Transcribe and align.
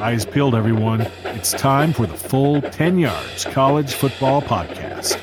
Eyes 0.00 0.24
peeled, 0.24 0.54
everyone. 0.54 1.02
It's 1.24 1.52
time 1.52 1.92
for 1.92 2.06
the 2.06 2.16
full 2.16 2.62
10 2.62 2.98
Yards 2.98 3.44
College 3.44 3.92
Football 3.92 4.40
Podcast. 4.40 5.16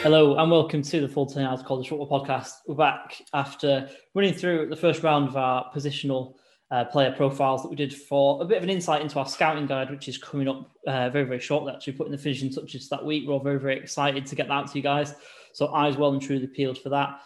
Hello 0.00 0.36
and 0.38 0.48
welcome 0.48 0.82
to 0.82 1.00
the 1.00 1.08
Full 1.08 1.26
10 1.26 1.42
Yards 1.42 1.64
College 1.64 1.88
Football 1.88 2.20
Podcast. 2.20 2.52
We're 2.68 2.76
back 2.76 3.20
after 3.32 3.90
running 4.14 4.34
through 4.34 4.68
the 4.68 4.76
first 4.76 5.02
round 5.02 5.26
of 5.26 5.36
our 5.36 5.72
positional 5.74 6.36
uh, 6.70 6.84
player 6.84 7.12
profiles 7.12 7.62
that 7.62 7.68
we 7.68 7.76
did 7.76 7.94
for 7.94 8.42
a 8.42 8.44
bit 8.44 8.58
of 8.58 8.64
an 8.64 8.70
insight 8.70 9.02
into 9.02 9.18
our 9.18 9.26
scouting 9.26 9.66
guide, 9.66 9.90
which 9.90 10.08
is 10.08 10.18
coming 10.18 10.48
up 10.48 10.70
uh, 10.86 11.08
very, 11.10 11.24
very 11.24 11.40
shortly. 11.40 11.72
Actually, 11.72 11.92
putting 11.92 12.12
the 12.12 12.18
finishing 12.18 12.52
touches 12.52 12.88
that 12.88 13.04
week. 13.04 13.24
We're 13.26 13.34
all 13.34 13.40
very, 13.40 13.60
very 13.60 13.78
excited 13.78 14.26
to 14.26 14.34
get 14.34 14.48
that 14.48 14.66
to 14.68 14.78
you 14.78 14.82
guys. 14.82 15.14
So, 15.52 15.68
eyes 15.68 15.96
well 15.96 16.12
and 16.12 16.20
truly 16.20 16.46
peeled 16.46 16.78
for 16.78 16.88
that. 16.90 17.20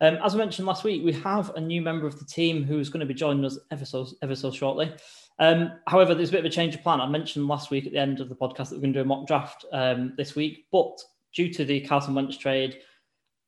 Um, 0.00 0.18
as 0.22 0.34
I 0.34 0.38
mentioned 0.38 0.66
last 0.66 0.84
week, 0.84 1.02
we 1.04 1.12
have 1.12 1.54
a 1.54 1.60
new 1.60 1.80
member 1.80 2.06
of 2.06 2.18
the 2.18 2.24
team 2.24 2.64
who's 2.64 2.88
going 2.88 3.00
to 3.00 3.06
be 3.06 3.14
joining 3.14 3.44
us 3.44 3.58
ever 3.70 3.84
so, 3.84 4.06
ever 4.20 4.34
so 4.34 4.50
shortly. 4.50 4.92
Um, 5.38 5.72
however, 5.86 6.14
there's 6.14 6.28
a 6.28 6.32
bit 6.32 6.40
of 6.40 6.46
a 6.46 6.50
change 6.50 6.74
of 6.74 6.82
plan. 6.82 7.00
I 7.00 7.08
mentioned 7.08 7.46
last 7.46 7.70
week 7.70 7.86
at 7.86 7.92
the 7.92 7.98
end 7.98 8.20
of 8.20 8.28
the 8.28 8.34
podcast 8.34 8.68
that 8.68 8.72
we're 8.72 8.82
going 8.82 8.92
to 8.92 8.98
do 8.98 9.02
a 9.02 9.06
mock 9.06 9.26
draft 9.26 9.64
um, 9.72 10.12
this 10.16 10.34
week, 10.34 10.66
but 10.70 10.98
due 11.34 11.52
to 11.54 11.64
the 11.64 11.80
Carson 11.80 12.14
Wentz 12.14 12.36
trade, 12.36 12.78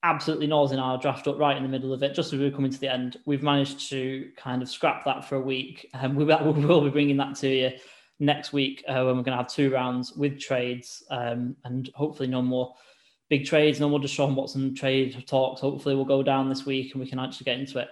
absolutely 0.05 0.47
nosing 0.47 0.79
our 0.79 0.99
draft 0.99 1.27
up 1.27 1.39
right 1.39 1.57
in 1.57 1.63
the 1.63 1.69
middle 1.69 1.93
of 1.93 2.03
it, 2.03 2.15
just 2.15 2.33
as 2.33 2.39
we 2.39 2.45
were 2.45 2.55
coming 2.55 2.71
to 2.71 2.79
the 2.79 2.93
end. 2.93 3.17
We've 3.25 3.43
managed 3.43 3.89
to 3.89 4.31
kind 4.37 4.63
of 4.63 4.69
scrap 4.69 5.05
that 5.07 5.25
for 5.25 5.37
a 5.37 5.41
week, 5.41 5.91
and 5.95 6.15
we, 6.17 6.25
will 6.25 6.83
be 6.83 6.91
bringing 6.91 7.17
that 7.17 7.35
to 7.37 7.49
you 7.49 7.71
next 8.21 8.53
week 8.53 8.85
uh, 8.87 9.03
when 9.03 9.17
we're 9.17 9.25
going 9.25 9.37
to 9.37 9.43
have 9.43 9.49
two 9.49 9.71
rounds 9.71 10.13
with 10.13 10.39
trades 10.39 11.03
um, 11.11 11.57
and 11.65 11.91
hopefully 11.95 12.29
no 12.29 12.43
more 12.43 12.75
big 13.29 13.47
trades, 13.47 13.81
no 13.81 13.89
more 13.89 13.99
Deshaun 13.99 14.35
Watson 14.35 14.75
trade 14.75 15.25
talks. 15.27 15.63
Hopefully, 15.63 15.97
we'll 15.97 16.05
go 16.05 16.23
down 16.23 16.49
this 16.49 16.67
week 16.67 16.93
and 16.93 17.03
we 17.03 17.09
can 17.09 17.19
actually 17.19 17.45
get 17.45 17.59
into 17.59 17.79
it. 17.79 17.89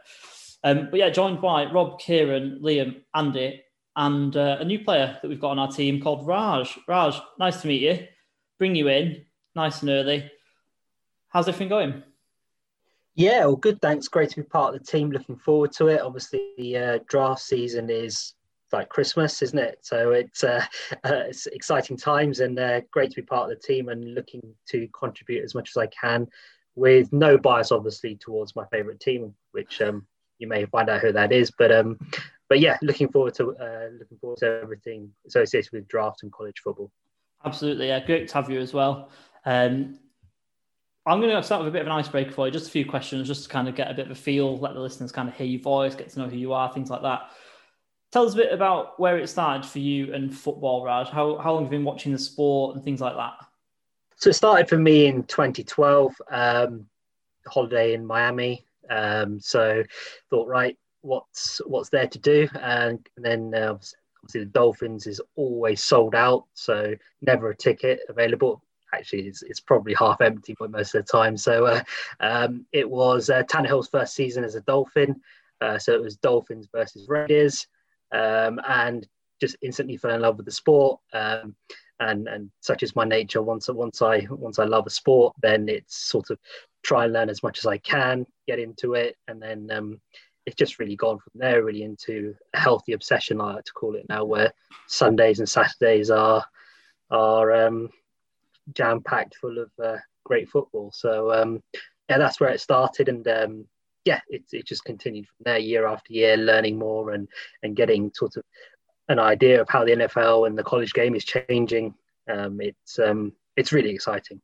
Um, 0.62 0.88
but 0.90 1.00
yeah, 1.00 1.10
joined 1.10 1.40
by 1.40 1.64
Rob, 1.72 1.98
Kieran, 1.98 2.60
Liam, 2.62 3.02
Andy, 3.14 3.62
and 3.96 4.36
uh, 4.36 4.58
a 4.60 4.64
new 4.64 4.84
player 4.84 5.18
that 5.20 5.28
we've 5.28 5.40
got 5.40 5.50
on 5.50 5.58
our 5.58 5.72
team 5.72 6.00
called 6.00 6.26
Raj. 6.26 6.78
Raj, 6.86 7.20
nice 7.38 7.62
to 7.62 7.68
meet 7.68 7.82
you. 7.82 8.06
Bring 8.58 8.74
you 8.74 8.88
in 8.88 9.24
nice 9.56 9.80
and 9.80 9.90
early. 9.90 10.30
How's 11.28 11.48
everything 11.48 11.68
going? 11.68 12.02
Yeah, 13.14 13.40
well, 13.40 13.56
good. 13.56 13.80
Thanks. 13.82 14.08
Great 14.08 14.30
to 14.30 14.36
be 14.36 14.42
part 14.42 14.74
of 14.74 14.80
the 14.80 14.86
team. 14.86 15.10
Looking 15.10 15.36
forward 15.36 15.72
to 15.72 15.88
it. 15.88 16.00
Obviously, 16.00 16.52
the 16.56 16.76
uh, 16.76 16.98
draft 17.06 17.42
season 17.42 17.90
is 17.90 18.34
like 18.72 18.88
Christmas, 18.88 19.42
isn't 19.42 19.58
it? 19.58 19.78
So 19.82 20.12
it's, 20.12 20.42
uh, 20.42 20.64
uh, 21.04 21.24
it's 21.28 21.46
exciting 21.46 21.96
times 21.96 22.40
and 22.40 22.58
uh, 22.58 22.80
great 22.90 23.10
to 23.10 23.16
be 23.16 23.26
part 23.26 23.50
of 23.50 23.58
the 23.58 23.66
team 23.66 23.90
and 23.90 24.14
looking 24.14 24.42
to 24.70 24.88
contribute 24.98 25.44
as 25.44 25.54
much 25.54 25.70
as 25.70 25.76
I 25.76 25.86
can, 25.88 26.26
with 26.74 27.12
no 27.12 27.36
bias, 27.36 27.70
obviously, 27.70 28.16
towards 28.16 28.56
my 28.56 28.64
favourite 28.66 28.98
team, 28.98 29.34
which 29.50 29.82
um, 29.82 30.06
you 30.38 30.48
may 30.48 30.64
find 30.64 30.88
out 30.88 31.02
who 31.02 31.12
that 31.12 31.32
is. 31.32 31.50
But 31.50 31.70
um, 31.70 31.98
but 32.48 32.60
yeah, 32.60 32.78
looking 32.82 33.08
forward 33.08 33.34
to 33.34 33.54
uh, 33.56 33.88
looking 33.98 34.18
forward 34.18 34.38
to 34.38 34.60
everything 34.62 35.10
associated 35.26 35.70
with 35.72 35.88
draft 35.88 36.22
and 36.22 36.32
college 36.32 36.60
football. 36.64 36.90
Absolutely, 37.44 37.88
yeah, 37.88 38.04
great 38.04 38.28
to 38.28 38.34
have 38.34 38.48
you 38.50 38.60
as 38.60 38.72
well. 38.72 39.10
Um, 39.44 39.98
I'm 41.04 41.20
going 41.20 41.34
to 41.34 41.42
start 41.42 41.62
with 41.62 41.68
a 41.68 41.72
bit 41.72 41.80
of 41.80 41.88
an 41.88 41.92
icebreaker 41.92 42.30
for 42.30 42.46
you, 42.46 42.52
just 42.52 42.68
a 42.68 42.70
few 42.70 42.86
questions, 42.86 43.26
just 43.26 43.44
to 43.44 43.48
kind 43.48 43.68
of 43.68 43.74
get 43.74 43.90
a 43.90 43.94
bit 43.94 44.06
of 44.06 44.12
a 44.12 44.16
feel, 44.16 44.58
let 44.58 44.74
the 44.74 44.80
listeners 44.80 45.10
kind 45.10 45.28
of 45.28 45.34
hear 45.34 45.46
your 45.46 45.60
voice, 45.60 45.96
get 45.96 46.08
to 46.10 46.20
know 46.20 46.28
who 46.28 46.36
you 46.36 46.52
are, 46.52 46.72
things 46.72 46.90
like 46.90 47.02
that. 47.02 47.30
Tell 48.12 48.24
us 48.24 48.34
a 48.34 48.36
bit 48.36 48.52
about 48.52 49.00
where 49.00 49.18
it 49.18 49.28
started 49.28 49.68
for 49.68 49.80
you 49.80 50.14
and 50.14 50.36
football, 50.36 50.84
Raj. 50.84 51.08
How, 51.08 51.38
how 51.38 51.54
long 51.54 51.64
have 51.64 51.72
you 51.72 51.78
been 51.78 51.84
watching 51.84 52.12
the 52.12 52.18
sport 52.18 52.76
and 52.76 52.84
things 52.84 53.00
like 53.00 53.16
that? 53.16 53.34
So 54.16 54.30
it 54.30 54.34
started 54.34 54.68
for 54.68 54.78
me 54.78 55.06
in 55.06 55.24
2012, 55.24 56.14
um, 56.30 56.86
holiday 57.48 57.94
in 57.94 58.06
Miami. 58.06 58.64
Um, 58.88 59.40
so 59.40 59.82
thought, 60.30 60.46
right, 60.46 60.76
what's 61.00 61.60
what's 61.66 61.88
there 61.88 62.06
to 62.06 62.18
do? 62.18 62.48
And, 62.60 63.04
then 63.16 63.52
uh, 63.54 63.72
obviously 64.22 64.44
the 64.44 64.46
Dolphins 64.46 65.08
is 65.08 65.20
always 65.34 65.82
sold 65.82 66.14
out, 66.14 66.44
so 66.54 66.94
never 67.22 67.50
a 67.50 67.56
ticket 67.56 68.00
available 68.08 68.62
actually 68.92 69.22
it's, 69.22 69.42
it's 69.42 69.60
probably 69.60 69.94
half 69.94 70.20
empty 70.20 70.54
for 70.54 70.68
most 70.68 70.94
of 70.94 71.04
the 71.04 71.12
time. 71.12 71.36
So 71.36 71.66
uh, 71.66 71.82
um, 72.20 72.66
it 72.72 72.88
was 72.88 73.30
uh, 73.30 73.42
Tannehill's 73.44 73.88
first 73.88 74.14
season 74.14 74.44
as 74.44 74.54
a 74.54 74.60
Dolphin. 74.62 75.20
Uh, 75.60 75.78
so 75.78 75.92
it 75.92 76.02
was 76.02 76.16
Dolphins 76.16 76.68
versus 76.72 77.08
Raiders, 77.08 77.66
um, 78.10 78.60
and 78.68 79.06
just 79.40 79.56
instantly 79.62 79.96
fell 79.96 80.14
in 80.14 80.20
love 80.20 80.36
with 80.36 80.46
the 80.46 80.52
sport. 80.52 81.00
Um, 81.12 81.54
and 82.00 82.26
and 82.26 82.50
such 82.60 82.82
is 82.82 82.96
my 82.96 83.04
nature. 83.04 83.42
Once 83.42 83.68
once 83.68 84.02
I 84.02 84.26
once 84.30 84.58
I 84.58 84.64
love 84.64 84.86
a 84.86 84.90
sport, 84.90 85.34
then 85.40 85.68
it's 85.68 85.96
sort 85.96 86.30
of 86.30 86.38
try 86.82 87.04
and 87.04 87.12
learn 87.12 87.30
as 87.30 87.42
much 87.42 87.58
as 87.58 87.66
I 87.66 87.78
can, 87.78 88.26
get 88.48 88.58
into 88.58 88.94
it, 88.94 89.16
and 89.28 89.40
then 89.40 89.70
um, 89.70 90.00
it's 90.46 90.56
just 90.56 90.80
really 90.80 90.96
gone 90.96 91.18
from 91.18 91.32
there 91.36 91.62
really 91.62 91.84
into 91.84 92.34
a 92.54 92.58
healthy 92.58 92.92
obsession 92.92 93.40
I 93.40 93.54
like 93.54 93.64
to 93.64 93.72
call 93.72 93.94
it 93.94 94.06
now, 94.08 94.24
where 94.24 94.52
Sundays 94.88 95.38
and 95.38 95.48
Saturdays 95.48 96.10
are 96.10 96.44
are 97.10 97.52
um, 97.52 97.90
jam 98.74 99.00
packed 99.02 99.36
full 99.36 99.58
of 99.58 99.70
uh, 99.82 99.98
great 100.24 100.48
football. 100.48 100.90
So 100.92 101.32
um, 101.32 101.62
yeah, 102.08 102.18
that's 102.18 102.40
where 102.40 102.50
it 102.50 102.60
started, 102.60 103.08
and 103.08 103.26
um, 103.28 103.66
yeah, 104.04 104.20
it, 104.28 104.42
it 104.52 104.66
just 104.66 104.84
continued 104.84 105.26
from 105.26 105.44
there 105.44 105.58
year 105.58 105.86
after 105.86 106.12
year, 106.12 106.36
learning 106.36 106.78
more 106.78 107.12
and 107.12 107.28
and 107.62 107.76
getting 107.76 108.10
sort 108.14 108.36
of 108.36 108.44
an 109.08 109.18
idea 109.18 109.60
of 109.60 109.68
how 109.68 109.84
the 109.84 109.92
NFL 109.92 110.46
and 110.46 110.56
the 110.56 110.64
college 110.64 110.92
game 110.92 111.14
is 111.14 111.24
changing. 111.24 111.94
Um, 112.28 112.60
it's 112.60 112.98
um, 112.98 113.32
it's 113.56 113.72
really 113.72 113.90
exciting. 113.90 114.40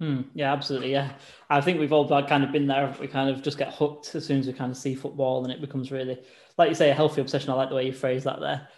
Hmm, 0.00 0.22
yeah, 0.34 0.52
absolutely. 0.52 0.92
Yeah, 0.92 1.12
I 1.48 1.60
think 1.60 1.78
we've 1.78 1.92
all 1.92 2.08
kind 2.26 2.42
of 2.42 2.50
been 2.50 2.66
there. 2.66 2.92
We 3.00 3.06
kind 3.06 3.30
of 3.30 3.42
just 3.42 3.58
get 3.58 3.72
hooked 3.72 4.14
as 4.14 4.26
soon 4.26 4.40
as 4.40 4.46
we 4.46 4.52
kind 4.52 4.70
of 4.70 4.76
see 4.76 4.94
football, 4.94 5.44
and 5.44 5.52
it 5.52 5.60
becomes 5.60 5.92
really, 5.92 6.20
like 6.58 6.68
you 6.68 6.74
say, 6.74 6.90
a 6.90 6.94
healthy 6.94 7.20
obsession. 7.20 7.50
I 7.50 7.54
like 7.54 7.68
the 7.68 7.76
way 7.76 7.86
you 7.86 7.92
phrase 7.92 8.24
that 8.24 8.40
there. 8.40 8.68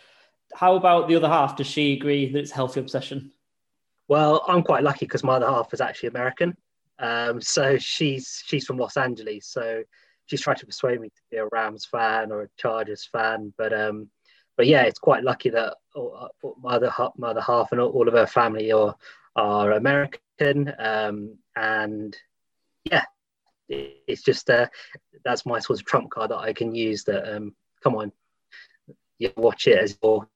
How 0.54 0.76
about 0.76 1.08
the 1.08 1.16
other 1.16 1.28
half? 1.28 1.56
Does 1.56 1.66
she 1.66 1.94
agree 1.94 2.30
that 2.30 2.38
it's 2.38 2.50
a 2.52 2.56
healthy 2.56 2.80
obsession? 2.80 3.32
Well, 4.08 4.44
I'm 4.46 4.62
quite 4.62 4.82
lucky 4.82 5.06
because 5.06 5.24
my 5.24 5.34
other 5.36 5.46
half 5.46 5.72
is 5.72 5.80
actually 5.80 6.10
American. 6.10 6.56
Um, 6.98 7.40
so 7.40 7.78
she's 7.78 8.42
she's 8.44 8.66
from 8.66 8.78
Los 8.78 8.96
Angeles. 8.96 9.46
So 9.46 9.82
she's 10.26 10.40
tried 10.40 10.58
to 10.58 10.66
persuade 10.66 11.00
me 11.00 11.08
to 11.08 11.22
be 11.30 11.36
a 11.38 11.46
Rams 11.46 11.86
fan 11.86 12.30
or 12.30 12.42
a 12.42 12.48
Chargers 12.58 13.08
fan. 13.10 13.52
But 13.56 13.72
um, 13.72 14.08
but 14.56 14.66
yeah, 14.66 14.82
it's 14.82 14.98
quite 14.98 15.24
lucky 15.24 15.50
that 15.50 15.74
my 15.94 16.74
other 16.74 16.92
my 17.16 17.28
other 17.28 17.40
half 17.40 17.72
and 17.72 17.80
all 17.80 18.08
of 18.08 18.14
her 18.14 18.26
family 18.26 18.72
are 18.72 18.94
are 19.36 19.72
American. 19.72 20.72
Um, 20.78 21.38
and 21.56 22.16
yeah, 22.84 23.04
it's 23.68 24.22
just 24.22 24.50
uh, 24.50 24.68
that's 25.24 25.46
my 25.46 25.58
sort 25.60 25.80
of 25.80 25.86
trump 25.86 26.10
card 26.10 26.30
that 26.30 26.38
I 26.38 26.52
can 26.52 26.74
use. 26.74 27.04
That 27.04 27.34
um, 27.34 27.54
come 27.82 27.96
on, 27.96 28.12
you 29.18 29.32
watch 29.36 29.66
it 29.66 29.78
as 29.78 29.98
your 30.02 30.28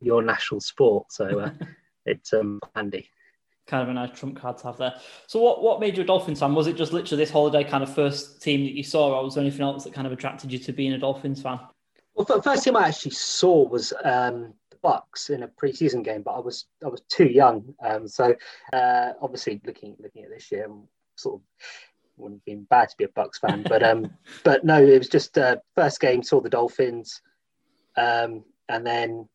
your 0.00 0.22
national 0.22 0.60
sport. 0.60 1.12
So. 1.12 1.40
Uh, 1.40 1.50
it's 2.06 2.32
um, 2.32 2.60
handy. 2.74 3.08
Kind 3.66 3.82
of 3.82 3.88
a 3.88 3.92
nice 3.92 4.18
trump 4.18 4.40
card 4.40 4.58
to 4.58 4.64
have 4.64 4.78
there. 4.78 4.94
So, 5.26 5.40
what 5.40 5.62
what 5.62 5.80
made 5.80 5.96
you 5.96 6.02
a 6.02 6.06
Dolphins 6.06 6.40
fan? 6.40 6.54
Was 6.54 6.66
it 6.66 6.76
just 6.76 6.92
literally 6.92 7.22
this 7.22 7.30
holiday 7.30 7.62
kind 7.62 7.82
of 7.82 7.94
first 7.94 8.42
team 8.42 8.64
that 8.64 8.72
you 8.72 8.82
saw, 8.82 9.16
or 9.16 9.24
was 9.24 9.34
there 9.34 9.42
anything 9.42 9.62
else 9.62 9.84
that 9.84 9.92
kind 9.92 10.06
of 10.06 10.12
attracted 10.12 10.52
you 10.52 10.58
to 10.58 10.72
being 10.72 10.92
a 10.92 10.98
Dolphins 10.98 11.40
fan? 11.40 11.60
Well, 12.14 12.24
the 12.24 12.42
first 12.42 12.64
team 12.64 12.76
I 12.76 12.88
actually 12.88 13.12
saw 13.12 13.68
was 13.68 13.92
um, 14.04 14.54
the 14.70 14.76
Bucs 14.82 15.30
in 15.30 15.44
a 15.44 15.48
preseason 15.48 16.04
game, 16.04 16.22
but 16.22 16.32
I 16.32 16.40
was 16.40 16.66
I 16.84 16.88
was 16.88 17.02
too 17.08 17.26
young. 17.26 17.74
Um, 17.84 18.08
so, 18.08 18.34
uh, 18.72 19.12
obviously, 19.22 19.60
looking 19.64 19.96
looking 20.00 20.24
at 20.24 20.30
this 20.30 20.50
year, 20.50 20.64
I'm 20.64 20.88
sort 21.16 21.36
of 21.36 21.42
wouldn't 22.16 22.40
have 22.40 22.44
been 22.44 22.64
bad 22.64 22.88
to 22.88 22.96
be 22.96 23.04
a 23.04 23.08
Bucs 23.08 23.38
fan, 23.40 23.62
but 23.68 23.82
um, 23.82 24.10
but 24.44 24.64
no, 24.64 24.82
it 24.82 24.98
was 24.98 25.08
just 25.08 25.38
uh, 25.38 25.56
first 25.76 26.00
game 26.00 26.22
saw 26.22 26.40
the 26.40 26.50
Dolphins, 26.50 27.22
um, 27.96 28.44
and 28.68 28.86
then 28.86 29.28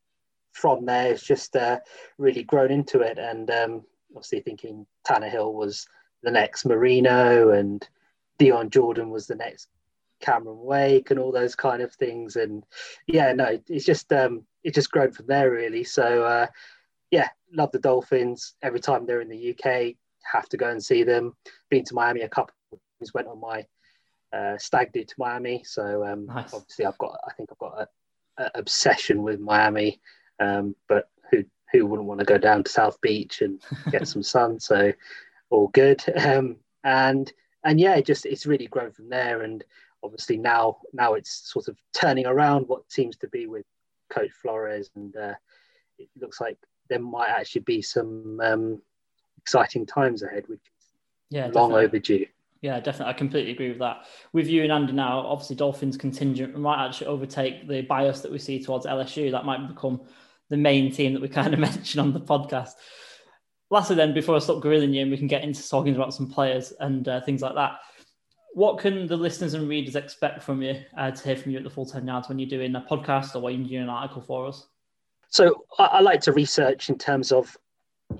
from 0.55 0.85
there, 0.85 1.11
it's 1.11 1.23
just 1.23 1.55
uh, 1.55 1.79
really 2.17 2.43
grown 2.43 2.71
into 2.71 3.01
it. 3.01 3.19
And 3.19 3.51
um, 3.51 3.83
obviously, 4.11 4.39
thinking 4.39 4.87
Tannehill 5.05 5.53
was 5.53 5.87
the 6.23 6.31
next 6.31 6.65
Marino, 6.65 7.51
and 7.51 7.87
Dion 8.39 8.69
Jordan 8.69 9.09
was 9.09 9.27
the 9.27 9.35
next 9.35 9.67
Cameron 10.21 10.59
Wake, 10.59 11.11
and 11.11 11.19
all 11.19 11.33
those 11.33 11.55
kind 11.55 11.81
of 11.81 11.93
things. 11.93 12.37
And 12.37 12.63
yeah, 13.05 13.33
no, 13.33 13.59
it's 13.67 13.85
just 13.85 14.11
um, 14.13 14.43
it's 14.63 14.75
just 14.75 14.91
grown 14.91 15.11
from 15.11 15.27
there, 15.27 15.51
really. 15.51 15.83
So 15.83 16.23
uh, 16.23 16.47
yeah, 17.11 17.27
love 17.51 17.71
the 17.73 17.79
Dolphins. 17.79 18.55
Every 18.61 18.79
time 18.79 19.05
they're 19.05 19.21
in 19.21 19.29
the 19.29 19.51
UK, 19.51 19.95
have 20.31 20.47
to 20.49 20.57
go 20.57 20.69
and 20.69 20.83
see 20.83 21.03
them. 21.03 21.35
Been 21.69 21.83
to 21.83 21.93
Miami 21.93 22.21
a 22.21 22.29
couple 22.29 22.53
of 22.71 22.79
times. 22.99 23.13
Went 23.13 23.27
on 23.27 23.41
my 23.41 23.65
uh, 24.31 24.57
stag 24.57 24.93
do 24.93 25.03
to 25.03 25.15
Miami. 25.17 25.63
So 25.65 26.05
um, 26.05 26.27
nice. 26.27 26.53
obviously, 26.53 26.85
I've 26.85 26.97
got 26.97 27.19
I 27.27 27.33
think 27.33 27.49
I've 27.51 27.57
got 27.57 27.89
a, 28.37 28.43
a 28.43 28.51
obsession 28.55 29.21
with 29.21 29.41
Miami. 29.41 29.99
Um, 30.39 30.75
but 30.87 31.09
who 31.31 31.45
who 31.71 31.85
wouldn't 31.85 32.07
want 32.07 32.19
to 32.19 32.25
go 32.25 32.37
down 32.37 32.63
to 32.63 32.71
South 32.71 32.99
Beach 33.01 33.41
and 33.41 33.61
get 33.91 34.07
some 34.07 34.23
sun? 34.23 34.59
So 34.59 34.93
all 35.49 35.67
good. 35.69 36.03
Um, 36.15 36.57
and 36.83 37.31
and 37.63 37.79
yeah, 37.79 37.95
it 37.95 38.05
just 38.05 38.25
it's 38.25 38.45
really 38.45 38.67
grown 38.67 38.91
from 38.91 39.09
there. 39.09 39.41
And 39.41 39.63
obviously 40.03 40.37
now 40.37 40.77
now 40.93 41.13
it's 41.13 41.51
sort 41.51 41.67
of 41.67 41.77
turning 41.93 42.25
around 42.25 42.67
what 42.67 42.89
seems 42.91 43.17
to 43.17 43.27
be 43.27 43.47
with 43.47 43.65
Coach 44.09 44.31
Flores, 44.41 44.91
and 44.95 45.15
uh, 45.15 45.33
it 45.97 46.09
looks 46.19 46.39
like 46.39 46.57
there 46.89 46.99
might 46.99 47.29
actually 47.29 47.61
be 47.61 47.81
some 47.81 48.39
um, 48.41 48.81
exciting 49.37 49.85
times 49.85 50.21
ahead, 50.21 50.47
which 50.47 50.59
is 50.59 50.87
yeah, 51.29 51.45
long 51.45 51.69
definitely. 51.69 51.85
overdue. 51.85 52.25
Yeah, 52.61 52.79
definitely. 52.79 53.13
I 53.13 53.17
completely 53.17 53.51
agree 53.51 53.69
with 53.69 53.79
that. 53.79 54.05
With 54.33 54.47
you 54.47 54.63
and 54.63 54.71
Andy 54.71 54.93
now, 54.93 55.19
obviously 55.19 55.55
Dolphins 55.55 55.97
contingent 55.97 56.57
might 56.57 56.83
actually 56.83 57.07
overtake 57.07 57.67
the 57.67 57.81
bias 57.81 58.21
that 58.21 58.31
we 58.31 58.39
see 58.39 58.63
towards 58.63 58.85
LSU. 58.85 59.29
That 59.31 59.45
might 59.45 59.67
become 59.67 60.01
the 60.49 60.57
main 60.57 60.91
team 60.91 61.13
that 61.13 61.21
we 61.21 61.29
kind 61.29 61.53
of 61.53 61.59
mention 61.71 61.99
on 61.99 62.13
the 62.13 62.19
podcast. 62.19 62.71
Lastly, 63.71 63.95
then, 63.95 64.13
before 64.13 64.35
I 64.35 64.39
stop 64.39 64.61
grilling 64.61 64.93
you 64.93 65.01
and 65.01 65.11
we 65.11 65.17
can 65.17 65.27
get 65.27 65.43
into 65.43 65.67
talking 65.67 65.95
about 65.95 66.13
some 66.13 66.29
players 66.29 66.71
and 66.79 67.07
uh, 67.07 67.21
things 67.21 67.41
like 67.41 67.55
that, 67.55 67.79
what 68.53 68.77
can 68.77 69.07
the 69.07 69.17
listeners 69.17 69.53
and 69.53 69.67
readers 69.67 69.95
expect 69.95 70.41
from 70.41 70.61
you 70.61 70.81
uh, 70.97 71.11
to 71.11 71.23
hear 71.23 71.35
from 71.35 71.51
you 71.51 71.57
at 71.57 71.63
the 71.63 71.69
full 71.69 71.85
10 71.85 72.07
yards 72.07 72.29
when 72.29 72.39
you're 72.39 72.49
doing 72.49 72.75
a 72.75 72.81
podcast 72.81 73.35
or 73.35 73.39
when 73.39 73.59
you're 73.59 73.79
doing 73.79 73.83
an 73.83 73.89
article 73.89 74.21
for 74.21 74.47
us? 74.47 74.67
So 75.27 75.65
I, 75.77 75.85
I 75.85 75.99
like 75.99 76.21
to 76.21 76.31
research 76.31 76.89
in 76.89 76.97
terms 76.97 77.31
of 77.31 77.57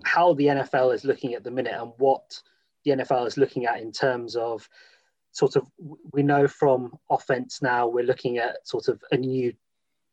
how 0.03 0.33
the 0.33 0.47
NFL 0.47 0.93
is 0.93 1.05
looking 1.05 1.35
at 1.35 1.43
the 1.43 1.51
minute 1.51 1.75
and 1.79 1.93
what 1.97 2.41
the 2.83 2.91
NFL 2.91 3.27
is 3.27 3.37
looking 3.37 3.65
at 3.65 3.79
in 3.79 3.91
terms 3.91 4.35
of 4.35 4.67
sort 5.31 5.55
of 5.55 5.67
we 6.11 6.23
know 6.23 6.47
from 6.47 6.93
offense 7.09 7.61
now 7.61 7.87
we're 7.87 8.05
looking 8.05 8.37
at 8.37 8.65
sort 8.65 8.87
of 8.87 9.01
a 9.11 9.17
new 9.17 9.53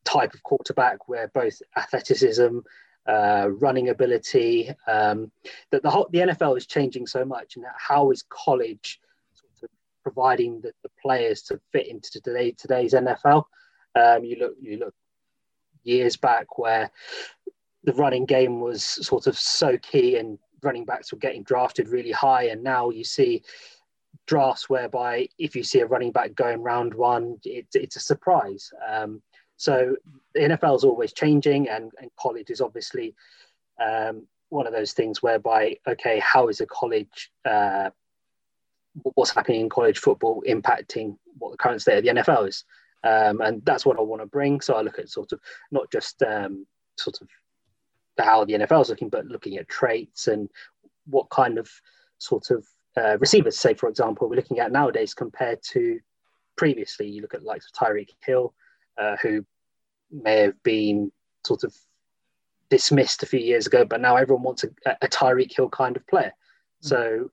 type 0.05 0.35
of 0.35 0.43
quarterback 0.43 1.09
where 1.09 1.29
both 1.29 1.61
athleticism 1.77 2.59
uh, 3.07 3.49
running 3.51 3.89
ability 3.89 4.71
um, 4.87 5.31
that 5.71 5.83
the 5.83 5.91
whole 5.91 6.09
the 6.13 6.21
NFL 6.21 6.57
is 6.57 6.67
changing 6.67 7.07
so 7.07 7.25
much 7.25 7.57
and 7.57 7.65
how 7.77 8.11
is 8.11 8.25
college 8.29 9.01
sort 9.35 9.65
of 9.65 9.69
providing 10.03 10.61
the, 10.61 10.73
the 10.83 10.91
players 11.01 11.43
to 11.43 11.61
fit 11.73 11.89
into 11.89 12.21
today 12.21 12.53
today's 12.53 12.93
NFL. 12.93 13.45
Um, 13.95 14.25
you 14.25 14.37
look 14.39 14.55
you 14.61 14.79
look 14.79 14.95
years 15.83 16.17
back 16.17 16.59
where 16.59 16.91
the 17.85 17.93
running 17.95 18.25
game 18.25 18.61
was 18.61 18.85
sort 18.85 19.27
of 19.27 19.37
so 19.37 19.77
key 19.79 20.17
and 20.17 20.39
running 20.63 20.85
backs 20.85 21.13
were 21.13 21.19
getting 21.19 21.43
drafted 21.43 21.89
really 21.89 22.13
high 22.13 22.45
and 22.45 22.63
now 22.63 22.91
you 22.91 23.03
see 23.03 23.43
drafts 24.27 24.71
whereby 24.71 25.29
if 25.39 25.57
you 25.57 25.65
see 25.65 25.81
a 25.81 25.87
running 25.87 26.13
back 26.13 26.35
going 26.37 26.63
round 26.63 26.95
one 26.95 27.37
it, 27.45 27.67
it's 27.75 27.97
a 27.97 28.01
surprise 28.01 28.71
um, 28.89 29.21
so 29.63 29.97
the 30.35 30.41
nfl 30.41 30.77
is 30.77 30.85
always 30.85 31.13
changing 31.13 31.69
and, 31.69 31.93
and 32.01 32.11
college 32.19 32.51
is 32.51 32.61
obviously 32.61 33.15
um, 33.81 34.27
one 34.49 34.67
of 34.67 34.73
those 34.73 34.93
things 34.93 35.23
whereby 35.23 35.77
okay 35.87 36.19
how 36.21 36.49
is 36.49 36.61
a 36.61 36.67
college 36.67 37.31
uh, 37.45 37.91
what's 39.15 39.35
happening 39.35 39.61
in 39.61 39.69
college 39.69 39.99
football 39.99 40.43
impacting 40.49 41.17
what 41.39 41.51
the 41.51 41.57
current 41.57 41.81
state 41.81 41.99
of 41.99 42.05
the 42.05 42.23
NFL 42.23 42.49
is. 42.49 42.65
Um, 43.05 43.41
and 43.41 43.65
that's 43.65 43.85
what 43.85 43.99
I 43.99 44.03
want 44.03 44.23
to 44.23 44.27
bring. 44.27 44.61
So 44.61 44.75
I 44.75 44.83
look 44.83 44.99
at 44.99 45.09
sort 45.09 45.33
of 45.33 45.41
not 45.71 45.91
just 45.91 46.23
um, 46.23 46.67
sort 46.97 47.21
of 47.21 47.29
how 48.19 48.45
the 48.45 48.55
NFL 48.55 48.83
is 48.83 48.89
looking, 48.91 49.09
but 49.09 49.27
looking 49.27 49.57
at 49.57 49.69
traits 49.69 50.29
and 50.29 50.49
what 51.07 51.31
kind 51.31 51.59
of 51.59 51.69
sort 52.19 52.51
of 52.51 52.67
uh, 52.97 53.19
receivers, 53.19 53.59
say 53.59 53.75
for 53.75 53.89
example, 53.89 54.29
we're 54.29 54.37
looking 54.37 54.61
at 54.61 54.71
nowadays 54.71 55.15
compared 55.15 55.61
to 55.63 55.99
previously. 56.57 57.09
You 57.09 57.23
look 57.23 57.35
at 57.35 57.43
likes 57.43 57.67
of 57.67 57.73
Tyreek 57.73 58.11
Hill, 58.25 58.55
uh, 58.99 59.17
who 59.21 59.45
may 60.13 60.41
have 60.41 60.63
been 60.63 61.11
sort 61.45 61.65
of 61.65 61.75
dismissed 62.71 63.23
a 63.23 63.27
few 63.27 63.41
years 63.41 63.67
ago, 63.67 63.85
but 63.85 64.01
now 64.01 64.17
everyone 64.17 64.43
wants 64.43 64.65
a, 64.65 64.69
a 65.03 65.09
Tyreek 65.09 65.55
Hill 65.55 65.69
kind 65.69 65.97
of 65.97 66.07
player. 66.07 66.33
Mm-hmm. 66.85 66.89
So 66.89 67.31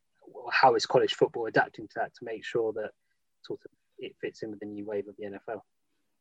how 0.51 0.75
is 0.75 0.85
college 0.85 1.13
football 1.13 1.45
adapting 1.45 1.87
to 1.87 1.93
that 1.97 2.13
to 2.15 2.25
make 2.25 2.43
sure 2.43 2.73
that 2.73 2.91
sort 3.41 3.61
of 3.65 3.71
it 3.97 4.15
fits 4.21 4.43
in 4.43 4.51
with 4.51 4.59
the 4.59 4.65
new 4.65 4.85
wave 4.85 5.07
of 5.07 5.15
the 5.17 5.25
NFL? 5.25 5.61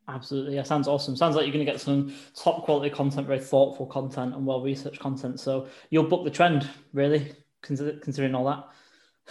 Absolutely, 0.08 0.54
yeah, 0.54 0.62
sounds 0.62 0.88
awesome. 0.88 1.16
Sounds 1.16 1.36
like 1.36 1.44
you're 1.44 1.52
going 1.52 1.64
to 1.64 1.70
get 1.70 1.80
some 1.80 2.14
top 2.34 2.64
quality 2.64 2.88
content, 2.88 3.26
very 3.26 3.40
thoughtful 3.40 3.86
content, 3.86 4.34
and 4.34 4.46
well 4.46 4.62
researched 4.62 5.00
content. 5.00 5.38
So 5.38 5.68
you'll 5.90 6.04
book 6.04 6.24
the 6.24 6.30
trend, 6.30 6.68
really, 6.94 7.32
considering 7.60 8.34
all 8.34 8.46
that. 8.46 8.68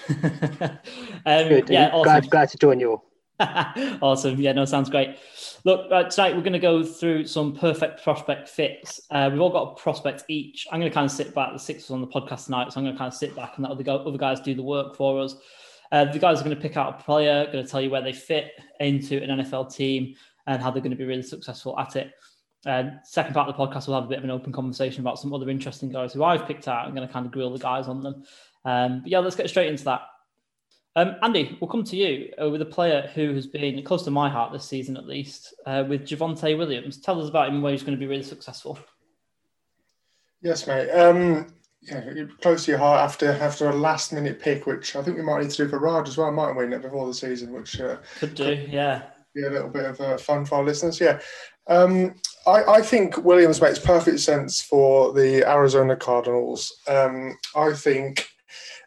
um, 1.25 1.47
Good. 1.47 1.69
Yeah, 1.69 1.87
awesome. 1.87 2.03
glad, 2.03 2.29
glad 2.29 2.49
to 2.49 2.57
join 2.57 2.79
you. 2.79 3.01
awesome. 4.01 4.39
Yeah, 4.39 4.53
no, 4.53 4.65
sounds 4.65 4.89
great. 4.89 5.17
Look, 5.63 5.91
uh, 5.91 6.03
tonight 6.03 6.35
we're 6.35 6.41
going 6.41 6.53
to 6.53 6.59
go 6.59 6.83
through 6.83 7.27
some 7.27 7.55
perfect 7.55 8.03
prospect 8.03 8.49
fits. 8.49 9.01
Uh, 9.11 9.29
we've 9.31 9.41
all 9.41 9.51
got 9.51 9.71
a 9.71 9.75
prospect 9.75 10.23
each. 10.27 10.67
I'm 10.71 10.79
going 10.79 10.91
to 10.91 10.93
kind 10.93 11.05
of 11.05 11.11
sit 11.11 11.35
back. 11.35 11.53
The 11.53 11.59
six 11.59 11.91
on 11.91 12.01
the 12.01 12.07
podcast 12.07 12.45
tonight, 12.45 12.71
so 12.71 12.79
I'm 12.79 12.85
going 12.85 12.95
to 12.95 12.97
kind 12.97 13.11
of 13.11 13.13
sit 13.13 13.35
back 13.35 13.53
and 13.55 13.63
let 13.63 13.71
other, 13.71 13.83
go, 13.83 13.97
other 13.97 14.17
guys 14.17 14.39
do 14.39 14.55
the 14.55 14.63
work 14.63 14.95
for 14.95 15.21
us. 15.21 15.35
Uh, 15.91 16.05
the 16.05 16.19
guys 16.19 16.41
are 16.41 16.43
going 16.43 16.55
to 16.55 16.61
pick 16.61 16.77
out 16.77 16.99
a 16.99 17.03
player, 17.03 17.45
going 17.51 17.63
to 17.63 17.69
tell 17.69 17.81
you 17.81 17.89
where 17.89 18.01
they 18.01 18.13
fit 18.13 18.51
into 18.79 19.21
an 19.21 19.39
NFL 19.39 19.73
team 19.73 20.15
and 20.47 20.61
how 20.61 20.71
they're 20.71 20.81
going 20.81 20.91
to 20.91 20.97
be 20.97 21.05
really 21.05 21.21
successful 21.21 21.77
at 21.79 21.95
it. 21.95 22.11
Uh, 22.65 22.83
second 23.03 23.33
part 23.33 23.47
of 23.47 23.55
the 23.55 23.65
podcast, 23.65 23.87
we'll 23.87 23.95
have 23.95 24.05
a 24.05 24.09
bit 24.09 24.17
of 24.17 24.23
an 24.23 24.31
open 24.31 24.51
conversation 24.51 25.01
about 25.01 25.19
some 25.19 25.33
other 25.33 25.49
interesting 25.49 25.89
guys 25.89 26.11
who 26.11 26.23
I've 26.23 26.45
picked 26.47 26.67
out. 26.67 26.85
I'm 26.85 26.95
going 26.95 27.07
to 27.07 27.13
kind 27.13 27.25
of 27.25 27.31
grill 27.31 27.51
the 27.51 27.59
guys 27.59 27.87
on 27.87 28.01
them. 28.01 28.23
Um, 28.65 29.01
but 29.01 29.11
yeah, 29.11 29.19
let's 29.19 29.35
get 29.35 29.47
straight 29.47 29.69
into 29.69 29.85
that. 29.85 30.01
Um, 30.97 31.15
Andy, 31.21 31.55
we'll 31.61 31.69
come 31.69 31.83
to 31.83 31.95
you 31.95 32.33
uh, 32.41 32.49
with 32.49 32.59
a 32.63 32.65
player 32.65 33.11
who 33.13 33.35
has 33.35 33.45
been 33.45 33.83
close 33.83 34.03
to 34.05 34.11
my 34.11 34.27
heart 34.27 34.51
this 34.51 34.65
season, 34.65 34.97
at 34.97 35.05
least, 35.05 35.53
uh, 35.67 35.83
with 35.87 36.07
Javonte 36.07 36.57
Williams. 36.57 36.97
Tell 36.97 37.21
us 37.21 37.29
about 37.29 37.49
him, 37.49 37.61
where 37.61 37.71
he's 37.71 37.83
going 37.83 37.95
to 37.95 37.99
be 37.99 38.07
really 38.07 38.23
successful. 38.23 38.79
Yes, 40.41 40.65
mate. 40.65 40.89
Um, 40.89 41.53
yeah, 41.81 42.01
close 42.41 42.65
to 42.65 42.71
your 42.71 42.79
heart 42.79 42.99
after 42.99 43.31
after 43.33 43.69
a 43.69 43.75
last 43.75 44.11
minute 44.11 44.41
pick, 44.41 44.65
which 44.65 44.95
I 44.95 45.03
think 45.03 45.17
we 45.17 45.23
might 45.23 45.43
need 45.43 45.51
to 45.51 45.57
do 45.57 45.69
for 45.69 45.77
Raj 45.77 46.07
as 46.07 46.17
well, 46.17 46.31
mightn't 46.31 46.57
we? 46.57 46.65
Before 46.75 47.05
the 47.05 47.13
season, 47.13 47.53
which 47.53 47.79
uh, 47.79 47.97
could 48.17 48.33
do, 48.33 48.55
could 48.55 48.73
yeah. 48.73 49.03
Be 49.35 49.43
a 49.43 49.51
little 49.51 49.69
bit 49.69 49.85
of 49.85 50.01
uh, 50.01 50.17
fun 50.17 50.45
for 50.45 50.55
our 50.55 50.63
listeners. 50.63 50.99
Yeah, 50.99 51.19
um, 51.67 52.15
I, 52.47 52.63
I, 52.63 52.81
think 52.81 53.23
Williams 53.23 53.61
makes 53.61 53.77
perfect 53.77 54.19
sense 54.19 54.61
for 54.61 55.13
the 55.13 55.47
Arizona 55.47 55.95
Cardinals. 55.95 56.75
Um, 56.87 57.37
I 57.55 57.73
think 57.73 58.27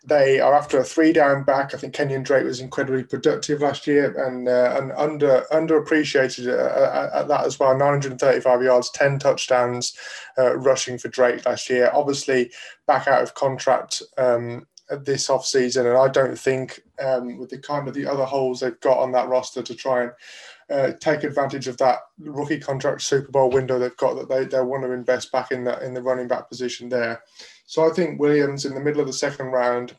they 0.05 0.41
are 0.41 0.55
after 0.55 0.79
a 0.79 0.85
three 0.85 1.13
down 1.13 1.45
back. 1.45 1.75
I 1.75 1.79
think 1.79 1.93
Kenyon 1.93 2.23
Drake 2.23 2.45
was 2.45 2.61
incredibly 2.61 3.05
productive 3.05 3.61
last 3.61 3.87
year 3.87 4.15
and 4.27 4.49
uh, 4.49 4.79
and 4.81 4.93
under 4.93 5.45
underappreciated 5.53 6.47
at, 6.49 7.13
at, 7.13 7.29
that 7.29 7.45
as 7.45 7.59
well. 7.59 7.77
935 7.77 8.63
yards, 8.63 8.91
10 8.91 9.19
touchdowns 9.19 9.97
uh, 10.39 10.57
rushing 10.57 10.97
for 10.97 11.09
Drake 11.09 11.45
last 11.45 11.69
year. 11.69 11.91
Obviously, 11.93 12.51
back 12.87 13.09
out 13.09 13.23
of 13.23 13.35
contract 13.35 14.03
um, 14.17 14.67
this 15.03 15.29
offseason. 15.29 15.87
and 15.87 15.99
I 15.99 16.09
don't 16.09 16.39
think 16.39 16.81
um, 17.03 17.39
with 17.39 17.51
the 17.51 17.59
kind 17.59 17.87
of 17.87 17.95
the 17.95 18.07
other 18.07 18.25
holes 18.25 18.61
they've 18.61 18.81
got 18.81 18.99
on 18.99 19.13
that 19.13 19.29
roster 19.29 19.63
to 19.63 19.75
try 19.75 20.05
and 20.05 20.13
uh, 20.71 20.93
take 21.01 21.25
advantage 21.25 21.69
of 21.69 21.77
that 21.79 21.99
rookie 22.19 22.59
contract 22.59 23.03
Super 23.03 23.31
Bowl 23.31 23.51
window 23.51 23.79
they've 23.79 23.97
got 23.97 24.15
that 24.15 24.29
they, 24.29 24.45
they 24.45 24.63
want 24.63 24.85
to 24.85 24.93
invest 24.93 25.33
back 25.33 25.51
in 25.51 25.65
that 25.65 25.83
in 25.83 25.95
the 25.95 26.03
running 26.03 26.29
back 26.29 26.49
position 26.49 26.89
there. 26.89 27.23
So 27.71 27.89
I 27.89 27.91
think 27.91 28.19
Williams 28.19 28.65
in 28.65 28.75
the 28.75 28.81
middle 28.81 29.01
of 29.01 29.07
the 29.07 29.13
second 29.13 29.47
round 29.47 29.95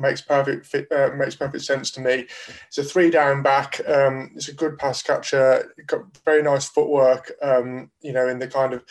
makes 0.00 0.20
perfect 0.20 0.66
fit, 0.66 0.90
uh, 0.90 1.10
makes 1.16 1.36
perfect 1.36 1.62
sense 1.62 1.92
to 1.92 2.00
me. 2.00 2.26
It's 2.66 2.78
a 2.78 2.82
three 2.82 3.10
down 3.10 3.42
back. 3.42 3.80
Um, 3.88 4.32
it's 4.34 4.48
a 4.48 4.54
good 4.54 4.76
pass 4.76 5.02
catcher. 5.02 5.72
Got 5.86 6.02
very 6.24 6.42
nice 6.42 6.68
footwork. 6.68 7.32
Um, 7.42 7.92
you 8.02 8.12
know, 8.12 8.28
in 8.28 8.40
the 8.40 8.48
kind 8.48 8.72
of 8.72 8.84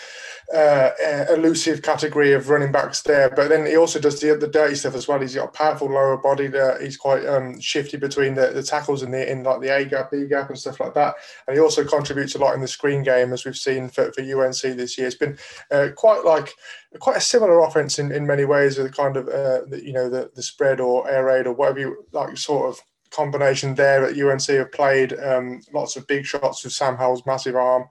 uh, 0.54 0.92
elusive 1.30 1.82
category 1.82 2.34
of 2.34 2.50
running 2.50 2.72
backs 2.72 3.02
there. 3.02 3.30
But 3.30 3.50
then 3.50 3.66
he 3.66 3.76
also 3.76 4.00
does 4.00 4.20
the, 4.20 4.36
the 4.36 4.48
dirty 4.48 4.76
stuff 4.76 4.96
as 4.96 5.08
well. 5.08 5.20
He's 5.20 5.36
got 5.36 5.50
a 5.50 5.52
powerful 5.52 5.90
lower 5.90 6.18
body. 6.18 6.48
There. 6.48 6.82
He's 6.82 6.98
quite 6.98 7.26
um, 7.26 7.60
shifty 7.60 7.98
between 7.98 8.36
the, 8.36 8.48
the 8.48 8.64
tackles 8.64 9.04
and 9.04 9.14
the 9.14 9.30
in 9.30 9.44
like 9.44 9.62
the 9.62 9.76
A 9.76 9.86
gap, 9.86 10.12
B 10.12 10.26
gap, 10.28 10.50
and 10.50 10.58
stuff 10.58 10.80
like 10.80 10.94
that. 10.94 11.16
And 11.48 11.56
he 11.56 11.62
also 11.62 11.84
contributes 11.84 12.36
a 12.36 12.40
lot 12.40 12.56
in 12.56 12.62
the 12.62 12.68
screen 12.68 13.04
game, 13.04 13.34
as 13.34 13.46
we've 13.46 13.58
seen 13.58 13.90
for, 13.90 14.12
for 14.14 14.22
UNC 14.22 14.62
this 14.62 14.98
year. 14.98 15.08
It's 15.08 15.18
been 15.18 15.38
uh, 15.70 15.90
quite 15.96 16.24
like 16.24 16.54
quite 17.00 17.18
a 17.18 17.22
similar 17.22 17.60
offense 17.62 18.00
in, 18.00 18.12
in 18.12 18.26
many 18.26 18.46
ways 18.46 18.78
with 18.78 18.96
kind 18.96 19.18
of 19.18 19.28
uh, 19.28 19.62
the, 19.68 19.82
you 19.84 19.94
know 19.94 20.10
the, 20.10 20.32
the 20.36 20.44
spread 20.44 20.80
or 20.80 21.10
air 21.10 21.26
raid 21.26 21.48
or 21.48 21.54
whatever 21.54 21.80
you 21.80 22.06
like 22.12 22.38
sort 22.38 22.70
of 22.70 22.82
combination 23.12 23.76
there 23.76 24.02
that 24.02 24.20
UNC 24.20 24.46
have 24.48 24.72
played. 24.72 25.18
Um, 25.20 25.62
lots 25.74 25.96
of 25.96 26.08
big 26.08 26.26
shots 26.26 26.64
with 26.64 26.74
Sam 26.74 26.98
Howell's 26.98 27.26
massive 27.26 27.56
arm 27.56 27.86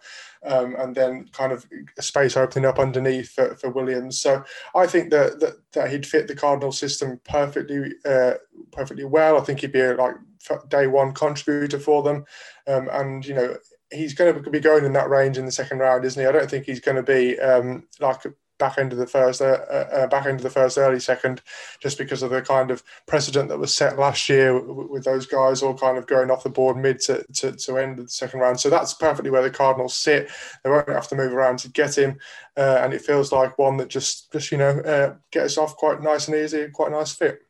um, 0.44 0.76
and 0.78 0.94
then 0.94 1.28
kind 1.32 1.52
of 1.52 1.66
space 1.98 2.36
opening 2.36 2.66
up 2.66 2.78
underneath 2.78 3.30
for, 3.30 3.54
for 3.56 3.70
Williams. 3.70 4.20
So 4.20 4.44
I 4.74 4.86
think 4.86 5.10
that, 5.10 5.40
that, 5.40 5.54
that 5.72 5.90
he'd 5.90 6.06
fit 6.06 6.28
the 6.28 6.34
Cardinal 6.34 6.72
system 6.72 7.20
perfectly 7.24 7.94
uh, 8.04 8.34
perfectly 8.72 9.04
well. 9.04 9.38
I 9.38 9.44
think 9.44 9.60
he'd 9.60 9.72
be 9.72 9.80
a 9.80 9.94
like 9.94 10.16
day 10.68 10.86
one 10.86 11.12
contributor 11.12 11.78
for 11.78 12.02
them. 12.02 12.24
Um, 12.66 12.88
and 12.92 13.24
you 13.24 13.34
know 13.34 13.56
he's 13.90 14.14
going 14.14 14.42
to 14.42 14.50
be 14.50 14.60
going 14.60 14.84
in 14.84 14.92
that 14.94 15.08
range 15.08 15.38
in 15.38 15.46
the 15.46 15.52
second 15.52 15.78
round, 15.78 16.04
isn't 16.04 16.20
he? 16.20 16.26
I 16.26 16.32
don't 16.32 16.50
think 16.50 16.66
he's 16.66 16.80
going 16.80 16.96
to 16.96 17.02
be 17.02 17.38
um, 17.38 17.86
like 18.00 18.22
back 18.58 18.78
end 18.78 18.92
of 18.92 18.98
the 18.98 19.06
first, 19.06 19.40
uh, 19.40 19.58
uh, 19.70 19.88
uh, 19.92 20.06
back 20.06 20.26
end 20.26 20.38
of 20.38 20.42
the 20.42 20.50
first, 20.50 20.78
early 20.78 21.00
second, 21.00 21.42
just 21.80 21.98
because 21.98 22.22
of 22.22 22.30
the 22.30 22.42
kind 22.42 22.70
of 22.70 22.82
precedent 23.06 23.48
that 23.48 23.58
was 23.58 23.74
set 23.74 23.98
last 23.98 24.28
year 24.28 24.58
with, 24.58 24.88
with 24.88 25.04
those 25.04 25.26
guys 25.26 25.62
all 25.62 25.74
kind 25.74 25.98
of 25.98 26.06
going 26.06 26.30
off 26.30 26.44
the 26.44 26.50
board 26.50 26.76
mid 26.76 27.00
to, 27.00 27.24
to, 27.34 27.52
to, 27.52 27.78
end 27.78 27.98
of 27.98 28.06
the 28.06 28.10
second 28.10 28.40
round. 28.40 28.60
So 28.60 28.70
that's 28.70 28.94
perfectly 28.94 29.30
where 29.30 29.42
the 29.42 29.50
Cardinals 29.50 29.96
sit. 29.96 30.30
They 30.62 30.70
won't 30.70 30.88
have 30.88 31.08
to 31.08 31.16
move 31.16 31.32
around 31.32 31.58
to 31.60 31.70
get 31.70 31.96
him, 31.96 32.18
uh, 32.56 32.78
and 32.82 32.94
it 32.94 33.02
feels 33.02 33.32
like 33.32 33.58
one 33.58 33.76
that 33.78 33.88
just 33.88 34.32
just 34.32 34.52
you 34.52 34.58
know 34.58 34.80
uh, 34.80 35.14
gets 35.30 35.58
off 35.58 35.76
quite 35.76 36.02
nice 36.02 36.28
and 36.28 36.36
easy, 36.36 36.68
quite 36.68 36.92
a 36.92 36.94
nice 36.94 37.14
fit. 37.14 37.40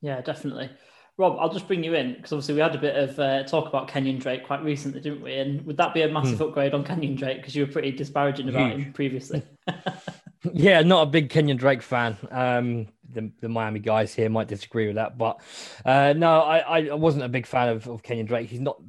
Yeah, 0.00 0.20
definitely. 0.20 0.70
Rob, 1.18 1.38
I'll 1.40 1.52
just 1.52 1.66
bring 1.66 1.82
you 1.82 1.94
in 1.94 2.14
because 2.14 2.32
obviously 2.32 2.54
we 2.54 2.60
had 2.60 2.74
a 2.74 2.78
bit 2.78 2.94
of 2.94 3.18
uh, 3.18 3.42
talk 3.44 3.66
about 3.68 3.88
Kenyon 3.88 4.18
Drake 4.18 4.44
quite 4.44 4.62
recently, 4.62 5.00
didn't 5.00 5.22
we? 5.22 5.34
And 5.38 5.64
would 5.64 5.78
that 5.78 5.94
be 5.94 6.02
a 6.02 6.08
massive 6.08 6.38
hmm. 6.38 6.44
upgrade 6.44 6.74
on 6.74 6.84
Kenyon 6.84 7.16
Drake 7.16 7.38
because 7.38 7.56
you 7.56 7.64
were 7.64 7.72
pretty 7.72 7.90
disparaging 7.90 8.50
about 8.50 8.72
Huge. 8.72 8.84
him 8.84 8.92
previously? 8.92 9.42
yeah, 10.52 10.82
not 10.82 11.02
a 11.02 11.10
big 11.10 11.30
Kenyon 11.30 11.56
Drake 11.56 11.82
fan. 11.82 12.16
Um, 12.30 12.88
the, 13.16 13.32
the, 13.40 13.48
Miami 13.48 13.80
guys 13.80 14.14
here 14.14 14.30
might 14.30 14.48
disagree 14.48 14.86
with 14.86 14.96
that, 14.96 15.18
but 15.18 15.40
uh, 15.84 16.12
no, 16.16 16.42
I, 16.42 16.86
I 16.86 16.94
wasn't 16.94 17.24
a 17.24 17.28
big 17.28 17.46
fan 17.46 17.68
of, 17.68 17.88
of 17.88 18.02
Kenyon 18.02 18.26
Drake. 18.26 18.48
He's 18.48 18.60
not 18.60 18.80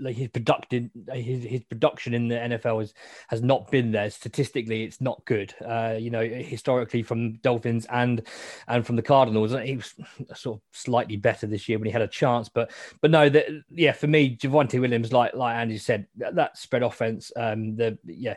like 0.00 0.16
his 0.16 0.28
production 0.28 0.90
his, 1.12 1.44
his 1.44 1.62
production 1.64 2.12
in 2.14 2.28
the 2.28 2.34
NFL 2.34 2.80
has 2.80 2.94
has 3.28 3.42
not 3.42 3.70
been 3.70 3.92
there 3.92 4.10
statistically. 4.10 4.82
It's 4.82 5.00
not 5.00 5.24
good. 5.26 5.54
Uh, 5.64 5.96
you 5.98 6.10
know, 6.10 6.24
historically 6.24 7.02
from 7.02 7.34
Dolphins 7.38 7.86
and 7.90 8.26
and 8.66 8.84
from 8.86 8.96
the 8.96 9.02
Cardinals, 9.02 9.52
he 9.52 9.76
was 9.76 9.94
sort 10.34 10.58
of 10.58 10.62
slightly 10.72 11.16
better 11.16 11.46
this 11.46 11.68
year 11.68 11.78
when 11.78 11.86
he 11.86 11.92
had 11.92 12.02
a 12.02 12.08
chance. 12.08 12.48
But 12.48 12.72
but 13.00 13.10
no, 13.10 13.28
that 13.28 13.46
yeah, 13.70 13.92
for 13.92 14.08
me, 14.08 14.36
Javonte 14.36 14.80
Williams, 14.80 15.12
like 15.12 15.34
like 15.34 15.56
Andy 15.56 15.78
said, 15.78 16.06
that, 16.16 16.34
that 16.34 16.58
spread 16.58 16.82
offense, 16.82 17.30
um, 17.36 17.76
the 17.76 17.96
yeah, 18.04 18.36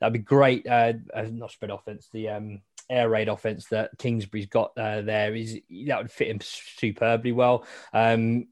that'd 0.00 0.12
be 0.12 0.18
great. 0.18 0.66
Uh, 0.66 0.94
uh 1.14 1.26
not 1.30 1.52
spread 1.52 1.70
offense, 1.70 2.08
the 2.12 2.28
um 2.28 2.60
air 2.90 3.08
raid 3.08 3.28
offense 3.28 3.66
that 3.66 3.90
Kingsbury's 3.98 4.46
got 4.46 4.76
uh, 4.76 5.02
there 5.02 5.34
is 5.34 5.60
that 5.86 5.98
would 5.98 6.10
fit 6.10 6.28
him 6.28 6.40
superbly 6.40 7.32
well. 7.32 7.64
Um, 7.92 8.48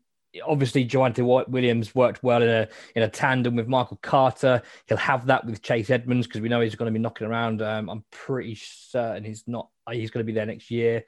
obviously 0.47 0.85
Javonte 0.85 1.49
Williams 1.49 1.95
worked 1.95 2.23
well 2.23 2.42
in 2.42 2.49
a 2.49 2.68
in 2.95 3.02
a 3.02 3.09
tandem 3.09 3.57
with 3.57 3.68
Michael 3.68 3.99
Carter. 4.02 4.62
He'll 4.87 4.99
have 4.99 5.26
that 5.26 5.47
with 5.47 5.62
Chase 5.62 5.90
Edmonds 5.90 6.26
because 6.26 6.40
we 6.40 6.49
know 6.49 6.61
he's 6.61 6.75
going 6.75 6.92
to 6.92 6.99
be 6.99 7.02
knocking 7.02 7.26
around. 7.26 7.62
Um, 7.62 7.88
I'm 7.88 8.04
pretty 8.11 8.54
certain 8.54 9.25
he's 9.25 9.45
not. 9.47 9.68
He's 9.90 10.11
going 10.11 10.25
to 10.25 10.30
be 10.30 10.35
there 10.35 10.47
next 10.47 10.71
year. 10.71 11.04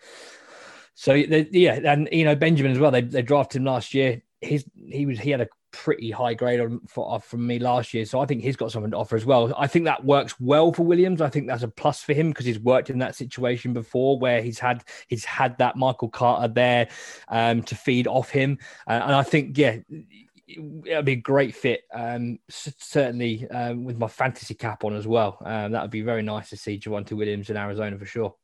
So 0.95 1.15
yeah, 1.15 1.81
and 1.85 2.09
you 2.13 2.25
know 2.25 2.37
Benjamin 2.37 2.73
as 2.73 2.79
well. 2.79 2.91
They 2.91 3.03
they 3.03 3.23
drafted 3.23 3.61
him 3.61 3.65
last 3.65 3.95
year. 3.95 4.23
His 4.41 4.65
he 4.75 5.07
was 5.07 5.19
he 5.19 5.31
had 5.31 5.41
a 5.43 5.49
pretty 5.73 6.11
high 6.11 6.35
grade 6.35 6.61
on, 6.61 6.81
for, 6.87 7.15
uh, 7.15 7.19
from 7.19 7.47
me 7.47 7.59
last 7.59 7.95
year. 7.95 8.05
So 8.05 8.21
I 8.21 8.27
think 8.27 8.43
he's 8.43 8.57
got 8.57 8.73
something 8.73 8.91
to 8.91 8.97
offer 8.97 9.17
as 9.17 9.25
well. 9.25 9.55
I 9.57 9.67
think 9.67 9.85
that 9.87 10.05
works 10.05 10.39
well 10.41 10.73
for 10.73 10.85
Williams. 10.85 11.21
I 11.21 11.29
think 11.29 11.47
that's 11.47 11.63
a 11.63 11.69
plus 11.69 12.03
for 12.03 12.13
him 12.13 12.31
because 12.31 12.47
he's 12.47 12.59
worked 12.59 12.91
in 12.91 12.99
that 12.99 13.15
situation 13.15 13.73
before 13.73 14.19
where 14.19 14.43
he's 14.43 14.59
had 14.59 14.85
he's 15.09 15.25
had 15.25 15.59
that 15.59 15.77
Michael 15.77 16.09
Carter 16.09 16.53
there 16.53 16.89
um, 17.29 17.63
to 17.65 17.75
feed 17.75 18.07
off 18.07 18.31
him, 18.31 18.59
uh, 18.87 19.01
and 19.03 19.15
I 19.15 19.23
think 19.23 19.57
yeah. 19.57 19.79
It'd 20.53 21.05
be 21.05 21.13
a 21.13 21.15
great 21.15 21.55
fit, 21.55 21.83
um, 21.95 22.41
certainly 22.49 23.49
um, 23.51 23.85
with 23.85 23.99
my 23.99 24.09
fantasy 24.09 24.55
cap 24.55 24.83
on 24.83 24.97
as 24.97 25.07
well. 25.07 25.39
Um, 25.45 25.71
that 25.71 25.83
would 25.83 25.93
be 25.93 26.03
very 26.03 26.23
nice 26.23 26.51
to 26.51 26.57
see 26.57 26.77
Javonte 26.77 27.13
Williams 27.13 27.51
in 27.51 27.57
Arizona 27.57 27.97
for 27.97 28.05
sure. 28.05 28.35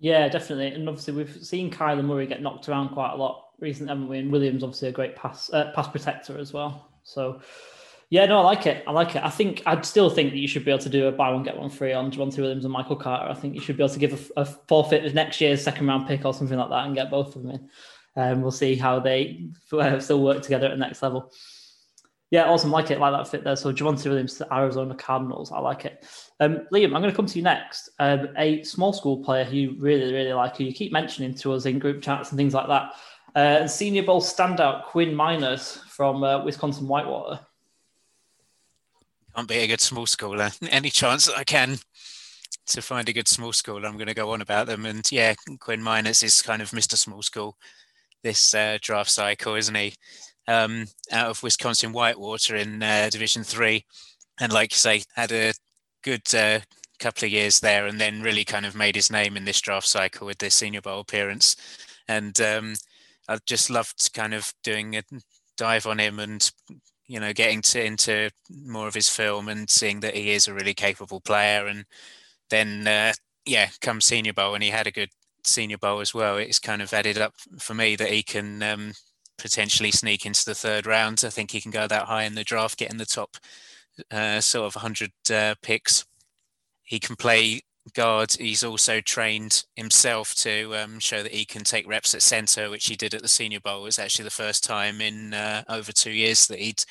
Yeah, 0.00 0.28
definitely. 0.28 0.68
And 0.68 0.88
obviously, 0.88 1.14
we've 1.14 1.36
seen 1.44 1.70
Kyler 1.70 2.04
Murray 2.04 2.26
get 2.26 2.42
knocked 2.42 2.68
around 2.68 2.88
quite 2.88 3.12
a 3.12 3.16
lot 3.16 3.43
recently, 3.60 3.90
haven't 3.90 4.08
we? 4.08 4.18
And 4.18 4.32
Williams, 4.32 4.62
obviously, 4.62 4.88
a 4.88 4.92
great 4.92 5.16
pass 5.16 5.52
uh, 5.52 5.72
pass 5.74 5.88
protector 5.88 6.38
as 6.38 6.52
well. 6.52 6.88
So, 7.02 7.40
yeah, 8.10 8.26
no, 8.26 8.40
I 8.40 8.42
like 8.42 8.66
it. 8.66 8.84
I 8.86 8.92
like 8.92 9.16
it. 9.16 9.22
I 9.22 9.30
think 9.30 9.62
I'd 9.66 9.84
still 9.84 10.10
think 10.10 10.32
that 10.32 10.38
you 10.38 10.48
should 10.48 10.64
be 10.64 10.70
able 10.70 10.82
to 10.82 10.88
do 10.88 11.06
a 11.06 11.12
buy 11.12 11.30
one 11.30 11.42
get 11.42 11.56
one 11.56 11.70
free 11.70 11.92
on 11.92 12.10
Javonte 12.10 12.38
Williams 12.38 12.64
and 12.64 12.72
Michael 12.72 12.96
Carter. 12.96 13.30
I 13.30 13.34
think 13.34 13.54
you 13.54 13.60
should 13.60 13.76
be 13.76 13.82
able 13.82 13.94
to 13.94 13.98
give 13.98 14.30
a, 14.36 14.40
a 14.40 14.44
forfeit 14.44 15.02
with 15.02 15.14
next 15.14 15.40
year's 15.40 15.62
second 15.62 15.86
round 15.86 16.06
pick 16.06 16.24
or 16.24 16.34
something 16.34 16.58
like 16.58 16.70
that 16.70 16.86
and 16.86 16.94
get 16.94 17.10
both 17.10 17.34
of 17.34 17.42
them 17.42 17.52
in. 17.52 17.68
And 18.16 18.36
um, 18.36 18.42
we'll 18.42 18.52
see 18.52 18.76
how 18.76 19.00
they 19.00 19.48
uh, 19.72 19.98
still 19.98 20.22
work 20.22 20.42
together 20.42 20.66
at 20.66 20.70
the 20.70 20.76
next 20.76 21.02
level. 21.02 21.32
Yeah, 22.30 22.44
awesome. 22.44 22.70
Like 22.70 22.90
it, 22.90 22.98
like 22.98 23.12
that 23.12 23.30
fit 23.30 23.44
there. 23.44 23.56
So 23.56 23.72
Javonte 23.72 24.06
Williams 24.06 24.34
to 24.38 24.54
Arizona 24.54 24.94
Cardinals. 24.94 25.52
I 25.52 25.58
like 25.60 25.84
it. 25.84 26.04
Um, 26.40 26.66
Liam, 26.72 26.86
I'm 26.86 27.00
going 27.02 27.10
to 27.10 27.14
come 27.14 27.26
to 27.26 27.38
you 27.38 27.44
next. 27.44 27.90
Um, 27.98 28.28
a 28.36 28.62
small 28.64 28.92
school 28.92 29.22
player 29.22 29.44
who 29.44 29.56
you 29.56 29.76
really, 29.78 30.12
really 30.12 30.32
like, 30.32 30.56
who 30.56 30.64
you 30.64 30.72
keep 30.72 30.92
mentioning 30.92 31.34
to 31.36 31.52
us 31.52 31.66
in 31.66 31.78
group 31.78 32.02
chats 32.02 32.30
and 32.30 32.36
things 32.36 32.54
like 32.54 32.66
that. 32.68 32.94
Uh, 33.34 33.66
Senior 33.66 34.04
Bowl 34.04 34.20
standout 34.20 34.84
Quinn 34.84 35.14
Meinerz 35.14 35.80
from 35.88 36.22
uh, 36.22 36.44
Wisconsin 36.44 36.86
Whitewater. 36.86 37.40
Can't 39.34 39.48
be 39.48 39.56
a 39.56 39.66
good 39.66 39.80
small 39.80 40.06
schooler. 40.06 40.56
Any 40.70 40.90
chance 40.90 41.26
that 41.26 41.36
I 41.36 41.44
can 41.44 41.78
to 42.66 42.80
find 42.80 43.08
a 43.08 43.12
good 43.12 43.28
small 43.28 43.52
school, 43.52 43.84
I'm 43.84 43.96
going 43.96 44.06
to 44.06 44.14
go 44.14 44.30
on 44.30 44.40
about 44.40 44.68
them. 44.68 44.86
And 44.86 45.10
yeah, 45.10 45.34
Quinn 45.58 45.82
Meinerz 45.82 46.22
is 46.22 46.42
kind 46.42 46.62
of 46.62 46.70
Mr. 46.70 46.96
Small 46.96 47.22
School 47.22 47.56
this 48.22 48.54
uh, 48.54 48.78
draft 48.80 49.10
cycle, 49.10 49.54
isn't 49.54 49.74
he? 49.74 49.94
um, 50.48 50.86
out 51.10 51.30
of 51.30 51.42
Wisconsin 51.42 51.92
Whitewater 51.92 52.56
in 52.56 52.82
uh, 52.82 53.08
Division 53.10 53.44
Three, 53.44 53.84
and 54.40 54.52
like 54.52 54.72
you 54.72 54.78
say, 54.78 55.02
had 55.14 55.32
a 55.32 55.52
good 56.02 56.22
uh, 56.34 56.60
couple 56.98 57.26
of 57.26 57.32
years 57.32 57.60
there, 57.60 57.86
and 57.86 58.00
then 58.00 58.22
really 58.22 58.44
kind 58.44 58.66
of 58.66 58.74
made 58.74 58.96
his 58.96 59.10
name 59.10 59.36
in 59.36 59.44
this 59.44 59.60
draft 59.60 59.86
cycle 59.86 60.26
with 60.26 60.38
this 60.38 60.54
Senior 60.54 60.80
Bowl 60.80 61.00
appearance. 61.00 61.56
And 62.08 62.38
um, 62.40 62.74
I 63.28 63.38
just 63.46 63.70
loved 63.70 64.12
kind 64.14 64.34
of 64.34 64.52
doing 64.62 64.96
a 64.96 65.02
dive 65.56 65.86
on 65.86 65.98
him 65.98 66.18
and 66.18 66.50
you 67.06 67.20
know 67.20 67.32
getting 67.32 67.62
to, 67.62 67.84
into 67.84 68.30
more 68.50 68.88
of 68.88 68.94
his 68.94 69.08
film 69.08 69.48
and 69.48 69.68
seeing 69.68 70.00
that 70.00 70.14
he 70.14 70.30
is 70.30 70.48
a 70.48 70.54
really 70.54 70.74
capable 70.74 71.20
player. 71.20 71.66
And 71.66 71.84
then 72.50 72.86
uh, 72.86 73.12
yeah, 73.46 73.68
come 73.80 74.00
Senior 74.00 74.32
Bowl, 74.32 74.54
and 74.54 74.62
he 74.62 74.70
had 74.70 74.86
a 74.86 74.92
good 74.92 75.10
Senior 75.44 75.78
Bowl 75.78 76.00
as 76.00 76.14
well. 76.14 76.36
It's 76.36 76.58
kind 76.58 76.82
of 76.82 76.92
added 76.92 77.18
up 77.18 77.34
for 77.58 77.74
me 77.74 77.96
that 77.96 78.10
he 78.10 78.22
can 78.22 78.62
um, 78.62 78.92
potentially 79.38 79.90
sneak 79.90 80.26
into 80.26 80.44
the 80.44 80.54
third 80.54 80.86
round. 80.86 81.22
I 81.24 81.30
think 81.30 81.50
he 81.50 81.60
can 81.60 81.70
go 81.70 81.86
that 81.86 82.06
high 82.06 82.24
in 82.24 82.34
the 82.34 82.44
draft, 82.44 82.78
get 82.78 82.90
in 82.90 82.98
the 82.98 83.06
top 83.06 83.36
uh, 84.10 84.40
sort 84.40 84.66
of 84.66 84.74
100 84.74 85.10
uh, 85.32 85.54
picks. 85.62 86.04
He 86.82 86.98
can 86.98 87.16
play 87.16 87.60
guard. 87.92 88.32
He's 88.32 88.64
also 88.64 89.00
trained 89.00 89.64
himself 89.76 90.34
to 90.36 90.74
um, 90.76 90.98
show 90.98 91.22
that 91.22 91.32
he 91.32 91.44
can 91.44 91.64
take 91.64 91.86
reps 91.88 92.14
at 92.14 92.22
centre, 92.22 92.70
which 92.70 92.86
he 92.86 92.96
did 92.96 93.14
at 93.14 93.22
the 93.22 93.28
Senior 93.28 93.60
Bowl. 93.60 93.82
It 93.82 93.84
was 93.84 93.98
actually 93.98 94.24
the 94.24 94.30
first 94.30 94.64
time 94.64 95.00
in 95.00 95.34
uh, 95.34 95.64
over 95.68 95.92
two 95.92 96.12
years 96.12 96.46
that 96.46 96.58
he'd 96.58 96.82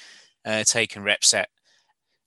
uh, 0.45 0.63
taken 0.63 1.03
reps 1.03 1.33
at 1.33 1.49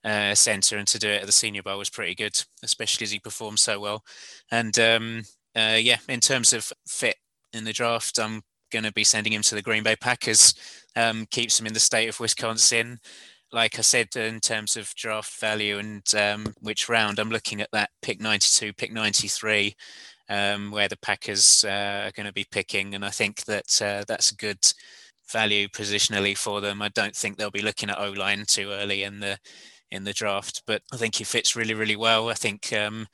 uh, 0.05 0.35
centre, 0.35 0.79
and 0.79 0.87
to 0.89 0.99
do 0.99 1.09
it 1.09 1.21
at 1.21 1.27
the 1.27 1.33
Senior 1.33 1.63
Bowl 1.63 1.79
was 1.79 1.91
pretty 1.91 2.15
good, 2.15 2.41
especially 2.63 3.05
as 3.05 3.11
he 3.11 3.19
performed 3.19 3.59
so 3.59 3.79
well. 3.79 4.03
And 4.51 4.79
um, 4.79 5.23
uh, 5.55 5.79
yeah, 5.81 5.99
in 6.09 6.21
terms 6.21 6.53
of 6.53 6.73
fit 6.87 7.17
in 7.53 7.65
the 7.65 7.73
draft, 7.73 8.19
I'm 8.19 8.43
going 8.71 8.85
to 8.85 8.93
be 8.93 9.05
sending 9.05 9.33
him 9.33 9.43
to 9.43 9.55
the 9.55 9.63
Green 9.63 9.83
Bay 9.83 9.97
Packers. 9.97 10.55
Um, 10.97 11.27
keeps 11.31 11.61
him 11.61 11.67
in 11.67 11.75
the 11.75 11.81
state 11.81 12.09
of 12.09 12.21
Wisconsin. 12.21 12.99
Like 13.53 13.79
I 13.79 13.83
said, 13.83 14.15
in 14.17 14.41
terms 14.41 14.77
of 14.77 14.95
draft 14.97 15.41
value 15.41 15.79
and 15.79 16.03
um, 16.15 16.55
which 16.61 16.89
round, 16.89 17.19
I'm 17.19 17.31
looking 17.31 17.61
at 17.61 17.71
that 17.73 17.91
pick 18.03 18.21
92, 18.21 18.73
pick 18.73 18.93
93, 18.93 19.75
um, 20.29 20.71
where 20.71 20.89
the 20.89 20.99
Packers 20.99 21.65
uh, 21.65 22.07
are 22.07 22.13
going 22.13 22.27
to 22.27 22.33
be 22.33 22.47
picking. 22.51 22.95
And 22.95 23.05
I 23.05 23.11
think 23.11 23.45
that 23.45 23.81
uh, 23.81 24.05
that's 24.07 24.33
a 24.33 24.37
good 24.37 24.59
value 25.31 25.69
positionally 25.69 26.37
for 26.37 26.61
them. 26.61 26.83
I 26.83 26.89
don't 26.89 27.15
think 27.15 27.37
they'll 27.37 27.51
be 27.51 27.63
looking 27.63 27.91
at 27.91 27.99
O 27.99 28.11
line 28.11 28.45
too 28.47 28.71
early 28.71 29.03
in 29.03 29.21
the 29.21 29.39
in 29.93 30.03
the 30.03 30.13
draft, 30.13 30.65
but 30.67 30.83
I 30.93 30.97
think 30.97 31.15
he 31.15 31.23
fits 31.23 31.55
really, 31.55 31.75
really 31.75 31.95
well. 31.95 32.29
I 32.29 32.35
think 32.35 32.73
um, 32.73 33.07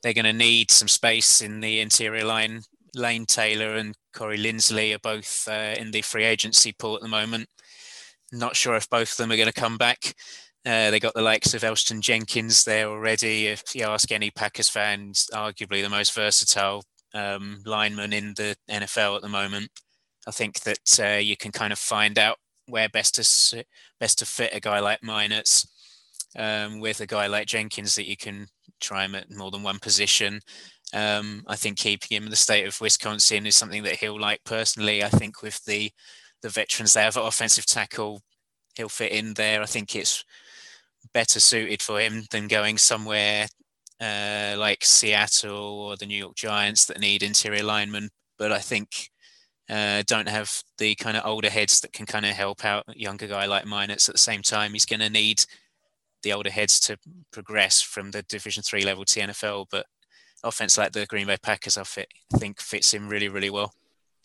they're 0.00 0.14
going 0.14 0.24
to 0.26 0.32
need 0.32 0.70
some 0.70 0.86
space 0.86 1.40
in 1.42 1.58
the 1.58 1.80
interior 1.80 2.24
line 2.24 2.62
Lane 2.94 3.26
Taylor 3.26 3.74
and 3.74 3.96
Corey 4.12 4.38
Linsley 4.38 4.94
are 4.94 5.00
both 5.00 5.48
uh, 5.48 5.74
in 5.78 5.90
the 5.90 6.02
free 6.02 6.24
agency 6.24 6.72
pool 6.72 6.94
at 6.94 7.02
the 7.02 7.08
moment. 7.08 7.48
Not 8.32 8.56
sure 8.56 8.74
if 8.74 8.88
both 8.90 9.12
of 9.12 9.16
them 9.16 9.32
are 9.32 9.36
going 9.36 9.46
to 9.46 9.52
come 9.52 9.76
back. 9.76 10.14
Uh, 10.66 10.90
they 10.90 10.98
got 10.98 11.14
the 11.14 11.22
likes 11.22 11.52
of 11.52 11.62
Elgton 11.62 12.00
Jenkins 12.00 12.64
there 12.64 12.88
already. 12.88 13.48
If 13.48 13.74
you 13.74 13.84
ask 13.84 14.10
any 14.10 14.30
Packers 14.30 14.68
fans, 14.68 15.28
arguably 15.32 15.82
the 15.82 15.90
most 15.90 16.14
versatile 16.14 16.82
um, 17.12 17.60
lineman 17.66 18.12
in 18.12 18.34
the 18.34 18.56
NFL 18.70 19.16
at 19.16 19.22
the 19.22 19.28
moment. 19.28 19.70
I 20.26 20.30
think 20.30 20.60
that 20.60 21.00
uh, 21.00 21.18
you 21.18 21.36
can 21.36 21.52
kind 21.52 21.72
of 21.72 21.78
find 21.78 22.18
out 22.18 22.38
where 22.66 22.88
best 22.88 23.16
to 23.16 23.64
best 24.00 24.18
to 24.18 24.26
fit 24.26 24.54
a 24.54 24.60
guy 24.60 24.80
like 24.80 25.02
Meinerz 25.02 25.66
um, 26.38 26.80
with 26.80 27.00
a 27.00 27.06
guy 27.06 27.26
like 27.26 27.46
Jenkins 27.46 27.94
that 27.96 28.08
you 28.08 28.16
can 28.16 28.46
try 28.80 29.04
him 29.04 29.14
at 29.14 29.30
more 29.30 29.50
than 29.50 29.62
one 29.62 29.78
position. 29.78 30.40
Um, 30.92 31.42
I 31.46 31.56
think 31.56 31.78
keeping 31.78 32.16
him 32.16 32.24
in 32.24 32.30
the 32.30 32.36
state 32.36 32.66
of 32.66 32.80
Wisconsin 32.80 33.46
is 33.46 33.56
something 33.56 33.82
that 33.82 33.96
he'll 33.96 34.20
like 34.20 34.40
personally. 34.44 35.02
I 35.02 35.08
think 35.08 35.42
with 35.42 35.62
the 35.64 35.90
the 36.44 36.50
veterans 36.50 36.92
they 36.92 37.00
have 37.00 37.16
at 37.16 37.24
offensive 37.24 37.64
tackle, 37.64 38.20
he'll 38.76 38.90
fit 38.90 39.12
in 39.12 39.32
there. 39.32 39.62
I 39.62 39.66
think 39.66 39.96
it's 39.96 40.24
better 41.14 41.40
suited 41.40 41.80
for 41.80 41.98
him 41.98 42.24
than 42.30 42.48
going 42.48 42.76
somewhere 42.76 43.46
uh, 43.98 44.54
like 44.58 44.84
Seattle 44.84 45.80
or 45.80 45.96
the 45.96 46.04
New 46.04 46.18
York 46.18 46.36
Giants 46.36 46.84
that 46.84 47.00
need 47.00 47.22
interior 47.22 47.62
linemen. 47.62 48.10
But 48.38 48.52
I 48.52 48.58
think 48.58 49.08
uh, 49.70 50.02
don't 50.06 50.28
have 50.28 50.62
the 50.76 50.94
kind 50.96 51.16
of 51.16 51.24
older 51.24 51.48
heads 51.48 51.80
that 51.80 51.94
can 51.94 52.04
kind 52.04 52.26
of 52.26 52.32
help 52.32 52.62
out 52.62 52.84
a 52.88 52.98
younger 52.98 53.26
guy 53.26 53.46
like 53.46 53.64
Meinerz. 53.64 54.10
At 54.10 54.16
the 54.16 54.18
same 54.18 54.42
time, 54.42 54.74
he's 54.74 54.84
going 54.84 55.00
to 55.00 55.08
need 55.08 55.46
the 56.22 56.34
older 56.34 56.50
heads 56.50 56.78
to 56.80 56.98
progress 57.32 57.80
from 57.80 58.10
the 58.10 58.22
Division 58.24 58.62
Three 58.62 58.84
level 58.84 59.06
to 59.06 59.20
NFL. 59.20 59.66
But 59.70 59.86
offense 60.42 60.76
like 60.76 60.92
the 60.92 61.06
Green 61.06 61.26
Bay 61.26 61.38
Packers, 61.42 61.78
I 61.78 61.84
fit, 61.84 62.08
think 62.34 62.60
fits 62.60 62.92
him 62.92 63.08
really, 63.08 63.30
really 63.30 63.50
well. 63.50 63.72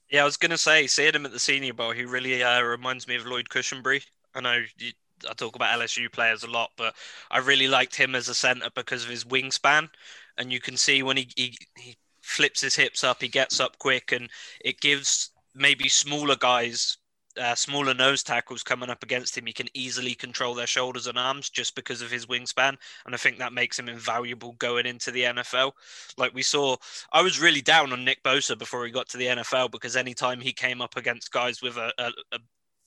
Yeah, 0.09 0.21
I 0.23 0.25
was 0.25 0.37
going 0.37 0.51
to 0.51 0.57
say, 0.57 0.87
seeing 0.87 1.13
him 1.13 1.25
at 1.25 1.31
the 1.31 1.39
Senior 1.39 1.73
Bowl, 1.73 1.91
he 1.91 2.03
really 2.05 2.41
uh, 2.43 2.61
reminds 2.61 3.07
me 3.07 3.15
of 3.15 3.25
Lloyd 3.25 3.49
Cushenberry. 3.49 4.03
I 4.33 4.41
know 4.41 4.63
you, 4.77 4.91
I 5.29 5.33
talk 5.33 5.55
about 5.55 5.73
LSU 5.73 6.09
players 6.09 6.43
a 6.43 6.47
lot, 6.49 6.71
but 6.77 6.95
I 7.29 7.37
really 7.39 7.67
liked 7.67 7.95
him 7.95 8.15
as 8.15 8.27
a 8.29 8.35
center 8.35 8.69
because 8.73 9.03
of 9.03 9.09
his 9.09 9.25
wingspan, 9.25 9.89
and 10.37 10.51
you 10.51 10.59
can 10.59 10.77
see 10.77 11.03
when 11.03 11.17
he, 11.17 11.29
he, 11.35 11.57
he 11.77 11.97
flips 12.21 12.61
his 12.61 12.75
hips 12.75 13.03
up, 13.03 13.21
he 13.21 13.27
gets 13.27 13.59
up 13.59 13.77
quick, 13.77 14.11
and 14.11 14.29
it 14.63 14.81
gives 14.81 15.31
maybe 15.53 15.89
smaller 15.89 16.35
guys 16.35 16.97
uh, 17.39 17.55
smaller 17.55 17.93
nose 17.93 18.23
tackles 18.23 18.63
coming 18.63 18.89
up 18.89 19.03
against 19.03 19.37
him, 19.37 19.45
he 19.45 19.53
can 19.53 19.69
easily 19.73 20.13
control 20.13 20.53
their 20.53 20.67
shoulders 20.67 21.07
and 21.07 21.17
arms 21.17 21.49
just 21.49 21.75
because 21.75 22.01
of 22.01 22.11
his 22.11 22.25
wingspan. 22.25 22.75
And 23.05 23.15
I 23.15 23.17
think 23.17 23.37
that 23.37 23.53
makes 23.53 23.79
him 23.79 23.89
invaluable 23.89 24.53
going 24.53 24.85
into 24.85 25.11
the 25.11 25.23
NFL. 25.23 25.71
Like 26.17 26.33
we 26.33 26.41
saw, 26.41 26.75
I 27.11 27.21
was 27.21 27.39
really 27.39 27.61
down 27.61 27.91
on 27.91 28.05
Nick 28.05 28.23
Bosa 28.23 28.57
before 28.57 28.85
he 28.85 28.91
got 28.91 29.09
to 29.09 29.17
the 29.17 29.27
NFL 29.27 29.71
because 29.71 29.95
anytime 29.95 30.41
he 30.41 30.51
came 30.51 30.81
up 30.81 30.97
against 30.97 31.31
guys 31.31 31.61
with 31.61 31.77
a, 31.77 31.91
a, 31.97 32.11
a 32.33 32.39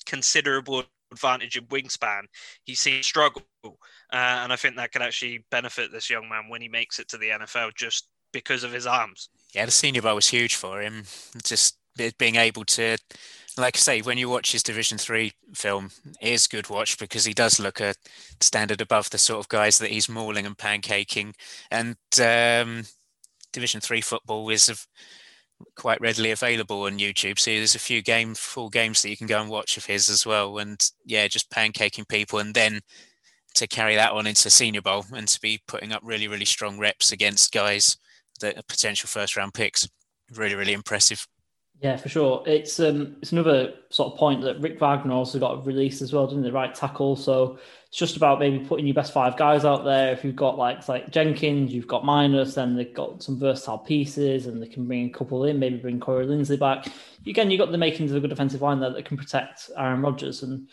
considerable 0.06 0.84
advantage 1.10 1.56
in 1.56 1.64
wingspan, 1.66 2.22
he 2.64 2.74
seemed 2.74 3.04
struggle. 3.04 3.42
Uh, 3.64 3.70
and 4.12 4.52
I 4.52 4.56
think 4.56 4.76
that 4.76 4.92
could 4.92 5.02
actually 5.02 5.44
benefit 5.50 5.92
this 5.92 6.10
young 6.10 6.28
man 6.28 6.48
when 6.48 6.60
he 6.60 6.68
makes 6.68 6.98
it 6.98 7.08
to 7.08 7.18
the 7.18 7.30
NFL 7.30 7.74
just 7.74 8.08
because 8.32 8.64
of 8.64 8.72
his 8.72 8.86
arms. 8.86 9.28
Yeah, 9.54 9.66
the 9.66 9.70
Senior 9.70 10.02
Bowl 10.02 10.14
was 10.14 10.28
huge 10.28 10.54
for 10.56 10.80
him. 10.80 11.04
Just 11.42 11.76
being 12.18 12.36
able 12.36 12.64
to 12.64 12.96
like 13.58 13.76
I 13.76 13.78
say, 13.78 14.00
when 14.00 14.18
you 14.18 14.28
watch 14.28 14.52
his 14.52 14.62
Division 14.62 14.98
Three 14.98 15.32
film, 15.54 15.90
it 16.20 16.32
is 16.32 16.46
good 16.46 16.70
watch 16.70 16.98
because 16.98 17.24
he 17.24 17.34
does 17.34 17.60
look 17.60 17.80
a 17.80 17.94
standard 18.40 18.80
above 18.80 19.10
the 19.10 19.18
sort 19.18 19.40
of 19.40 19.48
guys 19.48 19.78
that 19.78 19.90
he's 19.90 20.08
mauling 20.08 20.46
and 20.46 20.56
pancaking. 20.56 21.34
And 21.70 21.96
um, 22.20 22.84
Division 23.52 23.80
Three 23.80 24.00
football 24.00 24.48
is 24.48 24.86
quite 25.76 26.00
readily 26.00 26.30
available 26.30 26.82
on 26.82 26.98
YouTube. 26.98 27.38
So 27.38 27.50
there's 27.50 27.74
a 27.74 27.80
few 27.80 28.02
game 28.02 28.34
full 28.34 28.68
games 28.70 29.02
that 29.02 29.10
you 29.10 29.16
can 29.16 29.26
go 29.26 29.40
and 29.40 29.50
watch 29.50 29.76
of 29.76 29.84
his 29.84 30.08
as 30.08 30.24
well. 30.26 30.58
And 30.58 30.82
yeah, 31.04 31.28
just 31.28 31.50
pancaking 31.50 32.08
people, 32.08 32.38
and 32.38 32.54
then 32.54 32.80
to 33.54 33.66
carry 33.66 33.96
that 33.96 34.12
on 34.12 34.26
into 34.26 34.48
Senior 34.48 34.80
Bowl 34.80 35.04
and 35.12 35.28
to 35.28 35.40
be 35.40 35.60
putting 35.68 35.92
up 35.92 36.00
really 36.02 36.26
really 36.26 36.46
strong 36.46 36.78
reps 36.78 37.12
against 37.12 37.52
guys 37.52 37.98
that 38.40 38.56
are 38.56 38.62
potential 38.66 39.08
first 39.08 39.36
round 39.36 39.52
picks. 39.52 39.86
Really 40.34 40.54
really 40.54 40.72
impressive. 40.72 41.26
Yeah, 41.82 41.96
for 41.96 42.08
sure. 42.08 42.44
It's 42.46 42.78
um, 42.78 43.16
it's 43.20 43.32
another 43.32 43.74
sort 43.90 44.12
of 44.12 44.18
point 44.18 44.42
that 44.42 44.60
Rick 44.60 44.78
Wagner 44.78 45.14
also 45.14 45.40
got 45.40 45.66
released 45.66 46.00
as 46.00 46.12
well, 46.12 46.28
didn't 46.28 46.44
the 46.44 46.52
right 46.52 46.72
tackle? 46.72 47.16
So 47.16 47.58
it's 47.88 47.96
just 47.98 48.16
about 48.16 48.38
maybe 48.38 48.60
putting 48.64 48.86
your 48.86 48.94
best 48.94 49.12
five 49.12 49.36
guys 49.36 49.64
out 49.64 49.84
there. 49.84 50.12
If 50.12 50.24
you've 50.24 50.36
got 50.36 50.56
like 50.56 50.86
like 50.86 51.10
Jenkins, 51.10 51.74
you've 51.74 51.88
got 51.88 52.04
Meinerz, 52.04 52.54
then 52.54 52.76
they've 52.76 52.94
got 52.94 53.24
some 53.24 53.36
versatile 53.36 53.78
pieces, 53.78 54.46
and 54.46 54.62
they 54.62 54.68
can 54.68 54.86
bring 54.86 55.06
a 55.06 55.10
couple 55.10 55.44
in. 55.44 55.58
Maybe 55.58 55.76
bring 55.76 55.98
Corey 55.98 56.24
Linsley 56.24 56.56
back. 56.56 56.86
Again, 57.26 57.50
you've 57.50 57.58
got 57.58 57.72
the 57.72 57.78
makings 57.78 58.12
of 58.12 58.16
a 58.16 58.20
good 58.20 58.30
defensive 58.30 58.62
line 58.62 58.78
there 58.78 58.92
that 58.92 59.04
can 59.04 59.16
protect 59.16 59.68
Aaron 59.76 60.02
Rodgers, 60.02 60.44
and 60.44 60.68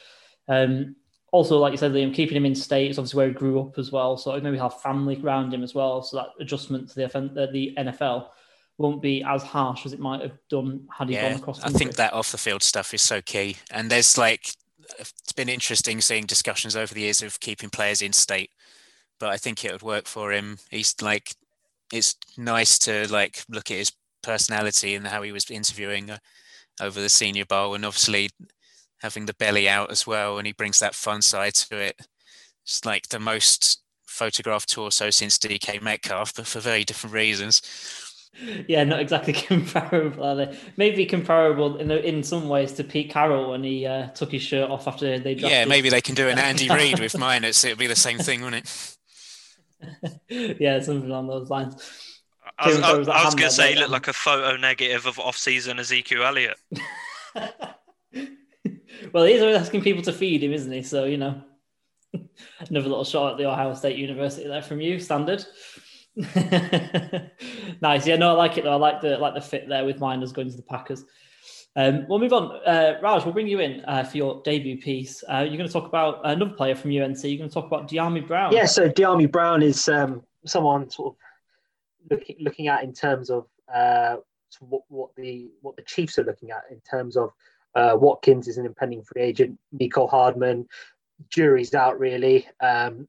um, 0.47 0.95
also 1.31 1.57
like 1.57 1.71
you 1.71 1.77
said, 1.77 1.91
Liam, 1.91 2.13
keeping 2.13 2.37
him 2.37 2.45
in 2.45 2.53
state 2.53 2.91
is 2.91 2.99
obviously 2.99 3.17
where 3.17 3.27
he 3.29 3.33
grew 3.33 3.59
up 3.59 3.79
as 3.79 3.91
well. 3.91 4.15
So 4.15 4.39
maybe 4.39 4.59
have 4.59 4.79
family 4.79 5.19
around 5.23 5.55
him 5.55 5.63
as 5.63 5.73
well. 5.73 6.03
So 6.03 6.17
that 6.17 6.27
adjustment 6.39 6.89
to 6.89 6.95
the 6.95 7.49
the 7.51 7.73
NFL 7.79 8.27
won't 8.79 9.01
be 9.01 9.21
as 9.24 9.43
harsh 9.43 9.86
as 9.86 9.93
it 9.93 10.00
might 10.00 10.21
have 10.21 10.38
done 10.50 10.88
had 10.89 11.09
he 11.09 11.15
yeah, 11.15 11.31
gone 11.31 11.39
across. 11.39 11.62
I 11.62 11.69
think 11.69 11.95
that 11.95 12.13
off 12.13 12.31
the 12.31 12.38
field 12.38 12.63
stuff 12.63 12.93
is 12.93 13.01
so 13.01 13.21
key, 13.21 13.57
and 13.71 13.91
there's 13.91 14.17
like 14.17 14.53
it's 14.98 15.33
been 15.36 15.50
interesting 15.50 16.01
seeing 16.01 16.25
discussions 16.25 16.75
over 16.75 16.93
the 16.93 17.01
years 17.01 17.21
of 17.21 17.39
keeping 17.39 17.69
players 17.69 18.01
in 18.01 18.13
state, 18.13 18.50
but 19.19 19.29
I 19.29 19.38
think 19.38 19.63
it 19.63 19.71
would 19.71 19.83
work 19.83 20.07
for 20.07 20.31
him. 20.31 20.57
He's 20.71 20.95
like, 21.01 21.36
it's 21.93 22.15
nice 22.38 22.79
to 22.79 23.12
like 23.12 23.43
look 23.50 23.69
at 23.69 23.77
his 23.77 23.91
personality 24.24 24.95
and 24.95 25.05
how 25.05 25.21
he 25.21 25.31
was 25.31 25.51
interviewing 25.51 26.09
uh, 26.09 26.17
over 26.81 27.01
the 27.01 27.09
Senior 27.09 27.45
Bowl, 27.45 27.75
and 27.75 27.86
obviously 27.86 28.29
having 29.01 29.25
the 29.25 29.36
belly 29.36 29.67
out 29.67 29.91
as 29.91 30.07
well, 30.07 30.38
and 30.38 30.48
he 30.48 30.53
brings 30.53 30.79
that 30.79 30.95
fun 30.95 31.21
side 31.21 31.53
to 31.53 31.77
it. 31.77 32.00
It's 32.63 32.86
like 32.86 33.09
the 33.09 33.19
most 33.19 33.81
photographed 34.07 34.71
torso 34.71 35.09
since 35.09 35.38
DK 35.38 35.81
Metcalf, 35.81 36.33
but 36.36 36.48
for 36.48 36.59
very 36.62 36.86
different 36.86 37.13
reasons 37.13 37.62
yeah, 38.67 38.83
not 38.83 39.00
exactly 39.00 39.33
comparable, 39.48 40.24
are 40.24 40.36
they? 40.36 40.57
Maybe 40.77 41.05
comparable 41.05 41.77
in 41.77 41.91
in 41.91 42.24
some 42.24 42.48
ways 42.48 42.74
to 42.74 42.83
Pete 42.83 43.12
Carroll 43.12 43.51
when 43.51 43.63
he 43.63 43.86
uh, 43.86 44.07
took 44.09 44.31
his 44.31 44.41
shirt 44.41 44.69
off 44.69 44.88
after 44.88 45.19
they 45.19 45.36
drafted. 45.36 45.51
Yeah, 45.51 45.65
maybe 45.65 45.89
they 45.89 46.01
can 46.01 46.15
do 46.15 46.27
an 46.27 46.39
Andy 46.39 46.69
Reid 46.69 47.00
with 47.00 47.13
Meinerz. 47.13 47.63
It'll 47.65 47.77
be 47.77 47.88
the 47.88 47.95
same 47.95 48.17
thing, 48.17 48.41
wouldn't 48.41 48.65
it? 50.29 50.57
yeah, 50.59 50.79
something 50.81 51.09
along 51.09 51.27
those 51.27 51.50
lines. 51.50 51.75
I 52.57 52.67
was, 52.67 52.79
I, 52.79 52.89
I 52.89 53.25
was 53.25 53.36
going 53.36 53.47
to 53.47 53.56
say, 53.56 53.73
he 53.73 53.80
looked 53.80 53.91
like 53.91 54.10
a 54.10 54.13
photo 54.13 54.58
negative 54.58 55.06
of 55.06 55.17
off-season 55.17 55.80
Ezekiel 55.80 56.23
Elliott. 56.23 56.58
well, 59.13 59.23
he's 59.23 59.41
always 59.41 59.56
asking 59.56 59.82
people 59.82 60.03
to 60.03 60.12
feed 60.12 60.43
him, 60.43 60.51
isn't 60.51 60.71
he? 60.71 60.84
So 60.84 61.06
you 61.06 61.17
know, 61.17 61.41
another 62.13 62.89
little 62.89 63.06
shot 63.06 63.34
at 63.34 63.38
the 63.38 63.45
Ohio 63.45 63.73
State 63.73 63.97
University 63.97 64.47
there 64.47 64.62
from 64.62 64.82
you, 64.82 64.99
standard. 64.99 65.45
nice. 67.82 68.05
Yeah, 68.05 68.17
no, 68.17 68.29
I 68.29 68.34
like 68.34 68.58
it 68.58 68.65
though. 68.65 68.73
I 68.73 68.75
like 68.75 69.01
the 69.01 69.17
like 69.17 69.36
the 69.36 69.41
fit 69.41 69.69
there 69.69 69.86
with 69.86 69.99
Meinerz 69.99 70.34
going 70.34 70.49
to 70.49 70.55
the 70.55 70.63
Packers. 70.63 71.05
Um, 71.75 72.05
we'll 72.10 72.19
move 72.19 72.34
on. 72.34 72.60
Uh, 72.65 72.99
Raj, 73.01 73.23
we'll 73.23 73.34
bring 73.34 73.47
you 73.47 73.60
in 73.60 73.86
uh, 73.86 74.03
for 74.03 74.17
your 74.17 74.41
debut 74.43 74.82
piece. 74.82 75.23
Uh, 75.32 75.45
you're 75.47 75.55
going 75.55 75.67
to 75.67 75.71
talk 75.71 75.88
about 75.88 76.19
another 76.25 76.51
player 76.51 76.75
from 76.75 76.91
UNC. 76.91 77.23
You're 77.23 77.38
going 77.38 77.49
to 77.49 77.53
talk 77.53 77.67
about 77.67 77.89
Dyami 77.89 78.27
Brown. 78.27 78.51
Yeah, 78.51 78.65
so 78.65 78.89
Dyami 78.89 79.32
Brown 79.32 79.62
is 79.62 79.88
um, 79.88 80.23
someone 80.45 80.89
sort 80.89 81.13
of 81.13 82.12
looking 82.12 82.36
looking 82.41 82.67
at 82.67 82.84
in 82.84 82.93
terms 82.93 83.29
of 83.29 83.45
uh, 83.73 84.17
what, 84.60 84.82
what 84.89 85.12
the 85.15 85.49
what 85.62 85.77
the 85.77 85.84
Chiefs 85.84 86.19
are 86.19 86.25
looking 86.25 86.51
at 86.51 86.63
in 86.69 86.82
terms 86.82 87.15
of 87.15 87.32
uh, 87.75 87.95
Watkins 87.95 88.49
is 88.49 88.58
an 88.58 88.65
impending 88.65 89.03
free 89.03 89.21
agent. 89.21 89.58
Mecole 89.73 90.10
Hardman, 90.10 90.67
jury's 91.29 91.73
out 91.73 91.97
really. 91.97 92.45
Um, 92.60 93.08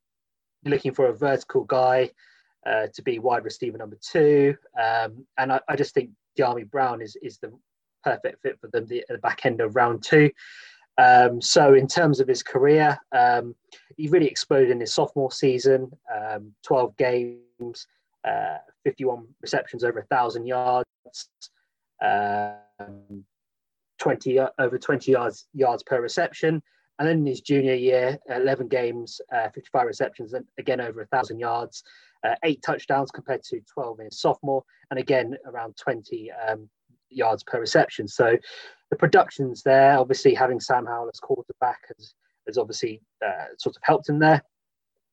looking 0.65 0.93
for 0.93 1.07
a 1.07 1.17
vertical 1.17 1.65
guy 1.65 2.11
uh, 2.67 2.87
to 2.95 3.03
be 3.03 3.19
wide 3.19 3.45
receiver 3.45 3.79
number 3.79 3.99
two. 4.01 4.57
Um, 4.81 5.27
and 5.39 5.53
I, 5.53 5.61
I, 5.69 5.77
just 5.77 5.95
think 5.95 6.11
Dyami 6.39 6.71
Brown 6.71 7.01
is, 7.01 7.17
is 7.23 7.39
the 7.39 7.53
perfect 8.05 8.43
fit 8.43 8.59
for 8.61 8.69
them 8.69 8.87
the, 8.87 9.05
the 9.09 9.19
back 9.19 9.47
end 9.47 9.61
of 9.61 9.77
round 9.77 10.03
two. 10.03 10.31
Um, 10.99 11.41
so 11.41 11.75
in 11.75 11.87
terms 11.87 12.21
of 12.21 12.29
his 12.29 12.43
career, 12.43 12.99
um, 13.13 13.55
he 13.97 14.09
really 14.09 14.27
exploded 14.27 14.71
in 14.71 14.81
his 14.81 14.93
sophomore 14.93 15.33
season, 15.33 15.91
um, 16.15 16.53
12 16.65 16.97
games, 16.97 17.87
uh, 18.25 18.59
51 18.85 19.27
receptions 19.41 19.83
over 19.83 20.01
a 20.01 20.05
thousand 20.07 20.47
yards, 20.47 20.87
um, 22.03 23.25
20 23.99 24.39
uh, 24.39 24.49
over 24.59 24.79
20 24.79 25.13
yards 25.13 25.47
yards 25.55 25.83
per 25.83 26.01
reception. 26.01 26.63
And 26.99 27.09
then 27.09 27.21
in 27.21 27.27
his 27.27 27.41
junior 27.41 27.75
year, 27.75 28.19
11 28.29 28.69
games, 28.69 29.23
uh, 29.35 29.49
55 29.55 29.87
receptions, 29.87 30.35
and 30.35 30.45
again 30.59 30.83
over 30.83 31.01
a 31.01 31.07
thousand 31.07 31.39
yards 31.39 31.83
uh, 32.25 32.35
eight 32.45 32.63
touchdowns 32.63 33.11
compared 33.11 33.43
to 33.45 33.61
12 33.73 34.01
in 34.01 34.11
sophomore, 34.11 34.63
and 34.91 34.99
again 34.99 35.37
around 35.47 35.77
20 35.77 36.31
um, 36.33 36.69
yards 37.11 37.43
per 37.43 37.61
reception. 37.61 38.09
So 38.09 38.37
the 38.91 38.97
production's 38.97 39.63
there. 39.63 39.99
Obviously, 39.99 40.35
having 40.35 40.61
Sam 40.61 40.87
Howell 40.87 41.11
as 41.13 41.21
quarterback 41.21 41.81
has, 41.97 42.15
has 42.47 42.59
obviously 42.59 43.01
uh, 43.25 43.47
sort 43.59 43.77
of 43.77 43.83
helped 43.83 44.09
him 44.09 44.19
there. 44.19 44.43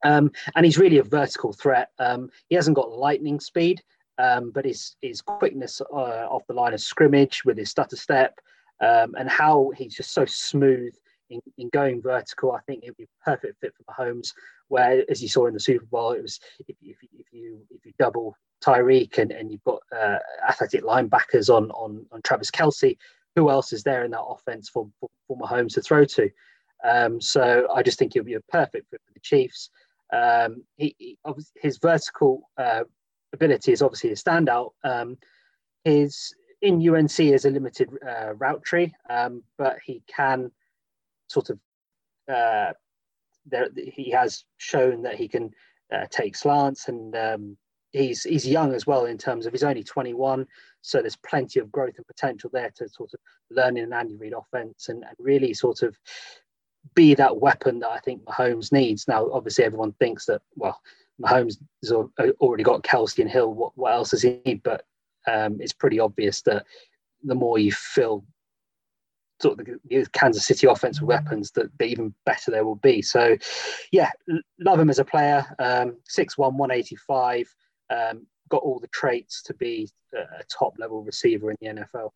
Um, 0.06 0.32
and 0.56 0.66
he's 0.66 0.78
really 0.78 1.00
a 1.00 1.04
vertical 1.04 1.54
threat. 1.54 1.90
Um, 2.00 2.30
he 2.50 2.56
hasn't 2.56 2.76
got 2.76 2.92
lightning 2.92 3.40
speed, 3.40 3.82
um, 4.20 4.52
but 4.52 4.66
his 4.66 4.96
his 5.02 5.22
quickness 5.22 5.82
uh, 5.82 6.28
off 6.30 6.44
the 6.48 6.54
line 6.54 6.74
of 6.74 6.82
scrimmage 6.82 7.44
with 7.46 7.58
his 7.58 7.70
stutter 7.70 7.96
step 7.96 8.40
um, 8.82 9.16
and 9.18 9.30
how 9.30 9.72
he's 9.76 9.96
just 9.96 10.14
so 10.14 10.26
smooth 10.26 10.94
in, 11.30 11.42
in 11.58 11.70
going 11.70 12.02
vertical, 12.02 12.52
I 12.52 12.60
think 12.62 12.84
it 12.84 12.90
would 12.90 12.98
be 12.98 13.04
a 13.04 13.26
perfect 13.26 13.60
fit 13.60 13.74
for 13.76 13.84
Mahomes. 13.94 14.34
Where, 14.70 15.04
as 15.10 15.22
you 15.22 15.30
saw 15.30 15.48
in 15.48 15.54
the 15.54 15.60
Super 15.60 15.86
Bowl, 15.86 16.12
it 16.12 16.22
was 16.22 16.40
if, 16.68 16.76
if, 16.82 16.98
if 17.14 17.28
you 17.32 17.60
if 17.70 17.86
you 17.86 17.94
double 17.98 18.36
Tyreek 18.64 19.18
and, 19.18 19.32
and 19.32 19.52
you've 19.52 19.64
got 19.64 19.80
uh, 19.96 20.18
athletic 20.48 20.84
linebackers 20.84 21.50
on, 21.50 21.72
on 21.72 22.06
on 22.12 22.22
Travis 22.24 22.52
Kelce, 22.52 22.98
who 23.36 23.50
else 23.50 23.72
is 23.72 23.84
there 23.84 24.04
in 24.04 24.12
that 24.12 24.24
offense 24.24 24.68
for, 24.68 24.90
for, 25.00 25.10
for 25.28 25.38
Mahomes 25.38 25.74
to 25.76 25.82
throw 25.82 26.06
to? 26.06 26.30
Um, 26.84 27.22
so 27.22 27.68
I 27.74 27.84
just 27.84 28.00
think 28.00 28.14
he'll 28.14 28.24
be 28.24 28.36
a 28.36 28.42
perfect 28.42 28.90
fit 28.90 29.02
for 29.06 29.14
the 29.14 29.20
Chiefs. 29.20 29.70
Um, 30.12 30.64
he, 30.78 30.96
he, 30.98 31.18
his 31.56 31.78
vertical 31.78 32.50
uh, 32.58 32.84
ability 33.34 33.72
is 33.72 33.82
obviously 33.82 34.12
a 34.12 34.16
standout. 34.16 34.72
Um, 34.84 35.18
his 35.84 36.34
in 36.62 36.76
UNC 36.88 37.20
is 37.20 37.46
a 37.46 37.50
limited 37.50 37.90
uh, 38.06 38.34
route 38.34 38.64
tree, 38.64 38.94
um, 39.10 39.44
but 39.58 39.78
he 39.86 40.02
can 40.08 40.52
sort 41.28 41.50
of 41.50 41.60
uh, 42.32 42.74
there, 43.50 43.70
he 43.76 44.10
has 44.12 44.44
shown 44.58 45.02
that 45.04 45.16
he 45.16 45.28
can 45.28 45.52
uh, 45.94 46.06
take 46.10 46.36
slants 46.36 46.88
and 46.88 47.16
um, 47.16 47.58
he's 47.92 48.24
he's 48.24 48.48
young 48.48 48.74
as 48.74 48.86
well 48.86 49.06
in 49.06 49.18
terms 49.18 49.46
of 49.46 49.54
he's 49.54 49.64
only 49.64 49.84
21 49.84 50.46
so 50.82 51.02
there's 51.02 51.16
plenty 51.18 51.60
of 51.60 51.72
growth 51.72 51.96
and 51.98 52.08
potential 52.08 52.50
there 52.54 52.72
to 52.76 52.88
sort 52.90 53.14
of 53.14 53.20
learn 53.50 53.78
in 53.78 53.86
an 53.86 53.94
Andy 53.94 54.16
Reid 54.16 54.34
offense 54.34 54.90
and, 54.90 55.04
and 55.04 55.16
really 55.20 55.54
sort 55.54 55.82
of 55.82 55.98
be 56.96 57.14
that 57.16 57.42
weapon 57.42 57.80
that 57.80 57.90
I 57.90 58.00
think 58.00 58.24
Mahomes 58.24 58.72
needs. 58.72 59.08
Now 59.08 59.30
obviously 59.32 59.66
everyone 59.66 59.94
thinks 59.94 60.26
that 60.26 60.42
well 60.56 60.80
Mahomes 61.22 61.58
has 61.82 61.92
already 61.92 62.64
got 62.64 62.84
Kelce 62.84 63.20
and 63.20 63.30
Hill. 63.30 63.54
What, 63.54 63.72
what 63.76 63.94
else 63.94 64.12
does 64.12 64.22
he 64.22 64.40
need? 64.46 64.62
But 64.64 64.86
um, 65.28 65.58
it's 65.60 65.74
pretty 65.74 66.00
obvious 66.00 66.42
that 66.44 66.66
the 67.24 67.36
more 67.36 67.58
you 67.58 67.72
fill 67.72 68.24
sort 69.42 69.60
of 69.60 69.66
the, 69.66 70.08
Kansas 70.14 70.46
City 70.46 70.68
offensive 70.68 71.04
weapons 71.04 71.52
that, 71.52 71.70
that 71.78 71.86
even 71.86 72.14
better 72.26 72.52
there 72.52 72.66
will 72.66 72.76
be. 72.76 73.02
So, 73.02 73.38
yeah, 73.92 74.10
love 74.60 74.80
him 74.80 74.90
as 74.90 75.00
a 75.00 75.06
player. 75.06 75.46
Um, 75.60 75.98
6'1", 76.10 76.54
185, 76.54 77.54
um, 77.90 78.26
got 78.50 78.64
all 78.64 78.80
the 78.80 78.88
traits 78.88 79.42
to 79.44 79.54
be 79.54 79.90
a 80.14 80.44
top 80.50 80.76
level 80.80 81.04
receiver 81.04 81.52
in 81.52 81.58
the 81.62 81.68
NFL. 81.68 82.12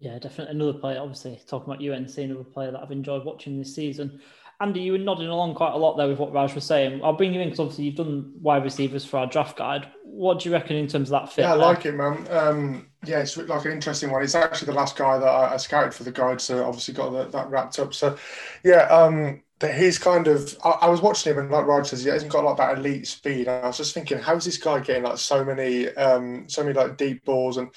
Yeah, 0.00 0.18
definitely 0.18 0.54
another 0.54 0.78
player. 0.78 0.98
Obviously, 1.00 1.40
talking 1.46 1.72
about 1.72 1.82
UNC, 1.82 2.18
another 2.18 2.44
player 2.44 2.70
that 2.72 2.82
I've 2.82 2.90
enjoyed 2.90 3.24
watching 3.24 3.58
this 3.58 3.74
season. 3.74 4.20
Andy, 4.64 4.80
you 4.80 4.92
were 4.92 4.98
nodding 4.98 5.28
along 5.28 5.54
quite 5.54 5.74
a 5.74 5.76
lot 5.76 5.98
there 5.98 6.08
with 6.08 6.18
what 6.18 6.32
Raj 6.32 6.54
was 6.54 6.64
saying. 6.64 7.02
I'll 7.04 7.12
bring 7.12 7.34
you 7.34 7.40
in 7.42 7.48
because 7.48 7.60
obviously 7.60 7.84
you've 7.84 7.96
done 7.96 8.32
wide 8.40 8.64
receivers 8.64 9.04
for 9.04 9.18
our 9.18 9.26
draft 9.26 9.58
guide. 9.58 9.88
What 10.04 10.40
do 10.40 10.48
you 10.48 10.54
reckon 10.54 10.76
in 10.76 10.86
terms 10.86 11.10
of 11.10 11.20
that 11.20 11.30
fit? 11.30 11.42
Yeah, 11.42 11.52
I 11.52 11.56
like 11.56 11.84
it, 11.84 11.94
man. 11.94 12.26
Um, 12.30 12.86
yeah, 13.04 13.20
it's 13.20 13.36
like 13.36 13.66
an 13.66 13.72
interesting 13.72 14.10
one. 14.10 14.22
It's 14.22 14.34
actually 14.34 14.66
the 14.66 14.78
last 14.78 14.96
guy 14.96 15.18
that 15.18 15.26
I, 15.26 15.52
I 15.52 15.56
scouted 15.58 15.92
for 15.92 16.04
the 16.04 16.12
guide, 16.12 16.40
so 16.40 16.64
obviously 16.64 16.94
got 16.94 17.10
that, 17.10 17.32
that 17.32 17.50
wrapped 17.50 17.78
up. 17.78 17.92
So, 17.92 18.16
yeah, 18.64 18.84
um, 18.84 19.42
that 19.58 19.74
he's 19.74 19.98
kind 19.98 20.28
of. 20.28 20.56
I, 20.64 20.70
I, 20.70 20.88
was 20.88 21.02
watching 21.02 21.34
him, 21.34 21.40
and 21.40 21.50
like 21.50 21.66
Raj 21.66 21.88
says, 21.88 22.02
he 22.02 22.08
hasn't 22.08 22.32
got 22.32 22.44
like 22.44 22.56
that 22.56 22.78
elite 22.78 23.06
speed. 23.06 23.48
And 23.48 23.64
I 23.64 23.66
was 23.66 23.76
just 23.76 23.92
thinking, 23.92 24.18
how 24.18 24.36
is 24.36 24.46
this 24.46 24.56
guy 24.56 24.80
getting 24.80 25.02
like 25.02 25.18
so 25.18 25.44
many, 25.44 25.88
um, 25.90 26.48
so 26.48 26.62
many 26.62 26.74
like 26.74 26.96
deep 26.96 27.22
balls 27.26 27.58
and 27.58 27.68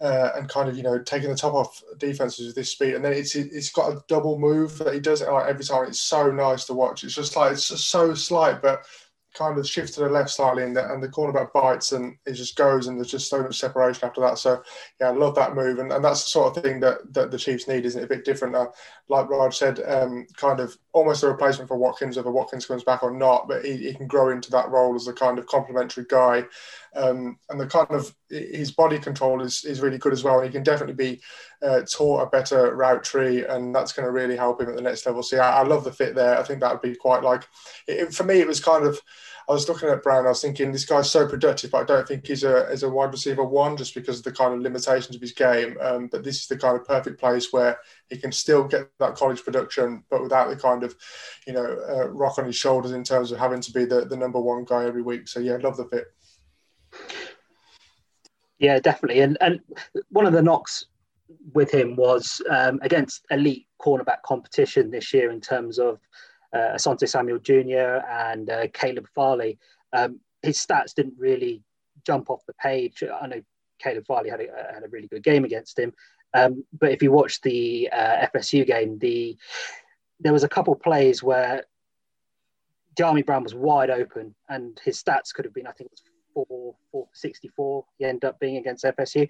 uh, 0.00 0.30
and 0.36 0.48
kind 0.48 0.68
of 0.68 0.76
you 0.76 0.82
know 0.82 0.98
taking 0.98 1.30
the 1.30 1.36
top 1.36 1.54
off 1.54 1.82
defenses 1.98 2.46
with 2.46 2.54
this 2.54 2.70
speed. 2.70 2.94
And 2.94 3.04
then 3.04 3.12
it's 3.12 3.34
it's 3.34 3.70
got 3.70 3.92
a 3.92 4.02
double 4.08 4.38
move 4.38 4.78
that 4.78 4.94
he 4.94 5.00
does 5.00 5.22
it 5.22 5.30
like 5.30 5.48
every 5.48 5.64
time. 5.64 5.86
It's 5.86 6.00
so 6.00 6.30
nice 6.30 6.64
to 6.66 6.74
watch. 6.74 7.04
It's 7.04 7.14
just 7.14 7.36
like 7.36 7.52
it's 7.52 7.68
just 7.68 7.88
so 7.88 8.14
slight, 8.14 8.62
but 8.62 8.84
kind 9.34 9.58
of 9.58 9.68
shifts 9.68 9.92
to 9.92 10.00
the 10.00 10.08
left 10.08 10.30
slightly, 10.30 10.62
and 10.62 10.76
the, 10.76 10.92
and 10.92 11.02
the 11.02 11.08
cornerback 11.08 11.52
bites, 11.52 11.92
and 11.92 12.16
it 12.24 12.32
just 12.32 12.56
goes, 12.56 12.86
and 12.86 12.96
there's 12.96 13.10
just 13.10 13.28
so 13.28 13.42
much 13.42 13.58
separation 13.58 14.06
after 14.06 14.20
that. 14.20 14.38
So 14.38 14.62
yeah, 15.00 15.08
I 15.08 15.12
love 15.12 15.34
that 15.34 15.54
move, 15.54 15.78
and, 15.78 15.92
and 15.92 16.04
that's 16.04 16.22
the 16.22 16.28
sort 16.28 16.56
of 16.56 16.62
thing 16.62 16.80
that, 16.80 17.12
that 17.12 17.30
the 17.30 17.38
Chiefs 17.38 17.68
need, 17.68 17.84
isn't 17.84 18.00
it? 18.00 18.04
A 18.04 18.08
bit 18.08 18.24
different, 18.24 18.54
uh, 18.54 18.68
like 19.08 19.28
Raj 19.28 19.56
said, 19.56 19.80
um, 19.86 20.26
kind 20.36 20.60
of 20.60 20.76
almost 20.94 21.24
a 21.24 21.28
replacement 21.28 21.68
for 21.68 21.76
Watkins, 21.76 22.16
whether 22.16 22.30
Watkins 22.30 22.66
comes 22.66 22.84
back 22.84 23.02
or 23.02 23.10
not, 23.10 23.48
but 23.48 23.64
he, 23.64 23.76
he 23.76 23.92
can 23.92 24.06
grow 24.06 24.30
into 24.30 24.50
that 24.52 24.70
role 24.70 24.94
as 24.94 25.08
a 25.08 25.12
kind 25.12 25.40
of 25.40 25.46
complementary 25.46 26.06
guy, 26.08 26.44
um, 26.94 27.36
and 27.50 27.60
the 27.60 27.66
kind 27.66 27.90
of 27.90 28.14
his 28.30 28.70
body 28.70 28.98
control 28.98 29.42
is 29.42 29.64
is 29.64 29.80
really 29.80 29.98
good 29.98 30.12
as 30.12 30.22
well, 30.22 30.38
and 30.38 30.46
he 30.46 30.52
can 30.52 30.62
definitely 30.62 30.94
be 30.94 31.20
uh, 31.62 31.80
taught 31.82 32.22
a 32.22 32.30
better 32.30 32.74
route 32.76 33.02
tree, 33.02 33.44
and 33.44 33.74
that's 33.74 33.92
going 33.92 34.06
to 34.06 34.12
really 34.12 34.36
help 34.36 34.60
him 34.60 34.68
at 34.68 34.76
the 34.76 34.82
next 34.82 35.04
level. 35.04 35.22
So 35.22 35.36
yeah, 35.36 35.52
I 35.52 35.64
love 35.64 35.82
the 35.82 35.92
fit 35.92 36.14
there. 36.14 36.38
I 36.38 36.44
think 36.44 36.60
that 36.60 36.72
would 36.72 36.82
be 36.82 36.94
quite 36.94 37.24
like 37.24 37.46
it, 37.88 38.14
for 38.14 38.22
me. 38.22 38.38
It 38.38 38.46
was 38.46 38.60
kind 38.60 38.86
of 38.86 39.00
I 39.48 39.52
was 39.52 39.68
looking 39.68 39.88
at 39.90 40.02
Brown. 40.02 40.26
I 40.26 40.30
was 40.30 40.40
thinking 40.40 40.72
this 40.72 40.86
guy's 40.86 41.10
so 41.10 41.28
productive, 41.28 41.70
but 41.70 41.82
I 41.82 41.84
don't 41.84 42.08
think 42.08 42.26
he's 42.26 42.44
a 42.44 42.66
as 42.70 42.82
a 42.82 42.88
wide 42.88 43.12
receiver 43.12 43.44
one 43.44 43.76
just 43.76 43.94
because 43.94 44.18
of 44.18 44.24
the 44.24 44.32
kind 44.32 44.54
of 44.54 44.60
limitations 44.60 45.14
of 45.14 45.20
his 45.20 45.32
game. 45.32 45.76
Um, 45.80 46.08
but 46.08 46.24
this 46.24 46.40
is 46.40 46.46
the 46.46 46.56
kind 46.56 46.76
of 46.76 46.86
perfect 46.86 47.20
place 47.20 47.52
where 47.52 47.78
he 48.08 48.16
can 48.16 48.32
still 48.32 48.64
get 48.64 48.90
that 48.98 49.16
college 49.16 49.44
production, 49.44 50.04
but 50.10 50.22
without 50.22 50.48
the 50.48 50.56
kind 50.56 50.82
of 50.82 50.94
you 51.46 51.52
know 51.52 51.78
uh, 51.88 52.08
rock 52.08 52.38
on 52.38 52.46
his 52.46 52.56
shoulders 52.56 52.92
in 52.92 53.04
terms 53.04 53.32
of 53.32 53.38
having 53.38 53.60
to 53.60 53.72
be 53.72 53.84
the, 53.84 54.06
the 54.06 54.16
number 54.16 54.40
one 54.40 54.64
guy 54.64 54.86
every 54.86 55.02
week. 55.02 55.28
So 55.28 55.40
yeah, 55.40 55.58
love 55.62 55.76
the 55.76 55.86
fit. 55.86 56.06
Yeah, 58.58 58.78
definitely. 58.78 59.20
And 59.20 59.36
and 59.40 59.60
one 60.08 60.26
of 60.26 60.32
the 60.32 60.42
knocks 60.42 60.86
with 61.52 61.70
him 61.70 61.96
was 61.96 62.40
um, 62.50 62.78
against 62.82 63.24
elite 63.30 63.66
cornerback 63.80 64.22
competition 64.24 64.90
this 64.90 65.12
year 65.12 65.30
in 65.30 65.40
terms 65.40 65.78
of 65.78 65.98
uh, 66.54 66.74
Asante 66.74 67.08
Samuel 67.08 67.38
Jr. 67.38 68.06
and 68.08 68.48
uh, 68.48 68.68
Caleb 68.72 69.08
Farley. 69.14 69.58
Um, 69.92 70.20
his 70.42 70.58
stats 70.58 70.94
didn't 70.94 71.14
really 71.18 71.62
jump 72.06 72.30
off 72.30 72.46
the 72.46 72.54
page. 72.54 73.02
I 73.02 73.26
know 73.26 73.42
Caleb 73.80 74.06
Farley 74.06 74.30
had 74.30 74.40
a, 74.40 74.72
had 74.72 74.84
a 74.84 74.88
really 74.88 75.08
good 75.08 75.22
game 75.22 75.44
against 75.44 75.78
him, 75.78 75.92
um, 76.34 76.64
but 76.78 76.92
if 76.92 77.02
you 77.02 77.12
watch 77.12 77.40
the 77.40 77.88
uh, 77.92 78.26
FSU 78.34 78.66
game, 78.66 78.98
the 78.98 79.36
there 80.20 80.32
was 80.32 80.44
a 80.44 80.48
couple 80.48 80.74
plays 80.74 81.22
where 81.22 81.64
Dyami 82.96 83.26
Brown 83.26 83.42
was 83.42 83.54
wide 83.54 83.90
open, 83.90 84.34
and 84.48 84.80
his 84.84 85.02
stats 85.02 85.32
could 85.34 85.44
have 85.44 85.54
been, 85.54 85.66
I 85.66 85.72
think, 85.72 85.90
it 85.90 85.92
was 85.92 86.02
four, 86.48 86.74
four 86.92 87.08
sixty 87.12 87.48
four. 87.48 87.84
He 87.98 88.04
ended 88.04 88.24
up 88.24 88.38
being 88.38 88.56
against 88.56 88.84
FSU. 88.84 89.28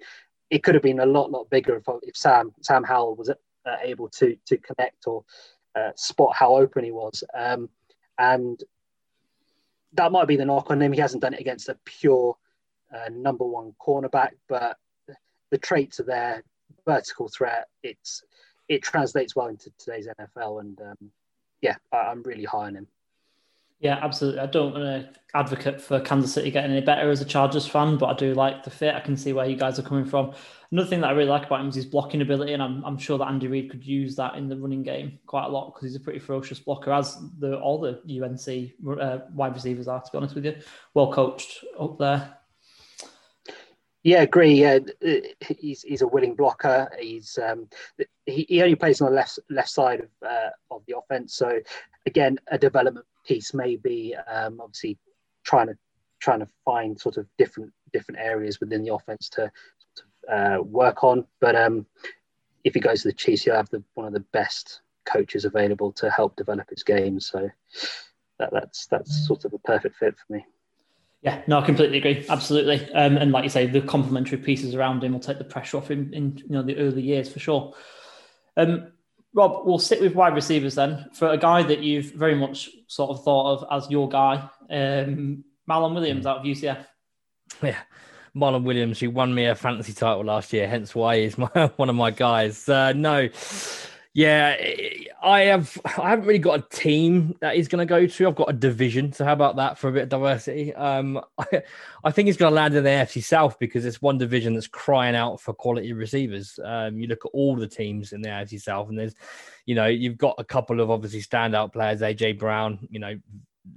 It 0.49 0.63
could 0.63 0.75
have 0.75 0.83
been 0.83 0.99
a 0.99 1.05
lot, 1.05 1.31
lot 1.31 1.49
bigger 1.49 1.75
if, 1.75 1.83
if 2.03 2.15
Sam 2.15 2.53
Sam 2.61 2.83
Howell 2.83 3.15
was 3.15 3.29
uh, 3.29 3.33
able 3.83 4.09
to 4.09 4.37
to 4.47 4.57
connect 4.57 5.07
or 5.07 5.23
uh, 5.75 5.91
spot 5.95 6.35
how 6.35 6.55
open 6.55 6.83
he 6.83 6.91
was. 6.91 7.23
Um, 7.33 7.69
and 8.17 8.61
that 9.93 10.11
might 10.11 10.27
be 10.27 10.35
the 10.35 10.45
knock 10.45 10.71
on 10.71 10.81
him. 10.81 10.93
He 10.93 10.99
hasn't 10.99 11.21
done 11.21 11.33
it 11.33 11.39
against 11.39 11.69
a 11.69 11.77
pure 11.85 12.37
uh, 12.93 13.09
number 13.11 13.45
one 13.45 13.73
cornerback, 13.79 14.31
but 14.47 14.77
the 15.51 15.57
traits 15.57 15.99
are 15.99 16.03
there. 16.03 16.43
Vertical 16.85 17.29
threat. 17.29 17.67
It's 17.83 18.23
it 18.67 18.83
translates 18.83 19.35
well 19.35 19.47
into 19.47 19.71
today's 19.77 20.07
NFL, 20.19 20.61
and 20.61 20.79
um, 20.81 21.11
yeah, 21.61 21.75
I, 21.91 22.11
am 22.11 22.23
really 22.23 22.43
high 22.43 22.67
on 22.67 22.75
him. 22.75 22.87
Yeah, 23.85 23.99
absolutely. 24.01 24.39
I 24.39 24.47
don't 24.47 24.73
want 24.73 24.83
to 24.83 25.19
advocate 25.35 25.79
for 25.79 25.99
Kansas 25.99 26.33
City 26.33 26.49
getting 26.49 26.71
any 26.71 26.81
better 26.81 27.11
as 27.11 27.21
a 27.21 27.25
Chargers 27.25 27.67
fan, 27.67 27.97
but 27.97 28.07
I 28.07 28.13
do 28.15 28.33
like 28.33 28.63
the 28.63 28.71
fit. 28.71 28.95
I 28.95 28.99
can 28.99 29.15
see 29.15 29.31
where 29.31 29.45
you 29.45 29.55
guys 29.55 29.77
are 29.77 29.83
coming 29.83 30.05
from. 30.05 30.33
Another 30.71 30.89
thing 30.89 31.01
that 31.01 31.09
I 31.09 31.11
really 31.11 31.29
like 31.29 31.45
about 31.45 31.61
him 31.61 31.69
is 31.69 31.75
his 31.75 31.85
blocking 31.85 32.23
ability, 32.23 32.53
and 32.53 32.63
I'm, 32.63 32.83
I'm 32.83 32.97
sure 32.97 33.19
that 33.19 33.27
Andy 33.27 33.45
Reid 33.45 33.69
could 33.69 33.85
use 33.85 34.15
that 34.15 34.37
in 34.37 34.49
the 34.49 34.57
running 34.57 34.81
game 34.81 35.19
quite 35.27 35.45
a 35.45 35.49
lot 35.49 35.67
because 35.67 35.83
he's 35.83 35.95
a 35.95 35.99
pretty 35.99 36.17
ferocious 36.17 36.57
blocker, 36.57 36.91
as 36.91 37.15
the 37.37 37.59
all 37.59 37.79
the 37.79 37.99
UNC 38.09 38.99
uh, 38.99 39.19
wide 39.35 39.53
receivers 39.53 39.87
are. 39.87 40.01
To 40.01 40.11
be 40.11 40.17
honest 40.17 40.33
with 40.33 40.45
you, 40.45 40.55
well 40.95 41.13
coached 41.13 41.63
up 41.79 41.99
there. 41.99 42.39
Yeah, 44.01 44.23
agree. 44.23 44.55
Yeah, 44.55 44.79
he's 45.59 45.83
he's 45.83 46.01
a 46.01 46.07
willing 46.07 46.33
blocker. 46.33 46.89
He's 46.99 47.37
um, 47.37 47.69
he, 48.25 48.47
he 48.49 48.63
only 48.63 48.73
plays 48.73 48.99
on 48.99 49.11
the 49.11 49.15
left 49.15 49.37
left 49.51 49.69
side 49.69 49.99
of 49.99 50.09
uh, 50.27 50.49
of 50.71 50.81
the 50.87 50.97
offense. 50.97 51.35
So 51.35 51.59
again, 52.07 52.39
a 52.47 52.57
development 52.57 53.05
piece 53.25 53.53
may 53.53 53.75
be 53.75 54.15
um, 54.27 54.59
obviously 54.61 54.97
trying 55.43 55.67
to 55.67 55.77
trying 56.19 56.39
to 56.39 56.47
find 56.63 56.99
sort 56.99 57.17
of 57.17 57.27
different 57.37 57.71
different 57.93 58.19
areas 58.19 58.59
within 58.59 58.83
the 58.83 58.93
offense 58.93 59.29
to 59.29 59.51
uh, 60.31 60.57
work 60.61 61.03
on. 61.03 61.25
But 61.39 61.55
um, 61.55 61.85
if 62.63 62.73
he 62.73 62.79
goes 62.79 63.03
to 63.03 63.09
the 63.09 63.13
Chiefs, 63.13 63.43
he'll 63.43 63.55
have 63.55 63.69
the, 63.69 63.83
one 63.93 64.07
of 64.07 64.13
the 64.13 64.25
best 64.31 64.81
coaches 65.05 65.45
available 65.45 65.91
to 65.93 66.09
help 66.09 66.35
develop 66.35 66.69
his 66.69 66.83
game. 66.83 67.19
So 67.19 67.49
that, 68.39 68.49
that's 68.51 68.87
that's 68.87 69.27
sort 69.27 69.45
of 69.45 69.53
a 69.53 69.59
perfect 69.59 69.97
fit 69.97 70.15
for 70.17 70.33
me. 70.33 70.45
Yeah, 71.21 71.41
no, 71.47 71.59
I 71.59 71.65
completely 71.65 71.97
agree. 71.97 72.25
Absolutely, 72.29 72.91
um, 72.93 73.17
and 73.17 73.31
like 73.31 73.43
you 73.43 73.49
say, 73.49 73.65
the 73.65 73.81
complementary 73.81 74.37
pieces 74.37 74.75
around 74.75 75.03
him 75.03 75.13
will 75.13 75.19
take 75.19 75.37
the 75.37 75.43
pressure 75.43 75.77
off 75.77 75.89
him 75.89 76.13
in 76.13 76.37
you 76.37 76.49
know 76.49 76.61
the 76.61 76.77
early 76.77 77.01
years 77.01 77.31
for 77.31 77.39
sure. 77.39 77.73
Um, 78.57 78.91
Rob, 79.35 79.65
we'll 79.67 79.79
stick 79.79 79.99
with 79.99 80.15
wide 80.15 80.33
receivers 80.33 80.75
then 80.75 81.09
for 81.13 81.27
a 81.27 81.37
guy 81.37 81.61
that 81.61 81.79
you've 81.79 82.13
very 82.13 82.35
much 82.35 82.69
sort 82.87 83.11
of 83.11 83.23
thought 83.23 83.51
of 83.51 83.67
as 83.69 83.91
your 83.91 84.07
guy, 84.07 84.49
um, 84.69 85.43
Marlon 85.69 85.93
Williams 85.93 86.25
out 86.25 86.37
of 86.37 86.43
UCF. 86.43 86.85
Yeah, 87.61 87.77
Marlon 88.35 88.63
Williams, 88.63 88.99
who 88.99 89.11
won 89.11 89.33
me 89.33 89.45
a 89.45 89.55
fantasy 89.55 89.93
title 89.93 90.25
last 90.25 90.51
year, 90.51 90.67
hence 90.67 90.95
why 90.95 91.19
he's 91.19 91.37
my, 91.37 91.47
one 91.75 91.89
of 91.89 91.95
my 91.95 92.11
guys. 92.11 92.67
Uh, 92.67 92.91
no, 92.93 93.29
yeah, 94.15 94.55
I 95.21 95.41
have. 95.41 95.77
I 95.97 96.09
haven't 96.11 96.25
really 96.25 96.39
got 96.39 96.59
a 96.59 96.69
team 96.69 97.35
that 97.41 97.57
he's 97.57 97.67
going 97.67 97.85
to 97.85 97.85
go 97.85 98.07
to. 98.07 98.27
I've 98.27 98.35
got 98.35 98.49
a 98.49 98.53
division. 98.53 99.11
So 99.11 99.25
how 99.25 99.33
about 99.33 99.57
that 99.57 99.77
for 99.77 99.89
a 99.89 99.91
bit 99.91 100.03
of 100.03 100.09
diversity? 100.09 100.73
Um, 100.73 101.19
I, 101.37 101.63
I 102.01 102.11
think 102.11 102.27
he's 102.27 102.37
going 102.37 102.49
to 102.49 102.55
land 102.55 102.73
in 102.75 102.85
the 102.85 102.91
AFC 102.91 103.21
South 103.21 103.59
because 103.59 103.83
it's 103.83 104.01
one 104.01 104.17
division 104.17 104.53
that's 104.53 104.67
crying 104.67 105.17
out 105.17 105.41
for 105.41 105.53
quality 105.53 105.91
receivers. 105.91 106.57
Um, 106.63 106.97
you 106.97 107.07
look 107.07 107.25
at 107.25 107.31
all 107.33 107.57
the 107.57 107.67
teams 107.67 108.13
in 108.13 108.21
the 108.21 108.29
AFC 108.29 108.61
South, 108.61 108.87
and 108.87 108.97
there's, 108.97 109.15
you 109.65 109.75
know, 109.75 109.87
you've 109.87 110.17
got 110.17 110.35
a 110.37 110.45
couple 110.45 110.79
of 110.79 110.89
obviously 110.89 111.21
standout 111.21 111.73
players. 111.73 111.99
AJ 111.99 112.39
Brown, 112.39 112.87
you 112.89 113.01
know, 113.01 113.19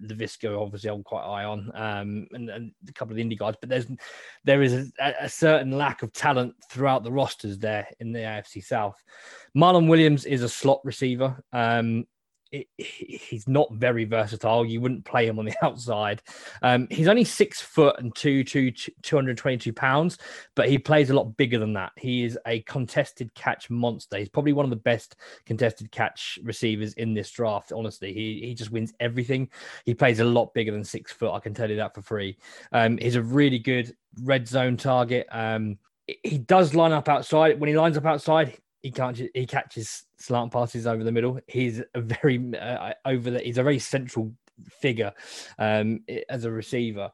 Laviska, 0.02 0.60
obviously, 0.60 0.90
I'm 0.90 1.02
quite 1.02 1.24
high 1.24 1.44
on, 1.44 1.70
um, 1.74 2.26
and, 2.32 2.50
and, 2.50 2.72
a 2.88 2.92
couple 2.92 3.12
of 3.12 3.16
the 3.16 3.24
indie 3.24 3.38
guys. 3.38 3.54
But 3.60 3.70
there's 3.70 3.86
there 4.44 4.62
is 4.62 4.92
a, 5.00 5.14
a, 5.20 5.28
certain 5.28 5.72
lack 5.72 6.02
of 6.02 6.12
talent 6.12 6.54
throughout 6.70 7.04
the 7.04 7.12
rosters 7.12 7.58
there 7.58 7.86
in 8.00 8.12
the 8.12 8.20
AFC 8.20 8.64
South. 8.64 9.02
Marlon 9.56 9.88
Williams 9.88 10.24
is 10.24 10.42
a 10.42 10.48
slot 10.48 10.80
receiver. 10.84 11.42
Um, 11.52 12.06
it, 12.50 12.66
he's 12.76 13.46
not 13.46 13.72
very 13.72 14.04
versatile. 14.04 14.64
You 14.64 14.80
wouldn't 14.80 15.04
play 15.04 15.26
him 15.26 15.38
on 15.38 15.44
the 15.44 15.54
outside. 15.62 16.22
Um, 16.62 16.86
he's 16.90 17.08
only 17.08 17.24
six 17.24 17.60
foot 17.60 17.96
and 17.98 18.14
two, 18.14 18.44
two, 18.44 18.70
222 18.70 19.72
pounds, 19.72 20.18
but 20.54 20.68
he 20.68 20.78
plays 20.78 21.10
a 21.10 21.14
lot 21.14 21.36
bigger 21.36 21.58
than 21.58 21.72
that. 21.74 21.92
He 21.96 22.24
is 22.24 22.38
a 22.46 22.60
contested 22.62 23.34
catch 23.34 23.70
monster. 23.70 24.18
He's 24.18 24.28
probably 24.28 24.52
one 24.52 24.64
of 24.64 24.70
the 24.70 24.76
best 24.76 25.16
contested 25.46 25.90
catch 25.90 26.38
receivers 26.42 26.94
in 26.94 27.14
this 27.14 27.30
draft. 27.30 27.72
Honestly, 27.72 28.12
he 28.12 28.40
he 28.44 28.54
just 28.54 28.70
wins 28.70 28.92
everything. 29.00 29.50
He 29.84 29.94
plays 29.94 30.20
a 30.20 30.24
lot 30.24 30.54
bigger 30.54 30.72
than 30.72 30.84
six 30.84 31.12
foot. 31.12 31.32
I 31.32 31.40
can 31.40 31.54
tell 31.54 31.70
you 31.70 31.76
that 31.76 31.94
for 31.94 32.02
free. 32.02 32.38
Um, 32.72 32.98
he's 32.98 33.16
a 33.16 33.22
really 33.22 33.58
good 33.58 33.94
red 34.22 34.48
zone 34.48 34.76
target. 34.76 35.26
Um, 35.30 35.78
he 36.22 36.38
does 36.38 36.74
line 36.74 36.92
up 36.92 37.08
outside. 37.08 37.60
When 37.60 37.68
he 37.68 37.76
lines 37.76 37.96
up 37.96 38.06
outside, 38.06 38.58
he 38.82 38.90
can't. 38.90 39.20
He 39.34 39.46
catches 39.46 40.04
slant 40.18 40.52
passes 40.52 40.86
over 40.86 41.02
the 41.02 41.12
middle. 41.12 41.40
He's 41.46 41.82
a 41.94 42.00
very 42.00 42.54
uh, 42.54 42.92
over 43.04 43.30
the. 43.30 43.40
He's 43.40 43.58
a 43.58 43.62
very 43.62 43.78
central 43.78 44.32
figure 44.80 45.12
um, 45.58 46.00
as 46.28 46.44
a 46.44 46.50
receiver. 46.50 47.10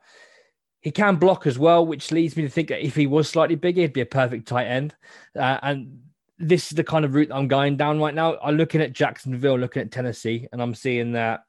He 0.81 0.91
can 0.91 1.17
block 1.17 1.47
as 1.47 1.59
well, 1.59 1.87
which 1.87 2.13
leads 2.13 2.37
me 2.37 2.43
to 2.43 2.49
think 2.49 2.69
that 2.69 2.85
if 2.85 2.95
he 2.95 3.07
was 3.07 3.29
slightly 3.29 3.55
bigger, 3.55 3.81
he'd 3.81 3.95
be 3.95 4.03
a 4.03 4.07
perfect 4.07 4.47
tight 4.47 4.67
end. 4.67 4.95
Uh, 5.35 5.59
and 5.63 6.01
this 6.39 6.71
is 6.71 6.77
the 6.77 6.85
kind 6.85 7.07
of 7.07 7.15
route 7.15 7.31
I'm 7.33 7.49
going 7.49 7.79
down 7.79 7.99
right 7.99 8.15
now. 8.15 8.37
I'm 8.43 8.57
looking 8.57 8.83
at 8.83 8.93
Jacksonville, 8.93 9.59
looking 9.59 9.83
at 9.83 9.91
Tennessee, 9.91 10.47
and 10.53 10.61
I'm 10.61 10.75
seeing 10.75 11.13
that 11.13 11.45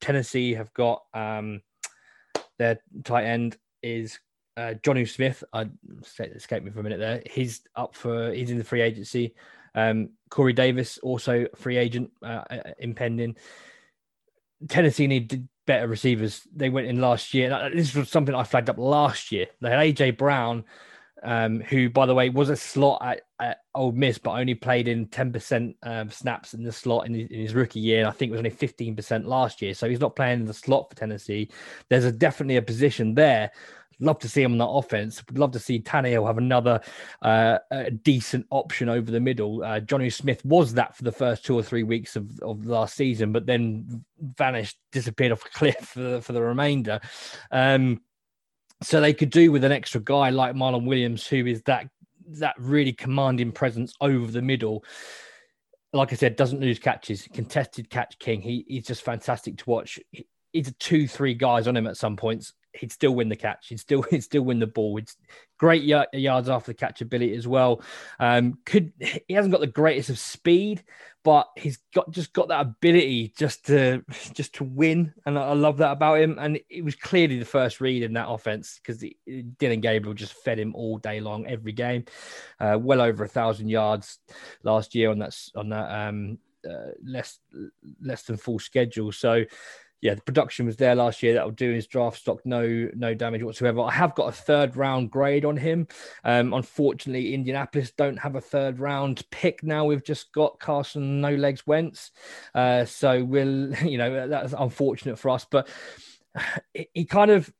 Tennessee 0.00 0.54
have 0.54 0.72
got 0.74 1.02
um, 1.14 1.62
their 2.58 2.80
tight 3.04 3.26
end 3.26 3.56
is 3.82 4.18
uh, 4.56 4.74
Jonnu 4.82 5.08
Smith, 5.08 5.42
I 5.52 5.68
escaped 6.18 6.64
me 6.64 6.70
for 6.70 6.80
a 6.80 6.82
minute 6.82 6.98
there. 6.98 7.22
He's 7.30 7.62
up 7.76 7.94
for 7.94 8.32
he's 8.32 8.50
in 8.50 8.58
the 8.58 8.64
free 8.64 8.82
agency. 8.82 9.34
Um, 9.74 10.10
Corey 10.30 10.52
Davis 10.52 10.98
also 10.98 11.46
free 11.56 11.76
agent 11.76 12.10
uh, 12.22 12.44
uh 12.50 12.72
impending. 12.78 13.36
Tennessee 14.68 15.06
need 15.06 15.48
better 15.66 15.88
receivers. 15.88 16.46
They 16.54 16.68
went 16.68 16.88
in 16.88 17.00
last 17.00 17.32
year. 17.32 17.70
This 17.74 17.94
was 17.94 18.10
something 18.10 18.34
I 18.34 18.44
flagged 18.44 18.68
up 18.68 18.78
last 18.78 19.32
year. 19.32 19.46
They 19.60 19.70
had 19.70 19.78
AJ 19.78 20.18
Brown, 20.18 20.64
um, 21.22 21.60
who, 21.60 21.88
by 21.88 22.06
the 22.06 22.14
way, 22.14 22.28
was 22.28 22.50
a 22.50 22.56
slot 22.56 23.00
at, 23.02 23.22
at 23.38 23.58
Ole 23.74 23.92
Miss, 23.92 24.18
but 24.18 24.32
only 24.32 24.54
played 24.54 24.88
in 24.88 25.06
10% 25.06 25.74
um, 25.82 26.10
snaps 26.10 26.54
in 26.54 26.62
the 26.62 26.72
slot 26.72 27.06
in 27.06 27.14
his, 27.14 27.30
in 27.30 27.40
his, 27.40 27.54
rookie 27.54 27.80
year. 27.80 28.00
And 28.00 28.08
I 28.08 28.10
think 28.10 28.30
it 28.30 28.32
was 28.32 28.40
only 28.40 28.50
15% 28.50 29.26
last 29.26 29.62
year. 29.62 29.72
So 29.74 29.88
he's 29.88 30.00
not 30.00 30.16
playing 30.16 30.40
in 30.40 30.46
the 30.46 30.54
slot 30.54 30.90
for 30.90 30.96
Tennessee. 30.96 31.50
There's 31.88 32.04
a, 32.04 32.12
definitely 32.12 32.56
a 32.56 32.62
position 32.62 33.14
there 33.14 33.52
love 34.00 34.18
to 34.20 34.28
see 34.28 34.42
him 34.42 34.52
on 34.52 34.58
that 34.58 34.66
offense. 34.66 35.22
Would 35.26 35.38
love 35.38 35.52
to 35.52 35.58
see 35.58 35.80
Tannehill 35.80 36.26
have 36.26 36.38
another 36.38 36.80
uh, 37.22 37.58
decent 38.02 38.46
option 38.50 38.88
over 38.88 39.10
the 39.10 39.20
middle. 39.20 39.62
Uh, 39.62 39.80
Jonnu 39.80 40.12
Smith 40.12 40.44
was 40.44 40.74
that 40.74 40.96
for 40.96 41.04
the 41.04 41.12
first 41.12 41.44
two 41.44 41.54
or 41.54 41.62
three 41.62 41.82
weeks 41.82 42.16
of, 42.16 42.40
of 42.40 42.66
last 42.66 42.94
season, 42.96 43.32
but 43.32 43.46
then 43.46 44.04
vanished, 44.20 44.78
disappeared 44.92 45.32
off 45.32 45.44
a 45.44 45.48
cliff 45.58 45.76
for 45.76 46.00
the, 46.00 46.22
for 46.22 46.32
the 46.32 46.42
remainder. 46.42 47.00
Um, 47.50 48.00
so 48.82 49.00
they 49.00 49.12
could 49.12 49.30
do 49.30 49.52
with 49.52 49.64
an 49.64 49.72
extra 49.72 50.00
guy 50.00 50.30
like 50.30 50.54
Marlon 50.54 50.86
Williams, 50.86 51.26
who 51.26 51.46
is 51.46 51.62
that 51.62 51.88
that 52.34 52.54
really 52.58 52.92
commanding 52.92 53.50
presence 53.50 53.92
over 54.00 54.30
the 54.30 54.40
middle 54.40 54.84
like 55.92 56.12
I 56.12 56.16
said, 56.16 56.36
doesn't 56.36 56.60
lose 56.60 56.78
catches, 56.78 57.26
contested 57.32 57.90
catch 57.90 58.18
king. 58.18 58.40
He, 58.40 58.64
he's 58.68 58.86
just 58.86 59.02
fantastic 59.02 59.58
to 59.58 59.70
watch. 59.70 59.98
He, 60.12 60.26
he's 60.52 60.68
a 60.68 60.72
two, 60.72 61.08
three 61.08 61.34
guys 61.34 61.66
on 61.66 61.76
him 61.76 61.86
at 61.86 61.96
some 61.96 62.16
points 62.16 62.54
he'd 62.74 62.92
still 62.92 63.14
win 63.14 63.28
the 63.28 63.36
catch. 63.36 63.68
He'd 63.68 63.80
still 63.80 64.02
he'd 64.10 64.22
still 64.22 64.42
win 64.42 64.58
the 64.58 64.66
ball. 64.66 64.98
It's 64.98 65.16
great 65.58 65.82
yards 65.82 66.48
after 66.48 66.70
the 66.70 66.74
catch 66.74 67.00
ability 67.00 67.34
as 67.34 67.46
well. 67.46 67.82
Um, 68.18 68.58
could 68.64 68.92
he 68.98 69.34
hasn't 69.34 69.52
got 69.52 69.60
the 69.60 69.66
greatest 69.66 70.10
of 70.10 70.18
speed, 70.18 70.82
but 71.22 71.48
he's 71.56 71.78
got 71.94 72.10
just 72.10 72.32
got 72.32 72.48
that 72.48 72.60
ability 72.62 73.34
just 73.36 73.66
to 73.66 74.02
just 74.34 74.54
to 74.56 74.64
win, 74.64 75.12
and 75.26 75.38
I, 75.38 75.52
love 75.52 75.78
that 75.78 75.92
about 75.92 76.20
him. 76.20 76.38
And 76.38 76.60
it 76.68 76.84
was 76.84 76.94
clearly 76.94 77.38
the 77.38 77.44
first 77.44 77.80
read 77.80 78.02
in 78.02 78.14
that 78.14 78.28
offense 78.28 78.80
because 78.82 79.04
Dillon 79.58 79.80
Gabriel 79.80 80.14
just 80.14 80.34
fed 80.34 80.58
him 80.58 80.74
all 80.74 80.98
day 80.98 81.20
long, 81.20 81.46
every 81.46 81.72
game. 81.72 82.04
Uh, 82.58 82.78
well 82.80 83.00
over 83.00 83.24
a 83.24 83.28
thousand 83.28 83.68
yards 83.68 84.18
last 84.62 84.94
year 84.94 85.10
on 85.10 85.18
that 85.18 85.36
on 85.54 85.68
that 85.70 86.08
um, 86.08 86.38
uh, 86.68 86.92
less 87.04 87.38
less 88.00 88.22
than 88.22 88.36
full 88.36 88.58
schedule. 88.58 89.12
So 89.12 89.44
yeah, 90.02 90.14
the 90.14 90.22
production 90.22 90.66
was 90.66 90.76
there 90.76 90.94
last 90.94 91.22
year. 91.22 91.34
That 91.34 91.44
will 91.44 91.52
do 91.52 91.72
his 91.72 91.86
draft 91.86 92.18
stock 92.18 92.40
no 92.44 92.88
no 92.94 93.14
damage 93.14 93.42
whatsoever. 93.42 93.82
I 93.82 93.92
have 93.92 94.14
got 94.14 94.28
a 94.28 94.32
third 94.32 94.76
round 94.76 95.10
grade 95.10 95.44
on 95.44 95.56
him. 95.56 95.88
Um, 96.24 96.54
unfortunately, 96.54 97.34
Indianapolis 97.34 97.92
don't 97.92 98.16
have 98.16 98.34
a 98.34 98.40
third 98.40 98.78
round 98.78 99.22
pick 99.30 99.62
now. 99.62 99.84
We've 99.84 100.04
just 100.04 100.32
got 100.32 100.58
Carson 100.58 101.20
No 101.20 101.34
Legs 101.34 101.66
Wentz, 101.66 102.12
uh, 102.54 102.86
so 102.86 103.22
we'll 103.22 103.74
you 103.84 103.98
know 103.98 104.28
that's 104.28 104.54
unfortunate 104.56 105.18
for 105.18 105.30
us. 105.30 105.46
But 105.50 105.68
he 106.94 107.04
kind 107.04 107.30
of 107.30 107.52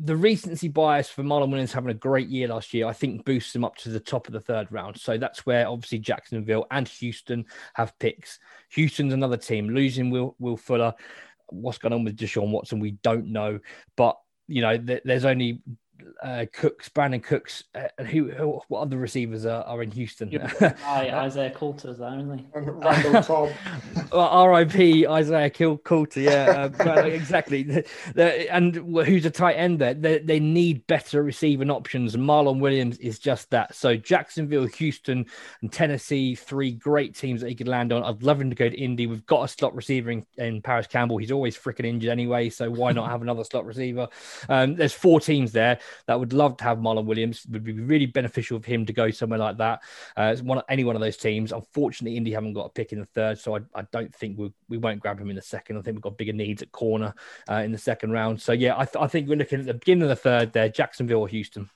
the 0.00 0.16
recency 0.16 0.68
bias 0.68 1.08
for 1.08 1.22
Marlon 1.22 1.50
Williams 1.50 1.72
having 1.72 1.90
a 1.90 1.94
great 1.94 2.28
year 2.28 2.48
last 2.48 2.72
year, 2.74 2.86
I 2.86 2.92
think 2.92 3.24
boosts 3.24 3.54
him 3.54 3.64
up 3.64 3.76
to 3.78 3.88
the 3.88 4.00
top 4.00 4.26
of 4.26 4.32
the 4.32 4.40
third 4.40 4.70
round. 4.70 4.98
So 4.98 5.18
that's 5.18 5.46
where 5.46 5.68
obviously 5.68 5.98
Jacksonville 5.98 6.66
and 6.70 6.86
Houston 6.88 7.46
have 7.74 7.98
picks. 7.98 8.38
Houston's 8.70 9.12
another 9.12 9.36
team 9.36 9.68
losing 9.70 10.10
Will, 10.10 10.36
Will 10.38 10.56
Fuller. 10.56 10.94
What's 11.48 11.78
going 11.78 11.92
on 11.92 12.04
with 12.04 12.16
Deshaun 12.16 12.50
Watson, 12.50 12.80
we 12.80 12.92
don't 13.02 13.26
know. 13.26 13.60
But 13.96 14.18
you 14.48 14.62
know, 14.62 14.76
th- 14.76 15.02
there's 15.04 15.24
only 15.24 15.62
uh, 16.22 16.46
Cooks, 16.52 16.88
Brandin 16.88 17.22
Cooks, 17.22 17.64
uh, 17.74 17.88
and 17.98 18.06
who, 18.06 18.30
who, 18.30 18.60
what 18.68 18.80
other 18.80 18.96
receivers 18.96 19.46
are, 19.46 19.62
are 19.64 19.82
in 19.82 19.90
Houston? 19.90 20.30
Aye, 20.60 21.10
Isaiah 21.12 21.50
Coulter's 21.50 21.98
there, 21.98 22.18
isn't 22.18 22.38
he? 22.38 22.46
Randall 22.54 23.22
Cobb. 23.22 23.50
well, 24.12 24.28
R.I.P. 24.28 25.06
Isaiah 25.06 25.50
Kill 25.50 25.78
Coulter, 25.78 26.20
yeah, 26.20 26.70
uh, 26.80 26.92
exactly. 27.04 27.84
and 28.16 28.76
who's 28.76 29.26
a 29.26 29.30
tight 29.30 29.54
end 29.54 29.78
there? 29.78 29.94
They, 29.94 30.18
they 30.18 30.40
need 30.40 30.86
better 30.86 31.22
receiving 31.22 31.70
options. 31.70 32.16
Marlon 32.16 32.60
Williams 32.60 32.98
is 32.98 33.18
just 33.18 33.50
that. 33.50 33.74
So 33.74 33.96
Jacksonville, 33.96 34.66
Houston, 34.66 35.26
and 35.60 35.72
Tennessee, 35.72 36.34
three 36.34 36.72
great 36.72 37.14
teams 37.14 37.40
that 37.40 37.48
he 37.48 37.54
could 37.54 37.68
land 37.68 37.92
on. 37.92 38.02
I'd 38.02 38.22
love 38.22 38.40
him 38.40 38.50
to 38.50 38.56
go 38.56 38.68
to 38.68 38.76
Indy. 38.76 39.06
We've 39.06 39.26
got 39.26 39.44
a 39.44 39.48
slot 39.48 39.74
receiver 39.74 40.10
in, 40.10 40.26
in 40.36 40.62
Parris 40.62 40.86
Campbell. 40.86 41.18
He's 41.18 41.32
always 41.32 41.56
freaking 41.56 41.86
injured 41.86 42.10
anyway, 42.10 42.50
so 42.50 42.70
why 42.70 42.92
not 42.92 43.10
have 43.10 43.22
another 43.22 43.44
slot 43.44 43.66
receiver? 43.66 44.08
Um, 44.48 44.76
there's 44.76 44.92
four 44.92 45.20
teams 45.20 45.52
there 45.52 45.78
that 46.06 46.18
would 46.18 46.32
love 46.32 46.56
to 46.58 46.64
have 46.64 46.78
Marlon 46.78 47.04
Williams. 47.04 47.44
It 47.44 47.52
would 47.52 47.64
be 47.64 47.72
really 47.72 48.06
beneficial 48.06 48.60
for 48.60 48.68
him 48.68 48.86
to 48.86 48.92
go 48.92 49.10
somewhere 49.10 49.38
like 49.38 49.58
that. 49.58 49.82
Uh, 50.16 50.36
one 50.36 50.62
any 50.68 50.84
one 50.84 50.96
of 50.96 51.02
those 51.02 51.16
teams. 51.16 51.52
Unfortunately, 51.52 52.16
Indy 52.16 52.32
haven't 52.32 52.54
got 52.54 52.66
a 52.66 52.70
pick 52.70 52.92
in 52.92 53.00
the 53.00 53.06
third, 53.06 53.38
so 53.38 53.56
I, 53.56 53.60
I 53.74 53.82
don't 53.92 54.14
think 54.14 54.38
we 54.38 54.52
we 54.68 54.78
won't 54.78 55.00
grab 55.00 55.20
him 55.20 55.30
in 55.30 55.36
the 55.36 55.42
second. 55.42 55.76
I 55.76 55.82
think 55.82 55.96
we've 55.96 56.02
got 56.02 56.18
bigger 56.18 56.32
needs 56.32 56.62
at 56.62 56.72
corner 56.72 57.14
uh, 57.50 57.56
in 57.56 57.72
the 57.72 57.78
second 57.78 58.12
round. 58.12 58.40
So 58.40 58.52
yeah, 58.52 58.74
I, 58.76 58.84
th- 58.84 59.02
I 59.02 59.06
think 59.06 59.28
we're 59.28 59.36
looking 59.36 59.60
at 59.60 59.66
the 59.66 59.74
beginning 59.74 60.02
of 60.02 60.08
the 60.08 60.16
third 60.16 60.52
there, 60.52 60.68
Jacksonville 60.68 61.20
or 61.20 61.28
Houston. 61.28 61.70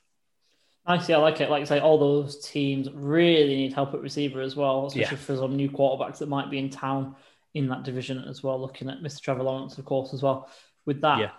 Nice, 0.86 1.08
yeah, 1.08 1.16
I 1.16 1.20
like 1.20 1.40
it. 1.40 1.50
Like 1.50 1.62
I 1.62 1.64
say, 1.64 1.80
all 1.80 1.98
those 1.98 2.38
teams 2.48 2.88
really 2.92 3.56
need 3.56 3.72
help 3.72 3.92
at 3.92 4.00
receiver 4.00 4.40
as 4.40 4.54
well, 4.54 4.86
especially 4.86 5.16
yeah. 5.16 5.22
for 5.22 5.36
some 5.36 5.56
new 5.56 5.68
quarterbacks 5.68 6.18
that 6.18 6.28
might 6.28 6.48
be 6.48 6.58
in 6.58 6.70
town 6.70 7.16
in 7.54 7.68
that 7.68 7.82
division 7.82 8.24
as 8.28 8.42
well. 8.42 8.60
Looking 8.60 8.88
at 8.88 9.00
Mr. 9.00 9.20
Trevor 9.20 9.42
Lawrence, 9.42 9.78
of 9.78 9.84
course, 9.84 10.14
as 10.14 10.22
well. 10.22 10.48
With 10.84 11.00
that, 11.00 11.18
yeah. 11.18 11.30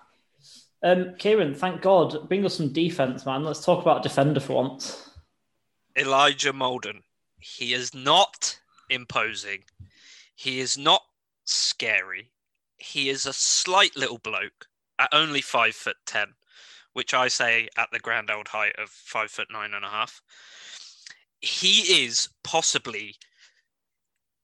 Um, 0.84 1.16
Kieran, 1.18 1.56
thank 1.56 1.82
God, 1.82 2.28
bring 2.28 2.46
us 2.46 2.56
some 2.56 2.72
defense, 2.72 3.26
man. 3.26 3.44
Let's 3.44 3.66
talk 3.66 3.82
about 3.82 4.04
defender 4.04 4.40
for 4.40 4.54
once. 4.54 5.10
Elijah 5.98 6.54
Molden. 6.54 7.02
He 7.40 7.74
is 7.74 7.94
not 7.94 8.60
imposing. 8.90 9.64
He 10.36 10.60
is 10.60 10.78
not 10.78 11.02
scary. 11.46 12.32
He 12.78 13.10
is 13.10 13.26
a 13.26 13.34
slight 13.34 13.96
little 13.96 14.20
bloke 14.20 14.68
at 15.00 15.10
only 15.12 15.42
five 15.42 15.76
foot 15.76 15.98
ten, 16.06 16.34
which 16.94 17.14
I 17.14 17.28
say 17.28 17.70
at 17.78 17.90
the 17.92 18.00
grand 18.00 18.30
old 18.30 18.48
height 18.48 18.76
of 18.78 18.90
five 18.90 19.32
foot 19.32 19.48
nine 19.52 19.74
and 19.74 19.86
a 19.86 19.90
half. 19.90 20.22
He 21.42 22.04
is 22.04 22.30
possibly 22.44 23.16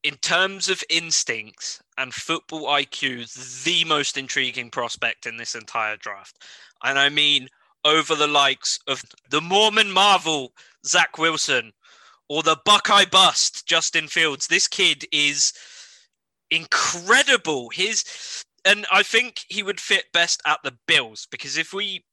in 0.04 0.16
terms 0.16 0.70
of 0.70 0.84
instincts 0.90 1.83
and 1.98 2.14
football 2.14 2.68
IQ, 2.68 3.64
the 3.64 3.86
most 3.86 4.18
intriguing 4.18 4.70
prospect 4.70 5.26
in 5.26 5.38
this 5.38 5.56
entire 5.56 5.98
draft. 5.98 6.44
And 6.84 6.98
I 7.00 7.10
mean, 7.10 7.50
over 7.86 8.16
the 8.16 8.28
likes 8.28 8.80
of 8.88 9.04
the 9.30 9.42
Mormon 9.42 9.92
Marvel, 9.92 10.54
Zach 10.86 11.18
Wilson, 11.18 11.74
or 12.30 12.44
the 12.44 12.58
Buckeye 12.66 13.06
Bust, 13.06 13.66
Justin 13.68 14.08
Fields. 14.08 14.48
This 14.48 14.68
kid 14.68 15.06
is 15.12 15.54
incredible. 16.52 17.70
His 17.70 18.04
and 18.66 18.86
I 18.92 19.04
think 19.04 19.42
he 19.50 19.62
would 19.62 19.80
fit 19.80 20.06
best 20.14 20.42
at 20.46 20.60
the 20.64 20.76
Bills 20.88 21.28
because 21.30 21.58
if 21.58 21.74
we 21.74 22.06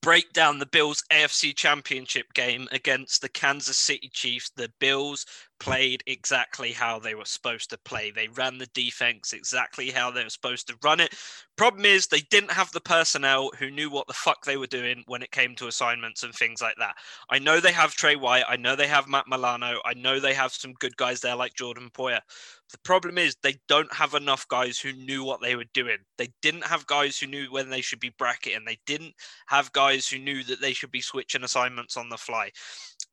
break 0.00 0.32
down 0.32 0.58
the 0.58 0.66
Bills 0.66 1.04
AFC 1.12 1.54
Championship 1.54 2.32
game 2.34 2.68
against 2.72 3.20
the 3.20 3.28
Kansas 3.28 3.76
City 3.76 4.10
Chiefs, 4.12 4.50
the 4.56 4.72
Bills 4.80 5.26
played 5.60 6.02
exactly 6.06 6.72
how 6.72 6.98
they 6.98 7.14
were 7.14 7.24
supposed 7.24 7.70
to 7.70 7.78
play. 7.78 8.10
They 8.10 8.28
ran 8.28 8.58
the 8.58 8.68
defense 8.74 9.32
exactly 9.32 9.90
how 9.90 10.10
they 10.10 10.24
were 10.24 10.30
supposed 10.30 10.68
to 10.68 10.76
run 10.82 11.00
it. 11.00 11.14
Problem 11.56 11.84
is, 11.84 12.06
they 12.06 12.20
didn't 12.30 12.50
have 12.50 12.72
the 12.72 12.80
personnel 12.80 13.50
who 13.58 13.70
knew 13.70 13.90
what 13.90 14.06
the 14.06 14.12
fuck 14.12 14.44
they 14.44 14.56
were 14.56 14.66
doing 14.66 15.04
when 15.06 15.22
it 15.22 15.30
came 15.30 15.54
to 15.56 15.68
assignments 15.68 16.22
and 16.22 16.34
things 16.34 16.60
like 16.60 16.74
that. 16.78 16.94
I 17.30 17.38
know 17.38 17.60
they 17.60 17.72
have 17.72 17.92
Trey 17.92 18.16
White. 18.16 18.44
I 18.48 18.56
know 18.56 18.74
they 18.74 18.88
have 18.88 19.08
Matt 19.08 19.26
Milano. 19.28 19.80
I 19.84 19.94
know 19.94 20.18
they 20.18 20.34
have 20.34 20.52
some 20.52 20.72
good 20.74 20.96
guys 20.96 21.20
there 21.20 21.36
like 21.36 21.54
Jordan 21.54 21.90
Poyer. 21.96 22.20
The 22.72 22.78
problem 22.78 23.18
is, 23.18 23.36
they 23.42 23.56
don't 23.68 23.92
have 23.94 24.14
enough 24.14 24.48
guys 24.48 24.78
who 24.78 24.92
knew 24.92 25.22
what 25.22 25.40
they 25.40 25.54
were 25.54 25.66
doing. 25.74 25.98
They 26.18 26.28
didn't 26.42 26.66
have 26.66 26.86
guys 26.86 27.16
who 27.16 27.28
knew 27.28 27.46
when 27.52 27.70
they 27.70 27.80
should 27.80 28.00
be 28.00 28.12
bracketing. 28.18 28.64
They 28.66 28.78
didn't 28.84 29.14
have 29.46 29.72
guys 29.72 30.08
who 30.08 30.18
knew 30.18 30.42
that 30.44 30.60
they 30.60 30.72
should 30.72 30.90
be 30.90 31.00
switching 31.00 31.44
assignments 31.44 31.96
on 31.96 32.08
the 32.08 32.16
fly. 32.16 32.50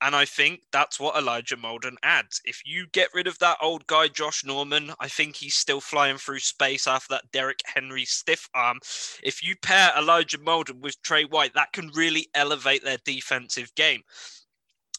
And 0.01 0.15
I 0.15 0.25
think 0.25 0.61
that's 0.71 0.99
what 0.99 1.15
Elijah 1.15 1.57
Molden 1.57 1.95
adds. 2.01 2.41
If 2.43 2.63
you 2.65 2.87
get 2.91 3.09
rid 3.13 3.27
of 3.27 3.37
that 3.39 3.57
old 3.61 3.85
guy, 3.85 4.07
Josh 4.07 4.43
Norman, 4.43 4.93
I 4.99 5.07
think 5.07 5.35
he's 5.35 5.53
still 5.53 5.79
flying 5.79 6.17
through 6.17 6.39
space 6.39 6.87
after 6.87 7.13
that 7.13 7.31
Derrick 7.31 7.59
Henry 7.65 8.05
stiff 8.05 8.49
arm. 8.55 8.79
If 9.21 9.43
you 9.43 9.55
pair 9.55 9.91
Elijah 9.95 10.39
Molden 10.39 10.79
with 10.79 11.01
Trey 11.03 11.25
White, 11.25 11.53
that 11.53 11.71
can 11.71 11.91
really 11.93 12.27
elevate 12.33 12.83
their 12.83 12.97
defensive 13.05 13.73
game 13.75 14.01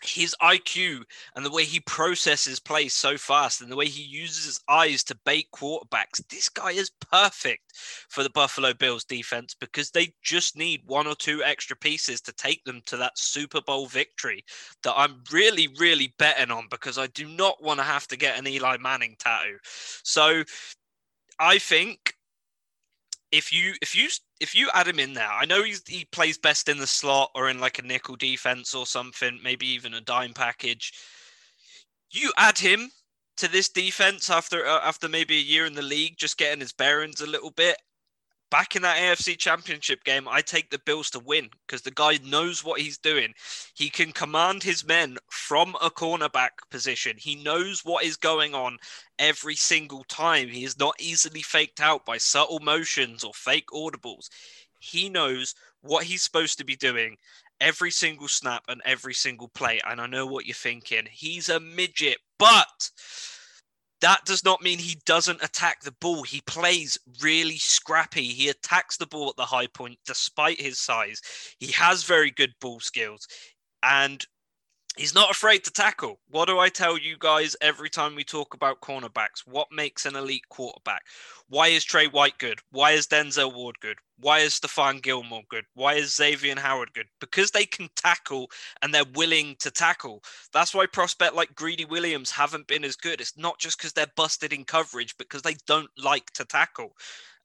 his 0.04 0.34
IQ 0.42 1.02
and 1.36 1.44
the 1.44 1.50
way 1.50 1.64
he 1.64 1.80
processes 1.80 2.58
plays 2.58 2.94
so 2.94 3.16
fast 3.16 3.60
and 3.60 3.70
the 3.70 3.76
way 3.76 3.86
he 3.86 4.02
uses 4.02 4.44
his 4.44 4.60
eyes 4.68 5.04
to 5.04 5.18
bait 5.24 5.46
quarterbacks, 5.54 6.26
this 6.28 6.48
guy 6.48 6.72
is 6.72 6.90
perfect 7.10 7.72
for 8.08 8.22
the 8.22 8.30
Buffalo 8.30 8.72
Bills 8.72 9.04
defense 9.04 9.54
because 9.58 9.90
they 9.90 10.12
just 10.22 10.56
need 10.56 10.82
one 10.86 11.06
or 11.06 11.14
two 11.14 11.42
extra 11.44 11.76
pieces 11.76 12.20
to 12.22 12.32
take 12.34 12.62
them 12.64 12.80
to 12.86 12.96
that 12.96 13.18
Super 13.18 13.60
Bowl 13.60 13.86
victory 13.86 14.44
that 14.82 14.94
I'm 14.96 15.22
really, 15.32 15.68
really 15.78 16.14
betting 16.18 16.50
on 16.50 16.66
because 16.70 16.98
I 16.98 17.06
do 17.08 17.26
not 17.26 17.62
want 17.62 17.78
to 17.80 17.84
have 17.84 18.06
to 18.08 18.16
get 18.16 18.38
an 18.38 18.46
Eli 18.46 18.76
Manning 18.78 19.16
tattoo. 19.18 19.58
So 20.02 20.44
I 21.38 21.58
think 21.58 22.11
if 23.32 23.50
you 23.50 23.72
if 23.80 23.96
you 23.96 24.08
if 24.40 24.54
you 24.54 24.70
add 24.74 24.86
him 24.86 24.98
in 24.98 25.14
there, 25.14 25.30
I 25.30 25.46
know 25.46 25.62
he's, 25.64 25.82
he 25.88 26.04
plays 26.04 26.38
best 26.38 26.68
in 26.68 26.78
the 26.78 26.86
slot 26.86 27.30
or 27.34 27.48
in 27.48 27.58
like 27.58 27.78
a 27.78 27.82
nickel 27.82 28.16
defense 28.16 28.74
or 28.74 28.86
something, 28.86 29.40
maybe 29.42 29.66
even 29.66 29.94
a 29.94 30.00
dime 30.00 30.34
package. 30.34 30.92
You 32.10 32.32
add 32.36 32.58
him 32.58 32.90
to 33.38 33.48
this 33.48 33.70
defense 33.70 34.28
after 34.28 34.66
uh, 34.66 34.80
after 34.84 35.08
maybe 35.08 35.38
a 35.38 35.40
year 35.40 35.64
in 35.64 35.74
the 35.74 35.82
league, 35.82 36.16
just 36.18 36.36
getting 36.36 36.60
his 36.60 36.72
bearings 36.72 37.22
a 37.22 37.26
little 37.26 37.50
bit, 37.50 37.76
back 38.52 38.76
in 38.76 38.82
that 38.82 38.98
AFC 38.98 39.38
Championship 39.38 40.04
game, 40.04 40.28
I 40.28 40.42
take 40.42 40.68
the 40.68 40.78
Bills 40.78 41.08
to 41.10 41.18
win 41.18 41.48
because 41.66 41.80
the 41.80 41.90
guy 41.90 42.18
knows 42.22 42.62
what 42.62 42.82
he's 42.82 42.98
doing. 42.98 43.32
He 43.74 43.88
can 43.88 44.12
command 44.12 44.62
his 44.62 44.86
men 44.86 45.16
from 45.30 45.74
a 45.80 45.88
cornerback 45.88 46.50
position. 46.70 47.16
He 47.16 47.34
knows 47.34 47.80
what 47.82 48.04
is 48.04 48.16
going 48.18 48.54
on 48.54 48.76
every 49.18 49.56
single 49.56 50.04
time. 50.04 50.48
He 50.48 50.64
is 50.64 50.78
not 50.78 50.94
easily 51.00 51.40
faked 51.40 51.80
out 51.80 52.04
by 52.04 52.18
subtle 52.18 52.60
motions 52.60 53.24
or 53.24 53.32
fake 53.32 53.68
audibles. 53.68 54.28
He 54.78 55.08
knows 55.08 55.54
what 55.80 56.04
he's 56.04 56.22
supposed 56.22 56.58
to 56.58 56.64
be 56.64 56.76
doing 56.76 57.16
every 57.58 57.90
single 57.90 58.28
snap 58.28 58.64
and 58.68 58.82
every 58.84 59.14
single 59.14 59.48
play. 59.48 59.80
And 59.88 59.98
I 59.98 60.06
know 60.06 60.26
what 60.26 60.44
you're 60.44 60.54
thinking. 60.54 61.06
He's 61.10 61.48
a 61.48 61.58
midget, 61.58 62.18
but 62.38 62.90
that 64.02 64.24
does 64.24 64.44
not 64.44 64.60
mean 64.62 64.78
he 64.78 65.00
doesn't 65.06 65.42
attack 65.42 65.80
the 65.80 65.94
ball. 66.00 66.24
He 66.24 66.42
plays 66.42 66.98
really 67.20 67.56
scrappy. 67.56 68.24
He 68.24 68.48
attacks 68.48 68.96
the 68.96 69.06
ball 69.06 69.30
at 69.30 69.36
the 69.36 69.44
high 69.44 69.68
point 69.68 69.98
despite 70.04 70.60
his 70.60 70.78
size. 70.78 71.22
He 71.58 71.72
has 71.72 72.02
very 72.02 72.30
good 72.30 72.52
ball 72.60 72.80
skills. 72.80 73.26
And 73.82 74.24
He's 74.98 75.14
not 75.14 75.30
afraid 75.30 75.64
to 75.64 75.70
tackle. 75.70 76.20
What 76.28 76.48
do 76.48 76.58
I 76.58 76.68
tell 76.68 76.98
you 76.98 77.16
guys 77.18 77.56
every 77.62 77.88
time 77.88 78.14
we 78.14 78.24
talk 78.24 78.52
about 78.52 78.82
cornerbacks? 78.82 79.40
What 79.46 79.68
makes 79.72 80.04
an 80.04 80.16
elite 80.16 80.46
quarterback? 80.50 81.02
Why 81.48 81.68
is 81.68 81.82
Trey 81.82 82.08
White 82.08 82.36
good? 82.36 82.60
Why 82.72 82.90
is 82.90 83.06
Denzel 83.06 83.54
Ward 83.54 83.76
good? 83.80 83.96
Why 84.18 84.40
is 84.40 84.60
Stephon 84.60 85.02
Gilmore 85.02 85.44
good? 85.48 85.64
Why 85.72 85.94
is 85.94 86.14
Xavier 86.14 86.60
Howard 86.60 86.92
good? 86.92 87.06
Because 87.20 87.50
they 87.50 87.64
can 87.64 87.88
tackle 87.96 88.50
and 88.82 88.92
they're 88.92 89.04
willing 89.14 89.56
to 89.60 89.70
tackle. 89.70 90.22
That's 90.52 90.74
why 90.74 90.84
prospect 90.84 91.34
like 91.34 91.54
Greedy 91.54 91.86
Williams 91.86 92.30
haven't 92.30 92.66
been 92.66 92.84
as 92.84 92.94
good. 92.94 93.22
It's 93.22 93.38
not 93.38 93.58
just 93.58 93.78
because 93.78 93.94
they're 93.94 94.12
busted 94.14 94.52
in 94.52 94.64
coverage, 94.64 95.16
because 95.16 95.40
they 95.40 95.56
don't 95.66 95.90
like 95.96 96.30
to 96.32 96.44
tackle. 96.44 96.92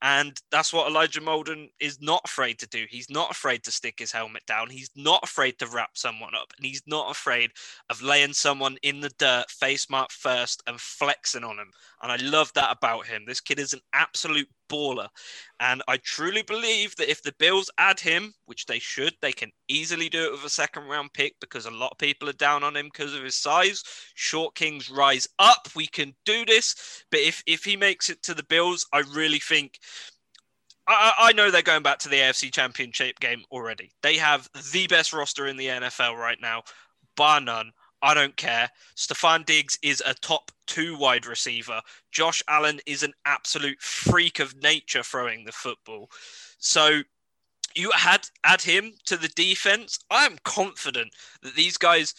And 0.02 0.40
that's 0.52 0.72
what 0.72 0.88
Elijah 0.88 1.22
Molden 1.22 1.70
is 1.80 2.00
not 2.02 2.22
afraid 2.24 2.60
to 2.60 2.68
do. 2.68 2.86
He's 2.88 3.10
not 3.10 3.32
afraid 3.32 3.64
to 3.64 3.72
stick 3.72 3.96
his 3.98 4.12
helmet 4.12 4.44
down. 4.46 4.70
He's 4.70 4.92
not 4.96 5.24
afraid 5.24 5.58
to 5.60 5.68
wrap 5.68 5.92
someone 5.96 6.36
up. 6.36 6.54
And 6.56 6.66
he's 6.66 6.84
not 6.86 7.10
afraid 7.10 7.52
of 7.90 8.04
laying 8.04 8.34
someone 8.34 8.78
in 8.84 9.00
the 9.00 9.12
dirt, 9.18 9.50
face 9.50 9.90
mark 9.90 10.12
first, 10.12 10.62
and 10.68 10.80
flexing 10.80 11.44
on 11.44 11.58
him. 11.58 11.72
And 12.04 12.12
I 12.12 12.18
love 12.18 12.52
that 12.54 12.76
about 12.76 13.08
him. 13.08 13.24
This 13.26 13.42
kid 13.42 13.60
is 13.60 13.74
an 13.74 13.82
absolute 13.94 14.50
baller. 14.70 15.08
And 15.60 15.82
I 15.88 15.98
truly 15.98 16.42
believe 16.42 16.96
that 16.98 17.10
if 17.10 17.24
the 17.24 17.34
Bills 17.40 17.70
add 17.78 18.00
him, 18.00 18.34
which 18.46 18.66
they 18.66 18.80
should, 18.80 19.14
they 19.22 19.32
can 19.32 19.52
easily 19.68 20.10
do 20.10 20.26
it 20.26 20.32
with 20.32 20.44
a 20.44 20.50
second 20.50 20.84
round 20.88 21.14
pick 21.14 21.36
because 21.40 21.66
a 21.66 21.72
lot 21.72 21.92
of 21.92 21.98
people 21.98 22.30
are 22.30 22.34
down 22.34 22.64
on 22.64 22.76
him 22.76 22.88
because 22.88 23.14
of 23.14 23.24
his 23.24 23.36
size. 23.36 23.84
Short 24.16 24.56
Kings 24.56 24.90
rise 24.90 25.28
up. 25.40 25.68
We 25.76 25.88
can 25.88 26.16
do 26.26 26.46
this. 26.46 27.04
But 27.12 27.22
if, 27.22 27.44
if 27.48 27.64
he 27.64 27.76
makes 27.78 28.10
it 28.10 28.22
to 28.24 28.34
the 28.34 28.44
Bills, 28.44 28.86
I 28.94 29.00
really 29.00 29.40
think. 29.40 29.80
I, 30.90 31.14
I 31.20 31.34
know 31.34 31.52
they're 31.52 31.62
going 31.62 31.84
back 31.84 32.00
to 32.00 32.10
the 32.10 32.16
AFC 32.16 32.54
Championship 32.54 33.20
game 33.20 33.44
already. 33.52 33.92
They 34.04 34.16
have 34.18 34.48
the 34.72 34.88
best 34.88 35.12
roster 35.12 35.46
in 35.46 35.58
the 35.58 35.68
NFL 35.68 36.16
right 36.16 36.38
now, 36.42 36.64
bar 37.18 37.42
none. 37.42 37.74
I 38.02 38.14
don't 38.14 38.36
care. 38.36 38.70
Stefon 38.96 39.46
Diggs 39.46 39.78
is 39.82 40.02
a 40.06 40.14
top 40.14 40.52
two 40.68 40.98
wide 40.98 41.26
receiver. 41.26 41.82
Josh 42.12 42.44
Allen 42.48 42.80
is 42.86 43.04
an 43.04 43.14
absolute 43.26 43.82
freak 43.82 44.40
of 44.40 44.62
nature 44.62 45.04
throwing 45.04 45.46
the 45.46 45.52
football. 45.52 46.10
So 46.60 47.02
you 47.76 47.92
had 47.92 48.28
add 48.44 48.62
him 48.62 48.94
to 49.06 49.18
the 49.18 49.30
defense. 49.30 50.00
I 50.10 50.26
am 50.26 50.38
confident 50.44 51.14
that 51.42 51.56
these 51.56 51.78
guys. 51.78 52.14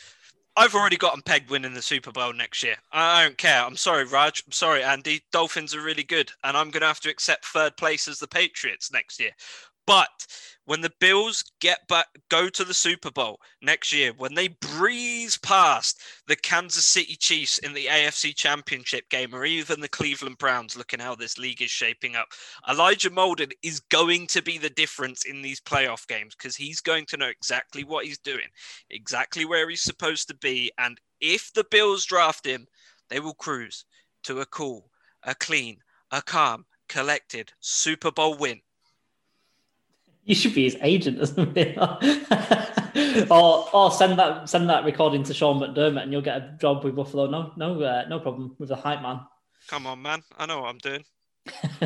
I've 0.57 0.75
already 0.75 0.97
got 0.97 1.13
them 1.13 1.23
pegged 1.23 1.51
winning 1.51 1.73
the 1.75 1.83
Super 1.83 2.11
Bowl 2.11 2.33
next 2.33 2.65
year. 2.65 2.75
I 2.91 3.23
don't 3.23 3.39
care. 3.39 3.63
I'm 3.63 3.77
sorry, 3.77 4.05
Raj. 4.05 4.43
I'm 4.45 4.51
sorry, 4.51 4.83
Andy. 4.83 5.23
Dolphins 5.31 5.73
are 5.73 5.81
really 5.81 6.03
good, 6.03 6.33
and 6.43 6.57
I'm 6.57 6.71
going 6.71 6.81
to 6.81 6.89
have 6.89 6.99
to 7.01 7.11
accept 7.11 7.45
third 7.45 7.77
place 7.77 8.09
as 8.09 8.19
the 8.19 8.27
Patriots 8.27 8.91
next 8.91 9.21
year. 9.21 9.31
But 9.87 10.27
when 10.69 10.83
the 10.83 10.93
Bills 11.01 11.43
get 11.63 11.89
back, 11.89 12.09
go 12.29 12.51
to 12.51 12.63
the 12.63 12.75
Super 12.75 13.11
Bowl 13.11 13.41
next 13.63 13.91
year, 13.91 14.13
when 14.19 14.35
they 14.35 14.49
breeze 14.49 15.39
past 15.39 15.99
the 16.27 16.37
Kansas 16.37 16.85
City 16.85 17.17
Chiefs 17.17 17.57
in 17.57 17.73
the 17.73 17.87
AFC 17.87 18.37
Championship 18.37 19.09
game, 19.09 19.35
or 19.35 19.47
even 19.47 19.81
the 19.81 19.89
Cleveland 19.89 20.37
Browns, 20.37 20.77
looking 20.77 21.01
how 21.01 21.15
this 21.15 21.39
league 21.39 21.63
is 21.63 21.71
shaping 21.71 22.17
up, 22.17 22.27
Elijah 22.69 23.09
Molden 23.09 23.51
is 23.63 23.81
going 23.81 24.27
to 24.27 24.43
be 24.43 24.59
the 24.59 24.69
difference 24.69 25.25
in 25.25 25.41
these 25.41 25.59
playoff 25.59 26.07
games 26.07 26.35
because 26.35 26.55
he's 26.55 26.83
going 26.83 27.07
to 27.07 27.17
know 27.17 27.29
exactly 27.29 27.83
what 27.83 28.05
he's 28.05 28.19
doing, 28.19 28.49
exactly 28.91 29.47
where 29.47 29.71
he's 29.71 29.81
supposed 29.81 30.29
to 30.29 30.37
be. 30.37 30.71
And 30.77 31.01
if 31.19 31.51
the 31.55 31.65
Bills 31.71 32.05
draft 32.05 32.45
him, 32.45 32.67
they 33.09 33.21
will 33.21 33.33
cruise 33.33 33.87
to 34.25 34.41
a 34.41 34.47
cool, 34.47 34.91
a 35.23 35.35
clean, 35.35 35.79
a 36.11 36.21
calm, 36.21 36.67
collected 36.91 37.55
Super 37.59 38.13
Bowl 38.13 38.37
win 38.37 38.61
you 40.29 40.35
should 40.35 40.55
be 40.55 40.65
his 40.65 40.77
agent 40.83 41.21
or 41.21 41.27
something. 41.27 41.77
or 43.31 43.69
or 43.73 43.91
send 43.91 44.19
that 44.19 44.49
send 44.49 44.69
that 44.69 44.85
recording 44.85 45.23
to 45.25 45.35
Sean 45.35 45.59
McDermott 45.59 46.03
and 46.03 46.13
you'll 46.13 46.21
get 46.21 46.37
a 46.37 46.57
job 46.61 46.85
with 46.85 46.95
Buffalo. 46.95 47.27
No, 47.27 47.53
no, 47.57 47.81
uh, 47.83 48.05
no 48.09 48.21
problem 48.21 48.55
with 48.59 48.69
the 48.69 48.77
hype 48.77 49.01
man. 49.01 49.21
Come 49.69 49.87
on, 49.87 50.03
man. 50.03 50.23
I 50.37 50.45
know 50.47 50.61
what 50.61 50.69
I'm 50.69 50.79
doing. 50.79 51.05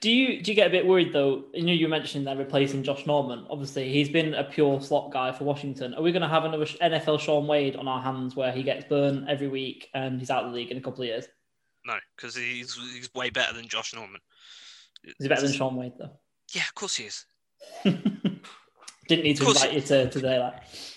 do 0.00 0.10
you 0.10 0.42
do 0.42 0.50
you 0.50 0.54
get 0.54 0.66
a 0.66 0.70
bit 0.70 0.86
worried 0.86 1.14
though? 1.14 1.44
You 1.54 1.62
know, 1.62 1.72
you 1.72 1.88
mentioned 1.88 2.26
they're 2.26 2.36
replacing 2.36 2.82
Josh 2.82 3.06
Norman. 3.06 3.46
Obviously, 3.48 3.90
he's 3.90 4.10
been 4.10 4.34
a 4.34 4.44
pure 4.44 4.78
slot 4.82 5.10
guy 5.10 5.32
for 5.32 5.44
Washington. 5.44 5.94
Are 5.94 6.02
we 6.02 6.12
going 6.12 6.20
to 6.20 6.28
have 6.28 6.44
another 6.44 6.66
NFL 6.66 7.18
Shaun 7.18 7.46
Wade 7.46 7.76
on 7.76 7.88
our 7.88 8.02
hands 8.02 8.36
where 8.36 8.52
he 8.52 8.62
gets 8.62 8.84
burned 8.84 9.26
every 9.26 9.48
week 9.48 9.88
and 9.94 10.20
he's 10.20 10.30
out 10.30 10.44
of 10.44 10.50
the 10.50 10.56
league 10.56 10.70
in 10.70 10.76
a 10.76 10.82
couple 10.82 11.02
of 11.02 11.08
years? 11.08 11.26
No, 11.86 11.96
because 12.14 12.36
he's 12.36 12.74
he's 12.74 13.08
way 13.14 13.30
better 13.30 13.54
than 13.54 13.68
Josh 13.68 13.94
Norman. 13.94 14.20
Is 15.02 15.14
he 15.18 15.28
better 15.28 15.46
than 15.46 15.52
Shaun 15.52 15.76
Wade 15.76 15.92
though? 15.98 16.10
Yeah, 16.52 16.62
of 16.62 16.74
course 16.74 16.96
he 16.96 17.04
is. 17.04 17.24
Didn't 19.08 19.24
need 19.24 19.36
to 19.36 19.46
invite 19.46 19.72
you 19.72 19.80
to 19.82 20.08
today, 20.10 20.38
like. 20.38 20.54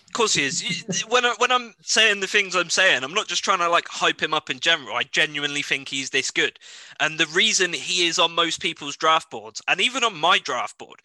Of 0.08 0.13
course 0.13 0.34
he 0.36 0.45
is. 0.45 1.03
when 1.10 1.25
I, 1.25 1.36
when 1.38 1.51
I'm 1.51 1.75
saying 1.82 2.21
the 2.21 2.27
things 2.27 2.56
I'm 2.56 2.69
saying, 2.69 3.03
I'm 3.03 3.13
not 3.13 3.27
just 3.27 3.43
trying 3.43 3.60
to 3.60 3.69
like 3.69 3.88
hype 3.88 4.21
him 4.21 4.34
up 4.34 4.49
in 4.49 4.60
general. 4.60 4.95
I 4.95 5.03
genuinely 5.03 5.62
think 5.62 5.89
he's 5.89 6.10
this 6.10 6.32
good, 6.32 6.58
and 6.99 7.19
the 7.19 7.27
reason 7.27 7.73
he 7.73 8.08
is 8.08 8.17
on 8.17 8.34
most 8.34 8.62
people's 8.62 8.95
draft 8.95 9.30
boards, 9.30 9.62
and 9.67 9.82
even 9.82 10.03
on 10.03 10.17
my 10.17 10.39
draft 10.39 10.77
board, 10.77 11.01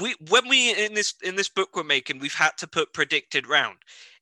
we 0.00 0.14
when 0.28 0.48
we 0.48 0.72
in 0.84 0.94
this 0.94 1.14
in 1.22 1.36
this 1.36 1.48
book 1.48 1.74
we're 1.74 1.82
making, 1.82 2.18
we've 2.18 2.34
had 2.34 2.56
to 2.58 2.66
put 2.66 2.92
predicted 2.92 3.46
round. 3.46 3.78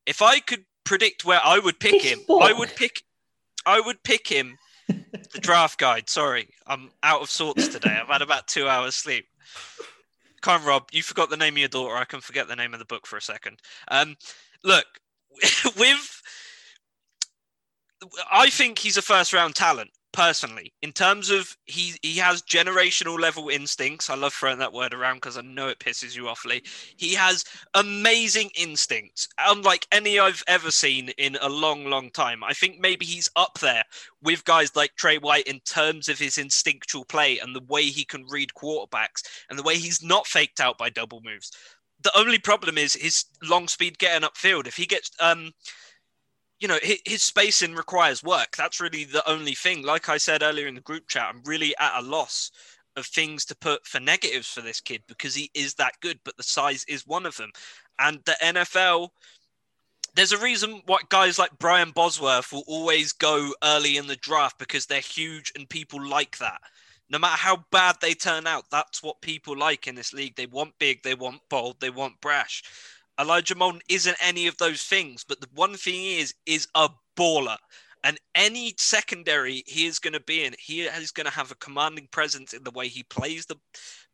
If 0.06 0.22
I 0.22 0.38
could 0.38 0.64
predict 0.84 1.24
where 1.24 1.40
I 1.44 1.58
would 1.58 1.80
pick 1.80 2.00
him, 2.00 2.20
I 2.30 2.52
would 2.52 2.74
pick, 2.76 3.02
I 3.66 3.80
would 3.80 4.02
pick 4.04 4.28
him. 4.28 4.58
the 4.86 5.38
draft 5.40 5.78
guide. 5.78 6.08
Sorry, 6.08 6.48
I'm 6.66 6.90
out 7.02 7.22
of 7.22 7.30
sorts 7.30 7.68
today. 7.68 7.98
I've 8.00 8.08
had 8.08 8.22
about 8.22 8.46
two 8.46 8.68
hours 8.68 8.94
sleep. 8.94 9.26
On, 10.46 10.64
Rob, 10.64 10.88
you 10.92 11.02
forgot 11.02 11.30
the 11.30 11.36
name 11.36 11.54
of 11.54 11.58
your 11.58 11.68
daughter. 11.68 11.96
I 11.96 12.04
can 12.04 12.20
forget 12.20 12.48
the 12.48 12.56
name 12.56 12.72
of 12.72 12.78
the 12.78 12.84
book 12.84 13.06
for 13.06 13.16
a 13.16 13.22
second. 13.22 13.60
Um, 13.88 14.16
look, 14.62 14.86
with 15.78 16.22
I 18.30 18.50
think 18.50 18.78
he's 18.78 18.96
a 18.96 19.02
first 19.02 19.32
round 19.32 19.54
talent 19.54 19.90
personally. 20.14 20.72
In 20.80 20.92
terms 20.92 21.28
of 21.28 21.56
he 21.66 21.94
he 22.02 22.16
has 22.18 22.40
generational 22.42 23.18
level 23.18 23.48
instincts. 23.48 24.08
I 24.08 24.14
love 24.14 24.32
throwing 24.32 24.58
that 24.58 24.72
word 24.72 24.94
around 24.94 25.16
because 25.16 25.36
i 25.36 25.40
know 25.42 25.68
it 25.68 25.80
pisses 25.80 26.16
you 26.16 26.28
off 26.28 26.44
lee. 26.44 26.62
He 26.96 27.14
has 27.14 27.44
amazing 27.74 28.50
instincts 28.56 29.28
unlike 29.38 29.86
any 29.90 30.18
i've 30.20 30.44
ever 30.46 30.70
seen 30.70 31.10
in 31.18 31.36
a 31.42 31.48
long 31.48 31.86
long 31.86 32.10
time. 32.10 32.44
I 32.44 32.52
think 32.52 32.78
maybe 32.78 33.04
he's 33.04 33.28
up 33.34 33.58
there 33.60 33.82
with 34.22 34.44
guys 34.44 34.74
like 34.76 34.94
trey 34.94 35.18
white 35.18 35.48
in 35.48 35.60
terms 35.60 36.08
of 36.08 36.18
his 36.18 36.38
instinctual 36.38 37.04
play 37.06 37.40
and 37.40 37.54
the 37.54 37.64
way 37.68 37.82
he 37.82 38.04
can 38.04 38.24
read 38.28 38.50
quarterbacks 38.56 39.22
and 39.50 39.58
the 39.58 39.64
way 39.64 39.76
he's 39.76 40.02
not 40.02 40.28
faked 40.28 40.60
out 40.60 40.78
by 40.78 40.90
double 40.90 41.20
moves. 41.24 41.50
The 42.02 42.16
only 42.16 42.38
problem 42.38 42.78
is 42.78 42.94
his 42.94 43.24
long 43.42 43.66
speed 43.66 43.98
getting 43.98 44.28
upfield. 44.28 44.68
If 44.68 44.76
he 44.76 44.86
gets 44.86 45.10
um 45.18 45.50
you 46.64 46.68
know, 46.68 46.78
his 47.04 47.22
spacing 47.22 47.74
requires 47.74 48.22
work. 48.22 48.56
That's 48.56 48.80
really 48.80 49.04
the 49.04 49.28
only 49.28 49.52
thing. 49.54 49.82
Like 49.82 50.08
I 50.08 50.16
said 50.16 50.42
earlier 50.42 50.66
in 50.66 50.74
the 50.74 50.80
group 50.80 51.08
chat, 51.08 51.28
I'm 51.28 51.42
really 51.44 51.76
at 51.78 51.98
a 51.98 52.00
loss 52.00 52.50
of 52.96 53.04
things 53.04 53.44
to 53.44 53.54
put 53.54 53.86
for 53.86 54.00
negatives 54.00 54.48
for 54.48 54.62
this 54.62 54.80
kid 54.80 55.02
because 55.06 55.34
he 55.34 55.50
is 55.52 55.74
that 55.74 56.00
good, 56.00 56.18
but 56.24 56.38
the 56.38 56.42
size 56.42 56.82
is 56.88 57.06
one 57.06 57.26
of 57.26 57.36
them. 57.36 57.50
And 57.98 58.20
the 58.24 58.34
NFL, 58.42 59.10
there's 60.14 60.32
a 60.32 60.38
reason 60.38 60.80
why 60.86 61.00
guys 61.10 61.38
like 61.38 61.50
Brian 61.58 61.90
Bosworth 61.90 62.50
will 62.50 62.64
always 62.66 63.12
go 63.12 63.52
early 63.62 63.98
in 63.98 64.06
the 64.06 64.16
draft 64.16 64.58
because 64.58 64.86
they're 64.86 65.00
huge 65.00 65.52
and 65.54 65.68
people 65.68 66.02
like 66.02 66.38
that. 66.38 66.62
No 67.10 67.18
matter 67.18 67.36
how 67.36 67.62
bad 67.72 67.96
they 68.00 68.14
turn 68.14 68.46
out, 68.46 68.70
that's 68.70 69.02
what 69.02 69.20
people 69.20 69.54
like 69.54 69.86
in 69.86 69.96
this 69.96 70.14
league. 70.14 70.34
They 70.34 70.46
want 70.46 70.78
big, 70.78 71.02
they 71.02 71.14
want 71.14 71.42
bold, 71.50 71.78
they 71.80 71.90
want 71.90 72.22
brash. 72.22 72.62
Elijah 73.18 73.54
Molden 73.54 73.80
isn't 73.88 74.16
any 74.20 74.46
of 74.46 74.56
those 74.58 74.82
things, 74.82 75.24
but 75.24 75.40
the 75.40 75.48
one 75.54 75.74
thing 75.74 76.04
is 76.04 76.34
is 76.46 76.68
a 76.74 76.88
baller. 77.16 77.56
And 78.02 78.18
any 78.34 78.74
secondary 78.76 79.62
he 79.66 79.86
is 79.86 79.98
going 79.98 80.12
to 80.12 80.20
be 80.20 80.44
in, 80.44 80.54
he 80.58 80.82
is 80.82 81.10
going 81.10 81.24
to 81.24 81.32
have 81.32 81.50
a 81.50 81.56
commanding 81.56 82.06
presence 82.10 82.52
in 82.52 82.62
the 82.62 82.70
way 82.70 82.86
he 82.88 83.02
plays 83.04 83.46
the 83.46 83.56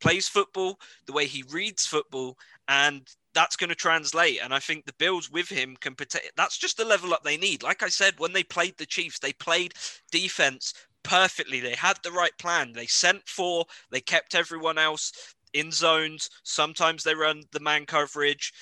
plays 0.00 0.28
football, 0.28 0.78
the 1.06 1.12
way 1.12 1.26
he 1.26 1.42
reads 1.50 1.86
football, 1.86 2.38
and 2.68 3.02
that's 3.34 3.56
going 3.56 3.70
to 3.70 3.74
translate. 3.74 4.38
And 4.42 4.54
I 4.54 4.60
think 4.60 4.86
the 4.86 4.92
Bills 4.94 5.30
with 5.30 5.48
him 5.48 5.76
can 5.80 5.94
protect. 5.96 6.32
That's 6.36 6.56
just 6.56 6.76
the 6.76 6.84
level 6.84 7.12
up 7.12 7.24
they 7.24 7.36
need. 7.36 7.62
Like 7.62 7.82
I 7.82 7.88
said, 7.88 8.14
when 8.18 8.32
they 8.32 8.44
played 8.44 8.76
the 8.78 8.86
Chiefs, 8.86 9.18
they 9.18 9.32
played 9.32 9.74
defense 10.12 10.72
perfectly. 11.02 11.60
They 11.60 11.74
had 11.74 11.98
the 12.02 12.12
right 12.12 12.36
plan. 12.38 12.72
They 12.72 12.86
sent 12.86 13.28
four. 13.28 13.64
They 13.90 14.00
kept 14.00 14.34
everyone 14.34 14.78
else 14.78 15.34
in 15.52 15.72
zones. 15.72 16.30
Sometimes 16.44 17.02
they 17.02 17.14
run 17.14 17.42
the 17.52 17.60
man 17.60 17.86
coverage. 17.86 18.52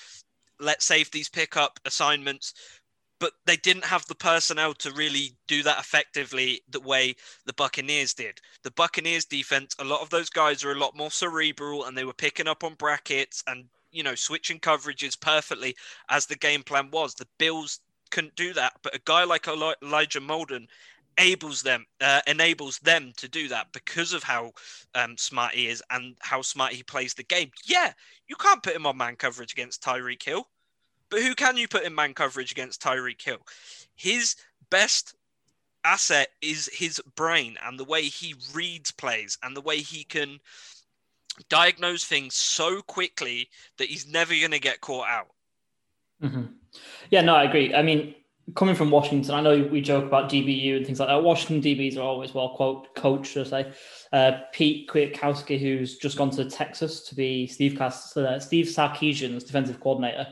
Let 0.59 0.81
safeties 0.81 1.29
pick 1.29 1.55
up 1.55 1.79
assignments 1.85 2.53
but 3.19 3.33
they 3.45 3.57
didn't 3.57 3.85
have 3.85 4.05
the 4.07 4.15
personnel 4.15 4.73
to 4.73 4.91
really 4.91 5.35
do 5.47 5.61
that 5.63 5.79
effectively 5.79 6.61
the 6.69 6.79
way 6.79 7.15
the 7.45 7.53
Buccaneers 7.53 8.13
did. 8.13 8.39
The 8.63 8.71
Buccaneers 8.71 9.25
defense, 9.25 9.75
a 9.77 9.83
lot 9.83 10.01
of 10.01 10.09
those 10.09 10.29
guys 10.29 10.63
are 10.63 10.71
a 10.71 10.79
lot 10.79 10.95
more 10.95 11.11
cerebral 11.11 11.85
and 11.85 11.97
they 11.97 12.05
were 12.05 12.13
picking 12.13 12.47
up 12.47 12.63
on 12.63 12.75
brackets 12.75 13.43
and, 13.45 13.65
you 13.91 14.03
know, 14.03 14.15
switching 14.15 14.59
coverages 14.59 15.19
perfectly 15.19 15.75
as 16.09 16.25
the 16.25 16.35
game 16.37 16.63
plan 16.63 16.89
was. 16.91 17.13
The 17.13 17.27
Bills 17.37 17.81
couldn't 18.09 18.35
do 18.35 18.53
that, 18.53 18.73
but 18.81 18.95
a 18.95 19.01
guy 19.03 19.25
like 19.25 19.47
Elijah 19.47 20.21
Molden 20.21 20.67
enables 21.19 21.61
them 21.61 21.85
uh, 22.01 22.21
enables 22.27 22.79
them 22.79 23.11
to 23.17 23.27
do 23.27 23.47
that 23.49 23.67
because 23.73 24.13
of 24.13 24.23
how 24.23 24.51
um, 24.95 25.17
smart 25.17 25.53
he 25.53 25.67
is 25.67 25.83
and 25.91 26.15
how 26.21 26.41
smart 26.41 26.73
he 26.73 26.83
plays 26.83 27.13
the 27.13 27.23
game. 27.23 27.51
Yeah, 27.65 27.91
you 28.27 28.35
can't 28.35 28.63
put 28.63 28.75
him 28.75 28.85
on 28.85 28.97
man 28.97 29.15
coverage 29.15 29.51
against 29.51 29.83
Tyreek 29.83 30.23
Hill. 30.23 30.47
But 31.09 31.21
who 31.21 31.35
can 31.35 31.57
you 31.57 31.67
put 31.67 31.83
in 31.83 31.93
man 31.93 32.13
coverage 32.13 32.51
against 32.51 32.81
Tyreek 32.81 33.21
Hill? 33.21 33.39
His 33.95 34.35
best 34.69 35.15
asset 35.83 36.29
is 36.41 36.69
his 36.71 37.01
brain 37.15 37.57
and 37.65 37.79
the 37.79 37.85
way 37.85 38.03
he 38.03 38.35
reads 38.53 38.91
plays 38.91 39.37
and 39.43 39.55
the 39.55 39.61
way 39.61 39.77
he 39.77 40.03
can 40.03 40.39
diagnose 41.47 42.03
things 42.03 42.35
so 42.35 42.81
quickly 42.81 43.49
that 43.77 43.87
he's 43.87 44.07
never 44.07 44.33
going 44.35 44.51
to 44.51 44.59
get 44.59 44.81
caught 44.81 45.07
out. 45.07 45.27
Mm-hmm. 46.21 46.43
Yeah, 47.09 47.21
no, 47.21 47.35
I 47.35 47.45
agree. 47.45 47.73
I 47.73 47.81
mean, 47.81 48.13
coming 48.55 48.75
from 48.75 48.91
Washington, 48.91 49.33
I 49.33 49.41
know 49.41 49.63
we 49.63 49.81
joke 49.81 50.05
about 50.05 50.29
DBU 50.29 50.77
and 50.77 50.85
things 50.85 50.99
like 50.99 51.09
that. 51.09 51.23
Washington 51.23 51.61
DBs 51.61 51.97
are 51.97 52.01
always 52.01 52.33
well 52.33 52.55
quote 52.55 52.93
coached, 52.95 53.33
should 53.33 53.47
I 53.47 53.49
say. 53.49 53.71
Uh, 54.11 54.31
Pete 54.51 54.89
Kwiatkowski, 54.89 55.59
who's 55.59 55.97
just 55.97 56.17
gone 56.17 56.29
to 56.31 56.45
Texas 56.45 57.01
to 57.09 57.15
be 57.15 57.47
Steve, 57.47 57.79
uh, 57.81 58.39
Steve 58.39 58.65
Sarkisian's 58.65 59.43
defensive 59.43 59.79
coordinator, 59.79 60.27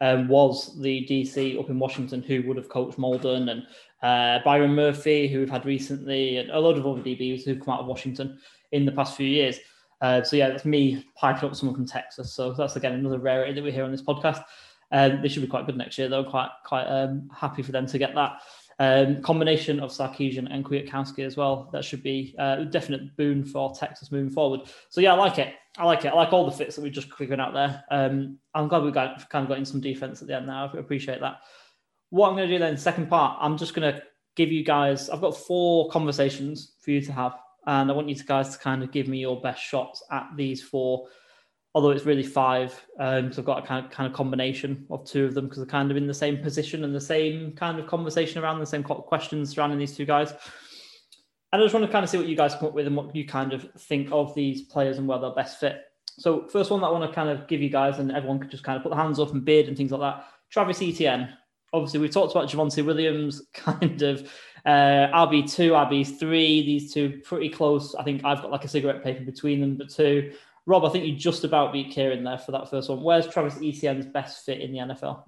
um, 0.00 0.28
was 0.28 0.80
the 0.80 1.06
DC 1.08 1.58
up 1.58 1.70
in 1.70 1.78
Washington 1.78 2.22
who 2.22 2.42
would 2.42 2.56
have 2.56 2.68
coached 2.68 2.98
Molden 2.98 3.50
and 3.50 3.66
uh, 4.02 4.42
Byron 4.44 4.74
Murphy, 4.74 5.28
who 5.28 5.38
we've 5.38 5.50
had 5.50 5.64
recently, 5.64 6.38
and 6.38 6.50
a 6.50 6.58
lot 6.58 6.76
of 6.76 6.86
other 6.86 7.00
DBs 7.00 7.44
who've 7.44 7.60
come 7.60 7.74
out 7.74 7.80
of 7.80 7.86
Washington 7.86 8.38
in 8.72 8.84
the 8.84 8.92
past 8.92 9.16
few 9.16 9.28
years. 9.28 9.58
Uh, 10.00 10.20
so 10.22 10.34
yeah, 10.34 10.48
that's 10.48 10.64
me 10.64 11.06
piping 11.14 11.48
up 11.48 11.54
someone 11.54 11.76
from 11.76 11.86
Texas. 11.86 12.32
So 12.34 12.52
that's 12.52 12.74
again 12.74 12.94
another 12.94 13.20
rarity 13.20 13.52
that 13.52 13.62
we 13.62 13.70
hear 13.70 13.84
on 13.84 13.92
this 13.92 14.02
podcast. 14.02 14.42
Um, 14.92 15.22
they 15.22 15.28
should 15.28 15.42
be 15.42 15.48
quite 15.48 15.66
good 15.66 15.76
next 15.76 15.98
year, 15.98 16.08
though. 16.08 16.24
Quite 16.24 16.50
quite 16.64 16.84
um, 16.84 17.30
happy 17.34 17.62
for 17.62 17.72
them 17.72 17.86
to 17.86 17.98
get 17.98 18.14
that. 18.14 18.40
Um, 18.78 19.22
combination 19.22 19.80
of 19.80 19.90
Sarkisian 19.90 20.48
and 20.50 20.64
Kwiatkowski 20.64 21.24
as 21.24 21.36
well. 21.36 21.68
That 21.72 21.84
should 21.84 22.02
be 22.02 22.34
uh, 22.38 22.56
a 22.60 22.64
definite 22.64 23.16
boon 23.16 23.44
for 23.44 23.72
Texas 23.74 24.10
moving 24.10 24.30
forward. 24.30 24.62
So 24.88 25.00
yeah, 25.00 25.12
I 25.12 25.16
like 25.16 25.38
it. 25.38 25.54
I 25.78 25.84
like 25.84 26.04
it. 26.04 26.08
I 26.08 26.14
like 26.14 26.32
all 26.32 26.44
the 26.44 26.56
fits 26.56 26.76
that 26.76 26.82
we've 26.82 26.92
just 26.92 27.12
figured 27.14 27.40
out 27.40 27.54
there. 27.54 27.84
Um, 27.90 28.38
I'm 28.54 28.68
glad 28.68 28.82
we 28.82 28.90
got 28.90 29.28
kind 29.30 29.44
of 29.44 29.48
got 29.48 29.58
in 29.58 29.64
some 29.64 29.80
defense 29.80 30.20
at 30.20 30.28
the 30.28 30.36
end 30.36 30.46
now. 30.46 30.70
I 30.72 30.78
appreciate 30.78 31.20
that. 31.20 31.40
What 32.10 32.28
I'm 32.28 32.36
going 32.36 32.48
to 32.48 32.54
do 32.54 32.58
then, 32.58 32.76
second 32.76 33.08
part, 33.08 33.38
I'm 33.40 33.56
just 33.56 33.74
going 33.74 33.92
to 33.92 34.02
give 34.36 34.52
you 34.52 34.64
guys. 34.64 35.08
I've 35.08 35.20
got 35.20 35.36
four 35.36 35.88
conversations 35.90 36.72
for 36.80 36.90
you 36.90 37.00
to 37.02 37.12
have, 37.12 37.36
and 37.66 37.90
I 37.90 37.94
want 37.94 38.08
you 38.08 38.16
guys 38.16 38.50
to 38.50 38.58
kind 38.58 38.82
of 38.82 38.90
give 38.90 39.08
me 39.08 39.18
your 39.18 39.40
best 39.40 39.62
shots 39.62 40.02
at 40.10 40.28
these 40.36 40.62
four 40.62 41.06
although 41.74 41.90
it's 41.90 42.04
really 42.04 42.22
five. 42.22 42.86
Um, 42.98 43.32
so 43.32 43.40
I've 43.40 43.46
got 43.46 43.64
a 43.64 43.66
kind 43.66 43.84
of, 43.84 43.90
kind 43.90 44.06
of 44.06 44.14
combination 44.14 44.86
of 44.90 45.04
two 45.06 45.24
of 45.24 45.34
them 45.34 45.46
because 45.46 45.58
they're 45.58 45.66
kind 45.66 45.90
of 45.90 45.96
in 45.96 46.06
the 46.06 46.14
same 46.14 46.38
position 46.38 46.84
and 46.84 46.94
the 46.94 47.00
same 47.00 47.52
kind 47.52 47.78
of 47.78 47.86
conversation 47.86 48.42
around 48.42 48.58
the 48.58 48.66
same 48.66 48.82
questions 48.82 49.50
surrounding 49.50 49.78
these 49.78 49.96
two 49.96 50.04
guys. 50.04 50.32
And 51.52 51.60
I 51.60 51.64
just 51.64 51.74
want 51.74 51.84
to 51.84 51.92
kind 51.92 52.04
of 52.04 52.10
see 52.10 52.18
what 52.18 52.28
you 52.28 52.36
guys 52.36 52.54
come 52.54 52.68
up 52.68 52.74
with 52.74 52.86
and 52.86 52.96
what 52.96 53.14
you 53.14 53.26
kind 53.26 53.52
of 53.52 53.70
think 53.78 54.08
of 54.10 54.34
these 54.34 54.62
players 54.62 54.98
and 54.98 55.06
where 55.06 55.18
they're 55.18 55.34
best 55.34 55.60
fit. 55.60 55.82
So 56.18 56.46
first 56.48 56.70
one 56.70 56.80
that 56.80 56.86
I 56.86 56.90
want 56.90 57.10
to 57.10 57.14
kind 57.14 57.28
of 57.28 57.46
give 57.46 57.62
you 57.62 57.70
guys, 57.70 57.98
and 57.98 58.12
everyone 58.12 58.38
could 58.38 58.50
just 58.50 58.64
kind 58.64 58.76
of 58.76 58.82
put 58.82 58.90
their 58.90 59.00
hands 59.00 59.18
up 59.18 59.32
and 59.32 59.44
bid 59.44 59.68
and 59.68 59.76
things 59.76 59.92
like 59.92 60.00
that. 60.00 60.26
Travis 60.50 60.82
Etienne. 60.82 61.30
Obviously, 61.74 62.00
we've 62.00 62.10
talked 62.10 62.32
about 62.32 62.50
Javonte 62.50 62.84
Williams, 62.84 63.42
kind 63.54 64.02
of 64.02 64.30
uh, 64.66 65.08
RB 65.14 65.50
two, 65.50 65.72
RB 65.72 66.18
three. 66.18 66.64
These 66.64 66.92
two 66.92 67.20
pretty 67.24 67.48
close. 67.48 67.94
I 67.94 68.02
think 68.02 68.24
I've 68.24 68.42
got 68.42 68.50
like 68.50 68.64
a 68.64 68.68
cigarette 68.68 69.02
paper 69.02 69.24
between 69.24 69.60
them, 69.60 69.76
but 69.76 69.88
two. 69.88 70.32
Rob, 70.66 70.84
I 70.84 70.90
think 70.90 71.04
you 71.04 71.16
just 71.16 71.44
about 71.44 71.72
beat 71.72 71.90
Kieran 71.90 72.24
there 72.24 72.38
for 72.38 72.52
that 72.52 72.70
first 72.70 72.88
one. 72.88 73.02
Where's 73.02 73.26
Travis 73.26 73.58
Etienne's 73.60 74.06
best 74.06 74.44
fit 74.44 74.60
in 74.60 74.72
the 74.72 74.78
NFL? 74.78 75.24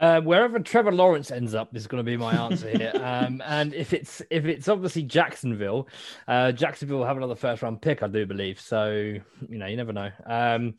Uh, 0.00 0.20
wherever 0.20 0.58
Trevor 0.58 0.90
Lawrence 0.90 1.30
ends 1.30 1.54
up 1.54 1.74
is 1.76 1.86
going 1.86 2.04
to 2.04 2.04
be 2.04 2.16
my 2.16 2.34
answer 2.34 2.68
here. 2.68 2.92
um, 3.02 3.40
and 3.46 3.72
if 3.72 3.92
it's 3.92 4.20
if 4.30 4.44
it's 4.44 4.68
obviously 4.68 5.02
Jacksonville, 5.02 5.88
uh, 6.26 6.50
Jacksonville 6.50 6.98
will 6.98 7.06
have 7.06 7.16
another 7.16 7.36
first 7.36 7.62
round 7.62 7.80
pick, 7.80 8.02
I 8.02 8.08
do 8.08 8.26
believe. 8.26 8.60
So 8.60 8.90
you 8.90 9.58
know, 9.58 9.66
you 9.66 9.76
never 9.76 9.92
know. 9.92 10.10
Um, 10.26 10.74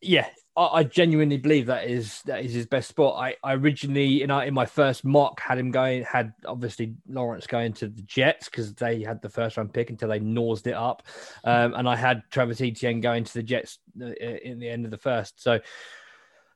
yeah, 0.00 0.26
I, 0.56 0.84
genuinely 0.84 1.36
believe 1.36 1.66
that 1.66 1.88
is 1.88 2.22
that 2.22 2.42
is 2.42 2.54
his 2.54 2.66
best 2.66 2.88
spot. 2.88 3.16
I, 3.18 3.36
I 3.44 3.54
originally 3.54 4.22
in, 4.22 4.30
in 4.30 4.54
my 4.54 4.64
first 4.64 5.04
mock 5.04 5.38
had 5.38 5.58
him 5.58 5.70
going 5.70 6.02
had 6.04 6.32
obviously 6.46 6.94
Lawrence 7.08 7.46
going 7.46 7.74
to 7.74 7.88
the 7.88 8.02
Jets 8.02 8.48
because 8.48 8.72
they 8.74 9.02
had 9.02 9.20
the 9.20 9.28
first 9.28 9.58
round 9.58 9.74
pick 9.74 9.90
until 9.90 10.08
they 10.08 10.18
nosed 10.18 10.66
it 10.66 10.74
up, 10.74 11.02
um, 11.44 11.74
and 11.74 11.86
I 11.86 11.94
had 11.94 12.22
Travis 12.30 12.60
Etienne 12.62 13.02
going 13.02 13.24
to 13.24 13.34
the 13.34 13.42
Jets 13.42 13.78
uh, 14.00 14.06
in 14.06 14.58
the 14.58 14.68
end 14.68 14.86
of 14.86 14.90
the 14.90 14.98
first. 14.98 15.42
So 15.42 15.60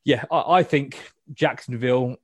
yeah, 0.05 0.25
I, 0.31 0.59
I 0.59 0.63
think 0.63 1.13
Jacksonville 1.33 2.17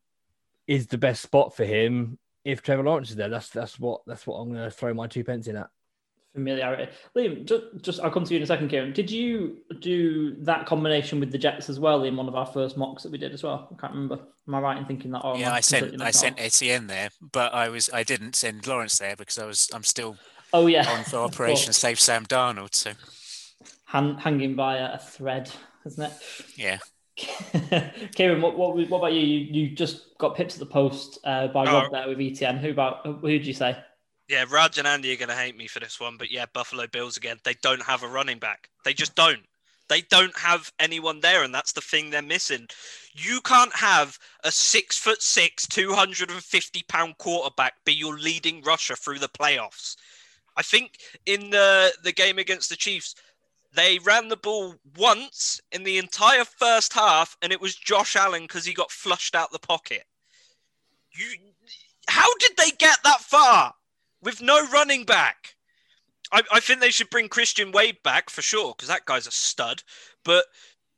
is 0.66 0.86
the 0.86 0.98
best 0.98 1.22
spot 1.22 1.54
for 1.54 1.64
him 1.64 2.18
if 2.44 2.62
Trevor 2.62 2.84
Lawrence 2.84 3.10
is 3.10 3.16
there. 3.16 3.28
That's 3.28 3.50
that's 3.50 3.78
what 3.78 4.00
that's 4.06 4.26
what 4.26 4.36
I'm 4.36 4.48
going 4.52 4.64
to 4.64 4.70
throw 4.70 4.94
my 4.94 5.08
two 5.08 5.24
pence 5.24 5.46
in 5.46 5.56
at 5.56 5.68
familiarity. 6.36 6.92
Liam, 7.16 7.44
just, 7.44 7.64
just 7.80 8.00
I'll 8.00 8.10
come 8.10 8.24
to 8.24 8.32
you 8.32 8.36
in 8.36 8.42
a 8.42 8.46
second, 8.46 8.68
Kieran. 8.68 8.92
Did 8.92 9.10
you 9.10 9.56
do 9.80 10.36
that 10.44 10.66
combination 10.66 11.18
with 11.18 11.32
the 11.32 11.38
Jets 11.38 11.70
as 11.70 11.80
well 11.80 12.04
in 12.04 12.14
one 12.14 12.28
of 12.28 12.36
our 12.36 12.46
first 12.46 12.76
mocks 12.76 13.02
that 13.02 13.10
we 13.10 13.18
did 13.18 13.32
as 13.32 13.42
well? 13.42 13.68
I 13.72 13.80
can't 13.80 13.94
remember. 13.94 14.20
Am 14.46 14.54
I 14.54 14.60
right 14.60 14.78
in 14.78 14.84
thinking 14.84 15.10
that? 15.12 15.22
yeah, 15.36 15.52
I 15.52 15.60
sent 15.60 16.00
I 16.00 16.10
sent 16.10 16.38
Etienne 16.38 16.86
there, 16.86 17.08
but 17.32 17.54
I 17.54 17.68
was 17.68 17.90
I 17.92 18.02
didn't 18.02 18.36
send 18.36 18.66
Lawrence 18.66 18.98
there 18.98 19.16
because 19.16 19.38
I 19.38 19.46
was 19.46 19.70
I'm 19.74 19.82
still 19.82 20.16
oh 20.52 20.66
yeah 20.66 20.88
on 20.88 21.04
for 21.04 21.16
Operation 21.24 21.72
Save 21.72 21.98
Sam 21.98 22.26
Darnold. 22.26 22.74
So 22.74 22.92
Han, 23.86 24.18
hanging 24.18 24.54
by 24.54 24.76
a 24.76 24.98
thread, 24.98 25.50
isn't 25.86 26.04
it? 26.04 26.12
Yeah. 26.56 26.78
Kieran, 28.14 28.42
what, 28.42 28.58
what 28.58 28.76
what 28.90 28.98
about 28.98 29.12
you? 29.14 29.20
You 29.20 29.38
you 29.52 29.74
just 29.74 30.18
got 30.18 30.36
pipped 30.36 30.52
at 30.52 30.58
the 30.58 30.66
post 30.66 31.18
uh, 31.24 31.48
by 31.48 31.64
oh. 31.64 31.72
Rob 31.72 31.92
there 31.92 32.08
with 32.08 32.20
Etienne. 32.20 32.58
Who 32.58 32.70
about 32.70 33.06
who 33.06 33.28
did 33.28 33.46
you 33.46 33.54
say? 33.54 33.76
Yeah, 34.28 34.44
Raj 34.50 34.76
and 34.78 34.88
Andy 34.88 35.12
are 35.12 35.16
going 35.16 35.28
to 35.28 35.34
hate 35.34 35.56
me 35.56 35.68
for 35.68 35.78
this 35.78 36.00
one, 36.00 36.16
but 36.16 36.30
yeah, 36.32 36.46
Buffalo 36.52 36.86
Bills 36.88 37.16
again. 37.16 37.38
They 37.44 37.54
don't 37.62 37.82
have 37.82 38.02
a 38.02 38.08
running 38.08 38.38
back. 38.38 38.68
They 38.84 38.92
just 38.92 39.14
don't. 39.14 39.42
They 39.88 40.00
don't 40.00 40.36
have 40.36 40.72
anyone 40.80 41.20
there, 41.20 41.44
and 41.44 41.54
that's 41.54 41.72
the 41.72 41.80
thing 41.80 42.10
they're 42.10 42.22
missing. 42.22 42.66
You 43.14 43.40
can't 43.42 43.74
have 43.74 44.18
a 44.42 44.50
six 44.50 44.98
foot 44.98 45.22
six, 45.22 45.66
250 45.68 46.84
pound 46.88 47.18
quarterback 47.18 47.74
be 47.84 47.92
your 47.92 48.18
leading 48.18 48.62
rusher 48.62 48.96
through 48.96 49.20
the 49.20 49.28
playoffs. 49.28 49.96
I 50.56 50.62
think 50.62 50.98
in 51.26 51.50
the, 51.50 51.92
the 52.02 52.12
game 52.12 52.38
against 52.38 52.68
the 52.68 52.76
Chiefs, 52.76 53.14
they 53.74 53.98
ran 54.00 54.28
the 54.28 54.36
ball 54.36 54.74
once 54.96 55.60
in 55.70 55.84
the 55.84 55.98
entire 55.98 56.44
first 56.44 56.92
half, 56.92 57.36
and 57.42 57.52
it 57.52 57.60
was 57.60 57.76
Josh 57.76 58.16
Allen 58.16 58.42
because 58.42 58.64
he 58.64 58.72
got 58.72 58.90
flushed 58.90 59.36
out 59.36 59.52
the 59.52 59.58
pocket. 59.60 60.04
You, 61.12 61.26
how 62.08 62.34
did 62.38 62.56
they 62.56 62.70
get 62.70 62.98
that 63.04 63.20
far? 63.20 63.74
With 64.22 64.42
no 64.42 64.66
running 64.70 65.04
back. 65.04 65.54
I, 66.32 66.42
I 66.52 66.60
think 66.60 66.80
they 66.80 66.90
should 66.90 67.10
bring 67.10 67.28
Christian 67.28 67.72
Wade 67.72 68.02
back 68.02 68.30
for 68.30 68.42
sure 68.42 68.74
because 68.76 68.88
that 68.88 69.04
guy's 69.04 69.26
a 69.26 69.32
stud. 69.32 69.82
But 70.24 70.44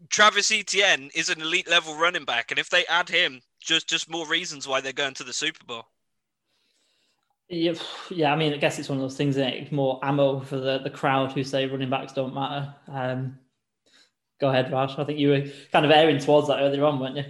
Travis 0.09 0.51
Etienne 0.51 1.11
is 1.15 1.29
an 1.29 1.41
elite 1.41 1.69
level 1.69 1.97
running 1.97 2.25
back, 2.25 2.51
and 2.51 2.59
if 2.59 2.71
they 2.71 2.87
add 2.87 3.09
him, 3.09 3.41
just 3.61 3.89
just 3.89 4.11
more 4.11 4.27
reasons 4.27 4.67
why 4.67 4.81
they're 4.81 4.93
going 4.93 5.15
to 5.15 5.25
the 5.25 5.33
Super 5.33 5.65
Bowl. 5.65 5.85
Yeah, 7.49 7.75
yeah. 8.11 8.33
I 8.33 8.37
mean, 8.37 8.53
I 8.53 8.59
guess 8.59 8.79
it's 8.79 8.89
one 8.89 8.99
of 8.99 9.03
those 9.03 9.17
things. 9.17 9.37
It? 9.37 9.73
More 9.73 9.99
ammo 10.03 10.41
for 10.41 10.57
the, 10.57 10.79
the 10.79 10.91
crowd 10.91 11.33
who 11.33 11.43
say 11.43 11.67
running 11.67 11.91
backs 11.91 12.13
don't 12.13 12.35
matter. 12.35 12.75
Um, 12.89 13.39
go 14.41 14.51
ahead, 14.51 14.71
Raj. 14.71 14.99
I 14.99 15.05
think 15.05 15.19
you 15.19 15.31
were 15.31 15.45
kind 15.73 15.85
of 15.85 15.91
airing 15.91 16.19
towards 16.19 16.49
that 16.49 16.61
earlier 16.61 16.85
on, 16.85 17.01
weren't 17.01 17.17
you? 17.17 17.25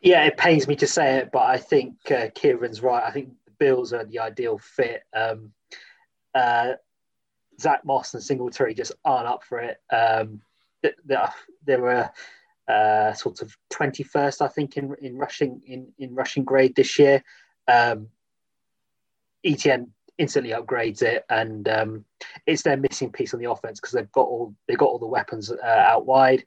Yeah, 0.00 0.24
it 0.24 0.36
pains 0.36 0.68
me 0.68 0.76
to 0.76 0.86
say 0.86 1.16
it, 1.16 1.30
but 1.32 1.42
I 1.42 1.56
think 1.56 1.96
uh, 2.10 2.28
Kieran's 2.34 2.82
right. 2.82 3.02
I 3.02 3.10
think 3.10 3.30
Bills 3.58 3.92
are 3.92 4.04
the 4.04 4.20
ideal 4.20 4.58
fit. 4.58 5.02
Um, 5.14 5.52
uh, 6.34 6.72
Zack 7.60 7.84
Moss 7.84 8.14
and 8.14 8.22
Singletary 8.22 8.74
just 8.74 8.92
aren't 9.04 9.28
up 9.28 9.44
for 9.44 9.60
it. 9.60 9.80
Um, 9.90 10.40
they, 10.82 11.76
were 11.76 12.10
uh, 12.68 13.12
sort 13.14 13.42
of 13.42 13.56
21st, 13.72 14.42
I 14.42 14.48
think, 14.48 14.76
in, 14.76 14.94
in 15.00 15.16
rushing 15.16 15.62
in, 15.66 15.92
in 15.98 16.14
rushing 16.14 16.44
grade 16.44 16.74
this 16.74 16.98
year. 16.98 17.22
Um, 17.68 18.08
Etienne 19.44 19.90
instantly 20.18 20.52
upgrades 20.52 21.02
it, 21.02 21.24
and 21.28 21.68
um, 21.68 22.04
it's 22.46 22.62
their 22.62 22.76
missing 22.76 23.10
piece 23.10 23.34
on 23.34 23.40
the 23.40 23.50
offense 23.50 23.80
because 23.80 23.92
they've 23.92 24.12
got 24.12 24.26
all 24.26 24.54
they've 24.66 24.78
got 24.78 24.86
all 24.86 24.98
the 24.98 25.06
weapons 25.06 25.50
uh, 25.50 25.66
out 25.66 26.06
wide. 26.06 26.44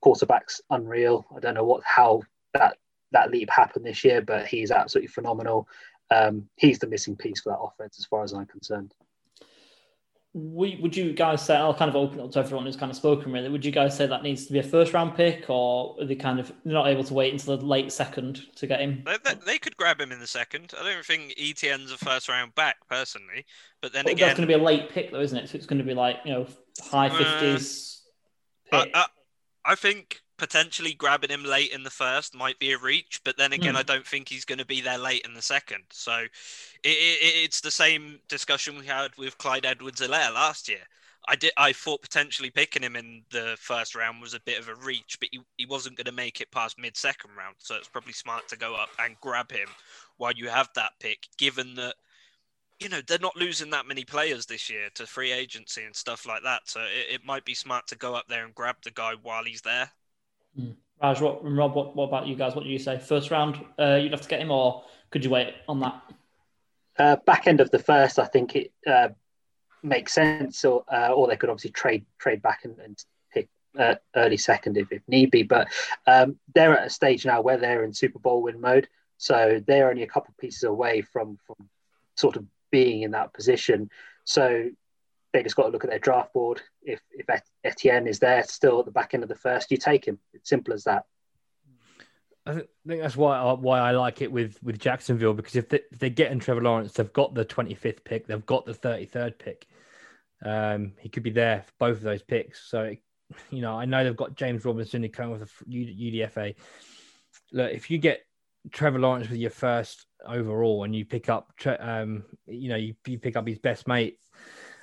Quarterback's 0.00 0.60
unreal. 0.70 1.26
I 1.34 1.40
don't 1.40 1.54
know 1.54 1.64
what 1.64 1.82
how 1.84 2.22
that 2.54 2.76
that 3.12 3.30
leap 3.30 3.50
happened 3.50 3.84
this 3.84 4.04
year, 4.04 4.22
but 4.22 4.46
he's 4.46 4.70
absolutely 4.70 5.08
phenomenal. 5.08 5.68
Um, 6.10 6.48
he's 6.56 6.78
the 6.78 6.88
missing 6.88 7.16
piece 7.16 7.40
for 7.40 7.50
that 7.50 7.58
offense, 7.58 7.98
as 7.98 8.04
far 8.04 8.24
as 8.24 8.32
I'm 8.32 8.46
concerned. 8.46 8.94
We, 10.32 10.78
would 10.80 10.96
you 10.96 11.12
guys 11.12 11.44
say 11.44 11.56
I'll 11.56 11.74
kind 11.74 11.88
of 11.88 11.96
open 11.96 12.20
up 12.20 12.30
to 12.30 12.38
everyone 12.38 12.64
who's 12.64 12.76
kind 12.76 12.90
of 12.90 12.96
spoken 12.96 13.32
really. 13.32 13.48
Would 13.48 13.64
you 13.64 13.72
guys 13.72 13.96
say 13.96 14.06
that 14.06 14.22
needs 14.22 14.46
to 14.46 14.52
be 14.52 14.60
a 14.60 14.62
first 14.62 14.92
round 14.92 15.16
pick, 15.16 15.50
or 15.50 15.96
are 16.00 16.04
they 16.04 16.14
kind 16.14 16.38
of 16.38 16.52
not 16.64 16.86
able 16.86 17.02
to 17.02 17.14
wait 17.14 17.32
until 17.32 17.56
the 17.56 17.66
late 17.66 17.90
second 17.90 18.42
to 18.54 18.66
get 18.68 18.80
him? 18.80 19.02
They, 19.04 19.16
they, 19.24 19.34
they 19.44 19.58
could 19.58 19.76
grab 19.76 20.00
him 20.00 20.12
in 20.12 20.20
the 20.20 20.28
second. 20.28 20.72
I 20.78 20.84
don't 20.84 21.04
think 21.04 21.34
Etienne's 21.36 21.90
a 21.90 21.98
first 21.98 22.28
round 22.28 22.54
back 22.54 22.76
personally, 22.88 23.44
but 23.82 23.92
then 23.92 24.04
But 24.04 24.12
again, 24.12 24.28
that's 24.28 24.38
going 24.38 24.48
to 24.48 24.56
be 24.56 24.60
a 24.60 24.64
late 24.64 24.90
pick 24.90 25.10
though, 25.10 25.20
isn't 25.20 25.36
it? 25.36 25.48
So 25.48 25.56
it's 25.56 25.66
going 25.66 25.78
to 25.78 25.84
be 25.84 25.94
like 25.94 26.18
you 26.24 26.32
know 26.32 26.46
high 26.84 27.08
Uh, 27.08 27.18
fifties. 27.18 28.02
I, 28.72 28.88
I, 28.94 29.06
I 29.64 29.74
think 29.74 30.20
potentially 30.40 30.94
grabbing 30.94 31.30
him 31.30 31.44
late 31.44 31.70
in 31.70 31.82
the 31.82 31.90
first 31.90 32.34
might 32.34 32.58
be 32.58 32.72
a 32.72 32.78
reach, 32.78 33.20
but 33.24 33.36
then 33.36 33.52
again, 33.52 33.74
Hmm. 33.74 33.76
I 33.76 33.82
don't 33.82 34.06
think 34.06 34.28
he's 34.28 34.46
going 34.46 34.58
to 34.58 34.64
be 34.64 34.80
there 34.80 34.98
late 34.98 35.22
in 35.26 35.34
the 35.34 35.42
second. 35.42 35.84
So 35.90 36.12
it, 36.22 36.30
it, 36.82 37.44
it's 37.44 37.60
the 37.60 37.70
same 37.70 38.20
discussion 38.28 38.78
we 38.78 38.86
had 38.86 39.16
with 39.18 39.36
Clyde 39.38 39.66
Edwards-Helaire 39.66 40.32
last 40.32 40.66
year. 40.68 40.88
I 41.28 41.36
did. 41.36 41.52
I 41.58 41.72
thought 41.74 42.00
potentially 42.02 42.50
picking 42.50 42.82
him 42.82 42.96
in 42.96 43.22
the 43.30 43.56
first 43.60 43.94
round 43.94 44.22
was 44.22 44.32
a 44.34 44.40
bit 44.40 44.58
of 44.58 44.68
a 44.68 44.74
reach, 44.74 45.18
but 45.20 45.28
he, 45.30 45.40
he 45.58 45.66
wasn't 45.66 45.96
going 45.96 46.06
to 46.06 46.12
make 46.12 46.40
it 46.40 46.50
past 46.50 46.78
mid 46.78 46.96
second 46.96 47.32
round. 47.36 47.56
So 47.58 47.76
it's 47.76 47.88
probably 47.88 48.14
smart 48.14 48.48
to 48.48 48.56
go 48.56 48.74
up 48.74 48.88
and 48.98 49.20
grab 49.20 49.52
him 49.52 49.68
while 50.16 50.32
you 50.32 50.48
have 50.48 50.70
that 50.74 50.92
pick, 51.00 51.28
given 51.36 51.74
that 51.74 51.94
you 52.80 52.88
know 52.88 53.02
they're 53.06 53.18
not 53.18 53.36
losing 53.36 53.70
that 53.70 53.86
many 53.86 54.04
players 54.04 54.46
this 54.46 54.70
year 54.70 54.88
to 54.94 55.06
free 55.06 55.32
agency 55.32 55.84
and 55.84 55.94
stuff 55.94 56.26
like 56.26 56.42
that. 56.44 56.62
So 56.64 56.80
it, 56.80 57.16
it 57.16 57.24
might 57.26 57.44
be 57.44 57.54
smart 57.54 57.86
to 57.88 57.96
go 57.96 58.14
up 58.14 58.26
there 58.28 58.44
and 58.46 58.54
grab 58.54 58.76
the 58.82 58.90
guy 58.90 59.12
while 59.22 59.44
he's 59.44 59.62
there. 59.62 59.90
Raj, 61.02 61.20
what, 61.20 61.40
Rob, 61.42 61.74
what, 61.74 61.96
what 61.96 62.04
about 62.04 62.26
you 62.26 62.36
guys? 62.36 62.54
What 62.54 62.64
do 62.64 62.70
you 62.70 62.78
say? 62.78 62.98
First 62.98 63.30
round, 63.30 63.64
uh, 63.78 63.94
you'd 63.94 64.12
have 64.12 64.20
to 64.20 64.28
get 64.28 64.40
him, 64.40 64.50
or 64.50 64.84
could 65.10 65.24
you 65.24 65.30
wait 65.30 65.54
on 65.68 65.80
that? 65.80 66.02
Uh, 66.98 67.16
back 67.16 67.46
end 67.46 67.60
of 67.60 67.70
the 67.70 67.78
first, 67.78 68.18
I 68.18 68.26
think 68.26 68.54
it 68.56 68.72
uh, 68.86 69.08
makes 69.82 70.12
sense, 70.12 70.64
or 70.64 70.84
uh, 70.92 71.12
or 71.12 71.26
they 71.26 71.36
could 71.36 71.48
obviously 71.48 71.70
trade 71.70 72.04
trade 72.18 72.42
back 72.42 72.64
and, 72.64 72.78
and 72.78 73.02
pick 73.32 73.48
uh, 73.78 73.94
early 74.14 74.36
second 74.36 74.76
if, 74.76 74.92
if 74.92 75.02
need 75.08 75.30
be. 75.30 75.42
But 75.42 75.68
um, 76.06 76.36
they're 76.54 76.78
at 76.78 76.86
a 76.86 76.90
stage 76.90 77.24
now 77.24 77.40
where 77.40 77.56
they're 77.56 77.84
in 77.84 77.94
Super 77.94 78.18
Bowl 78.18 78.42
win 78.42 78.60
mode, 78.60 78.88
so 79.16 79.62
they're 79.66 79.88
only 79.88 80.02
a 80.02 80.08
couple 80.08 80.34
pieces 80.38 80.64
away 80.64 81.00
from 81.00 81.38
from 81.46 81.68
sort 82.16 82.36
of 82.36 82.44
being 82.70 83.02
in 83.02 83.12
that 83.12 83.32
position. 83.32 83.88
So 84.24 84.68
they 85.32 85.42
just 85.42 85.56
got 85.56 85.62
to 85.62 85.68
look 85.70 85.84
at 85.84 85.90
their 85.90 85.98
draft 85.98 86.34
board. 86.34 86.60
If 86.82 87.00
if 87.10 87.26
Etienne 87.64 88.06
is 88.06 88.18
there 88.18 88.42
still 88.44 88.80
at 88.80 88.86
the 88.86 88.92
back 88.92 89.14
end 89.14 89.22
of 89.22 89.28
the 89.28 89.34
first, 89.34 89.70
you 89.70 89.76
take 89.76 90.04
him. 90.04 90.18
It's 90.32 90.48
simple 90.48 90.74
as 90.74 90.84
that. 90.84 91.04
I 92.46 92.54
think 92.54 93.02
that's 93.02 93.16
why 93.16 93.38
I, 93.38 93.52
why 93.52 93.80
I 93.80 93.90
like 93.92 94.22
it 94.22 94.32
with 94.32 94.58
with 94.62 94.78
Jacksonville 94.78 95.34
because 95.34 95.56
if, 95.56 95.68
they, 95.68 95.80
if 95.92 95.98
they're 95.98 96.10
getting 96.10 96.38
Trevor 96.40 96.62
Lawrence, 96.62 96.92
they've 96.92 97.12
got 97.12 97.34
the 97.34 97.44
25th 97.44 98.04
pick, 98.04 98.26
they've 98.26 98.46
got 98.46 98.64
the 98.64 98.72
33rd 98.72 99.38
pick. 99.38 99.66
Um, 100.44 100.92
he 100.98 101.08
could 101.10 101.22
be 101.22 101.30
there 101.30 101.62
for 101.66 101.72
both 101.78 101.98
of 101.98 102.02
those 102.02 102.22
picks. 102.22 102.68
So, 102.70 102.82
it- 102.84 103.02
you 103.50 103.60
know, 103.60 103.78
I 103.78 103.84
know 103.84 104.02
they've 104.02 104.16
got 104.16 104.34
James 104.34 104.64
Robinson 104.64 105.06
came 105.08 105.30
with 105.30 105.42
a 105.42 105.70
UDFA. 105.70 106.56
Look, 107.52 107.72
if 107.72 107.90
you 107.90 107.98
get 107.98 108.22
Trevor 108.72 108.98
Lawrence 108.98 109.28
with 109.28 109.38
your 109.38 109.50
first 109.50 110.06
overall 110.26 110.84
and 110.84 110.96
you 110.96 111.04
pick 111.04 111.28
up, 111.28 111.52
um, 111.78 112.24
you 112.46 112.68
know, 112.70 112.76
you, 112.76 112.94
you 113.06 113.18
pick 113.18 113.36
up 113.36 113.46
his 113.46 113.58
best 113.58 113.86
mate 113.86 114.18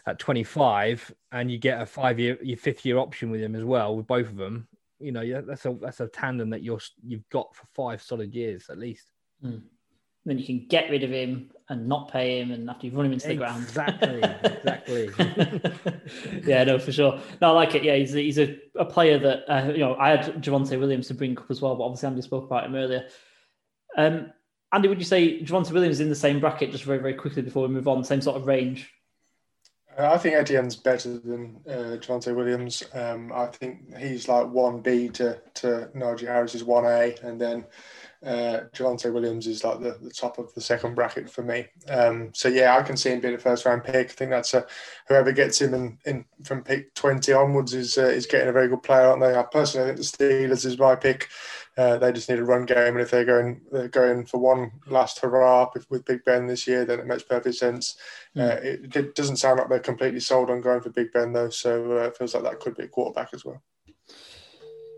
at 0.07 0.19
25 0.19 1.13
and 1.31 1.51
you 1.51 1.57
get 1.57 1.81
a 1.81 1.85
five 1.85 2.19
year, 2.19 2.37
your 2.41 2.57
fifth 2.57 2.85
year 2.85 2.97
option 2.97 3.29
with 3.29 3.41
him 3.41 3.55
as 3.55 3.63
well, 3.63 3.95
with 3.95 4.07
both 4.07 4.27
of 4.27 4.37
them, 4.37 4.67
you 4.99 5.11
know, 5.11 5.41
that's 5.41 5.65
a 5.65 5.77
that's 5.79 5.99
a 5.99 6.07
tandem 6.07 6.49
that 6.49 6.63
you're 6.63 6.79
you've 7.05 7.27
got 7.29 7.55
for 7.55 7.67
five 7.75 8.01
solid 8.01 8.33
years 8.33 8.69
at 8.69 8.79
least. 8.79 9.11
Then 10.25 10.37
you 10.37 10.45
can 10.45 10.67
get 10.67 10.89
rid 10.89 11.03
of 11.03 11.11
him 11.11 11.51
and 11.69 11.87
not 11.87 12.11
pay 12.11 12.41
him, 12.41 12.51
and 12.51 12.69
after 12.69 12.85
you've 12.85 12.95
run 12.95 13.05
him 13.05 13.13
into 13.13 13.29
the 13.29 13.35
ground. 13.35 13.63
Exactly, 13.63 14.21
exactly. 14.43 15.09
yeah, 16.45 16.65
no, 16.65 16.77
for 16.79 16.91
sure. 16.91 17.19
No, 17.39 17.49
I 17.49 17.51
like 17.51 17.75
it. 17.75 17.83
Yeah, 17.83 17.95
he's 17.95 18.13
a, 18.13 18.19
he's 18.19 18.37
a, 18.37 18.57
a 18.75 18.83
player 18.83 19.17
that 19.19 19.49
uh, 19.49 19.71
you 19.71 19.77
know. 19.77 19.95
I 19.95 20.09
had 20.09 20.43
Javonte 20.43 20.77
Williams 20.77 21.07
to 21.07 21.13
bring 21.13 21.37
up 21.37 21.49
as 21.49 21.61
well, 21.61 21.75
but 21.75 21.83
obviously 21.85 22.07
Andy 22.07 22.21
spoke 22.21 22.45
about 22.45 22.65
him 22.65 22.75
earlier. 22.75 23.07
Um, 23.95 24.33
Andy, 24.73 24.89
would 24.89 24.99
you 24.99 25.05
say 25.05 25.41
Javonte 25.41 25.71
Williams 25.71 25.97
is 25.97 26.01
in 26.01 26.09
the 26.09 26.15
same 26.15 26.41
bracket? 26.41 26.71
Just 26.71 26.83
very, 26.83 26.99
very 26.99 27.13
quickly 27.13 27.41
before 27.41 27.65
we 27.65 27.73
move 27.73 27.87
on, 27.87 28.03
same 28.03 28.21
sort 28.21 28.35
of 28.35 28.47
range. 28.47 28.91
I 29.97 30.17
think 30.17 30.35
Etienne's 30.35 30.75
better 30.75 31.17
than 31.17 31.57
uh, 31.67 31.97
Javonte 31.97 32.35
Williams. 32.35 32.83
Um, 32.93 33.31
I 33.33 33.47
think 33.47 33.97
he's 33.97 34.27
like 34.27 34.47
one 34.47 34.81
B 34.81 35.09
to 35.09 35.41
to 35.55 35.89
Najee 35.95 36.27
Harris 36.27 36.53
is 36.53 36.63
one 36.63 36.85
A, 36.85 37.15
and 37.23 37.41
then 37.41 37.65
uh, 38.23 38.61
Javonte 38.75 39.11
Williams 39.11 39.47
is 39.47 39.63
like 39.63 39.79
the, 39.79 39.97
the 39.99 40.11
top 40.11 40.37
of 40.37 40.53
the 40.53 40.61
second 40.61 40.93
bracket 40.93 41.29
for 41.29 41.41
me. 41.41 41.65
Um, 41.89 42.31
so 42.33 42.47
yeah, 42.47 42.77
I 42.77 42.83
can 42.83 42.95
see 42.95 43.09
him 43.09 43.21
being 43.21 43.33
a 43.33 43.39
first 43.39 43.65
round 43.65 43.83
pick. 43.83 44.09
I 44.09 44.13
think 44.13 44.29
that's 44.29 44.53
a, 44.53 44.67
whoever 45.07 45.31
gets 45.31 45.61
him 45.61 45.73
in, 45.73 45.97
in 46.05 46.25
from 46.43 46.63
pick 46.63 46.93
twenty 46.93 47.33
onwards 47.33 47.73
is 47.73 47.97
uh, 47.97 48.05
is 48.05 48.27
getting 48.27 48.49
a 48.49 48.53
very 48.53 48.67
good 48.67 48.83
player, 48.83 49.07
aren't 49.07 49.21
they? 49.21 49.35
I 49.35 49.43
personally 49.43 49.87
think 49.87 49.97
the 49.97 50.03
Steelers 50.03 50.65
is 50.65 50.77
my 50.77 50.95
pick. 50.95 51.27
Uh, 51.77 51.97
they 51.97 52.11
just 52.11 52.27
need 52.27 52.39
a 52.39 52.43
run 52.43 52.65
game, 52.65 52.95
and 52.95 53.01
if 53.01 53.11
they're 53.11 53.23
going 53.23 53.61
they're 53.71 53.87
going 53.87 54.25
for 54.25 54.39
one 54.39 54.71
last 54.87 55.19
hurrah 55.19 55.69
with, 55.89 56.05
Big 56.05 56.25
Ben 56.25 56.47
this 56.47 56.67
year, 56.67 56.85
then 56.85 56.99
it 56.99 57.05
makes 57.05 57.21
perfect 57.21 57.55
sense. 57.55 57.97
Uh, 58.35 58.57
it, 58.63 58.95
it 58.95 59.15
doesn't 59.15 59.37
sound 59.37 59.59
like 59.59 59.69
they're 59.69 59.79
completely 59.79 60.19
sold 60.19 60.49
on 60.49 60.59
going 60.59 60.81
for 60.81 60.89
Big 60.89 61.13
Ben 61.13 61.33
though, 61.33 61.49
so 61.49 61.99
uh, 61.99 62.07
it 62.07 62.17
feels 62.17 62.33
like 62.33 62.43
that 62.43 62.59
could 62.59 62.75
be 62.75 62.85
a 62.85 62.87
quarterback 62.87 63.29
as 63.33 63.45
well. 63.45 63.61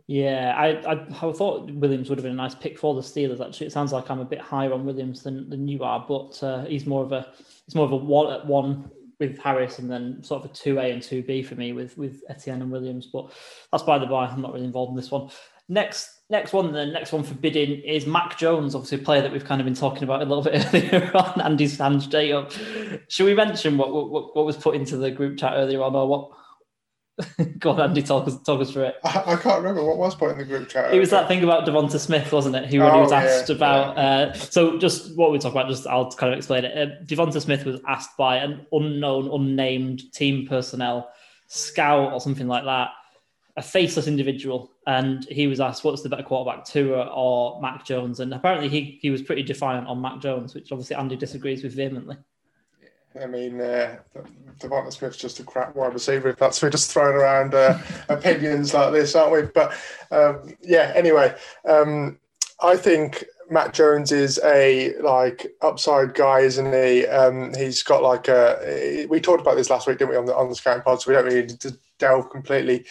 Yeah, 0.08 0.56
I, 0.58 0.70
I 0.92 1.06
I 1.08 1.32
thought 1.34 1.70
Williams 1.72 2.10
would 2.10 2.18
have 2.18 2.24
been 2.24 2.32
a 2.32 2.36
nice 2.36 2.56
pick 2.56 2.80
for 2.80 2.96
the 2.96 3.02
Steelers. 3.02 3.46
Actually, 3.46 3.68
it 3.68 3.74
sounds 3.74 3.92
like 3.92 4.10
I'm 4.10 4.22
a 4.22 4.26
bit 4.26 4.42
higher 4.42 4.74
on 4.74 4.86
Williams 4.86 5.22
than, 5.22 5.50
than 5.50 5.68
you 5.68 5.84
are, 5.84 6.04
but 6.08 6.42
uh, 6.42 6.64
he's 6.66 6.86
more 6.86 7.04
of 7.04 7.12
a 7.12 7.28
he's 7.66 7.76
more 7.76 7.86
of 7.86 7.92
a 7.92 7.98
one 7.98 8.34
at 8.34 8.46
one 8.46 8.90
with 9.20 9.38
Harris, 9.38 9.80
and 9.80 9.92
then 9.92 10.24
sort 10.24 10.46
of 10.46 10.50
a 10.50 10.54
two 10.54 10.80
A 10.80 10.92
and 10.92 11.04
two 11.04 11.22
B 11.22 11.44
for 11.44 11.56
me 11.56 11.74
with 11.74 11.98
with 11.98 12.24
Etienne 12.30 12.62
and 12.62 12.72
Williams. 12.72 13.08
But 13.12 13.32
that's 13.72 13.84
by 13.84 14.00
the 14.00 14.08
by. 14.08 14.28
I'm 14.28 14.42
not 14.42 14.54
really 14.54 14.66
involved 14.66 14.92
in 14.92 14.96
this 14.96 15.12
one. 15.12 15.30
Next 15.70 16.10
next 16.32 16.52
one, 16.52 16.72
the 16.72 16.86
next 16.86 17.12
one 17.12 17.24
for 17.24 17.36
bidding 17.36 17.82
is 17.82 18.06
Mac 18.06 18.38
Jones, 18.38 18.76
obviously 18.76 19.00
a 19.00 19.02
player 19.02 19.22
that 19.22 19.32
we've 19.32 19.46
kind 19.46 19.62
of 19.62 19.66
been 19.66 19.76
talking 19.76 20.04
about 20.04 20.22
a 20.22 20.26
little 20.26 20.44
bit 20.44 20.74
earlier 20.74 21.12
on. 21.16 21.42
Andy's 21.42 21.78
hand 21.78 22.02
straight 22.04 22.32
up. 22.32 22.52
Should 23.08 23.26
we 23.26 23.36
mention 23.36 23.78
what 23.78 23.92
what, 23.92 24.36
what 24.36 24.46
was 24.46 24.58
put 24.58 24.76
into 24.76 24.98
the 24.98 25.12
group 25.12 25.38
chat 25.38 25.54
earlier 25.56 25.82
on, 25.84 25.96
or 25.96 26.08
what? 26.08 26.32
Go 27.60 27.72
on, 27.72 27.82
Andy, 27.82 28.02
talk 28.02 28.28
us 28.28 28.42
talk 28.44 28.62
us 28.62 28.72
through 28.72 28.86
it. 28.86 28.96
I, 29.04 29.34
I 29.34 29.36
can't 29.36 29.62
remember 29.62 29.84
what 29.84 29.98
was 29.98 30.16
put 30.16 30.32
in 30.32 30.38
the 30.38 30.46
group 30.46 30.70
chat. 30.70 30.94
It 30.94 31.00
was 31.00 31.10
that 31.10 31.28
thing 31.28 31.44
about 31.44 31.68
Devonta 31.68 32.00
Smith, 32.00 32.32
wasn't 32.32 32.56
it? 32.56 32.66
Who 32.72 32.80
when 32.80 32.94
he 32.94 33.00
was 33.02 33.12
Oh, 33.12 33.16
asked 33.16 33.50
yeah, 33.50 33.56
about. 33.56 33.98
Uh, 33.98 34.34
so 34.34 34.78
just 34.80 35.18
what 35.18 35.32
we 35.32 35.38
talk 35.38 35.52
about, 35.52 35.68
just 35.68 35.86
I'll 35.86 36.10
kind 36.12 36.32
of 36.34 36.38
explain 36.38 36.66
it. 36.66 36.78
Uh, 36.78 37.04
Devonta 37.06 37.42
Smith 37.42 37.66
was 37.66 37.82
asked 37.88 38.16
by 38.18 38.38
an 38.38 38.66
unknown, 38.72 39.30
unnamed 39.30 40.12
team 40.14 40.48
personnel, 40.48 41.10
scout 41.48 42.14
or 42.14 42.22
something 42.22 42.48
like 42.48 42.64
that, 42.64 42.92
a 43.58 43.62
faceless 43.62 44.08
individual, 44.08 44.72
and 44.90 45.24
he 45.26 45.46
was 45.46 45.60
asked, 45.60 45.84
"What's 45.84 46.02
the 46.02 46.10
better 46.10 46.24
quarterback, 46.24 46.66
Tua 46.66 47.12
or 47.14 47.62
Mac 47.62 47.86
Jones?" 47.86 48.22
And 48.22 48.34
apparently, 48.34 48.70
he 48.70 48.98
he 49.00 49.12
was 49.12 49.22
pretty 49.22 49.44
defiant 49.44 49.88
on 49.88 50.02
Mac 50.02 50.20
Jones, 50.20 50.56
which 50.56 50.72
obviously 50.72 50.96
Andy 50.96 51.16
disagrees 51.16 51.64
with 51.64 51.76
vehemently. 51.76 52.18
I 53.22 53.28
mean, 53.28 53.62
uh, 53.62 53.98
Devonta 54.60 54.92
Smith's 54.92 55.18
just 55.18 55.40
a 55.40 55.44
crap 55.44 55.76
wide 55.76 55.94
receiver. 55.94 56.30
If 56.30 56.38
that's 56.38 56.60
we're 56.62 56.72
just 56.72 56.92
throwing 56.92 57.16
around 57.16 57.54
uh, 57.54 57.78
opinions 58.10 58.74
like 58.74 58.92
this, 58.92 59.14
aren't 59.14 59.32
we? 59.32 59.44
But 59.44 59.74
um, 60.10 60.56
yeah. 60.62 60.92
Anyway, 60.96 61.36
um, 61.66 62.18
I 62.60 62.76
think 62.76 63.24
Mac 63.48 63.74
Jones 63.74 64.12
is 64.12 64.40
a 64.44 64.96
like 65.02 65.52
upside 65.62 66.16
guy, 66.16 66.40
isn't 66.40 66.74
he? 66.74 67.06
Um, 67.06 67.54
he's 67.54 67.84
got 67.84 68.02
like 68.02 68.28
a. 68.28 69.06
We 69.08 69.20
talked 69.20 69.42
about 69.42 69.56
this 69.56 69.70
last 69.70 69.86
week, 69.86 70.00
didn't 70.00 70.10
we, 70.10 70.18
on 70.18 70.26
the 70.26 70.36
on 70.36 70.50
the 70.50 70.56
scouting 70.56 70.82
pod? 70.82 71.00
So 71.00 71.12
we 71.12 71.16
don't 71.16 71.26
really 71.26 71.42
need 71.42 71.60
to 71.60 71.78
delve 72.00 72.32
completely 72.32 72.86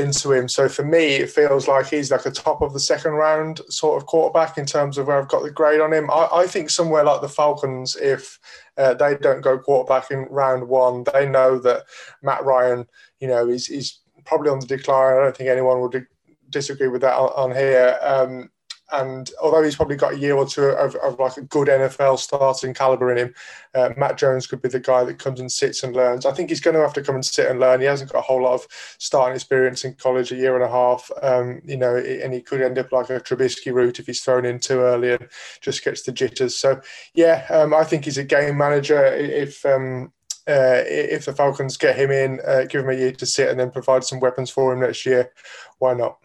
into 0.00 0.32
him. 0.32 0.48
So 0.48 0.68
for 0.68 0.84
me, 0.84 1.16
it 1.16 1.30
feels 1.30 1.68
like 1.68 1.86
he's 1.86 2.10
like 2.10 2.26
a 2.26 2.30
top 2.30 2.62
of 2.62 2.72
the 2.72 2.80
second 2.80 3.12
round 3.12 3.60
sort 3.68 4.00
of 4.00 4.06
quarterback 4.06 4.58
in 4.58 4.66
terms 4.66 4.98
of 4.98 5.06
where 5.06 5.20
I've 5.20 5.28
got 5.28 5.42
the 5.42 5.50
grade 5.50 5.80
on 5.80 5.92
him. 5.92 6.10
I, 6.10 6.28
I 6.32 6.46
think 6.46 6.70
somewhere 6.70 7.04
like 7.04 7.20
the 7.20 7.28
Falcons, 7.28 7.96
if 7.96 8.38
uh, 8.76 8.94
they 8.94 9.16
don't 9.16 9.42
go 9.42 9.58
quarterback 9.58 10.10
in 10.10 10.26
round 10.30 10.68
one, 10.68 11.04
they 11.12 11.26
know 11.26 11.58
that 11.60 11.84
Matt 12.22 12.44
Ryan, 12.44 12.86
you 13.20 13.28
know, 13.28 13.48
is 13.48 13.68
is 13.68 14.00
probably 14.24 14.50
on 14.50 14.60
the 14.60 14.66
decline. 14.66 15.16
I 15.16 15.24
don't 15.24 15.36
think 15.36 15.50
anyone 15.50 15.80
would 15.80 16.06
disagree 16.48 16.88
with 16.88 17.02
that 17.02 17.14
on, 17.16 17.50
on 17.50 17.56
here. 17.56 17.98
Um, 18.02 18.50
and 18.92 19.30
although 19.40 19.62
he's 19.62 19.76
probably 19.76 19.96
got 19.96 20.14
a 20.14 20.18
year 20.18 20.36
or 20.36 20.46
two 20.46 20.64
of, 20.64 20.94
of 20.96 21.18
like 21.18 21.36
a 21.36 21.42
good 21.42 21.68
NFL 21.68 22.18
starting 22.18 22.74
caliber 22.74 23.10
in 23.12 23.18
him, 23.18 23.34
uh, 23.74 23.90
Mac 23.96 24.16
Jones 24.16 24.46
could 24.46 24.62
be 24.62 24.68
the 24.68 24.80
guy 24.80 25.04
that 25.04 25.18
comes 25.18 25.40
and 25.40 25.50
sits 25.50 25.82
and 25.82 25.94
learns. 25.94 26.26
I 26.26 26.32
think 26.32 26.50
he's 26.50 26.60
going 26.60 26.74
to 26.74 26.82
have 26.82 26.92
to 26.94 27.02
come 27.02 27.14
and 27.14 27.24
sit 27.24 27.50
and 27.50 27.60
learn. 27.60 27.80
He 27.80 27.86
hasn't 27.86 28.12
got 28.12 28.18
a 28.18 28.22
whole 28.22 28.42
lot 28.42 28.54
of 28.54 28.66
starting 28.98 29.34
experience 29.34 29.84
in 29.84 29.94
college, 29.94 30.32
a 30.32 30.36
year 30.36 30.54
and 30.54 30.64
a 30.64 30.68
half, 30.68 31.10
um, 31.22 31.60
you 31.64 31.76
know, 31.76 31.96
and 31.96 32.32
he 32.32 32.40
could 32.40 32.62
end 32.62 32.78
up 32.78 32.92
like 32.92 33.10
a 33.10 33.20
Trubisky 33.20 33.72
route 33.72 33.98
if 33.98 34.06
he's 34.06 34.22
thrown 34.22 34.44
in 34.44 34.58
too 34.58 34.80
early 34.80 35.12
and 35.12 35.28
just 35.60 35.84
gets 35.84 36.02
the 36.02 36.12
jitters. 36.12 36.56
So, 36.56 36.80
yeah, 37.14 37.46
um, 37.50 37.74
I 37.74 37.84
think 37.84 38.04
he's 38.04 38.18
a 38.18 38.24
game 38.24 38.58
manager. 38.58 39.04
If 39.04 39.64
um, 39.64 40.12
uh, 40.48 40.82
if 40.86 41.26
the 41.26 41.32
Falcons 41.32 41.76
get 41.76 41.96
him 41.96 42.10
in, 42.10 42.40
uh, 42.46 42.64
give 42.64 42.82
him 42.82 42.90
a 42.90 42.94
year 42.94 43.12
to 43.12 43.26
sit, 43.26 43.48
and 43.48 43.60
then 43.60 43.70
provide 43.70 44.04
some 44.04 44.20
weapons 44.20 44.50
for 44.50 44.72
him 44.72 44.80
next 44.80 45.06
year, 45.06 45.32
why 45.78 45.94
not? 45.94 46.19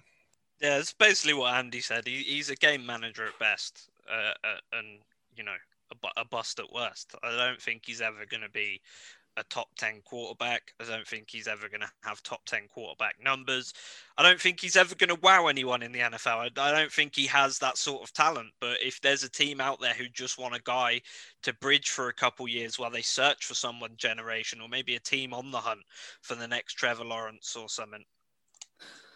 Yeah, 0.62 0.78
it's 0.78 0.93
basically 0.93 1.34
what 1.34 1.53
Andy 1.53 1.82
said. 1.82 2.08
He, 2.08 2.24
he's 2.24 2.49
a 2.49 2.56
game 2.56 2.86
manager 2.86 3.26
at 3.26 3.38
best, 3.39 3.89
uh, 4.10 4.34
uh, 4.43 4.60
and 4.74 4.99
you 5.36 5.43
know, 5.43 5.56
a, 5.91 6.22
a, 6.22 6.26
bust 6.26 6.60
at 6.60 6.72
worst. 6.72 7.14
I 7.24 7.36
don't 7.36 7.62
think 7.62 7.84
he's 7.86 8.01
ever 8.01 8.26
going 8.26 8.43
to 8.43 8.49
be 8.49 8.82
a 9.38 9.43
top 9.43 9.68
10 9.78 10.01
quarterback. 10.06 10.74
I 10.80 10.86
don't 10.86 11.08
think 11.08 11.30
he's 11.30 11.47
ever 11.47 11.68
going 11.68 11.82
to 11.82 11.91
have 12.03 12.24
top 12.24 12.45
10 12.45 12.68
quarterback 12.74 13.16
numbers. 13.22 13.74
I 14.18 14.24
don't 14.24 14.39
think 14.39 14.62
he's 14.62 14.78
ever 14.78 14.95
going 14.95 15.10
to 15.10 15.20
wow 15.22 15.47
anyone 15.47 15.84
in 15.84 15.91
the 15.91 15.99
NFL. 15.99 16.49
I, 16.58 16.62
I, 16.62 16.72
don't 16.72 16.91
think 16.91 17.16
he 17.16 17.28
has 17.28 17.60
that 17.60 17.78
sort 17.78 18.01
of 18.01 18.14
talent. 18.14 18.51
But 18.62 18.78
if 18.82 19.01
there's 19.01 19.24
a 19.24 19.30
team 19.30 19.60
out 19.60 19.82
there 19.82 19.93
who 19.93 20.08
just 20.08 20.38
want 20.38 20.56
a 20.56 20.62
guy 20.64 21.01
to 21.43 21.53
bridge 21.56 21.89
for 21.89 22.08
a 22.08 22.14
couple 22.14 22.47
years 22.47 22.80
while 22.80 22.91
they 22.91 23.01
search 23.01 23.45
for 23.45 23.56
someone 23.56 23.91
generation, 23.97 24.62
or 24.62 24.70
maybe 24.70 24.95
a 24.95 24.99
team 24.99 25.34
on 25.34 25.51
the 25.51 25.60
hunt 25.60 25.82
for 26.22 26.36
the 26.36 26.47
next 26.47 26.76
Trevor 26.76 27.03
Lawrence 27.03 27.56
or 27.56 27.68
something, 27.68 28.06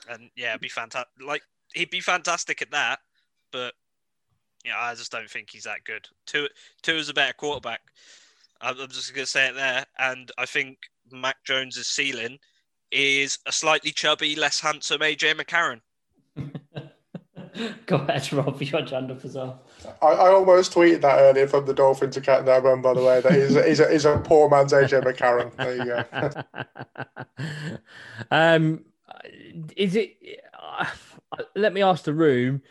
and 0.10 0.30
yeah, 0.36 0.50
it'd 0.50 0.62
be 0.62 0.70
fantastic. 0.70 1.12
Like 1.26 1.44
he'd 1.74 1.90
be 1.90 2.02
fantastic 2.02 2.62
at 2.62 2.72
that, 2.72 3.00
but 3.52 3.74
yeah, 4.66 4.78
I 4.78 4.96
just 4.96 5.12
don't 5.12 5.30
think 5.30 5.50
he's 5.52 5.64
that 5.64 5.84
good. 5.84 6.08
Two, 6.26 6.48
two 6.82 6.96
is 6.96 7.10
a 7.10 7.14
better 7.14 7.34
quarterback. 7.34 7.82
I'm 8.62 8.76
just 8.90 9.14
going 9.14 9.26
to 9.26 9.32
say 9.32 9.48
it 9.48 9.56
there. 9.56 9.86
And 9.98 10.32
I 10.38 10.46
think 10.46 10.80
Mac 11.12 11.38
Jones's 11.46 11.88
ceiling 11.88 12.40
is 12.92 13.40
a 13.46 13.52
slightly 13.52 13.92
chubby, 13.92 14.36
less 14.36 14.60
handsome 14.60 15.02
AJ 15.02 15.40
McCarron. 15.40 15.82
Go 17.86 17.96
ahead, 17.98 18.32
Rob. 18.32 18.62
You're 18.62 18.86
hand 18.86 19.12
up 19.12 19.26
as 19.26 19.36
well. 19.36 19.62
I, 20.02 20.08
I, 20.08 20.30
almost 20.30 20.74
tweeted 20.74 21.02
that 21.02 21.20
earlier 21.20 21.48
from 21.48 21.66
the 21.66 21.74
Dolphins 21.74 22.16
account 22.16 22.46
that 22.46 22.58
I 22.58 22.60
run, 22.60 22.82
by 22.82 22.94
the 22.94 23.04
way, 23.04 23.22
that 23.22 23.34
he's 23.34 23.56
a, 23.56 23.68
he's 23.68 23.80
a, 23.80 23.92
he's 23.92 24.06
a 24.06 24.18
poor 24.18 24.50
man's 24.50 24.72
AJ 24.72 25.04
McCarron. 25.04 25.54
There 25.56 25.76
you 25.76 25.86
go. 27.38 27.78
um, 28.32 28.86
is 29.76 29.96
it? 29.96 30.18
Uh, 30.58 30.86
let 31.56 31.74
me 31.74 31.82
ask 31.82 32.04
the 32.04 32.14
room: 32.14 32.62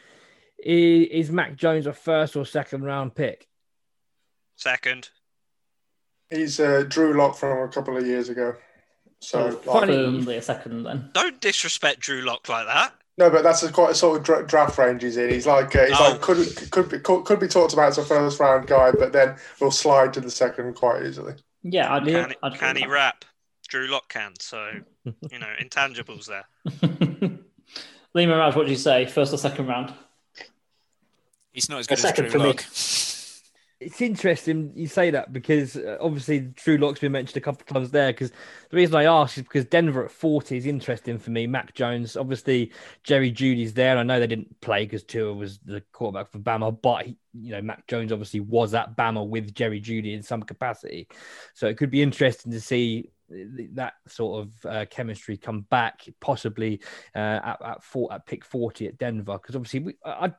is, 0.58 1.08
is 1.10 1.30
Mac 1.30 1.56
Jones 1.56 1.86
a 1.86 1.92
first 1.92 2.36
or 2.36 2.44
second 2.44 2.84
round 2.84 3.14
pick? 3.14 3.48
Second. 4.56 5.10
He's 6.30 6.60
uh, 6.60 6.84
Drew 6.86 7.16
Lock 7.16 7.36
from 7.36 7.66
a 7.66 7.68
couple 7.68 7.96
of 7.96 8.06
years 8.06 8.28
ago. 8.28 8.54
So 9.20 9.52
firmly 9.52 10.36
a 10.36 10.42
second 10.42 10.84
then. 10.84 11.10
Don't 11.12 11.40
disrespect 11.40 12.00
Drew 12.00 12.22
Lock 12.22 12.48
like 12.48 12.66
that. 12.66 12.94
No, 13.16 13.30
but 13.30 13.42
that's 13.42 13.64
a 13.64 13.72
quite 13.72 13.90
a 13.90 13.94
sort 13.94 14.28
of 14.28 14.46
draft 14.46 14.78
range 14.78 15.02
he's 15.02 15.16
in. 15.16 15.30
He's 15.30 15.46
like 15.46 15.74
uh, 15.74 15.86
he's 15.86 15.96
oh. 15.98 16.10
like 16.10 16.20
could 16.20 16.70
could 16.70 16.88
be 16.88 17.00
could, 17.00 17.24
could, 17.24 17.40
be 17.40 17.48
talked 17.48 17.72
about 17.72 17.88
as 17.88 17.98
a 17.98 18.04
first 18.04 18.38
round 18.38 18.68
guy, 18.68 18.92
but 18.92 19.12
then 19.12 19.36
will 19.60 19.72
slide 19.72 20.12
to 20.12 20.20
the 20.20 20.30
second 20.30 20.74
quite 20.74 21.04
easily. 21.04 21.34
Yeah, 21.64 21.92
I'd, 21.92 22.04
can, 22.04 22.34
I'd 22.42 22.54
can 22.54 22.76
he 22.76 22.86
rap? 22.86 23.24
Drew 23.68 23.88
Lock 23.88 24.08
can. 24.08 24.34
So 24.38 24.70
you 25.30 25.38
know, 25.38 25.52
intangibles 25.62 26.26
there. 26.26 26.46
Lima 28.14 28.36
Raj, 28.36 28.56
what 28.56 28.66
do 28.66 28.72
you 28.72 28.78
say? 28.78 29.06
First 29.06 29.32
or 29.34 29.38
second 29.38 29.66
round? 29.66 29.92
He's 31.52 31.68
not 31.68 31.80
as 31.80 31.86
good 31.86 31.98
a 31.98 32.00
as 32.00 32.30
Drew 32.30 32.40
Lock. 32.40 32.64
It's 33.80 34.00
interesting 34.00 34.72
you 34.74 34.88
say 34.88 35.10
that 35.10 35.32
because 35.32 35.76
uh, 35.76 35.98
obviously 36.00 36.40
Drew 36.40 36.78
Lock's 36.78 36.98
been 36.98 37.12
mentioned 37.12 37.36
a 37.36 37.40
couple 37.40 37.60
of 37.60 37.66
times 37.66 37.90
there. 37.92 38.12
Because 38.12 38.32
the 38.70 38.76
reason 38.76 38.96
I 38.96 39.04
ask 39.04 39.38
is 39.38 39.44
because 39.44 39.66
Denver 39.66 40.04
at 40.04 40.10
40 40.10 40.56
is 40.56 40.66
interesting 40.66 41.16
for 41.18 41.30
me. 41.30 41.46
Mac 41.46 41.74
Jones, 41.74 42.16
obviously 42.16 42.72
Jerry 43.04 43.30
Jeudy's 43.30 43.74
there. 43.74 43.96
And 43.96 44.00
I 44.00 44.02
know 44.02 44.18
they 44.18 44.26
didn't 44.26 44.60
play 44.60 44.84
because 44.84 45.04
Tua 45.04 45.32
was 45.32 45.60
the 45.60 45.80
quarterback 45.92 46.32
for 46.32 46.40
Bama, 46.40 46.76
but 46.82 47.06
he, 47.06 47.16
you 47.32 47.52
know 47.52 47.62
Mac 47.62 47.86
Jones 47.86 48.10
obviously 48.10 48.40
was 48.40 48.74
at 48.74 48.96
Bama 48.96 49.26
with 49.26 49.54
Jerry 49.54 49.78
Judy 49.78 50.12
in 50.14 50.24
some 50.24 50.42
capacity. 50.42 51.06
So 51.54 51.68
it 51.68 51.76
could 51.76 51.90
be 51.90 52.02
interesting 52.02 52.50
to 52.50 52.60
see 52.60 53.10
that 53.30 53.94
sort 54.06 54.42
of 54.46 54.66
uh, 54.66 54.86
chemistry 54.86 55.36
come 55.36 55.62
back, 55.62 56.06
possibly 56.20 56.80
uh, 57.14 57.40
at 57.44 57.58
at, 57.64 57.82
four, 57.84 58.12
at 58.12 58.26
pick 58.26 58.44
40 58.44 58.88
at 58.88 58.98
Denver. 58.98 59.34
Because 59.34 59.54
obviously 59.54 59.80
we, 59.80 59.94
I, 60.04 60.32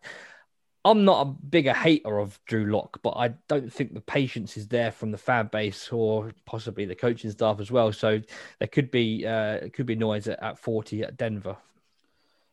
I'm 0.85 1.03
not 1.03 1.27
a 1.27 1.29
bigger 1.29 1.73
hater 1.73 2.19
of 2.19 2.39
Drew 2.45 2.71
Lock, 2.71 3.01
but 3.03 3.11
I 3.11 3.29
don't 3.47 3.71
think 3.71 3.93
the 3.93 4.01
patience 4.01 4.55
is 4.55 4.67
there 4.67 4.91
from 4.91 5.11
the 5.11 5.17
fan 5.17 5.49
base 5.51 5.89
or 5.91 6.31
possibly 6.45 6.85
the 6.85 6.95
coaching 6.95 7.29
staff 7.31 7.59
as 7.59 7.69
well. 7.69 7.91
So 7.91 8.21
there 8.59 8.67
could 8.67 8.89
be 8.89 9.25
uh, 9.25 9.69
could 9.73 9.85
be 9.85 9.95
noise 9.95 10.27
at, 10.27 10.41
at 10.41 10.57
40 10.57 11.03
at 11.03 11.17
Denver. 11.17 11.57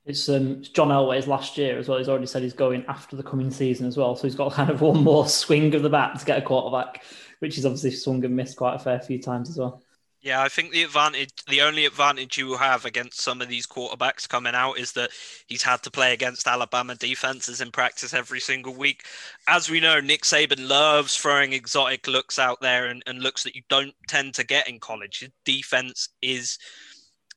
It's, 0.05 0.29
um, 0.29 0.63
John 0.63 0.89
Elway's 0.89 1.27
last 1.27 1.59
year 1.59 1.79
as 1.79 1.89
well. 1.89 1.99
He's 1.99 2.09
already 2.09 2.27
said 2.27 2.43
he's 2.43 2.53
going 2.53 2.85
after 2.87 3.17
the 3.17 3.25
coming 3.25 3.51
season 3.51 3.87
as 3.87 3.97
well. 3.97 4.15
So 4.15 4.23
he's 4.23 4.37
got 4.37 4.53
kind 4.55 4.71
of 4.71 4.81
one 4.81 5.03
more 5.03 5.29
swing 5.29 5.75
of 5.75 5.83
the 5.83 5.91
bat 5.91 6.19
to 6.19 6.25
get 6.25 6.39
a 6.39 6.43
quarterback, 6.43 7.05
which 7.41 7.59
is 7.59 7.67
obviously 7.67 7.91
swung 7.93 8.25
and 8.25 8.35
missed 8.35 8.57
quite 8.57 8.75
a 8.75 8.79
fair 8.79 9.01
few 9.01 9.21
times 9.21 9.51
as 9.51 9.59
well. 9.59 9.83
Yeah, 10.23 10.43
I 10.43 10.49
think 10.49 10.73
the 10.73 10.83
advantage, 10.83 11.31
the 11.47 11.61
only 11.61 11.85
advantage 11.85 12.37
you 12.37 12.57
have 12.57 12.85
against 12.85 13.21
some 13.21 13.41
of 13.41 13.49
these 13.49 13.67
quarterbacks 13.67 14.29
coming 14.29 14.55
out 14.55 14.79
is 14.79 14.93
that 14.93 15.11
he's 15.47 15.63
had 15.63 15.83
to 15.85 15.91
play 15.91 16.13
against 16.13 16.49
Alabama 16.49 16.97
defenses 16.97 17.61
in 17.61 17.71
practice 17.71 18.13
every 18.13 18.41
single 18.41 18.75
week. 18.75 19.05
As 19.47 19.71
we 19.71 19.79
know, 19.79 20.01
Nick 20.01 20.23
Saban 20.23 20.67
loves 20.69 21.17
throwing 21.17 21.53
exotic 21.53 22.09
looks 22.09 22.39
out 22.39 22.61
there 22.61 22.87
and, 22.87 23.03
and 23.07 23.21
looks 23.23 23.45
that 23.45 23.55
you 23.55 23.63
don't 23.69 23.95
tend 24.09 24.35
to 24.35 24.45
get 24.45 24.69
in 24.69 24.81
college. 24.81 25.21
His 25.21 25.31
defense 25.45 26.09
is 26.23 26.59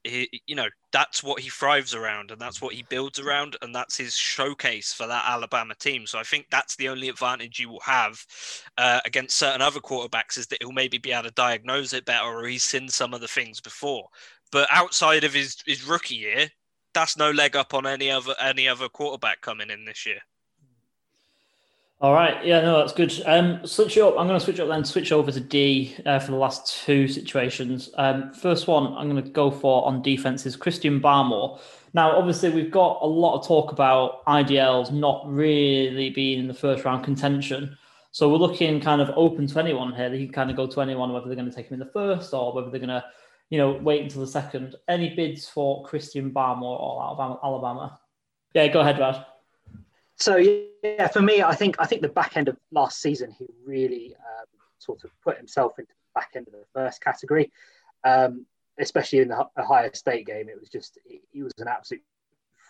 you 0.06 0.56
know 0.56 0.68
that's 0.92 1.22
what 1.22 1.42
he 1.42 1.50
thrives 1.50 1.94
around 1.94 2.32
and 2.32 2.40
that's 2.40 2.62
what 2.62 2.74
he 2.74 2.84
builds 2.84 3.20
around 3.20 3.58
and 3.62 3.76
that's 3.76 3.98
his 3.98 4.16
showcase 4.16 4.94
for 4.94 5.08
that 5.08 5.26
alabama 5.28 5.76
team. 5.76 6.08
So 6.08 6.18
i 6.20 6.24
think 6.24 6.48
that's 6.50 6.76
the 6.78 6.88
only 6.88 7.10
advantage 7.10 7.60
you 7.60 7.70
will 7.70 7.82
have 7.82 8.26
uh, 8.78 9.02
against 9.06 9.38
certain 9.38 9.62
other 9.62 9.80
quarterbacks 9.80 10.38
is 10.38 10.48
that 10.48 10.60
he'll 10.62 10.72
maybe 10.72 10.98
be 10.98 11.12
able 11.12 11.24
to 11.24 11.32
diagnose 11.32 11.94
it 11.94 12.06
better 12.06 12.26
or 12.26 12.48
he's 12.48 12.64
seen 12.64 12.88
some 12.88 13.14
of 13.14 13.22
the 13.22 13.28
things 13.28 13.60
before. 13.60 14.08
But 14.52 14.68
outside 14.72 15.24
of 15.24 15.34
his, 15.34 15.58
his 15.66 15.84
rookie 15.84 16.16
year 16.16 16.50
that's 16.94 17.18
no 17.18 17.32
leg 17.32 17.56
up 17.56 17.74
on 17.74 17.86
any 17.86 18.10
other 18.10 18.34
any 18.40 18.68
other 18.68 18.90
quarterback 18.90 19.42
coming 19.42 19.70
in 19.70 19.86
this 19.86 20.06
year 20.06 20.20
all 22.02 22.14
right. 22.14 22.46
Yeah, 22.46 22.62
no, 22.62 22.80
that's 22.80 22.94
good. 22.94 23.12
Um, 23.26 23.66
switch 23.66 23.98
up. 23.98 24.16
I'm 24.18 24.26
going 24.26 24.40
to 24.40 24.44
switch 24.44 24.60
up 24.62 24.70
then, 24.70 24.86
switch 24.86 25.12
over 25.12 25.32
to 25.32 25.40
D 25.40 25.98
uh, 26.06 26.20
for 26.20 26.32
the 26.32 26.38
last 26.38 26.84
two 26.86 27.10
situations. 27.10 27.90
Um, 27.98 28.32
first 28.34 28.68
one 28.68 28.94
I'm 28.94 29.10
going 29.10 29.22
to 29.22 29.30
go 29.30 29.52
for 29.52 29.86
on 29.86 30.02
defense 30.02 30.46
is 30.46 30.56
Christian 30.56 31.02
Barmore. 31.02 31.60
Now, 31.94 32.16
obviously, 32.16 32.52
we've 32.52 32.72
got 32.72 33.00
a 33.02 33.06
lot 33.06 33.38
of 33.38 33.46
talk 33.46 33.74
about 33.74 34.26
IDLs 34.28 34.92
not 34.92 35.24
really 35.28 36.10
being 36.12 36.40
in 36.40 36.48
the 36.48 36.54
first 36.54 36.86
round 36.86 37.04
contention. 37.04 37.78
So 38.12 38.30
we're 38.30 38.38
looking 38.38 38.80
kind 38.80 39.02
of 39.02 39.12
open 39.18 39.48
to 39.48 39.60
anyone 39.60 39.94
here. 39.94 40.10
They 40.10 40.26
can 40.26 40.34
kind 40.34 40.50
of 40.50 40.56
go 40.56 40.68
to 40.68 40.82
anyone, 40.82 41.12
whether 41.12 41.26
they're 41.28 41.36
going 41.36 41.50
to 41.50 41.56
take 41.56 41.68
him 41.68 41.74
in 41.74 41.80
the 41.80 41.92
first 41.92 42.34
or 42.34 42.54
whether 42.54 42.70
they're 42.70 42.80
going 42.80 42.90
to, 42.90 43.04
you 43.50 43.58
know, 43.58 43.74
wait 43.74 44.04
until 44.04 44.22
the 44.22 44.28
second. 44.28 44.76
Any 44.88 45.16
bids 45.16 45.50
for 45.50 45.84
Christian 45.84 46.32
Barmore 46.32 46.80
or 46.80 47.04
out 47.04 47.20
of 47.20 47.40
Alabama? 47.44 48.00
Yeah, 48.54 48.68
go 48.70 48.80
ahead, 48.80 49.00
Rad. 49.00 49.26
So 50.20 50.36
yeah, 50.38 51.08
for 51.08 51.22
me, 51.22 51.42
I 51.42 51.56
think 51.56 51.78
I 51.80 51.86
think 51.86 52.02
the 52.02 52.10
back 52.10 52.36
end 52.36 52.50
of 52.50 52.58
last 52.72 53.02
season, 53.02 53.32
he 53.38 53.48
really 53.66 54.16
um, 54.16 54.48
sort 54.78 55.04
of 55.04 55.12
put 55.24 55.38
himself 55.38 55.80
into 55.80 55.92
the 55.92 56.20
back 56.20 56.32
end 56.36 56.48
of 56.48 56.54
the 56.54 56.66
first 56.74 57.02
category, 57.02 57.52
um, 58.04 58.46
especially 58.78 59.20
in 59.20 59.30
the 59.30 59.48
Ohio 59.58 59.90
State 59.94 60.26
game. 60.26 60.50
It 60.50 60.60
was 60.60 60.70
just 60.70 61.00
he 61.32 61.42
was 61.42 61.54
an 61.58 61.68
absolute 61.70 62.04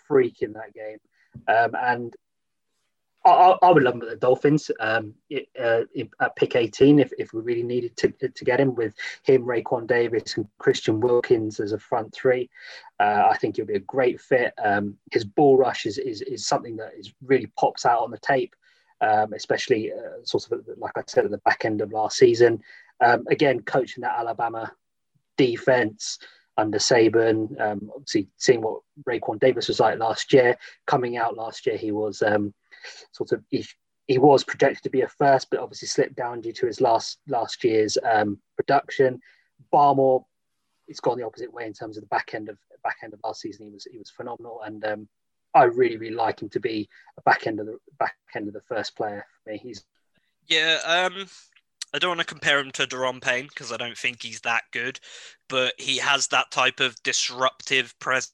freak 0.07 0.41
in 0.41 0.53
that 0.53 0.73
game, 0.73 0.99
um, 1.47 1.71
and 1.75 2.15
I, 3.29 3.67
I, 3.67 3.71
would 3.71 3.83
love 3.83 3.95
him 3.95 4.01
at 4.01 4.09
the 4.09 4.15
Dolphins 4.15 4.71
um, 4.79 5.13
uh, 5.59 5.81
at 6.19 6.35
pick 6.35 6.55
18 6.55 6.99
if, 6.99 7.11
if 7.17 7.33
we 7.33 7.41
really 7.41 7.63
needed 7.63 7.95
to, 7.97 8.11
to 8.11 8.45
get 8.45 8.59
him 8.59 8.75
with 8.75 8.93
him, 9.23 9.43
Raekwon 9.43 9.87
Davis, 9.87 10.37
and 10.37 10.47
Christian 10.57 10.99
Wilkins 10.99 11.59
as 11.59 11.71
a 11.71 11.79
front 11.79 12.13
three. 12.13 12.49
Uh, 12.99 13.27
I 13.29 13.37
think 13.37 13.55
he'll 13.55 13.65
be 13.65 13.75
a 13.75 13.79
great 13.79 14.19
fit. 14.19 14.53
Um, 14.63 14.97
his 15.11 15.25
ball 15.25 15.57
rush 15.57 15.85
is, 15.85 15.97
is, 15.97 16.21
is 16.21 16.45
something 16.45 16.75
that 16.77 16.93
is 16.97 17.13
really 17.21 17.51
pops 17.57 17.85
out 17.85 18.01
on 18.03 18.11
the 18.11 18.19
tape, 18.19 18.55
um, 19.01 19.33
especially 19.33 19.91
uh, 19.91 20.23
sort 20.23 20.51
of 20.51 20.65
like 20.77 20.97
I 20.97 21.03
said 21.07 21.25
at 21.25 21.31
the 21.31 21.37
back 21.39 21.65
end 21.65 21.81
of 21.81 21.93
last 21.93 22.17
season. 22.17 22.61
Um, 23.01 23.25
again, 23.29 23.61
coaching 23.61 24.01
that 24.01 24.19
Alabama 24.19 24.71
defense 25.37 26.19
under 26.59 26.77
Saban. 26.77 27.59
Um, 27.59 27.89
obviously, 27.95 28.27
seeing 28.37 28.61
what 28.61 28.81
Raekwon 29.07 29.39
Davis 29.39 29.67
was 29.67 29.79
like 29.79 29.97
last 29.97 30.33
year, 30.33 30.57
coming 30.85 31.17
out 31.17 31.37
last 31.37 31.65
year, 31.65 31.77
he 31.77 31.91
was 31.91 32.21
um, 32.21 32.53
sort 33.11 33.31
of 33.31 33.43
he, 33.49 33.65
he 34.07 34.17
was 34.17 34.43
projected 34.43 34.83
to 34.83 34.89
be 34.89 35.01
a 35.01 35.07
first, 35.07 35.49
but 35.49 35.59
obviously 35.59 35.87
slipped 35.87 36.15
down 36.15 36.41
due 36.41 36.53
to 36.53 36.65
his 36.65 36.81
last 36.81 37.19
last 37.27 37.63
year's 37.63 37.97
um, 38.03 38.39
production. 38.55 39.19
Barmore, 39.73 40.23
it's 40.87 40.99
gone 40.99 41.17
the 41.17 41.25
opposite 41.25 41.53
way 41.53 41.65
in 41.65 41.73
terms 41.73 41.97
of 41.97 42.01
the 42.01 42.07
back 42.07 42.33
end 42.33 42.49
of 42.49 42.57
back 42.83 42.97
end 43.03 43.13
of 43.13 43.19
last 43.23 43.41
season. 43.41 43.67
He 43.67 43.71
was 43.71 43.87
he 43.91 43.97
was 43.97 44.09
phenomenal, 44.09 44.61
and 44.65 44.83
um, 44.85 45.07
I 45.53 45.63
really 45.63 45.97
really 45.97 46.15
like 46.15 46.41
him 46.41 46.49
to 46.49 46.59
be 46.59 46.89
a 47.17 47.21
back 47.21 47.47
end 47.47 47.59
of 47.59 47.67
the 47.67 47.77
back 47.99 48.15
end 48.35 48.47
of 48.47 48.53
the 48.53 48.61
first 48.61 48.95
player 48.95 49.25
for 49.43 49.51
me. 49.51 49.57
He's 49.57 49.85
yeah. 50.47 50.79
Um, 50.85 51.27
I 51.93 51.97
don't 51.97 52.09
want 52.09 52.19
to 52.19 52.25
compare 52.25 52.59
him 52.59 52.71
to 52.71 52.85
Da'Ron 52.85 53.21
Payne 53.21 53.47
because 53.47 53.71
I 53.71 53.77
don't 53.77 53.97
think 53.97 54.21
he's 54.21 54.41
that 54.41 54.63
good, 54.71 54.99
but 55.47 55.73
he 55.79 55.97
has 55.97 56.27
that 56.27 56.51
type 56.51 56.79
of 56.79 57.01
disruptive 57.03 57.97
presence. 57.99 58.33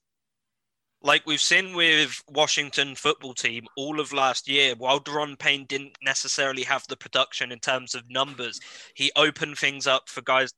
Like 1.06 1.28
we've 1.28 1.40
seen 1.40 1.76
with 1.76 2.20
Washington 2.28 2.96
football 2.96 3.36
team 3.36 3.68
all 3.78 4.00
of 4.00 4.12
last 4.12 4.50
year, 4.50 4.74
while 4.76 5.00
Da'Ron 5.00 5.38
Payne 5.38 5.66
didn't 5.66 5.96
necessarily 6.02 6.64
have 6.64 6.84
the 6.88 6.98
production 6.98 7.52
in 7.52 7.60
terms 7.60 7.94
of 7.94 8.10
numbers, 8.10 8.60
he 8.96 9.12
opened 9.16 9.60
things 9.60 9.86
up 9.86 10.10
for 10.10 10.22
guys. 10.22 10.52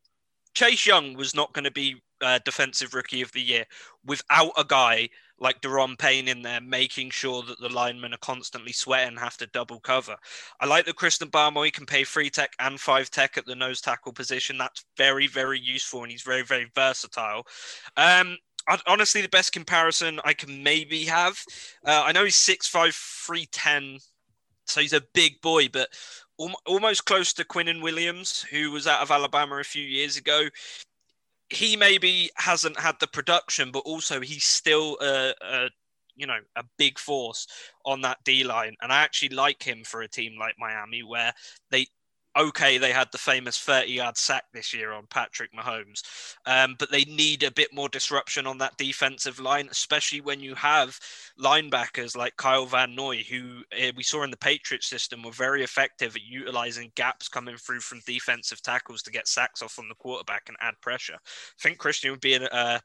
Chase 0.54 0.86
Young 0.86 1.16
was 1.16 1.36
not 1.36 1.52
going 1.52 1.66
to 1.66 1.72
be 1.72 2.02
uh, 2.22 2.40
defensive 2.46 2.94
rookie 2.94 3.22
of 3.22 3.30
the 3.34 3.42
year 3.42 3.66
without 4.06 4.54
a 4.58 4.64
guy 4.64 5.10
like 5.38 5.60
Da'Ron 5.60 6.00
Payne 6.00 6.30
in 6.30 6.42
there, 6.44 6.62
making 6.62 7.10
sure 7.10 7.44
that 7.44 7.60
the 7.60 7.68
linemen 7.68 8.14
are 8.14 8.20
constantly 8.20 8.72
sweating 8.72 9.10
and 9.10 9.20
have 9.20 9.36
to 9.38 9.48
double 9.48 9.82
cover. 9.82 10.16
I 10.62 10.66
like 10.66 10.86
that 10.86 10.96
Christian 10.96 11.30
Barmore 11.30 11.74
can 11.74 11.86
pay 11.86 12.06
three 12.06 12.30
tech 12.30 12.54
and 12.60 12.80
five 12.80 13.12
tech 13.12 13.38
at 13.38 13.46
the 13.46 13.54
nose 13.54 13.82
tackle 13.82 14.14
position. 14.14 14.58
That's 14.58 14.86
very, 14.96 15.28
very 15.28 15.60
useful 15.60 16.04
and 16.04 16.12
he's 16.12 16.24
very, 16.24 16.44
very 16.44 16.72
versatile. 16.74 17.46
Um, 17.98 18.38
honestly, 18.88 19.22
the 19.22 19.30
best 19.30 19.52
comparison 19.54 20.20
I 20.24 20.34
can 20.34 20.64
maybe 20.64 21.06
have. 21.06 21.40
Uh, 21.86 22.04
I 22.06 22.12
know 22.12 22.24
he's 22.24 22.36
6'5, 22.36 22.94
310, 22.94 24.00
so 24.66 24.82
he's 24.82 24.94
a 24.94 25.02
big 25.14 25.42
boy, 25.42 25.70
but 25.70 25.90
almost 26.66 27.06
close 27.06 27.34
to 27.34 27.44
Quinnen 27.46 27.82
Williams, 27.82 28.42
who 28.42 28.72
was 28.72 28.86
out 28.86 29.02
of 29.02 29.12
Alabama 29.12 29.58
a 29.58 29.64
few 29.64 29.84
years 29.84 30.18
ago 30.18 30.50
he 31.50 31.78
maybe 31.78 32.30
hasn't 32.36 32.80
had 32.80 32.96
the 33.00 33.08
production, 33.08 33.72
but 33.72 33.80
also 33.80 34.20
he's 34.22 34.44
still 34.44 34.98
a, 35.02 35.34
a 35.42 35.70
you 36.16 36.28
know 36.28 36.40
a 36.56 36.64
big 36.78 37.00
force 37.00 37.48
on 37.86 38.02
that 38.02 38.18
D 38.26 38.44
line, 38.44 38.76
and 38.82 38.92
I 38.92 39.04
actually 39.04 39.30
like 39.30 39.64
him 39.64 39.84
for 39.84 40.02
a 40.02 40.08
team 40.08 40.38
like 40.40 40.56
Miami, 40.60 41.04
where 41.04 41.34
they 41.72 41.88
okay, 42.38 42.78
they 42.78 42.92
had 42.92 43.08
the 43.12 43.18
famous 43.18 43.58
30 43.58 43.92
yard 43.92 44.18
sack 44.18 44.44
this 44.54 44.74
year 44.74 44.92
on 44.92 45.08
Patrick 45.10 45.52
Mahomes, 45.54 46.02
um, 46.46 46.76
but 46.78 46.92
they 46.92 47.04
need 47.06 47.44
a 47.44 47.52
bit 47.52 47.74
more 47.74 47.90
disruption 47.90 48.46
on 48.46 48.58
that 48.60 48.78
defensive 48.78 49.40
line, 49.40 49.68
especially 49.72 50.22
when 50.22 50.40
you 50.40 50.56
have 50.56 51.00
linebackers 51.40 52.16
like 52.16 52.36
Kyle 52.38 52.66
Van 52.66 52.96
Noy, 52.96 53.24
who 53.30 53.62
uh, 53.74 53.92
we 53.96 54.04
saw 54.04 54.24
in 54.24 54.32
the 54.32 54.38
Patriots 54.38 54.88
system 54.88 55.24
were 55.24 55.32
very 55.32 55.64
effective 55.64 56.16
at 56.16 56.22
utilizing 56.22 56.92
gaps 56.96 57.28
coming 57.28 57.58
through 57.58 57.80
from 57.80 58.02
defensive 58.06 58.62
tackles 58.62 59.02
to 59.04 59.12
get 59.12 59.28
sacks 59.28 59.62
off 59.62 59.80
on 59.80 59.88
the 59.90 59.96
quarterback 59.96 60.44
and 60.48 60.58
add 60.62 60.76
pressure. 60.82 61.16
I 61.16 61.62
think 61.62 61.78
Christian 61.78 62.12
would 62.12 62.22
be 62.22 62.36
an, 62.36 62.44
uh, 62.44 62.80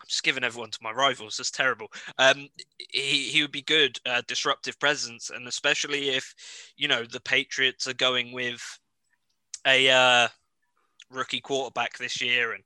I'm 0.00 0.08
just 0.08 0.22
giving 0.22 0.44
everyone 0.44 0.70
to 0.70 0.78
my 0.82 0.92
rivals. 0.92 1.36
That's 1.36 1.50
terrible. 1.50 1.88
Um, 2.18 2.48
he, 2.90 3.28
he 3.28 3.42
would 3.42 3.52
be 3.52 3.62
good, 3.62 3.98
uh, 4.06 4.22
disruptive 4.26 4.78
presence, 4.78 5.30
and 5.30 5.46
especially 5.48 6.10
if 6.10 6.34
you 6.76 6.88
know 6.88 7.04
the 7.04 7.20
Patriots 7.20 7.86
are 7.86 7.94
going 7.94 8.32
with 8.32 8.62
a 9.66 9.90
uh, 9.90 10.28
rookie 11.10 11.40
quarterback 11.40 11.98
this 11.98 12.20
year, 12.20 12.52
and 12.52 12.64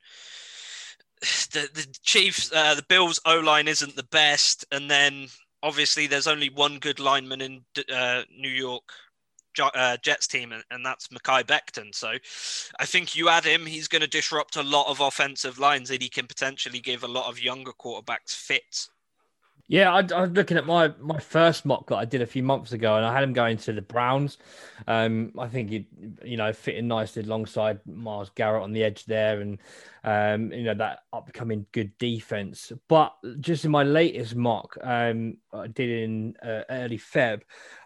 the 1.53 1.69
the 1.73 1.87
Chiefs, 2.03 2.53
uh, 2.53 2.75
the 2.75 2.85
Bills 2.89 3.21
O 3.25 3.39
line 3.39 3.69
isn't 3.69 3.97
the 3.97 4.05
best, 4.05 4.65
and 4.73 4.91
then 4.91 5.29
obviously 5.63 6.07
there's 6.07 6.27
only 6.27 6.51
one 6.51 6.79
good 6.79 7.01
lineman 7.01 7.41
in 7.41 7.65
uh, 7.93 8.23
New 8.37 8.51
York 8.51 8.93
uh, 9.59 9.97
Jets 9.99 10.27
team, 10.27 10.53
and 10.71 10.87
that's 10.87 11.09
Mekhi 11.09 11.45
Becton. 11.45 11.95
So 11.95 12.13
I 12.79 12.87
think 12.87 13.17
you 13.17 13.29
add 13.29 13.45
him, 13.45 13.67
he's 13.67 13.89
going 13.89 14.03
to 14.03 14.09
disrupt 14.09 14.57
a 14.57 14.63
lot 14.63 14.89
of 14.89 15.01
offensive 15.01 15.59
lines, 15.59 15.91
and 15.91 16.01
he 16.01 16.09
can 16.09 16.27
potentially 16.27 16.81
give 16.81 17.03
a 17.03 17.09
lot 17.09 17.29
of 17.29 17.43
younger 17.43 17.73
quarterbacks 17.73 18.35
fits. 18.35 18.91
Yeah, 19.73 19.91
I, 19.91 20.01
I, 20.15 20.21
was 20.21 20.33
looking 20.33 20.59
at 20.59 20.67
my 20.67 20.93
my 21.01 21.19
first 21.19 21.65
mock 21.65 21.87
that 21.89 21.97
I 21.97 22.05
did 22.05 22.21
a 22.21 22.27
few 22.27 22.43
months 22.43 22.73
ago, 22.73 22.97
and 22.97 23.07
I 23.07 23.15
had 23.15 23.23
him 23.23 23.33
going 23.33 23.57
to 23.57 23.73
the 23.73 23.81
Browns. 23.81 24.37
Um, 24.87 25.33
I 25.39 25.49
think 25.49 25.71
he, 25.71 25.87
you 26.23 26.37
know, 26.37 26.53
fitting 26.53 26.89
nicely 26.89 27.23
alongside 27.23 27.81
Myles 27.87 28.31
Garrett 28.35 28.65
on 28.65 28.73
the 28.75 28.85
edge 28.85 29.07
there, 29.07 29.41
and 29.41 29.59
um, 30.05 30.53
you 30.53 30.65
know 30.65 30.75
that 30.75 31.05
upcoming 31.15 31.65
good 31.73 31.97
defense. 31.97 32.71
But 32.87 33.15
just 33.41 33.65
in 33.65 33.71
my 33.71 33.83
latest 33.83 34.37
mock, 34.37 34.77
um, 34.83 35.39
I 35.55 35.69
did 35.69 35.89
in 35.89 36.37
uh, 36.43 36.65
early 36.69 36.99
Feb, 36.99 37.41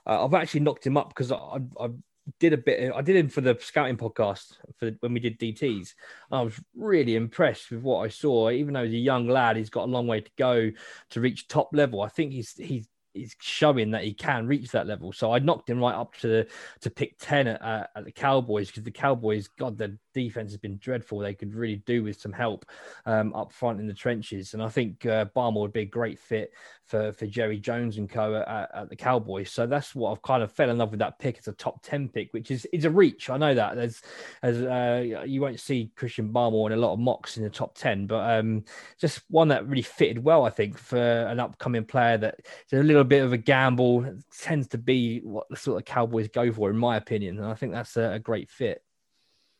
uh, 0.08 0.24
I've 0.24 0.34
actually 0.34 0.62
knocked 0.62 0.84
him 0.84 0.96
up 0.96 1.10
because 1.10 1.30
I, 1.30 1.60
I 1.78 1.90
did 2.38 2.52
a 2.52 2.58
bit. 2.58 2.92
I 2.94 3.00
did 3.02 3.16
him 3.16 3.28
for 3.28 3.40
the 3.40 3.56
scouting 3.60 3.96
podcast 3.96 4.56
for 4.78 4.90
when 5.00 5.12
we 5.12 5.20
did 5.20 5.38
DTS. 5.38 5.94
I 6.30 6.42
was 6.42 6.60
really 6.74 7.16
impressed 7.16 7.70
with 7.70 7.82
what 7.82 8.04
I 8.04 8.08
saw. 8.08 8.50
Even 8.50 8.74
though 8.74 8.84
he's 8.84 8.94
a 8.94 8.98
young 8.98 9.28
lad, 9.28 9.56
he's 9.56 9.70
got 9.70 9.84
a 9.84 9.90
long 9.90 10.06
way 10.06 10.20
to 10.20 10.30
go 10.36 10.70
to 11.10 11.20
reach 11.20 11.48
top 11.48 11.70
level. 11.72 12.02
I 12.02 12.08
think 12.08 12.32
he's 12.32 12.52
he's 12.52 12.88
is 13.16 13.34
showing 13.40 13.90
that 13.92 14.04
he 14.04 14.12
can 14.12 14.46
reach 14.46 14.70
that 14.70 14.86
level. 14.86 15.12
So 15.12 15.32
I 15.32 15.38
knocked 15.38 15.70
him 15.70 15.80
right 15.80 15.94
up 15.94 16.14
to 16.18 16.46
to 16.80 16.90
pick 16.90 17.18
ten 17.18 17.48
at, 17.48 17.62
uh, 17.62 17.86
at 17.94 18.04
the 18.04 18.12
Cowboys 18.12 18.68
because 18.68 18.82
the 18.82 18.90
Cowboys, 18.90 19.48
God, 19.48 19.78
the 19.78 19.96
defense 20.14 20.50
has 20.52 20.58
been 20.58 20.78
dreadful. 20.78 21.18
They 21.18 21.34
could 21.34 21.54
really 21.54 21.82
do 21.86 22.02
with 22.02 22.20
some 22.20 22.32
help 22.32 22.66
um, 23.04 23.34
up 23.34 23.52
front 23.52 23.80
in 23.80 23.86
the 23.86 23.94
trenches, 23.94 24.54
and 24.54 24.62
I 24.62 24.68
think 24.68 25.04
uh, 25.06 25.26
Barmore 25.36 25.62
would 25.62 25.72
be 25.72 25.82
a 25.82 25.86
great 25.86 26.18
fit 26.18 26.52
for 26.86 27.12
for 27.12 27.26
Jerry 27.26 27.58
Jones 27.58 27.98
and 27.98 28.08
co 28.08 28.36
at, 28.36 28.70
at, 28.74 28.88
the 28.88 28.96
Cowboys. 28.96 29.50
So 29.50 29.66
that's 29.66 29.94
what 29.94 30.12
I've 30.12 30.22
kind 30.22 30.42
of 30.42 30.52
fell 30.52 30.70
in 30.70 30.78
love 30.78 30.90
with 30.90 31.00
that 31.00 31.18
pick. 31.18 31.38
It's 31.38 31.48
a 31.48 31.52
top 31.52 31.82
ten 31.82 32.08
pick, 32.08 32.32
which 32.32 32.50
is 32.50 32.64
is 32.66 32.84
a 32.84 32.90
reach. 32.90 33.28
I 33.28 33.36
know 33.36 33.54
that 33.54 33.76
there's 33.76 34.02
as 34.42 34.62
uh, 34.62 35.24
you 35.26 35.40
won't 35.40 35.60
see 35.60 35.90
Christian 35.96 36.32
Barmore 36.32 36.66
in 36.66 36.72
a 36.72 36.80
lot 36.80 36.92
of 36.92 36.98
mocks 36.98 37.36
in 37.36 37.42
the 37.42 37.50
top 37.50 37.76
ten, 37.76 38.06
but 38.06 38.38
um, 38.38 38.64
just 38.98 39.22
one 39.28 39.48
that 39.48 39.66
really 39.68 39.82
fitted 39.82 40.22
well, 40.22 40.44
I 40.44 40.50
think, 40.50 40.78
for 40.78 40.98
an 40.98 41.40
upcoming 41.40 41.84
player 41.84 42.16
that 42.18 42.40
is 42.70 42.80
a 42.80 42.82
little 42.82 43.04
bit 43.06 43.22
of 43.22 43.32
a 43.32 43.38
gamble. 43.38 44.04
It 44.04 44.16
tends 44.40 44.68
to 44.68 44.78
be 44.78 45.20
what 45.20 45.48
the 45.48 45.56
sort 45.56 45.78
of 45.78 45.84
Cowboys 45.84 46.28
go 46.28 46.52
for, 46.52 46.70
in 46.70 46.76
my 46.76 46.96
opinion, 46.96 47.38
and 47.38 47.46
I 47.46 47.54
think 47.54 47.72
that's 47.72 47.96
a, 47.96 48.12
a 48.12 48.18
great 48.18 48.50
fit. 48.50 48.82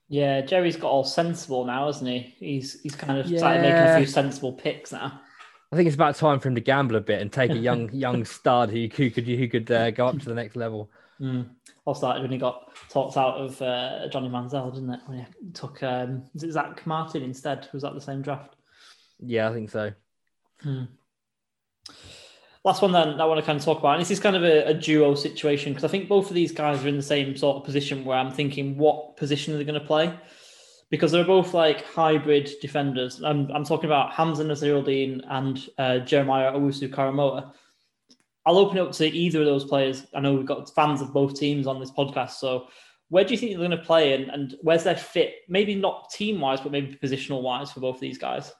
Yeah, 0.09 0.41
Jerry's 0.41 0.77
got 0.77 0.91
all 0.91 1.05
sensible 1.05 1.65
now, 1.65 1.87
hasn't 1.87 2.09
he? 2.09 2.35
He's 2.39 2.81
he's 2.83 2.95
kind 2.95 3.19
of 3.19 3.27
yeah. 3.27 3.39
started 3.39 3.63
making 3.63 3.77
a 3.77 3.97
few 3.97 4.07
sensible 4.07 4.53
picks 4.53 4.93
now. 4.93 5.21
I 5.73 5.77
think 5.77 5.89
it's 5.89 5.97
about 5.97 6.15
time 6.15 6.39
for 6.39 6.49
him 6.49 6.55
to 6.55 6.61
gamble 6.61 6.97
a 6.97 7.01
bit 7.01 7.21
and 7.21 7.33
take 7.33 7.51
a 7.51 7.57
young 7.57 7.91
young 7.93 8.25
stud 8.25 8.71
who, 8.71 8.89
who 8.95 9.11
could 9.11 9.27
who 9.27 9.49
could 9.49 9.71
uh, 9.71 9.91
go 9.91 10.07
up 10.07 10.19
to 10.19 10.25
the 10.25 10.35
next 10.35 10.55
level. 10.55 10.91
Mm. 11.21 11.49
All 11.85 11.95
started 11.95 12.23
when 12.23 12.31
he 12.31 12.39
got 12.39 12.75
talked 12.89 13.17
out 13.17 13.37
of 13.37 13.61
uh, 13.63 14.09
Johnny 14.09 14.29
Manziel, 14.29 14.73
didn't 14.73 14.91
it? 14.91 15.01
When 15.07 15.19
he 15.19 15.51
took 15.53 15.83
um, 15.83 16.25
is 16.35 16.45
it 16.45 16.53
Zack 16.53 16.87
Martin 16.87 17.23
instead? 17.23 17.69
Was 17.73 17.83
that 17.83 17.95
the 17.95 18.01
same 18.01 18.23
draft? 18.23 18.55
Yeah, 19.19 19.49
I 19.49 19.53
think 19.53 19.71
so. 19.71 19.93
Hmm. 20.63 20.85
Last 22.67 22.83
one 22.83 22.91
then 22.91 23.21
I 23.21 23.25
want 23.27 23.39
to 23.39 23.47
kind 23.47 23.57
of 23.57 23.65
talk 23.65 23.79
about, 23.79 23.93
and 23.93 24.01
this 24.01 24.11
is 24.11 24.19
kind 24.19 24.35
of 24.35 24.43
a, 24.43 24.65
a 24.65 24.75
duo 24.75 25.15
situation 25.15 25.73
because 25.73 25.85
I 25.85 25.89
think 25.89 26.09
both 26.09 26.31
of 26.31 26.35
these 26.35 26.51
guys 26.51 26.85
are 26.85 26.89
in 26.89 26.97
the 26.97 27.03
same 27.03 27.37
sort 27.37 27.59
of 27.59 27.65
position 27.65 28.05
where 28.05 28.19
I'm 28.19 28.33
thinking, 28.33 28.77
what 28.77 29.17
position 29.17 29.55
are 29.55 29.57
they 29.57 29.63
going 29.63 29.81
to 29.81 29.87
play? 29.87 30.13
Because 30.91 31.13
they're 31.13 31.25
both 31.25 31.55
like 31.55 31.85
hybrid 31.85 32.51
defenders. 32.61 33.23
I'm, 33.23 33.49
I'm 33.53 33.63
talking 33.63 33.85
about 33.85 34.11
Hamsah 34.11 34.47
Nasirildeen 34.47 35.25
and 35.31 35.65
uh, 35.79 35.99
Jeremiah 36.01 36.51
Owusu 36.55 36.89
Koramoah. 36.93 37.53
I'll 38.47 38.59
open 38.59 38.79
it 38.79 38.81
up 38.81 38.93
to 38.95 39.07
either 39.07 39.39
of 39.39 39.47
those 39.47 39.65
players. 39.65 40.05
I 40.13 40.19
know 40.19 40.35
we've 40.35 40.45
got 40.45 40.75
fans 40.75 41.01
of 41.01 41.13
both 41.13 41.39
teams 41.39 41.69
on 41.69 41.79
this 41.79 41.93
podcast. 41.93 42.33
So, 42.33 42.67
where 43.11 43.23
do 43.23 43.33
you 43.33 43.39
think 43.39 43.53
they're 43.53 43.59
going 43.59 43.71
to 43.71 43.77
play 43.77 44.15
and, 44.15 44.29
and 44.29 44.57
where's 44.63 44.83
their 44.83 44.97
fit? 44.97 45.37
Maybe 45.49 45.77
not 45.77 46.11
team 46.11 46.41
wise, 46.41 46.61
but 46.61 46.73
maybe 46.73 46.99
positional 47.01 47.43
wise 47.43 47.71
for 47.71 47.79
both 47.79 47.95
of 47.95 48.01
these 48.01 48.19
guys. 48.19 48.51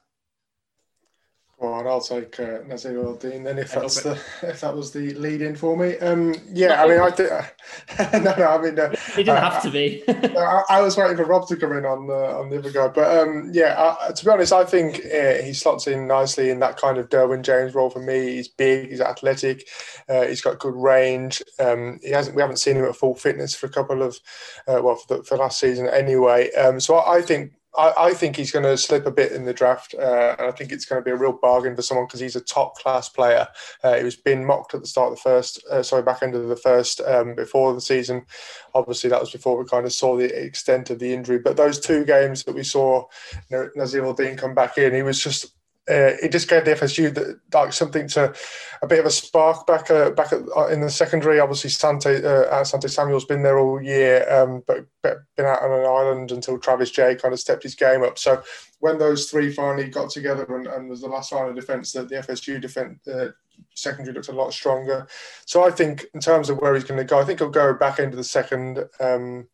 Well, 1.59 1.87
I'll 1.87 2.01
take 2.01 2.39
uh, 2.39 2.61
Nasirildeen 2.69 3.43
then 3.43 3.57
if 3.57 3.71
that's 3.71 4.03
the 4.03 4.11
if 4.43 4.61
that 4.61 4.75
was 4.75 4.91
the 4.91 5.15
lead 5.15 5.41
in 5.41 5.55
for 5.55 5.75
me. 5.75 5.97
Um, 5.97 6.35
yeah, 6.53 6.83
I 6.83 6.87
mean, 6.87 6.99
I 6.99 7.09
did. 7.09 7.31
no, 8.23 8.35
no, 8.35 8.45
I 8.45 8.61
mean, 8.61 8.79
uh, 8.79 8.91
it 8.91 9.15
didn't 9.15 9.29
uh, 9.29 9.51
have 9.51 9.63
to 9.63 9.71
be. 9.71 10.03
I, 10.07 10.63
I, 10.69 10.81
was 10.81 10.95
waiting 10.97 11.17
for 11.17 11.25
Rob 11.25 11.47
to 11.47 11.55
come 11.55 11.71
in 11.71 11.83
on 11.83 12.11
uh, 12.11 12.37
on 12.39 12.51
the 12.51 12.59
other 12.59 12.69
guy, 12.69 12.89
but 12.89 13.17
um, 13.17 13.49
yeah, 13.53 13.73
uh, 13.75 14.11
to 14.11 14.23
be 14.25 14.29
honest, 14.29 14.53
I 14.53 14.65
think 14.65 14.97
uh, 15.05 15.41
he 15.41 15.51
slots 15.51 15.87
in 15.87 16.05
nicely 16.05 16.51
in 16.51 16.59
that 16.59 16.77
kind 16.77 16.99
of 16.99 17.09
Derwin 17.09 17.41
James 17.41 17.73
role 17.73 17.89
for 17.89 18.01
me. 18.01 18.35
He's 18.35 18.47
big, 18.47 18.89
he's 18.89 19.01
athletic, 19.01 19.67
uh, 20.07 20.27
he's 20.27 20.41
got 20.41 20.59
good 20.59 20.75
range. 20.75 21.41
Um, 21.59 21.99
he 22.03 22.11
hasn't 22.11 22.35
we 22.35 22.43
haven't 22.43 22.57
seen 22.57 22.75
him 22.75 22.85
at 22.85 22.95
full 22.95 23.15
fitness 23.15 23.55
for 23.55 23.65
a 23.65 23.71
couple 23.71 24.03
of 24.03 24.19
well 24.67 24.95
for 24.95 25.17
the 25.17 25.23
for 25.23 25.37
last 25.37 25.59
season 25.59 25.87
anyway. 25.87 26.51
Um, 26.53 26.79
so 26.79 26.97
I, 26.97 27.15
I 27.15 27.21
think 27.23 27.53
I, 27.77 27.93
I, 27.97 28.13
think 28.13 28.35
he's 28.35 28.51
going 28.51 28.65
to 28.65 28.75
slip 28.75 29.05
a 29.05 29.11
bit 29.11 29.31
in 29.31 29.45
the 29.45 29.53
draft, 29.53 29.93
uh, 29.93 30.35
and 30.39 30.47
I 30.47 30.51
think 30.51 30.71
it's 30.71 30.85
going 30.85 30.99
to 30.99 31.05
be 31.05 31.11
a 31.11 31.15
real 31.15 31.31
bargain 31.31 31.75
for 31.75 31.83
someone 31.83 32.07
because 32.07 32.19
he's 32.19 32.35
a 32.35 32.41
top 32.41 32.75
class 32.77 33.07
player. 33.07 33.47
Uh, 33.83 33.95
he 33.95 34.03
was 34.03 34.15
being 34.15 34.45
mocked 34.45 34.73
at 34.73 34.81
the 34.81 34.87
start 34.87 35.11
of 35.11 35.17
the 35.17 35.21
first, 35.21 35.63
uh, 35.71 35.83
sorry, 35.83 36.01
back 36.01 36.23
end 36.23 36.33
of 36.33 36.47
the 36.47 36.55
first 36.55 37.01
um, 37.01 37.35
before 37.35 37.73
the 37.73 37.81
season. 37.81 38.25
Obviously, 38.73 39.09
that 39.09 39.19
was 39.19 39.31
before 39.31 39.57
we 39.57 39.65
kind 39.65 39.85
of 39.85 39.93
saw 39.93 40.17
the 40.17 40.25
extent 40.43 40.89
of 40.89 40.99
the 40.99 41.13
injury. 41.13 41.37
But 41.37 41.57
those 41.57 41.79
two 41.79 42.03
games 42.03 42.43
that 42.43 42.55
we 42.55 42.63
saw 42.63 43.05
you 43.49 43.57
know, 43.57 43.69
Nasirildeen 43.77 44.37
come 44.37 44.55
back 44.55 44.77
in, 44.77 44.93
he 44.93 45.03
was 45.03 45.23
just 45.23 45.53
uh, 45.89 46.19
it 46.21 46.31
just 46.31 46.49
gave 46.49 46.65
the 46.65 46.71
FSU 46.71 47.13
the, 47.13 47.39
like 47.53 47.71
something 47.71 48.07
to 48.09 48.33
a 48.81 48.87
bit 48.87 48.99
of 48.99 49.05
a 49.05 49.11
spark 49.11 49.65
back 49.65 49.89
uh, 49.89 50.09
back 50.11 50.33
at, 50.33 50.41
uh, 50.55 50.67
in 50.67 50.81
the 50.81 50.89
secondary. 50.89 51.39
Obviously, 51.39 51.69
Sante 51.69 52.23
uh, 52.23 52.63
Sante 52.63 52.87
Samuel's 52.87 53.25
been 53.25 53.43
there 53.43 53.57
all 53.57 53.81
year, 53.81 54.29
um, 54.29 54.63
but, 54.67 54.85
been 55.01 55.45
out 55.45 55.61
on 55.61 55.71
an 55.71 55.85
island 55.85 56.31
until 56.33 56.57
Travis 56.57 56.91
Jay 56.91 57.15
kind 57.15 57.33
of 57.33 57.39
stepped 57.39 57.63
his 57.63 57.75
game 57.75 58.03
up. 58.03 58.17
So 58.17 58.43
when 58.79 58.97
those 58.97 59.29
three 59.29 59.53
finally 59.53 59.87
got 59.87 60.09
together 60.09 60.43
and, 60.55 60.67
and 60.67 60.89
was 60.89 61.01
the 61.01 61.07
last 61.07 61.31
line 61.31 61.47
of 61.47 61.55
defence 61.55 61.93
that 61.93 62.09
the 62.09 62.15
FSU 62.15 62.59
defense 62.59 63.07
uh, 63.07 63.29
secondary 63.73 64.13
looked 64.13 64.27
a 64.27 64.33
lot 64.33 64.51
stronger. 64.51 65.07
So 65.45 65.63
I 65.63 65.71
think 65.71 66.05
in 66.13 66.19
terms 66.19 66.49
of 66.49 66.57
where 66.57 66.73
he's 66.73 66.83
going 66.83 66.99
to 66.99 67.05
go, 67.05 67.19
I 67.19 67.23
think 67.23 67.39
he'll 67.39 67.49
go 67.49 67.73
back 67.73 67.99
into 67.99 68.17
the 68.17 68.23
second. 68.23 68.83
Um, 68.99 69.47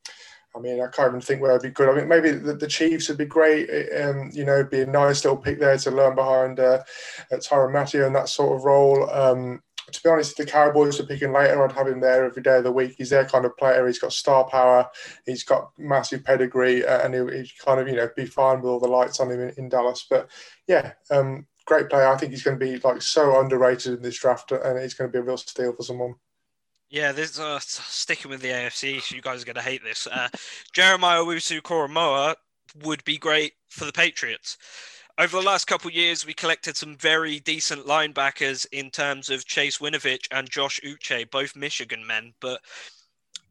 I 0.56 0.60
mean, 0.60 0.82
I 0.82 0.88
can't 0.88 1.10
even 1.10 1.22
think 1.22 1.42
where 1.42 1.52
it'd 1.52 1.64
be 1.64 1.70
good. 1.70 1.90
I 1.90 1.96
mean, 1.96 2.08
maybe 2.08 2.32
the, 2.32 2.54
the 2.54 2.68
Chiefs 2.68 3.10
would 3.10 3.18
be 3.18 3.26
great. 3.26 3.70
Um, 3.94 4.30
you 4.34 4.46
know, 4.46 4.64
be 4.64 4.82
a 4.82 4.86
nice 4.86 5.24
little 5.24 5.38
pick 5.38 5.60
there 5.60 5.78
to 5.78 5.92
learn 5.92 6.16
behind 6.16 6.60
uh, 6.60 6.84
Tyrann 7.32 7.74
Mathieu 7.74 8.06
and 8.06 8.16
that 8.16 8.30
sort 8.30 8.56
of 8.56 8.64
role. 8.64 9.10
Um, 9.10 9.62
to 9.92 10.04
be 10.04 10.10
honest, 10.10 10.32
if 10.32 10.46
the 10.46 10.52
Cowboys 10.52 11.00
are 11.00 11.06
picking 11.06 11.34
later, 11.34 11.64
I'd 11.64 11.72
have 11.74 11.88
him 11.88 12.00
there 12.00 12.26
every 12.26 12.42
day 12.42 12.58
of 12.58 12.64
the 12.64 12.72
week. 12.72 12.96
He's 12.98 13.10
their 13.10 13.26
kind 13.26 13.46
of 13.46 13.58
player. 13.58 13.86
He's 13.86 14.00
got 14.00 14.14
star 14.14 14.46
power. 14.46 14.88
He's 15.26 15.44
got 15.44 15.72
massive 15.78 16.24
pedigree, 16.24 16.86
uh, 16.86 17.04
and 17.04 17.14
he, 17.14 17.38
he 17.40 17.52
kind 17.64 17.80
of 17.80 17.88
you 17.88 17.96
know 17.96 18.10
be 18.16 18.26
fine 18.26 18.62
with 18.62 18.70
all 18.70 18.80
the 18.80 18.88
lights 18.88 19.20
on 19.20 19.32
him 19.32 19.42
in, 19.42 19.54
in 19.58 19.70
Dallas. 19.70 20.06
But 20.10 20.30
yeah, 20.68 20.94
um, 21.12 21.48
great 21.66 21.90
player. 21.90 22.08
I 22.08 22.18
think 22.18 22.32
he's 22.32 22.44
going 22.44 22.60
to 22.60 22.66
be 22.66 22.78
like 22.80 23.02
so 23.02 23.40
underrated 23.40 23.94
in 23.94 24.02
this 24.02 24.20
draft, 24.20 24.52
and 24.52 24.80
he's 24.80 24.94
going 24.94 25.10
to 25.10 25.12
be 25.12 25.20
a 25.20 25.24
real 25.24 25.38
steal 25.38 25.74
for 25.74 25.84
someone. 25.84 26.16
Yeah, 26.94 27.12
this 27.12 27.40
uh, 27.40 27.58
sticking 27.60 28.30
with 28.30 28.42
the 28.42 28.50
AFC. 28.50 29.10
You 29.12 29.20
guys 29.20 29.42
are 29.42 29.46
going 29.46 29.56
to 29.56 29.64
hate 29.64 29.84
this. 29.84 30.06
Uh, 30.06 30.30
Jeremiah 30.74 31.22
Owusu-Koramoah 31.22 32.36
would 32.84 33.04
be 33.04 33.18
great 33.18 33.54
for 33.68 33.86
the 33.86 33.92
Patriots. 33.92 34.60
Over 35.18 35.38
the 35.38 35.48
last 35.48 35.66
couple 35.66 35.90
years, 35.90 36.24
we 36.24 36.36
collected 36.36 36.78
some 36.78 36.96
very 36.96 37.40
decent 37.40 37.88
linebackers 37.88 38.68
in 38.72 38.92
terms 38.92 39.32
of 39.32 39.44
Chase 39.48 39.80
Winovich 39.80 40.28
and 40.30 40.48
Josh 40.48 40.80
Uche, 40.86 41.32
both 41.32 41.56
Michigan 41.56 42.06
men. 42.06 42.32
But 42.40 42.62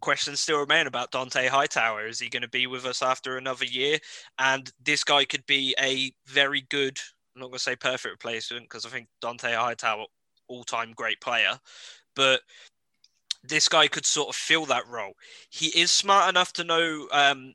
questions 0.00 0.38
still 0.38 0.60
remain 0.60 0.86
about 0.86 1.10
Dont'a 1.10 1.48
Hightower. 1.48 2.06
Is 2.06 2.20
he 2.20 2.28
going 2.28 2.42
to 2.42 2.48
be 2.48 2.68
with 2.68 2.84
us 2.84 3.02
after 3.02 3.38
another 3.38 3.64
year? 3.64 3.98
And 4.38 4.70
this 4.80 5.02
guy 5.02 5.24
could 5.24 5.46
be 5.46 5.74
a 5.80 6.12
very 6.28 6.60
good, 6.70 6.96
I'm 7.34 7.40
not 7.40 7.46
going 7.48 7.58
to 7.58 7.64
say 7.64 7.74
perfect 7.74 8.12
replacement 8.12 8.66
because 8.66 8.86
I 8.86 8.90
think 8.90 9.08
Dont'a 9.20 9.56
Hightower, 9.56 10.04
all 10.46 10.62
time 10.62 10.92
great 10.94 11.20
player. 11.20 11.58
But 12.14 12.42
this 13.44 13.68
guy 13.68 13.88
could 13.88 14.06
sort 14.06 14.28
of 14.28 14.36
fill 14.36 14.66
that 14.66 14.86
role. 14.86 15.14
He 15.50 15.68
is 15.68 15.90
smart 15.90 16.28
enough 16.28 16.52
to 16.54 16.64
know 16.64 17.08
um, 17.12 17.54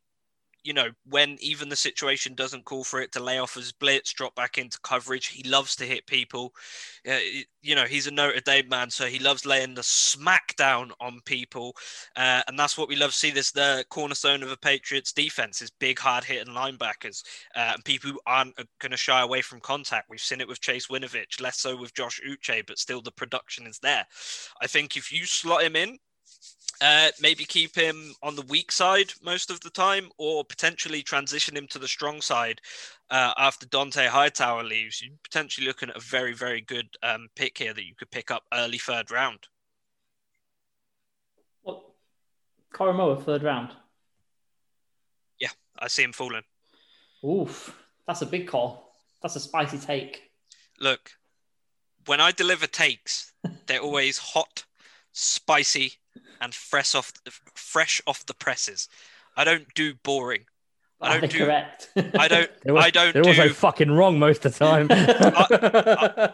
you 0.68 0.74
know, 0.74 0.90
when 1.10 1.38
even 1.40 1.70
the 1.70 1.78
situation 1.78 2.36
doesn't 2.36 2.66
call 2.66 2.84
for 2.84 3.00
it 3.00 3.14
to 3.14 3.24
lay 3.24 3.40
off 3.40 3.54
his 3.54 3.72
blitz, 3.72 4.12
drop 4.12 4.36
back 4.36 4.58
into 4.58 4.78
coverage. 4.84 5.28
He 5.28 5.48
loves 5.48 5.78
to 5.78 5.86
hit 5.86 6.06
people. 6.08 6.54
Uh, 7.10 7.20
you 7.62 7.74
know, 7.74 7.86
he's 7.86 8.06
a 8.06 8.12
Notre 8.12 8.42
Dame 8.42 8.68
man, 8.68 8.90
so 8.90 9.06
he 9.06 9.18
loves 9.18 9.46
laying 9.46 9.76
the 9.76 9.84
smack 9.84 10.54
down 10.58 10.92
on 11.00 11.22
people. 11.24 11.74
Uh, 12.18 12.42
and 12.50 12.60
that's 12.60 12.78
what 12.78 12.90
we 12.90 12.98
love 12.98 13.12
to 13.12 13.18
see 13.18 13.32
this 13.32 13.52
the 13.52 13.86
cornerstone 13.90 14.44
of 14.44 14.52
a 14.52 14.58
Patriots 14.58 15.14
defense 15.14 15.62
is 15.62 15.72
big, 15.72 16.00
hard 16.00 16.26
hitting 16.26 16.54
linebackers 16.54 17.24
uh, 17.56 17.72
and 17.76 17.86
people 17.86 18.12
who 18.12 18.20
aren't 18.28 18.58
going 18.80 18.92
to 18.92 18.98
shy 18.98 19.22
away 19.22 19.42
from 19.42 19.62
contact. 19.62 20.10
We've 20.10 20.20
seen 20.20 20.42
it 20.42 20.50
with 20.50 20.60
Chase 20.60 20.88
Winovich, 20.88 21.40
less 21.40 21.60
so 21.60 21.78
with 21.78 21.94
Josh 21.94 22.20
Uche, 22.28 22.68
but 22.68 22.78
still 22.78 23.02
the 23.02 23.12
production 23.12 23.68
is 23.68 23.80
there. 23.80 24.06
I 24.62 24.68
think 24.68 24.98
if 24.98 25.14
you 25.14 25.26
slot 25.26 25.64
him 25.64 25.78
in, 25.78 25.98
uh, 26.82 27.10
maybe 27.20 27.44
keep 27.44 27.76
him 27.76 28.14
on 28.22 28.36
the 28.36 28.44
weak 28.44 28.72
side 28.72 29.12
most 29.24 29.50
of 29.50 29.60
the 29.62 29.70
time, 29.70 30.10
or 30.18 30.44
potentially 30.44 31.02
transition 31.02 31.58
him 31.58 31.68
to 31.68 31.80
the 31.80 31.88
strong 31.88 32.22
side 32.22 32.62
uh, 33.10 33.34
after 33.38 33.66
Dont'a 33.66 34.08
Hightower 34.08 34.64
leaves. 34.64 35.02
You're 35.02 35.16
potentially 35.24 35.68
looking 35.68 35.90
at 35.90 35.98
a 35.98 36.02
very, 36.02 36.34
very 36.34 36.62
good 36.62 36.88
um, 37.04 37.28
pick 37.36 37.58
here 37.58 37.74
that 37.74 37.86
you 37.86 37.96
could 37.96 38.12
pick 38.12 38.32
up 38.32 38.44
early 38.54 38.78
third 38.78 39.12
round. 39.12 39.40
What? 41.64 41.82
Koramoah, 42.74 43.24
third 43.24 43.44
round? 43.44 43.72
Yeah, 45.40 45.50
I 45.80 45.88
see 45.88 46.04
him 46.04 46.14
falling. 46.14 46.44
Oof, 47.26 47.76
that's 48.06 48.22
a 48.22 48.28
big 48.28 48.48
call. 48.48 48.94
That's 49.22 49.36
a 49.36 49.40
spicy 49.40 49.80
take. 49.80 50.30
Look, 50.80 51.12
when 52.06 52.22
I 52.22 52.32
deliver 52.32 52.68
takes, 52.68 53.34
they're 53.66 53.82
always 53.82 54.20
hot, 54.20 54.66
spicy, 55.18 55.94
and 56.40 56.54
fresh 56.54 56.94
off 56.96 57.12
fresh 57.56 58.02
off 58.06 58.26
the 58.26 58.34
presses. 58.34 58.88
I 59.36 59.44
don't 59.44 59.74
do 59.74 59.94
boring. 59.96 60.46
I 61.00 61.20
don't 61.20 61.32
do 61.32 61.46
correct. 61.46 61.90
I 61.96 62.28
don't. 62.28 62.50
Was, 62.66 62.86
I 62.86 62.90
don't. 62.90 63.14
They're 63.14 63.22
do, 63.22 63.30
also 63.30 63.50
fucking 63.50 63.92
wrong 63.92 64.18
most 64.18 64.46
of 64.46 64.58
the 64.58 64.66
time. 64.66 64.88
I, 64.90 66.30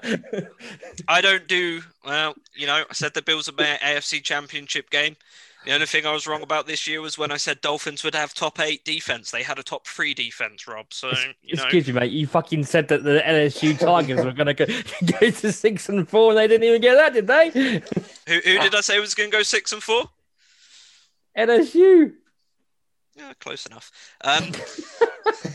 I, 1.07 1.17
I, 1.17 1.21
don't 1.21 1.47
do 1.47 1.81
well. 2.05 2.35
You 2.55 2.67
know, 2.67 2.85
I 2.89 2.93
said 2.93 3.13
the 3.13 3.21
Bills 3.21 3.49
are 3.49 3.53
my 3.53 3.77
AFC 3.81 4.23
Championship 4.23 4.89
game. 4.89 5.17
The 5.65 5.71
only 5.73 5.85
thing 5.85 6.05
I 6.05 6.11
was 6.11 6.27
wrong 6.27 6.41
about 6.41 6.67
this 6.67 6.87
year 6.87 7.01
was 7.01 7.17
when 7.17 7.31
I 7.31 7.37
said 7.37 7.61
Dolphins 7.61 8.03
would 8.03 8.15
have 8.15 8.33
top 8.33 8.59
eight 8.59 8.83
defense. 8.83 9.31
They 9.31 9.43
had 9.43 9.59
a 9.59 9.63
top 9.63 9.87
three 9.87 10.13
defense, 10.13 10.67
Rob. 10.67 10.87
So 10.93 11.11
you 11.41 11.55
know, 11.55 11.63
excuse 11.63 11.87
me, 11.87 11.93
mate. 11.93 12.11
You 12.11 12.27
fucking 12.27 12.65
said 12.65 12.89
that 12.89 13.03
the 13.03 13.21
LSU 13.25 13.77
Tigers 13.79 14.25
were 14.25 14.33
going 14.33 14.47
to 14.47 14.53
go, 14.53 14.65
go 15.19 15.29
to 15.29 15.51
six 15.51 15.87
and 15.87 16.07
four, 16.07 16.31
and 16.31 16.37
they 16.37 16.47
didn't 16.47 16.67
even 16.67 16.81
get 16.81 16.95
that, 16.95 17.13
did 17.13 17.27
they? 17.27 17.49
who, 18.27 18.35
who 18.35 18.59
did 18.59 18.75
I 18.75 18.81
say 18.81 18.99
was 18.99 19.15
going 19.15 19.31
to 19.31 19.37
go 19.37 19.43
six 19.43 19.71
and 19.71 19.81
four? 19.81 20.09
LSU. 21.37 22.13
Yeah, 23.15 23.33
close 23.39 23.65
enough. 23.65 23.91
Um, 24.23 24.51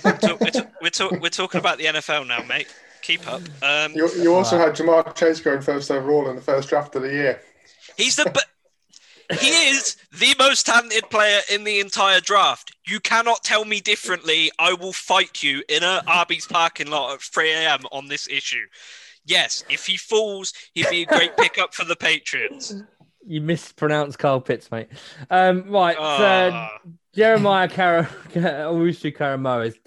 we're, 0.04 0.12
talk, 0.12 0.40
we're, 0.40 0.50
talk, 0.50 0.72
we're, 0.80 0.90
talk, 0.90 1.12
we're, 1.20 1.28
talking 1.28 1.58
about 1.58 1.78
the 1.78 1.86
NFL 1.86 2.26
now, 2.26 2.42
mate. 2.44 2.68
Keep 3.02 3.26
up. 3.28 3.42
Um, 3.62 3.92
you, 3.94 4.08
you 4.16 4.34
also 4.34 4.56
had 4.56 4.74
Ja'Marr 4.74 5.14
Chase 5.14 5.40
going 5.40 5.60
first 5.60 5.90
overall 5.90 6.30
in 6.30 6.36
the 6.36 6.42
first 6.42 6.68
draft 6.68 6.94
of 6.96 7.02
the 7.02 7.12
year. 7.12 7.40
He's 7.96 8.16
the 8.16 8.30
he 9.40 9.48
is 9.68 9.96
the 10.18 10.34
most 10.38 10.66
talented 10.66 11.08
player 11.10 11.40
in 11.52 11.64
the 11.64 11.80
entire 11.80 12.20
draft. 12.20 12.74
You 12.86 13.00
cannot 13.00 13.44
tell 13.44 13.64
me 13.64 13.80
differently. 13.80 14.50
I 14.58 14.72
will 14.72 14.92
fight 14.92 15.42
you 15.42 15.62
in 15.68 15.82
a 15.82 16.02
Arby's 16.06 16.46
parking 16.46 16.90
lot 16.90 17.14
at 17.14 17.20
3 17.20 17.52
a.m. 17.52 17.80
on 17.92 18.08
this 18.08 18.28
issue. 18.28 18.64
Yes, 19.24 19.62
if 19.68 19.84
he 19.84 19.98
falls, 19.98 20.54
he'd 20.74 20.88
be 20.88 21.02
a 21.02 21.06
great 21.06 21.36
pickup 21.36 21.74
for 21.74 21.84
the 21.84 21.96
Patriots. 21.96 22.74
You 23.26 23.42
mispronounced 23.42 24.18
Carl 24.18 24.40
Pitts, 24.40 24.70
mate. 24.70 24.88
Um, 25.28 25.70
right, 25.70 25.96
uh, 25.98 26.50
ah. 26.54 26.78
Jeremiah 27.14 27.68
Kara- 27.68 28.08
Owusu 28.32 29.66
is 29.66 29.78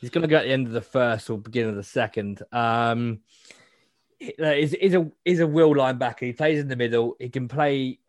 he's 0.00 0.10
going 0.10 0.22
to 0.22 0.28
go 0.28 0.36
at 0.36 0.44
the 0.44 0.50
end 0.50 0.66
of 0.66 0.74
the 0.74 0.82
first 0.82 1.30
or 1.30 1.38
beginning 1.38 1.70
of 1.70 1.76
the 1.76 1.82
second. 1.82 2.42
Um, 2.52 3.20
is 4.18 4.74
is 4.74 4.94
a 4.94 5.10
is 5.24 5.40
a 5.40 5.46
will 5.46 5.74
linebacker. 5.74 6.26
He 6.26 6.32
plays 6.32 6.58
in 6.58 6.68
the 6.68 6.76
middle. 6.76 7.16
He 7.18 7.30
can 7.30 7.48
play. 7.48 8.00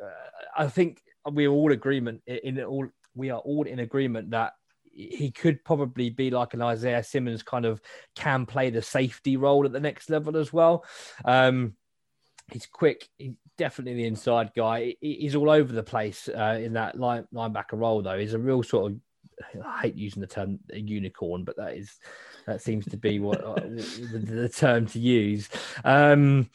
I 0.58 0.68
think 0.68 1.02
we're 1.26 1.50
all 1.50 1.72
agreement 1.72 2.22
in 2.26 2.62
all 2.64 2.88
we 3.16 3.30
are 3.30 3.40
all 3.40 3.68
in 3.68 3.80
agreement 3.80 4.32
that 4.32 4.54
he 4.94 5.32
could 5.32 5.64
probably 5.64 6.10
be 6.10 6.30
like 6.30 6.54
an 6.54 6.62
Isaiah 6.62 7.04
Simmons 7.04 7.44
kind 7.44 7.66
of 7.66 7.82
can 8.16 8.46
play 8.46 8.70
the 8.70 8.82
safety 8.82 9.38
role 9.38 9.66
at 9.66 9.72
the 9.72 9.80
next 9.80 10.10
level 10.10 10.36
as 10.38 10.52
well. 10.52 10.86
Um, 11.24 11.76
he's 12.52 12.66
quick. 12.66 13.08
He's 13.18 13.34
definitely 13.58 13.96
the 13.96 14.08
inside 14.08 14.52
guy. 14.56 14.96
He's 15.00 15.36
all 15.36 15.50
over 15.50 15.72
the 15.72 15.84
place 15.84 16.28
uh, 16.28 16.60
in 16.62 16.74
that 16.74 17.00
line, 17.00 17.26
linebacker 17.34 17.74
role, 17.74 18.02
though. 18.02 18.20
He's 18.20 18.34
a 18.34 18.40
real 18.40 18.64
sort 18.64 18.92
of. 18.92 18.98
I 19.66 19.82
hate 19.84 19.96
using 19.96 20.22
the 20.22 20.28
term 20.28 20.60
unicorn, 20.72 21.46
but 21.46 21.56
that 21.58 21.76
is 21.76 21.98
that 22.46 22.62
seems 22.62 22.86
to 22.86 22.98
be 22.98 23.20
what 23.20 23.44
uh, 23.44 23.56
the, 23.56 24.24
the, 24.24 24.50
term 24.50 24.86
to 24.88 25.00
use. 25.00 25.50
Um, 25.84 26.50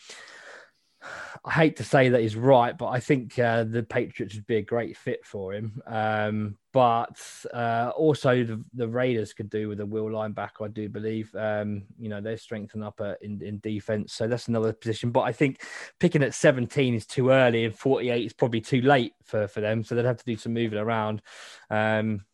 I 1.44 1.52
hate 1.52 1.76
to 1.76 1.84
say 1.84 2.08
that 2.08 2.20
he's 2.20 2.34
right, 2.34 2.76
but 2.76 2.88
I 2.88 2.98
think 2.98 3.38
uh, 3.38 3.64
the 3.64 3.82
Patriots 3.82 4.34
would 4.34 4.46
be 4.46 4.56
a 4.56 4.62
great 4.62 4.96
fit 4.96 5.24
for 5.24 5.54
him. 5.54 5.80
Um, 5.86 6.56
but 6.72 7.20
uh, 7.54 7.92
also 7.96 8.44
the, 8.44 8.64
the, 8.74 8.88
Raiders 8.88 9.32
could 9.32 9.48
do 9.48 9.68
with 9.68 9.80
a 9.80 9.86
will 9.86 10.06
linebacker, 10.06 10.64
I 10.64 10.68
do 10.68 10.88
believe. 10.88 11.34
Um, 11.34 11.84
you 11.98 12.08
know, 12.08 12.20
they're 12.20 12.36
strengthened 12.36 12.82
up 12.82 13.00
uh, 13.00 13.14
in, 13.20 13.40
in 13.42 13.60
defense. 13.60 14.12
So 14.12 14.26
that's 14.26 14.48
another 14.48 14.72
position. 14.72 15.10
But 15.10 15.22
I 15.22 15.32
think 15.32 15.62
picking 16.00 16.22
at 16.22 16.34
17 16.34 16.94
is 16.94 17.06
too 17.06 17.30
early 17.30 17.64
and 17.64 17.74
48 17.74 18.26
is 18.26 18.32
probably 18.32 18.60
too 18.60 18.82
late 18.82 19.14
for, 19.22 19.46
for 19.46 19.60
them. 19.60 19.84
So 19.84 19.94
they'd 19.94 20.04
have 20.04 20.18
to 20.18 20.24
do 20.24 20.36
some 20.36 20.52
moving 20.52 20.78
around. 20.78 21.22
Um, 21.70 22.24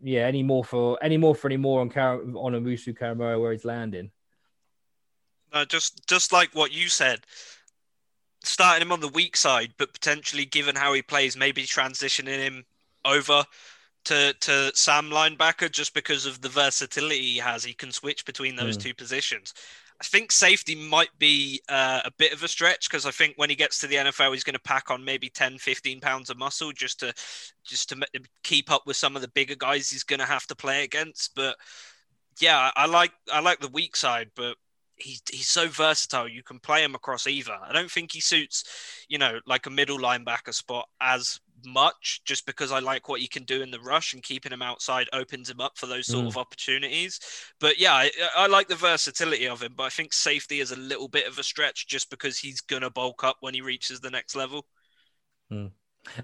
yeah, 0.00 0.26
any 0.26 0.42
more 0.42 0.64
for 0.64 0.98
any 1.02 1.16
more 1.16 1.34
for 1.34 1.48
any 1.48 1.56
more 1.56 1.80
on 1.80 1.90
Car- 1.90 2.20
on 2.20 2.52
Owusu-Koramoah 2.52 3.40
where 3.40 3.52
he's 3.52 3.64
landing? 3.64 4.10
Just 5.66 6.06
just 6.06 6.32
like 6.32 6.54
what 6.54 6.72
you 6.72 6.88
said 6.88 7.20
starting 8.44 8.82
him 8.82 8.92
on 8.92 9.00
the 9.00 9.08
weak 9.08 9.36
side, 9.36 9.74
but 9.78 9.92
potentially 9.92 10.44
given 10.44 10.76
how 10.76 10.92
he 10.92 11.02
plays, 11.02 11.36
maybe 11.36 11.62
transitioning 11.64 12.38
him 12.38 12.64
over 13.04 13.44
to 14.04 14.34
to 14.40 14.72
Sam 14.74 15.10
linebacker 15.10 15.70
just 15.70 15.94
because 15.94 16.26
of 16.26 16.40
the 16.40 16.48
versatility 16.48 17.20
he 17.20 17.38
has. 17.38 17.64
He 17.64 17.74
can 17.74 17.92
switch 17.92 18.24
between 18.24 18.56
those 18.56 18.78
mm. 18.78 18.82
two 18.82 18.94
positions. 18.94 19.54
I 20.00 20.04
think 20.04 20.30
safety 20.30 20.76
might 20.76 21.10
be 21.18 21.60
uh, 21.68 22.02
a 22.04 22.10
bit 22.18 22.32
of 22.32 22.44
a 22.44 22.48
stretch 22.48 22.88
because 22.88 23.04
I 23.04 23.10
think 23.10 23.34
when 23.36 23.50
he 23.50 23.56
gets 23.56 23.80
to 23.80 23.88
the 23.88 23.96
NFL, 23.96 24.32
he's 24.32 24.44
going 24.44 24.54
to 24.54 24.60
pack 24.60 24.92
on 24.92 25.04
maybe 25.04 25.28
10, 25.28 25.58
15 25.58 26.00
pounds 26.00 26.30
of 26.30 26.38
muscle 26.38 26.70
just 26.70 27.00
to 27.00 27.12
just 27.64 27.88
to 27.88 28.06
keep 28.44 28.70
up 28.70 28.86
with 28.86 28.96
some 28.96 29.16
of 29.16 29.22
the 29.22 29.28
bigger 29.28 29.56
guys 29.56 29.90
he's 29.90 30.04
going 30.04 30.20
to 30.20 30.26
have 30.26 30.46
to 30.46 30.54
play 30.54 30.84
against. 30.84 31.34
But 31.34 31.56
yeah, 32.40 32.70
I 32.76 32.86
like 32.86 33.12
I 33.32 33.40
like 33.40 33.58
the 33.58 33.68
weak 33.68 33.96
side, 33.96 34.30
but 34.36 34.56
he's 35.00 35.22
he's 35.30 35.48
so 35.48 35.68
versatile. 35.68 36.28
You 36.28 36.42
can 36.42 36.58
play 36.60 36.82
him 36.82 36.94
across 36.94 37.26
either. 37.26 37.56
I 37.62 37.72
don't 37.72 37.90
think 37.90 38.12
he 38.12 38.20
suits, 38.20 38.64
you 39.08 39.18
know, 39.18 39.40
like 39.46 39.66
a 39.66 39.70
middle 39.70 39.98
linebacker 39.98 40.54
spot 40.54 40.88
as 41.00 41.40
much 41.64 42.20
just 42.24 42.46
because 42.46 42.70
I 42.70 42.78
like 42.78 43.08
what 43.08 43.20
he 43.20 43.26
can 43.26 43.42
do 43.44 43.62
in 43.62 43.70
the 43.70 43.80
rush 43.80 44.12
and 44.14 44.22
keeping 44.22 44.52
him 44.52 44.62
outside 44.62 45.08
opens 45.12 45.50
him 45.50 45.60
up 45.60 45.76
for 45.76 45.86
those 45.86 46.06
sort 46.06 46.26
Mm. 46.26 46.28
of 46.28 46.36
opportunities. 46.36 47.18
But 47.60 47.78
yeah, 47.78 47.94
I, 47.94 48.10
I 48.36 48.46
like 48.46 48.68
the 48.68 48.76
versatility 48.76 49.46
of 49.48 49.62
him, 49.62 49.74
but 49.76 49.84
I 49.84 49.88
think 49.90 50.12
safety 50.12 50.60
is 50.60 50.70
a 50.72 50.76
little 50.76 51.08
bit 51.08 51.26
of 51.26 51.38
a 51.38 51.42
stretch 51.42 51.88
just 51.88 52.10
because 52.10 52.38
he's 52.38 52.60
going 52.60 52.82
to 52.82 52.90
bulk 52.90 53.24
up 53.24 53.36
when 53.40 53.54
he 53.54 53.60
reaches 53.60 54.00
the 54.00 54.10
next 54.10 54.36
level. 54.36 54.66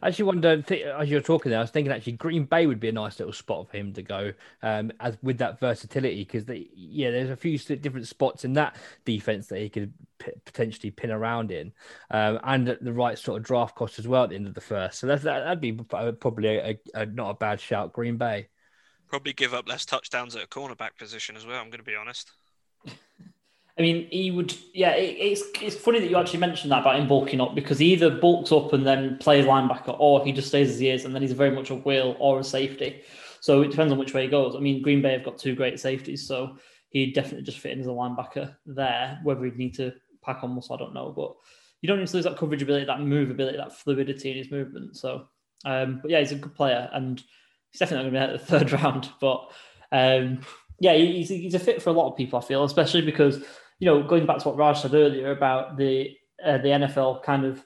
I 0.03 0.09
actually 0.09 0.25
wonder 0.25 0.65
as 0.99 1.11
you're 1.11 1.21
talking 1.21 1.51
there, 1.51 1.59
I 1.59 1.63
was 1.63 1.71
thinking 1.71 1.93
actually 1.93 2.13
Green 2.13 2.45
Bay 2.45 2.67
would 2.67 2.81
be 2.81 2.89
a 2.89 2.93
nice 2.93 3.19
little 3.19 3.33
spot 3.33 3.71
for 3.71 3.77
him 3.77 3.93
to 3.95 4.03
go, 4.03 4.33
um, 4.63 4.93
as 5.01 5.17
with 5.23 5.39
that 5.39 5.61
versatility 5.61 6.25
because 6.25 6.45
yeah, 6.75 7.11
there's 7.11 7.31
a 7.31 7.37
few 7.37 7.59
different 7.59 8.07
spots 8.07 8.45
in 8.45 8.55
that 8.55 8.77
defense 9.05 9.49
that 9.49 9.59
he 9.59 9.69
could 9.69 9.93
p- 10.19 10.33
potentially 10.45 10.91
pin 10.91 11.11
around 11.11 11.51
in, 11.51 11.73
um, 12.11 12.39
and 12.45 12.69
at 12.69 12.83
the 12.83 12.93
right 12.93 13.19
sort 13.19 13.39
of 13.39 13.47
draft 13.47 13.75
cost 13.75 13.99
as 13.99 14.09
well 14.09 14.25
at 14.25 14.31
the 14.31 14.37
end 14.37 14.47
of 14.47 14.55
the 14.55 14.61
first. 14.61 14.99
So 14.99 15.07
that's 15.07 15.25
that, 15.25 15.41
that'd 15.41 15.61
be 15.61 15.73
p- 15.73 15.85
probably 15.85 16.57
a, 16.57 16.79
a, 16.95 17.07
not 17.07 17.31
a 17.31 17.35
bad 17.35 17.61
shout, 17.61 17.93
Green 17.93 18.17
Bay. 18.17 18.49
Probably 19.09 19.33
give 19.33 19.55
up 19.55 19.69
less 19.69 19.85
touchdowns 19.85 20.35
at 20.35 20.43
a 20.43 20.49
cornerback 20.49 20.97
position 20.99 21.37
as 21.37 21.45
well. 21.45 21.61
I'm 21.61 21.69
going 21.69 21.79
to 21.79 21.85
be 21.85 21.95
honest. 21.95 22.33
I 23.79 23.83
mean, 23.83 24.07
he 24.11 24.31
would. 24.31 24.55
Yeah, 24.73 24.93
it, 24.93 25.17
it's 25.19 25.43
it's 25.61 25.77
funny 25.77 25.99
that 25.99 26.09
you 26.09 26.17
actually 26.17 26.39
mentioned 26.39 26.71
that 26.71 26.83
about 26.83 26.97
him 26.97 27.09
bulking 27.09 27.41
up 27.41 27.55
because 27.55 27.79
he 27.79 27.93
either 27.93 28.11
bulks 28.11 28.53
up 28.53 28.73
and 28.73 28.87
then 28.87 29.19
plays 29.19 29.45
linebacker, 29.45 29.97
or 29.99 30.25
he 30.25 30.33
just 30.33 30.49
stays 30.49 30.71
as 30.71 30.79
he 30.79 30.91
is, 30.91 31.05
and 31.05 31.15
then 31.15 31.23
he's 31.23 31.33
very 31.33 31.51
much 31.51 31.71
a 31.71 31.75
wheel 31.75 32.17
or 32.21 32.39
a 32.39 32.45
safety. 32.45 33.03
So 33.41 33.63
it 33.63 33.71
depends 33.71 33.93
on 33.93 33.99
which 33.99 34.15
way 34.15 34.23
he 34.23 34.29
goes. 34.29 34.55
I 34.55 34.61
mean, 34.61 34.81
Green 34.81 35.03
Bay 35.03 35.13
have 35.13 35.25
got 35.25 35.39
two 35.39 35.57
great 35.57 35.81
safeties, 35.81 36.27
so 36.27 36.57
he'd 36.91 37.15
definitely 37.15 37.43
just 37.43 37.59
fit 37.59 37.73
in 37.73 37.81
as 37.81 37.87
a 37.87 37.91
linebacker 37.91 38.55
there. 38.65 39.19
Whether 39.25 39.45
he'd 39.45 39.59
need 39.59 39.75
to 39.75 39.93
pack 40.23 40.45
on 40.45 40.55
muscle, 40.55 40.77
I 40.77 40.79
don't 40.79 40.95
know, 40.95 41.13
but 41.13 41.35
you 41.83 41.89
don't 41.89 41.99
need 41.99 42.09
to 42.09 42.17
lose 42.17 42.25
that 42.25 42.39
coverage 42.39 42.63
ability, 42.63 42.87
that 42.87 43.01
move 43.01 43.31
ability, 43.31 43.59
that 43.59 43.77
fluidity 43.77 44.31
in 44.31 44.39
his 44.39 44.51
movement. 44.53 44.97
So, 44.97 45.29
um, 45.65 45.99
but 46.01 46.13
yeah, 46.13 46.21
he's 46.21 46.33
a 46.33 46.37
good 46.37 46.55
player, 46.55 46.89
and 46.93 47.23
he's 47.73 47.81
definitely 47.81 48.11
going 48.11 48.29
to 48.29 48.29
be 48.29 48.33
at 48.35 48.41
the 48.41 48.47
third 48.47 48.73
round. 48.83 49.11
But 49.21 49.51
um, 49.91 50.41
yeah, 50.79 50.95
he's, 50.95 51.29
he's 51.29 51.55
a 51.55 51.59
fit 51.59 51.83
for 51.83 51.91
a 51.91 51.93
lot 51.93 52.11
of 52.11 52.17
people. 52.17 52.39
I 52.39 52.43
feel, 52.43 52.63
especially 52.63 53.03
because 53.03 53.45
you 53.79 53.87
know, 53.87 54.03
going 54.03 54.27
back 54.27 54.39
to 54.39 54.49
what 54.49 54.57
Raj 54.57 54.81
said 54.81 54.95
earlier 54.95 55.31
about 55.31 55.77
the 55.77 56.17
uh, 56.45 56.59
the 56.59 56.69
NFL 56.69 57.23
kind 57.23 57.45
of 57.45 57.65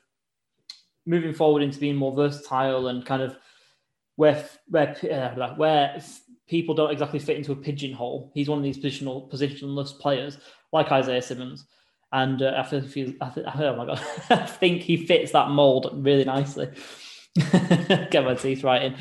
moving 1.06 1.32
forward 1.32 1.62
into 1.62 1.78
being 1.78 1.96
more 1.96 2.14
versatile 2.14 2.88
and 2.88 3.04
kind 3.04 3.22
of 3.22 3.36
where 4.16 4.44
where 4.68 4.96
uh, 5.10 5.54
where 5.54 6.02
people 6.48 6.74
don't 6.74 6.90
exactly 6.90 7.18
fit 7.18 7.36
into 7.36 7.52
a 7.52 7.56
pigeonhole. 7.56 8.32
He's 8.34 8.48
one 8.48 8.58
of 8.58 8.64
these 8.64 8.78
positional 8.78 9.30
positionless 9.30 9.98
players 9.98 10.38
like 10.72 10.90
Isaiah 10.92 11.22
Simmons, 11.22 11.66
and 12.12 12.42
uh, 12.42 12.64
I 12.64 12.80
he, 12.80 13.16
I 13.20 13.28
think, 13.30 13.46
oh 13.56 13.76
my 13.76 13.86
god, 13.86 14.00
I 14.30 14.46
think 14.46 14.82
he 14.82 15.06
fits 15.06 15.32
that 15.32 15.50
mold 15.50 15.90
really 16.04 16.24
nicely. 16.24 16.68
Get 17.52 18.24
my 18.24 18.34
teeth 18.34 18.64
right 18.64 18.82
in. 18.82 18.96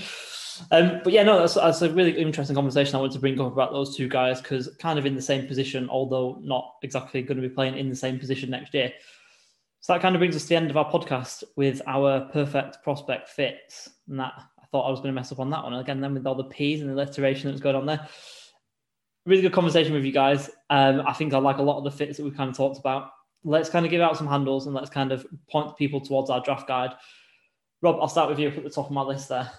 Um, 0.72 1.02
but 1.04 1.14
yeah, 1.14 1.24
no, 1.24 1.40
that's, 1.40 1.56
that's 1.56 1.82
a 1.82 1.92
really 1.92 2.18
interesting 2.18 2.56
conversation 2.56 2.96
I 2.96 3.00
wanted 3.00 3.14
to 3.14 3.20
bring 3.20 3.40
up 3.40 3.52
about 3.52 3.72
those 3.72 3.96
two 3.96 4.08
guys 4.08 4.42
because 4.42 4.70
kind 4.80 4.98
of 4.98 5.06
in 5.06 5.16
the 5.16 5.22
same 5.22 5.48
position, 5.48 5.90
although 5.90 6.40
not 6.42 6.76
exactly 6.84 7.22
going 7.22 7.42
to 7.42 7.48
be 7.48 7.54
playing 7.54 7.78
in 7.78 7.90
the 7.90 7.96
same 7.96 8.20
position 8.20 8.50
next 8.50 8.74
year. 8.74 8.92
So 9.80 9.94
that 9.94 10.02
kind 10.02 10.16
of 10.16 10.20
brings 10.20 10.36
us 10.36 10.44
to 10.44 10.50
the 10.50 10.56
end 10.56 10.70
of 10.70 10.78
our 10.78 10.92
podcast 10.92 11.44
with 11.56 11.82
our 11.88 12.22
perfect 12.32 12.84
prospect 12.84 13.30
fits. 13.30 13.90
And 14.08 14.20
that 14.20 14.34
I 14.38 14.66
thought 14.72 14.88
I 14.88 14.92
was 14.92 15.00
going 15.00 15.14
to 15.14 15.20
mess 15.20 15.32
up 15.32 15.40
on 15.40 15.50
that 15.52 15.64
one 15.64 15.74
again. 15.74 16.02
Then 16.02 16.14
with 16.14 16.28
all 16.28 16.36
the 16.36 16.44
P's 16.44 16.82
and 16.82 16.90
the 16.90 16.94
alliteration 16.94 17.50
that's 17.50 17.62
going 17.62 17.76
on 17.76 17.86
there, 17.86 18.08
really 19.26 19.42
good 19.42 19.54
conversation 19.54 19.94
with 19.94 20.06
you 20.06 20.12
guys. 20.12 20.50
Um, 20.70 21.04
I 21.06 21.14
think 21.14 21.34
I 21.34 21.38
like 21.38 21.58
a 21.58 21.64
lot 21.64 21.78
of 21.78 21.84
the 21.84 21.92
fits 21.92 22.18
that 22.18 22.24
we 22.24 22.32
kind 22.32 22.50
of 22.50 22.58
talked 22.58 22.80
about. 22.80 23.12
Let's 23.44 23.70
kind 23.70 23.86
of 23.86 23.92
give 23.92 24.02
out 24.02 24.18
some 24.18 24.28
handles 24.28 24.66
and 24.66 24.76
let's 24.76 24.90
kind 24.90 25.12
of 25.12 25.26
point 25.50 25.78
people 25.78 26.02
towards 26.02 26.30
our 26.30 26.42
draft 26.42 26.68
guide. 26.68 26.92
Rob, 27.82 27.98
I'll 28.02 28.08
start 28.08 28.30
with 28.30 28.40
you 28.40 28.48
at 28.48 28.64
the 28.64 28.70
top 28.70 28.88
of 28.88 28.92
my 28.92 29.04
list 29.04 29.30
there. 29.30 29.52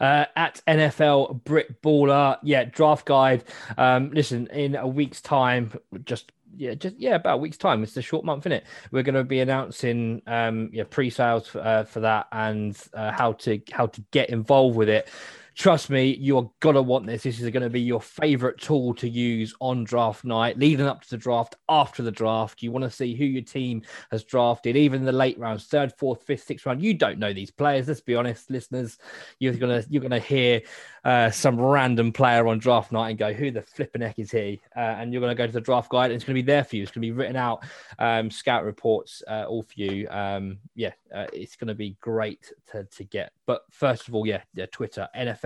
Uh, 0.00 0.26
at 0.36 0.60
NFL 0.68 1.44
Brit 1.44 1.82
Baller, 1.82 2.38
yeah, 2.42 2.64
draft 2.64 3.06
guide. 3.06 3.44
Um, 3.78 4.10
listen, 4.10 4.46
in 4.48 4.76
a 4.76 4.86
week's 4.86 5.20
time, 5.20 5.72
just 6.04 6.32
yeah, 6.56 6.74
just 6.74 6.96
yeah, 6.98 7.16
about 7.16 7.34
a 7.34 7.38
week's 7.38 7.58
time. 7.58 7.82
It's 7.82 7.96
a 7.96 8.02
short 8.02 8.24
month, 8.24 8.46
is 8.46 8.52
it? 8.52 8.64
We're 8.90 9.02
going 9.02 9.14
to 9.14 9.24
be 9.24 9.40
announcing 9.40 10.22
um, 10.26 10.70
yeah, 10.72 10.84
pre-sales 10.88 11.54
uh, 11.54 11.84
for 11.84 12.00
that 12.00 12.28
and 12.32 12.76
uh, 12.94 13.12
how 13.12 13.32
to 13.32 13.60
how 13.72 13.86
to 13.86 14.00
get 14.10 14.30
involved 14.30 14.76
with 14.76 14.88
it. 14.88 15.08
Trust 15.56 15.88
me, 15.88 16.18
you're 16.20 16.50
gonna 16.60 16.82
want 16.82 17.06
this. 17.06 17.22
This 17.22 17.40
is 17.40 17.48
going 17.48 17.62
to 17.62 17.70
be 17.70 17.80
your 17.80 18.00
favorite 18.00 18.60
tool 18.60 18.92
to 18.96 19.08
use 19.08 19.54
on 19.58 19.84
draft 19.84 20.22
night, 20.22 20.58
leading 20.58 20.84
up 20.84 21.00
to 21.00 21.08
the 21.08 21.16
draft, 21.16 21.54
after 21.66 22.02
the 22.02 22.10
draft. 22.10 22.60
You 22.62 22.70
want 22.70 22.84
to 22.84 22.90
see 22.90 23.14
who 23.14 23.24
your 23.24 23.42
team 23.42 23.80
has 24.10 24.22
drafted, 24.22 24.76
even 24.76 25.00
in 25.00 25.06
the 25.06 25.12
late 25.12 25.38
rounds, 25.38 25.64
third, 25.64 25.94
fourth, 25.96 26.22
fifth, 26.24 26.44
sixth 26.44 26.66
round. 26.66 26.82
You 26.82 26.92
don't 26.92 27.18
know 27.18 27.32
these 27.32 27.50
players. 27.50 27.88
Let's 27.88 28.02
be 28.02 28.14
honest, 28.14 28.50
listeners. 28.50 28.98
You're 29.38 29.54
gonna 29.54 29.82
you're 29.88 30.02
gonna 30.02 30.18
hear 30.18 30.60
uh, 31.06 31.30
some 31.30 31.58
random 31.58 32.12
player 32.12 32.46
on 32.48 32.58
draft 32.58 32.92
night 32.92 33.10
and 33.10 33.18
go, 33.18 33.32
"Who 33.32 33.50
the 33.50 33.62
flipping 33.62 34.02
heck 34.02 34.18
is 34.18 34.32
he?" 34.32 34.60
Uh, 34.76 34.80
and 34.80 35.10
you're 35.10 35.22
gonna 35.22 35.34
go 35.34 35.46
to 35.46 35.52
the 35.52 35.60
draft 35.62 35.88
guide, 35.88 36.10
and 36.10 36.16
it's 36.16 36.24
gonna 36.24 36.34
be 36.34 36.42
there 36.42 36.64
for 36.64 36.76
you. 36.76 36.82
It's 36.82 36.92
gonna 36.92 37.00
be 37.00 37.12
written 37.12 37.36
out, 37.36 37.64
um, 37.98 38.30
scout 38.30 38.62
reports, 38.62 39.22
uh, 39.26 39.46
all 39.48 39.62
for 39.62 39.80
you. 39.80 40.06
Um, 40.10 40.58
yeah, 40.74 40.92
uh, 41.14 41.28
it's 41.32 41.56
gonna 41.56 41.74
be 41.74 41.96
great 42.02 42.52
to 42.72 42.84
to 42.84 43.04
get. 43.04 43.32
But 43.46 43.62
first 43.70 44.06
of 44.06 44.14
all, 44.14 44.26
yeah, 44.26 44.42
yeah, 44.52 44.66
Twitter, 44.70 45.08
NFL. 45.16 45.45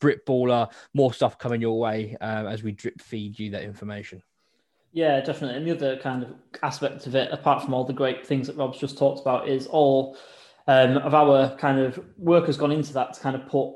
Brit 0.00 0.26
Baller, 0.26 0.70
more 0.94 1.12
stuff 1.12 1.38
coming 1.38 1.60
your 1.60 1.78
way 1.78 2.16
um, 2.20 2.46
as 2.46 2.62
we 2.62 2.72
drip 2.72 3.00
feed 3.00 3.38
you 3.38 3.50
that 3.50 3.62
information. 3.62 4.22
Yeah, 4.92 5.20
definitely. 5.20 5.58
And 5.58 5.66
the 5.66 5.72
other 5.72 5.96
kind 5.98 6.22
of 6.22 6.30
aspect 6.62 7.06
of 7.06 7.14
it, 7.14 7.30
apart 7.30 7.62
from 7.62 7.74
all 7.74 7.84
the 7.84 7.92
great 7.92 8.26
things 8.26 8.46
that 8.46 8.56
Rob's 8.56 8.78
just 8.78 8.96
talked 8.96 9.20
about, 9.20 9.48
is 9.48 9.66
all 9.66 10.16
um, 10.68 10.96
of 10.98 11.14
our 11.14 11.54
kind 11.56 11.78
of 11.78 12.00
work 12.16 12.46
has 12.46 12.56
gone 12.56 12.72
into 12.72 12.92
that 12.94 13.12
to 13.12 13.20
kind 13.20 13.36
of 13.36 13.46
put 13.46 13.74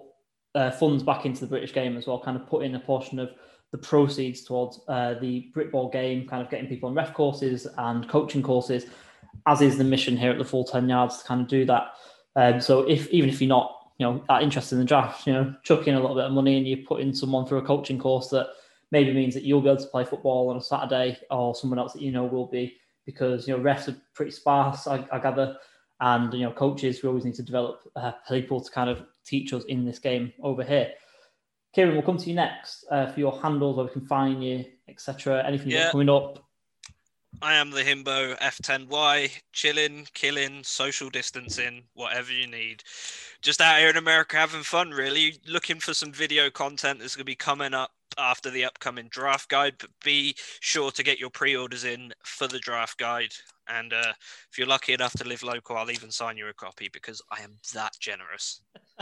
uh, 0.54 0.70
funds 0.70 1.02
back 1.02 1.26
into 1.26 1.40
the 1.40 1.46
British 1.46 1.72
game 1.72 1.96
as 1.96 2.06
well, 2.06 2.18
kind 2.18 2.36
of 2.36 2.46
put 2.46 2.64
in 2.64 2.74
a 2.74 2.80
portion 2.80 3.18
of 3.18 3.30
the 3.70 3.78
proceeds 3.78 4.42
towards 4.42 4.80
uh, 4.88 5.14
the 5.20 5.50
Britball 5.54 5.92
game, 5.92 6.26
kind 6.26 6.42
of 6.42 6.50
getting 6.50 6.66
people 6.66 6.88
on 6.88 6.94
ref 6.94 7.14
courses 7.14 7.66
and 7.78 8.08
coaching 8.08 8.42
courses, 8.42 8.86
as 9.46 9.60
is 9.60 9.78
the 9.78 9.84
mission 9.84 10.16
here 10.16 10.30
at 10.30 10.38
the 10.38 10.44
full 10.44 10.64
10 10.64 10.88
yards 10.88 11.18
to 11.18 11.24
kind 11.24 11.40
of 11.40 11.48
do 11.48 11.64
that. 11.66 11.92
Um, 12.36 12.60
so 12.60 12.80
if 12.88 13.08
even 13.08 13.28
if 13.28 13.40
you're 13.40 13.48
not 13.48 13.79
you 14.00 14.06
know 14.06 14.24
that 14.28 14.42
interested 14.42 14.76
in 14.76 14.78
the 14.78 14.86
draft, 14.86 15.26
you 15.26 15.34
know, 15.34 15.54
chuck 15.62 15.86
in 15.86 15.94
a 15.94 16.00
little 16.00 16.16
bit 16.16 16.24
of 16.24 16.32
money 16.32 16.56
and 16.56 16.66
you 16.66 16.78
put 16.78 17.02
in 17.02 17.14
someone 17.14 17.44
through 17.44 17.58
a 17.58 17.62
coaching 17.62 17.98
course 17.98 18.28
that 18.28 18.48
maybe 18.90 19.12
means 19.12 19.34
that 19.34 19.42
you'll 19.42 19.60
be 19.60 19.68
able 19.68 19.82
to 19.82 19.88
play 19.88 20.04
football 20.06 20.48
on 20.48 20.56
a 20.56 20.60
Saturday 20.62 21.18
or 21.30 21.54
someone 21.54 21.78
else 21.78 21.92
that 21.92 22.00
you 22.00 22.10
know 22.10 22.24
will 22.24 22.46
be 22.46 22.78
because 23.04 23.46
you 23.46 23.54
know 23.54 23.62
refs 23.62 23.88
are 23.88 23.96
pretty 24.14 24.30
sparse, 24.30 24.86
I, 24.86 25.06
I 25.12 25.18
gather, 25.18 25.54
and 26.00 26.32
you 26.32 26.46
know 26.46 26.50
coaches 26.50 27.02
we 27.02 27.10
always 27.10 27.26
need 27.26 27.34
to 27.34 27.42
develop 27.42 27.82
uh, 27.94 28.12
people 28.26 28.62
to 28.62 28.70
kind 28.70 28.88
of 28.88 29.02
teach 29.26 29.52
us 29.52 29.64
in 29.64 29.84
this 29.84 29.98
game 29.98 30.32
over 30.42 30.64
here. 30.64 30.92
Kieran, 31.74 31.92
we'll 31.92 32.02
come 32.02 32.16
to 32.16 32.28
you 32.30 32.34
next 32.34 32.86
uh, 32.90 33.12
for 33.12 33.20
your 33.20 33.38
handles 33.38 33.76
where 33.76 33.84
we 33.84 33.92
can 33.92 34.06
find 34.06 34.42
you, 34.42 34.64
etc. 34.88 35.44
Anything 35.46 35.72
Yeah. 35.72 35.90
coming 35.90 36.08
up? 36.08 36.42
I 37.42 37.54
am 37.54 37.70
the 37.70 37.82
himbo 37.82 38.38
F10Y, 38.38 39.30
chilling, 39.52 40.06
killing, 40.12 40.64
social 40.64 41.08
distancing, 41.08 41.84
whatever 41.94 42.32
you 42.32 42.46
need. 42.46 42.82
Just 43.42 43.60
out 43.60 43.78
here 43.78 43.88
in 43.88 43.96
America 43.96 44.36
having 44.36 44.62
fun, 44.62 44.90
really. 44.90 45.38
Looking 45.46 45.80
for 45.80 45.94
some 45.94 46.12
video 46.12 46.50
content 46.50 46.98
that's 46.98 47.16
going 47.16 47.22
to 47.22 47.24
be 47.24 47.34
coming 47.34 47.72
up 47.72 47.90
after 48.18 48.50
the 48.50 48.64
upcoming 48.64 49.08
draft 49.10 49.48
guide, 49.48 49.74
but 49.78 49.90
be 50.04 50.34
sure 50.60 50.90
to 50.90 51.02
get 51.02 51.18
your 51.18 51.30
pre 51.30 51.56
orders 51.56 51.84
in 51.84 52.12
for 52.22 52.46
the 52.46 52.58
draft 52.58 52.98
guide. 52.98 53.32
And 53.68 53.92
uh, 53.92 54.12
if 54.50 54.58
you're 54.58 54.66
lucky 54.66 54.92
enough 54.92 55.12
to 55.14 55.24
live 55.26 55.42
local, 55.42 55.76
I'll 55.76 55.90
even 55.90 56.10
sign 56.10 56.36
you 56.36 56.48
a 56.48 56.52
copy 56.52 56.90
because 56.92 57.22
I 57.30 57.42
am 57.42 57.56
that 57.72 57.92
generous. 57.98 58.60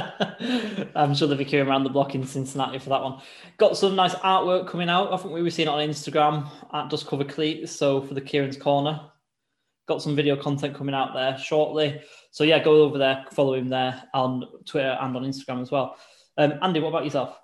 I'm 0.94 1.14
sure 1.14 1.26
they'll 1.26 1.36
be 1.36 1.44
queuing 1.44 1.66
around 1.66 1.84
the 1.84 1.90
block 1.90 2.14
in 2.14 2.24
Cincinnati 2.24 2.78
for 2.78 2.90
that 2.90 3.02
one. 3.02 3.20
Got 3.56 3.76
some 3.76 3.96
nice 3.96 4.14
artwork 4.16 4.68
coming 4.68 4.88
out. 4.88 5.12
I 5.12 5.16
think 5.16 5.32
we 5.32 5.42
were 5.42 5.50
seeing 5.50 5.68
it 5.68 5.72
on 5.72 5.88
Instagram 5.88 6.48
at 6.72 6.90
Dust 6.90 7.06
Cover 7.06 7.24
Cleats. 7.24 7.72
So 7.72 8.02
for 8.02 8.14
the 8.14 8.20
Kieran's 8.20 8.56
Corner, 8.56 9.00
got 9.88 10.02
some 10.02 10.14
video 10.14 10.36
content 10.36 10.76
coming 10.76 10.94
out 10.94 11.14
there 11.14 11.36
shortly. 11.38 12.00
So 12.30 12.44
yeah, 12.44 12.62
go 12.62 12.82
over 12.82 12.98
there, 12.98 13.24
follow 13.32 13.54
him 13.54 13.68
there 13.68 14.02
on 14.14 14.44
Twitter 14.66 14.96
and 15.00 15.16
on 15.16 15.24
Instagram 15.24 15.62
as 15.62 15.70
well. 15.70 15.96
Um, 16.36 16.54
Andy, 16.62 16.80
what 16.80 16.90
about 16.90 17.04
yourself? 17.04 17.36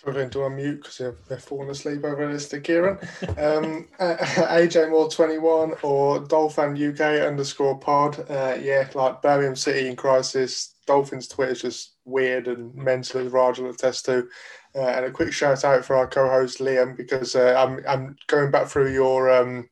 struggling 0.00 0.30
to 0.30 0.38
unmute 0.38 0.76
because 0.76 0.96
they're, 1.28 1.38
falling 1.38 1.68
asleep 1.68 2.04
over 2.04 2.32
this 2.32 2.48
to 2.48 2.58
Kieran. 2.58 2.96
Um, 3.36 3.86
AJ 4.00 4.88
Moore 4.88 5.10
21 5.10 5.74
or 5.82 6.20
Dolphin 6.20 6.72
UK 6.72 7.26
underscore 7.26 7.78
pod. 7.78 8.18
Uh, 8.30 8.56
yeah, 8.58 8.88
like 8.94 9.20
Birmingham 9.20 9.56
City 9.56 9.88
in 9.88 9.96
crisis. 9.96 10.74
Dolphins 10.86 11.28
Twitter 11.28 11.52
is 11.52 11.60
just 11.60 11.96
weird 12.06 12.48
and 12.48 12.74
mental, 12.74 13.20
as 13.20 13.30
Raj 13.30 13.58
will 13.58 13.70
attest 13.70 14.06
to. 14.06 14.26
Uh, 14.74 14.82
and 14.82 15.04
a 15.04 15.10
quick 15.10 15.32
shout 15.32 15.64
out 15.64 15.84
for 15.84 15.96
our 15.96 16.06
co-host 16.06 16.60
Liam 16.60 16.96
because 16.96 17.34
uh, 17.34 17.54
I'm 17.58 17.84
I'm 17.88 18.16
going 18.28 18.52
back 18.52 18.68
through 18.68 18.92
your 18.92 19.30
um, 19.30 19.68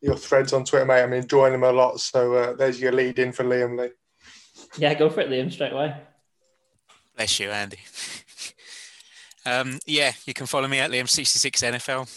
your 0.00 0.16
threads 0.16 0.52
on 0.52 0.64
Twitter, 0.64 0.84
mate. 0.84 1.02
I'm 1.02 1.12
enjoying 1.12 1.52
them 1.52 1.62
a 1.62 1.70
lot. 1.70 2.00
So 2.00 2.34
uh, 2.34 2.52
there's 2.54 2.80
your 2.80 2.92
lead 2.92 3.20
in 3.20 3.30
for 3.32 3.44
Liam 3.44 3.78
Lee. 3.78 3.90
Yeah, 4.76 4.94
go 4.94 5.08
for 5.08 5.20
it, 5.20 5.30
Liam, 5.30 5.52
straight 5.52 5.72
away. 5.72 5.94
Bless 7.16 7.38
you, 7.38 7.50
Andy. 7.50 7.78
um, 9.46 9.78
yeah, 9.86 10.12
you 10.26 10.34
can 10.34 10.46
follow 10.46 10.66
me 10.66 10.78
at 10.78 10.90
Liam66NFL. 10.90 12.08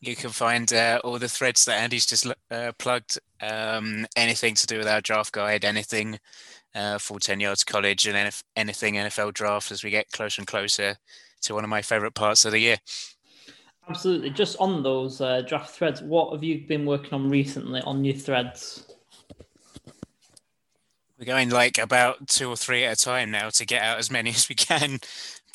you 0.00 0.16
can 0.16 0.30
find 0.30 0.72
uh, 0.72 1.00
all 1.04 1.18
the 1.18 1.28
threads 1.28 1.64
that 1.66 1.80
Andy's 1.80 2.06
just 2.06 2.26
uh, 2.50 2.72
plugged. 2.78 3.18
Um, 3.42 4.06
anything 4.16 4.54
to 4.54 4.66
do 4.66 4.78
with 4.78 4.88
our 4.88 5.00
draft 5.00 5.32
guide, 5.32 5.64
anything 5.64 6.18
uh, 6.74 6.98
full 6.98 7.18
10 7.18 7.40
yards 7.40 7.64
college, 7.64 8.06
and 8.06 8.16
NF- 8.16 8.44
anything 8.56 8.94
NFL 8.94 9.34
draft 9.34 9.70
as 9.70 9.84
we 9.84 9.90
get 9.90 10.10
closer 10.12 10.40
and 10.40 10.46
closer 10.46 10.96
to 11.42 11.54
one 11.54 11.64
of 11.64 11.70
my 11.70 11.82
favorite 11.82 12.14
parts 12.14 12.44
of 12.44 12.52
the 12.52 12.58
year. 12.58 12.78
Absolutely. 13.88 14.30
Just 14.30 14.56
on 14.58 14.82
those 14.82 15.20
uh, 15.20 15.42
draft 15.42 15.70
threads, 15.70 16.02
what 16.02 16.32
have 16.32 16.44
you 16.44 16.66
been 16.66 16.84
working 16.84 17.14
on 17.14 17.30
recently 17.30 17.80
on 17.82 18.04
your 18.04 18.14
threads? 18.14 18.84
We're 21.18 21.24
going 21.24 21.50
like 21.50 21.78
about 21.78 22.28
two 22.28 22.48
or 22.48 22.56
three 22.56 22.84
at 22.84 23.00
a 23.00 23.04
time 23.04 23.30
now 23.30 23.48
to 23.50 23.66
get 23.66 23.82
out 23.82 23.98
as 23.98 24.10
many 24.10 24.30
as 24.36 24.48
we 24.48 24.54
can 24.54 24.98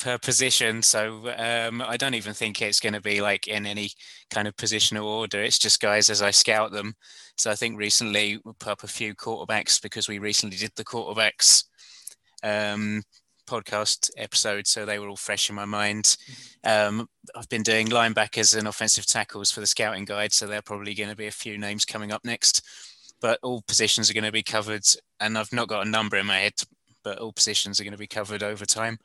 per 0.00 0.18
position. 0.18 0.82
So 0.82 1.32
um, 1.38 1.80
I 1.80 1.96
don't 1.96 2.14
even 2.14 2.34
think 2.34 2.60
it's 2.60 2.80
going 2.80 2.92
to 2.92 3.00
be 3.00 3.20
like 3.20 3.46
in 3.46 3.66
any 3.66 3.90
kind 4.30 4.48
of 4.48 4.56
positional 4.56 5.04
order. 5.04 5.42
It's 5.42 5.58
just 5.58 5.80
guys 5.80 6.10
as 6.10 6.20
I 6.20 6.30
scout 6.30 6.72
them. 6.72 6.94
So 7.36 7.50
I 7.50 7.54
think 7.54 7.78
recently 7.78 8.38
we 8.44 8.52
put 8.58 8.72
up 8.72 8.82
a 8.82 8.88
few 8.88 9.14
quarterbacks 9.14 9.80
because 9.80 10.08
we 10.08 10.18
recently 10.18 10.56
did 10.56 10.72
the 10.76 10.84
quarterbacks 10.84 11.64
um, 12.42 13.02
podcast 13.46 14.10
episode, 14.16 14.66
so 14.66 14.84
they 14.84 14.98
were 14.98 15.08
all 15.08 15.16
fresh 15.16 15.48
in 15.48 15.56
my 15.56 15.64
mind. 15.64 16.16
Um, 16.64 17.08
I've 17.34 17.48
been 17.48 17.62
doing 17.62 17.88
linebackers 17.88 18.56
and 18.56 18.68
offensive 18.68 19.06
tackles 19.06 19.50
for 19.50 19.60
the 19.60 19.66
scouting 19.66 20.04
guide, 20.04 20.32
so 20.32 20.46
there 20.46 20.58
are 20.58 20.62
probably 20.62 20.94
going 20.94 21.10
to 21.10 21.16
be 21.16 21.26
a 21.26 21.32
few 21.32 21.58
names 21.58 21.84
coming 21.84 22.12
up 22.12 22.24
next. 22.24 22.62
But 23.20 23.38
all 23.42 23.62
positions 23.62 24.10
are 24.10 24.14
going 24.14 24.24
to 24.24 24.32
be 24.32 24.42
covered, 24.42 24.84
and 25.20 25.38
I've 25.38 25.52
not 25.52 25.68
got 25.68 25.86
a 25.86 25.90
number 25.90 26.16
in 26.16 26.26
my 26.26 26.38
head, 26.38 26.54
but 27.02 27.18
all 27.18 27.32
positions 27.32 27.80
are 27.80 27.84
going 27.84 27.92
to 27.92 27.98
be 27.98 28.06
covered 28.06 28.42
over 28.42 28.66
time. 28.66 28.98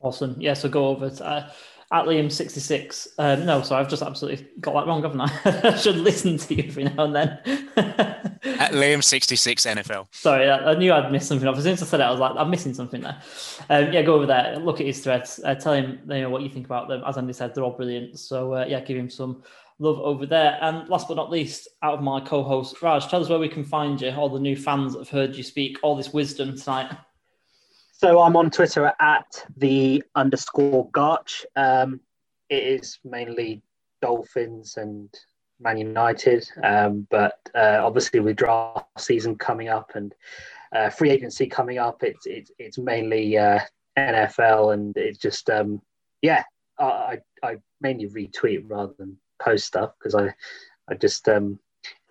Awesome. 0.00 0.36
Yeah, 0.38 0.54
so 0.54 0.68
go 0.68 0.88
over 0.88 1.06
It. 1.06 1.20
At 1.92 2.06
Liam66. 2.06 3.08
Um, 3.18 3.44
no, 3.44 3.60
sorry, 3.60 3.84
I've 3.84 3.90
just 3.90 4.02
absolutely 4.02 4.46
got 4.60 4.72
that 4.72 4.86
wrong, 4.86 5.02
haven't 5.02 5.20
I? 5.20 5.30
I 5.44 5.76
should 5.76 5.96
listen 5.96 6.38
to 6.38 6.54
you 6.54 6.64
every 6.66 6.84
now 6.84 7.04
and 7.04 7.14
then. 7.14 7.28
at 7.76 8.72
Liam66 8.72 9.76
NFL. 9.76 10.06
Sorry, 10.10 10.48
I, 10.48 10.72
I, 10.72 10.74
knew 10.74 10.90
I'd 10.90 11.12
missed 11.12 11.28
something. 11.28 11.46
As 11.46 11.62
soon 11.62 11.74
as 11.74 11.82
I 11.82 11.86
said 11.86 12.00
it, 12.00 12.04
I 12.04 12.10
was 12.10 12.18
like, 12.18 12.32
I'm 12.36 12.48
missing 12.48 12.72
something 12.72 13.02
there. 13.02 13.20
Um, 13.68 13.92
yeah, 13.92 14.00
go 14.02 14.14
over 14.14 14.26
there, 14.26 14.58
look 14.58 14.80
at 14.80 14.86
his 14.86 15.00
threads, 15.00 15.38
uh, 15.44 15.54
tell 15.54 15.74
him 15.74 16.00
you 16.08 16.22
know 16.22 16.30
what 16.30 16.42
you 16.42 16.48
think 16.48 16.64
about 16.64 16.88
them. 16.88 17.02
As 17.06 17.18
Andy 17.18 17.34
said, 17.34 17.54
they're 17.54 17.64
all 17.64 17.76
brilliant. 17.76 18.18
So 18.18 18.54
uh, 18.54 18.64
yeah, 18.66 18.80
give 18.80 18.96
him 18.96 19.10
some 19.10 19.42
love 19.78 19.98
over 19.98 20.24
there. 20.24 20.58
And 20.62 20.88
last 20.88 21.08
but 21.08 21.18
not 21.18 21.30
least, 21.30 21.68
out 21.82 21.94
of 21.94 22.02
my 22.02 22.20
co-host 22.20 22.80
Raj, 22.80 23.06
tell 23.08 23.20
us 23.20 23.28
where 23.28 23.38
we 23.38 23.48
can 23.48 23.64
find 23.64 24.00
you. 24.00 24.12
All 24.12 24.30
the 24.30 24.40
new 24.40 24.56
fans 24.56 24.94
that 24.94 25.00
have 25.00 25.10
heard 25.10 25.36
you 25.36 25.42
speak 25.42 25.78
all 25.82 25.94
this 25.94 26.14
wisdom 26.14 26.56
tonight. 26.56 26.90
So 28.02 28.20
I'm 28.20 28.34
on 28.34 28.50
Twitter 28.50 28.92
at 28.98 29.46
the 29.56 30.02
underscore 30.16 30.90
Garch. 30.90 31.44
Um, 31.54 32.00
it 32.48 32.64
is 32.64 32.98
mainly 33.04 33.62
Dolphins 34.00 34.76
and 34.76 35.08
Man 35.60 35.78
United, 35.78 36.44
um, 36.64 37.06
but 37.12 37.38
uh, 37.54 37.78
obviously 37.80 38.18
with 38.18 38.38
draft 38.38 38.88
season 38.98 39.36
coming 39.36 39.68
up 39.68 39.92
and 39.94 40.12
uh, 40.74 40.90
free 40.90 41.10
agency 41.10 41.46
coming 41.46 41.78
up, 41.78 42.02
it's 42.02 42.26
it's, 42.26 42.50
it's 42.58 42.76
mainly 42.76 43.38
uh, 43.38 43.60
NFL, 43.96 44.74
and 44.74 44.96
it's 44.96 45.18
just 45.18 45.48
um, 45.48 45.80
yeah, 46.22 46.42
I, 46.80 47.20
I 47.44 47.58
mainly 47.80 48.08
retweet 48.08 48.64
rather 48.66 48.94
than 48.98 49.16
post 49.40 49.64
stuff 49.64 49.92
because 49.96 50.16
I 50.16 50.34
I 50.90 50.94
just 50.94 51.28
um, 51.28 51.56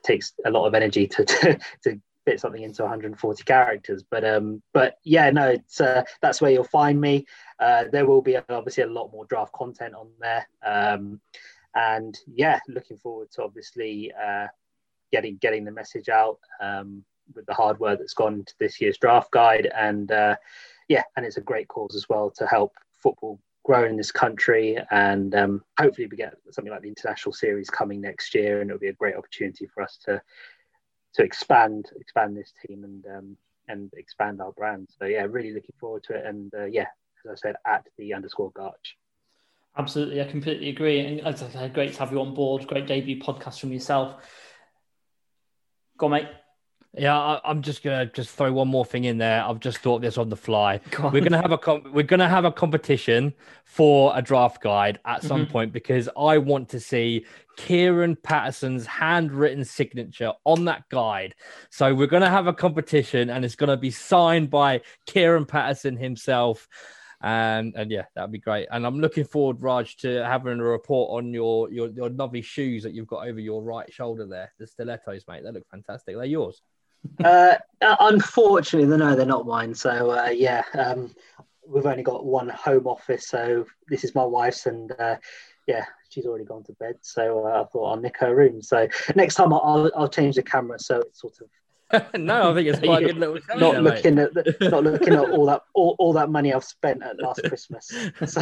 takes 0.05 0.31
a 0.45 0.51
lot 0.51 0.67
of 0.67 0.73
energy 0.73 1.05
to, 1.07 1.25
to, 1.25 1.59
to 1.83 2.01
fit 2.31 2.39
something 2.39 2.63
into 2.63 2.83
140 2.83 3.43
characters. 3.43 4.03
But 4.09 4.23
um, 4.23 4.61
but 4.73 4.97
yeah, 5.03 5.29
no, 5.29 5.49
it's 5.49 5.81
uh, 5.81 6.03
that's 6.21 6.41
where 6.41 6.51
you'll 6.51 6.63
find 6.63 6.99
me. 6.99 7.25
Uh, 7.59 7.85
there 7.91 8.05
will 8.05 8.21
be 8.21 8.37
obviously 8.37 8.83
a 8.83 8.87
lot 8.87 9.11
more 9.11 9.25
draft 9.25 9.53
content 9.53 9.93
on 9.93 10.09
there. 10.19 10.47
Um, 10.65 11.19
and 11.75 12.17
yeah, 12.27 12.59
looking 12.67 12.97
forward 12.97 13.31
to 13.31 13.43
obviously 13.43 14.11
uh, 14.13 14.47
getting 15.11 15.37
getting 15.37 15.65
the 15.65 15.71
message 15.71 16.09
out 16.09 16.39
um, 16.61 17.03
with 17.35 17.45
the 17.45 17.53
hard 17.53 17.79
work 17.79 17.99
that's 17.99 18.13
gone 18.13 18.35
into 18.35 18.53
this 18.59 18.79
year's 18.79 18.97
draft 18.97 19.31
guide. 19.31 19.69
And 19.75 20.11
uh, 20.11 20.35
yeah, 20.87 21.03
and 21.17 21.25
it's 21.25 21.37
a 21.37 21.41
great 21.41 21.67
cause 21.67 21.95
as 21.95 22.07
well 22.07 22.31
to 22.37 22.47
help 22.47 22.73
football 22.93 23.39
grow 23.63 23.85
in 23.85 23.95
this 23.95 24.11
country 24.11 24.75
and 24.89 25.35
um, 25.35 25.63
hopefully 25.77 26.07
we 26.09 26.17
get 26.17 26.33
something 26.49 26.71
like 26.71 26.81
the 26.81 26.87
international 26.87 27.31
series 27.31 27.69
coming 27.69 28.01
next 28.01 28.33
year 28.33 28.59
and 28.59 28.71
it'll 28.71 28.79
be 28.79 28.87
a 28.87 28.93
great 28.93 29.15
opportunity 29.15 29.67
for 29.67 29.83
us 29.83 29.99
to 30.03 30.19
to 31.15 31.23
expand 31.23 31.89
expand 31.99 32.37
this 32.37 32.53
team 32.65 32.83
and 32.83 33.05
um, 33.07 33.37
and 33.67 33.91
expand 33.95 34.41
our 34.41 34.51
brand. 34.51 34.89
So 34.99 35.05
yeah, 35.05 35.25
really 35.29 35.53
looking 35.53 35.75
forward 35.79 36.03
to 36.03 36.15
it. 36.15 36.25
And 36.25 36.53
uh, 36.53 36.65
yeah, 36.65 36.87
as 37.25 37.31
I 37.31 37.35
said, 37.35 37.55
at 37.65 37.85
the 37.97 38.13
underscore 38.13 38.51
Garch. 38.51 38.97
Absolutely, 39.77 40.21
I 40.21 40.25
completely 40.25 40.69
agree. 40.69 40.99
And 40.99 41.21
as 41.21 41.41
I 41.41 41.49
said, 41.49 41.73
great 41.73 41.93
to 41.93 41.99
have 41.99 42.11
you 42.11 42.19
on 42.19 42.33
board. 42.33 42.67
Great 42.67 42.87
debut 42.87 43.19
podcast 43.21 43.59
from 43.59 43.71
yourself. 43.71 44.15
Go 45.97 46.09
mate. 46.09 46.27
Yeah, 46.97 47.17
I, 47.17 47.49
am 47.49 47.61
just 47.61 47.83
gonna 47.83 48.05
just 48.05 48.31
throw 48.31 48.51
one 48.51 48.67
more 48.67 48.83
thing 48.83 49.05
in 49.05 49.17
there. 49.17 49.43
I've 49.43 49.61
just 49.61 49.77
thought 49.77 50.01
this 50.01 50.17
on 50.17 50.27
the 50.27 50.35
fly. 50.35 50.81
We're 50.99 51.21
gonna 51.21 51.41
have 51.41 51.53
a 51.53 51.57
com- 51.57 51.89
we're 51.93 52.03
gonna 52.03 52.27
have 52.27 52.43
a 52.43 52.51
competition 52.51 53.33
for 53.63 54.11
a 54.13 54.21
draft 54.21 54.61
guide 54.61 54.99
at 55.05 55.23
some 55.23 55.43
mm-hmm. 55.43 55.51
point 55.51 55.71
because 55.71 56.09
I 56.17 56.37
want 56.37 56.67
to 56.69 56.81
see 56.81 57.25
Kieran 57.55 58.17
Patterson's 58.17 58.85
handwritten 58.85 59.63
signature 59.63 60.33
on 60.43 60.65
that 60.65 60.83
guide. 60.89 61.33
So 61.69 61.95
we're 61.95 62.07
gonna 62.07 62.29
have 62.29 62.47
a 62.47 62.53
competition, 62.53 63.29
and 63.29 63.45
it's 63.45 63.55
gonna 63.55 63.77
be 63.77 63.91
signed 63.91 64.49
by 64.49 64.81
Kieran 65.05 65.45
Patterson 65.45 65.95
himself. 65.95 66.67
And 67.21 67.73
and 67.77 67.89
yeah, 67.89 68.05
that'd 68.15 68.33
be 68.33 68.39
great. 68.39 68.67
And 68.69 68.85
I'm 68.85 68.99
looking 68.99 69.23
forward, 69.23 69.61
Raj, 69.61 69.95
to 69.97 70.25
having 70.25 70.59
a 70.59 70.63
report 70.63 71.23
on 71.23 71.33
your 71.33 71.71
your 71.71 71.89
your 71.91 72.09
novy 72.09 72.41
shoes 72.41 72.83
that 72.83 72.93
you've 72.93 73.07
got 73.07 73.25
over 73.25 73.39
your 73.39 73.63
right 73.63 73.91
shoulder 73.93 74.25
there, 74.25 74.51
the 74.59 74.67
stilettos, 74.67 75.23
mate. 75.29 75.43
They 75.45 75.51
look 75.51 75.69
fantastic. 75.69 76.17
They're 76.17 76.25
yours 76.25 76.61
uh, 77.23 77.55
unfortunately, 77.81 78.97
no, 78.97 79.15
they're 79.15 79.25
not 79.25 79.45
mine. 79.45 79.73
So 79.73 80.11
uh, 80.11 80.29
yeah, 80.29 80.63
um, 80.73 81.13
we've 81.67 81.85
only 81.85 82.03
got 82.03 82.25
one 82.25 82.49
home 82.49 82.87
office. 82.87 83.27
So 83.27 83.65
this 83.89 84.03
is 84.03 84.15
my 84.15 84.23
wife's, 84.23 84.65
and 84.65 84.91
uh, 84.99 85.15
yeah, 85.67 85.85
she's 86.09 86.25
already 86.25 86.45
gone 86.45 86.63
to 86.65 86.73
bed. 86.73 86.95
So 87.01 87.47
uh, 87.47 87.61
I 87.61 87.65
thought 87.65 87.91
I'll 87.91 88.01
nick 88.01 88.17
her 88.19 88.35
room. 88.35 88.61
So 88.61 88.87
next 89.15 89.35
time 89.35 89.53
I'll, 89.53 89.91
I'll 89.95 90.09
change 90.09 90.35
the 90.35 90.43
camera 90.43 90.79
so 90.79 90.99
it's 90.99 91.21
sort 91.21 91.33
of. 91.41 91.47
no, 92.19 92.51
I 92.51 92.53
think 92.53 92.67
it's 92.67 92.79
quite 92.83 93.03
a 93.03 93.07
good 93.07 93.17
little. 93.17 93.39
Not 93.57 93.73
there, 93.73 93.81
looking 93.81 94.15
mate. 94.15 94.23
at 94.23 94.59
the, 94.59 94.69
not 94.69 94.83
looking 94.83 95.13
at 95.13 95.29
all 95.29 95.45
that 95.47 95.63
all, 95.73 95.95
all 95.99 96.13
that 96.13 96.29
money 96.29 96.53
I've 96.53 96.63
spent 96.63 97.03
at 97.03 97.19
last 97.19 97.41
Christmas. 97.47 97.91
So. 98.25 98.41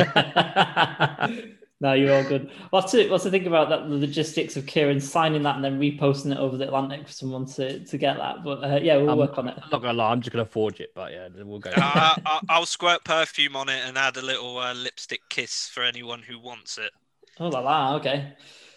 No, 1.81 1.93
you're 1.93 2.13
all 2.13 2.23
good. 2.23 2.51
What's 2.71 2.91
to 2.91 3.07
what's 3.09 3.23
to 3.23 3.31
think 3.31 3.45
about 3.45 3.69
that 3.69 3.87
the 3.87 3.95
logistics 3.95 4.57
of 4.57 4.65
Kieran 4.65 4.99
signing 4.99 5.43
that 5.43 5.55
and 5.55 5.63
then 5.63 5.79
reposting 5.79 6.33
it 6.33 6.37
over 6.37 6.57
the 6.57 6.65
Atlantic 6.65 7.07
for 7.07 7.13
someone 7.13 7.45
to, 7.45 7.79
to 7.85 7.97
get 7.97 8.17
that. 8.17 8.43
But 8.43 8.63
uh, 8.63 8.79
yeah, 8.81 8.97
we'll 8.97 9.11
I'm, 9.11 9.17
work 9.17 9.37
on 9.37 9.47
it. 9.47 9.55
I'm 9.55 9.69
not 9.71 9.81
gonna 9.81 9.93
lie, 9.93 10.11
I'm 10.11 10.19
just 10.19 10.33
gonna 10.33 10.45
forge 10.45 10.81
it, 10.81 10.91
but 10.93 11.13
yeah, 11.13 11.29
we'll 11.37 11.59
go. 11.59 11.71
Uh, 11.75 12.15
I'll 12.49 12.65
squirt 12.65 13.05
perfume 13.05 13.55
on 13.55 13.69
it 13.69 13.81
and 13.85 13.97
add 13.97 14.17
a 14.17 14.21
little 14.21 14.57
uh, 14.57 14.73
lipstick 14.73 15.21
kiss 15.29 15.69
for 15.73 15.83
anyone 15.83 16.21
who 16.21 16.37
wants 16.37 16.77
it. 16.77 16.91
Oh 17.39 17.47
la 17.47 17.61
la, 17.61 17.95
okay. 17.95 18.33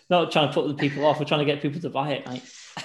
Not 0.08 0.30
trying 0.30 0.48
to 0.48 0.54
put 0.54 0.68
the 0.68 0.74
people 0.74 1.04
off. 1.04 1.18
We're 1.18 1.26
trying 1.26 1.40
to 1.40 1.46
get 1.46 1.60
people 1.60 1.80
to 1.80 1.90
buy 1.90 2.12
it, 2.12 2.28
mate. 2.28 2.42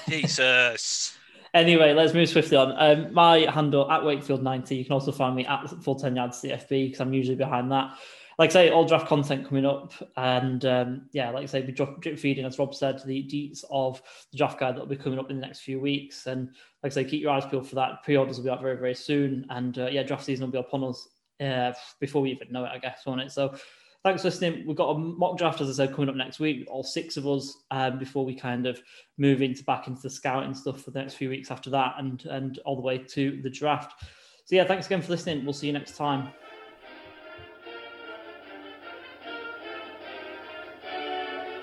Jesus. 0.09 1.13
Anyway, 1.53 1.93
let's 1.93 2.13
move 2.13 2.29
swiftly 2.29 2.57
on. 2.57 2.73
Um, 2.77 3.13
my 3.13 3.39
handle 3.49 3.89
at 3.89 4.01
Wakefield90. 4.01 4.77
You 4.77 4.83
can 4.83 4.93
also 4.93 5.11
find 5.11 5.35
me 5.35 5.45
at 5.45 5.67
full 5.81 5.95
10 5.95 6.15
yards 6.15 6.41
CFB 6.41 6.69
because 6.69 6.99
I'm 6.99 7.13
usually 7.13 7.37
behind 7.37 7.71
that 7.71 7.97
like 8.37 8.51
I 8.51 8.53
say, 8.53 8.69
all 8.69 8.85
draft 8.85 9.07
content 9.07 9.47
coming 9.47 9.65
up. 9.65 9.93
And 10.15 10.63
um, 10.65 11.09
yeah, 11.11 11.31
like 11.31 11.43
I 11.43 11.45
say, 11.47 11.61
we 11.61 11.71
drop, 11.71 12.01
drip 12.01 12.19
feeding, 12.19 12.45
as 12.45 12.59
Rob 12.59 12.75
said, 12.75 13.01
the 13.03 13.23
deets 13.23 13.63
of 13.71 14.01
the 14.31 14.37
draft 14.37 14.59
guide 14.59 14.75
that 14.75 14.79
will 14.79 14.87
be 14.87 14.95
coming 14.95 15.17
up 15.17 15.31
in 15.31 15.39
the 15.39 15.45
next 15.45 15.61
few 15.61 15.79
weeks. 15.79 16.27
And 16.27 16.49
like 16.83 16.91
I 16.91 16.95
say, 16.95 17.05
keep 17.05 17.21
your 17.21 17.31
eyes 17.31 17.45
peeled 17.49 17.67
for 17.67 17.75
that. 17.75 18.03
Pre 18.03 18.15
orders 18.15 18.37
will 18.37 18.43
be 18.43 18.49
out 18.51 18.61
very, 18.61 18.77
very 18.77 18.93
soon. 18.93 19.45
And 19.49 19.77
uh, 19.79 19.87
yeah, 19.87 20.03
draft 20.03 20.23
season 20.23 20.45
will 20.45 20.51
be 20.51 20.59
upon 20.59 20.83
us 20.83 21.07
uh, 21.41 21.73
before 21.99 22.21
we 22.21 22.31
even 22.31 22.51
know 22.51 22.63
it, 22.65 22.71
I 22.71 22.77
guess, 22.77 23.01
on 23.07 23.19
it. 23.19 23.31
So 23.31 23.55
thanks 24.03 24.21
for 24.21 24.27
listening. 24.27 24.67
We've 24.67 24.77
got 24.77 24.91
a 24.91 24.97
mock 24.99 25.39
draft, 25.39 25.59
as 25.61 25.69
I 25.69 25.85
said, 25.85 25.95
coming 25.95 26.09
up 26.09 26.15
next 26.15 26.39
week, 26.39 26.67
all 26.69 26.83
six 26.83 27.17
of 27.17 27.25
us, 27.25 27.63
um, 27.71 27.97
before 27.97 28.23
we 28.23 28.35
kind 28.35 28.67
of 28.67 28.79
move 29.17 29.41
into 29.41 29.63
back 29.63 29.87
into 29.87 30.01
the 30.03 30.11
scouting 30.11 30.53
stuff 30.53 30.83
for 30.83 30.91
the 30.91 30.99
next 30.99 31.15
few 31.15 31.29
weeks 31.29 31.49
after 31.49 31.71
that 31.71 31.95
and, 31.97 32.23
and 32.25 32.59
all 32.65 32.75
the 32.75 32.83
way 32.83 32.99
to 32.99 33.41
the 33.41 33.49
draft. 33.49 34.03
So 34.45 34.55
yeah, 34.55 34.63
thanks 34.63 34.85
again 34.85 35.01
for 35.01 35.09
listening. 35.09 35.43
We'll 35.43 35.53
see 35.53 35.67
you 35.67 35.73
next 35.73 35.97
time. 35.97 36.29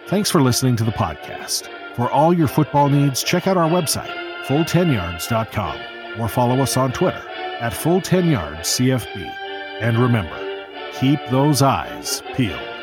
Thanks 0.06 0.31
for 0.31 0.43
listening 0.43 0.76
to 0.76 0.85
the 0.85 0.90
podcast. 0.93 1.68
For 1.97 2.10
all 2.10 2.35
your 2.35 2.48
football 2.48 2.89
needs, 2.90 3.22
check 3.22 3.47
out 3.47 3.56
our 3.56 3.68
website, 3.70 4.12
full10yards.com, 4.44 6.20
or 6.20 6.28
follow 6.28 6.60
us 6.60 6.76
on 6.76 6.93
Twitter 6.93 7.22
at 7.60 7.72
full10yardscfb. 7.72 9.35
And 9.81 9.98
remember, 9.98 10.66
keep 10.93 11.20
those 11.31 11.62
eyes 11.62 12.22
peeled. 12.35 12.73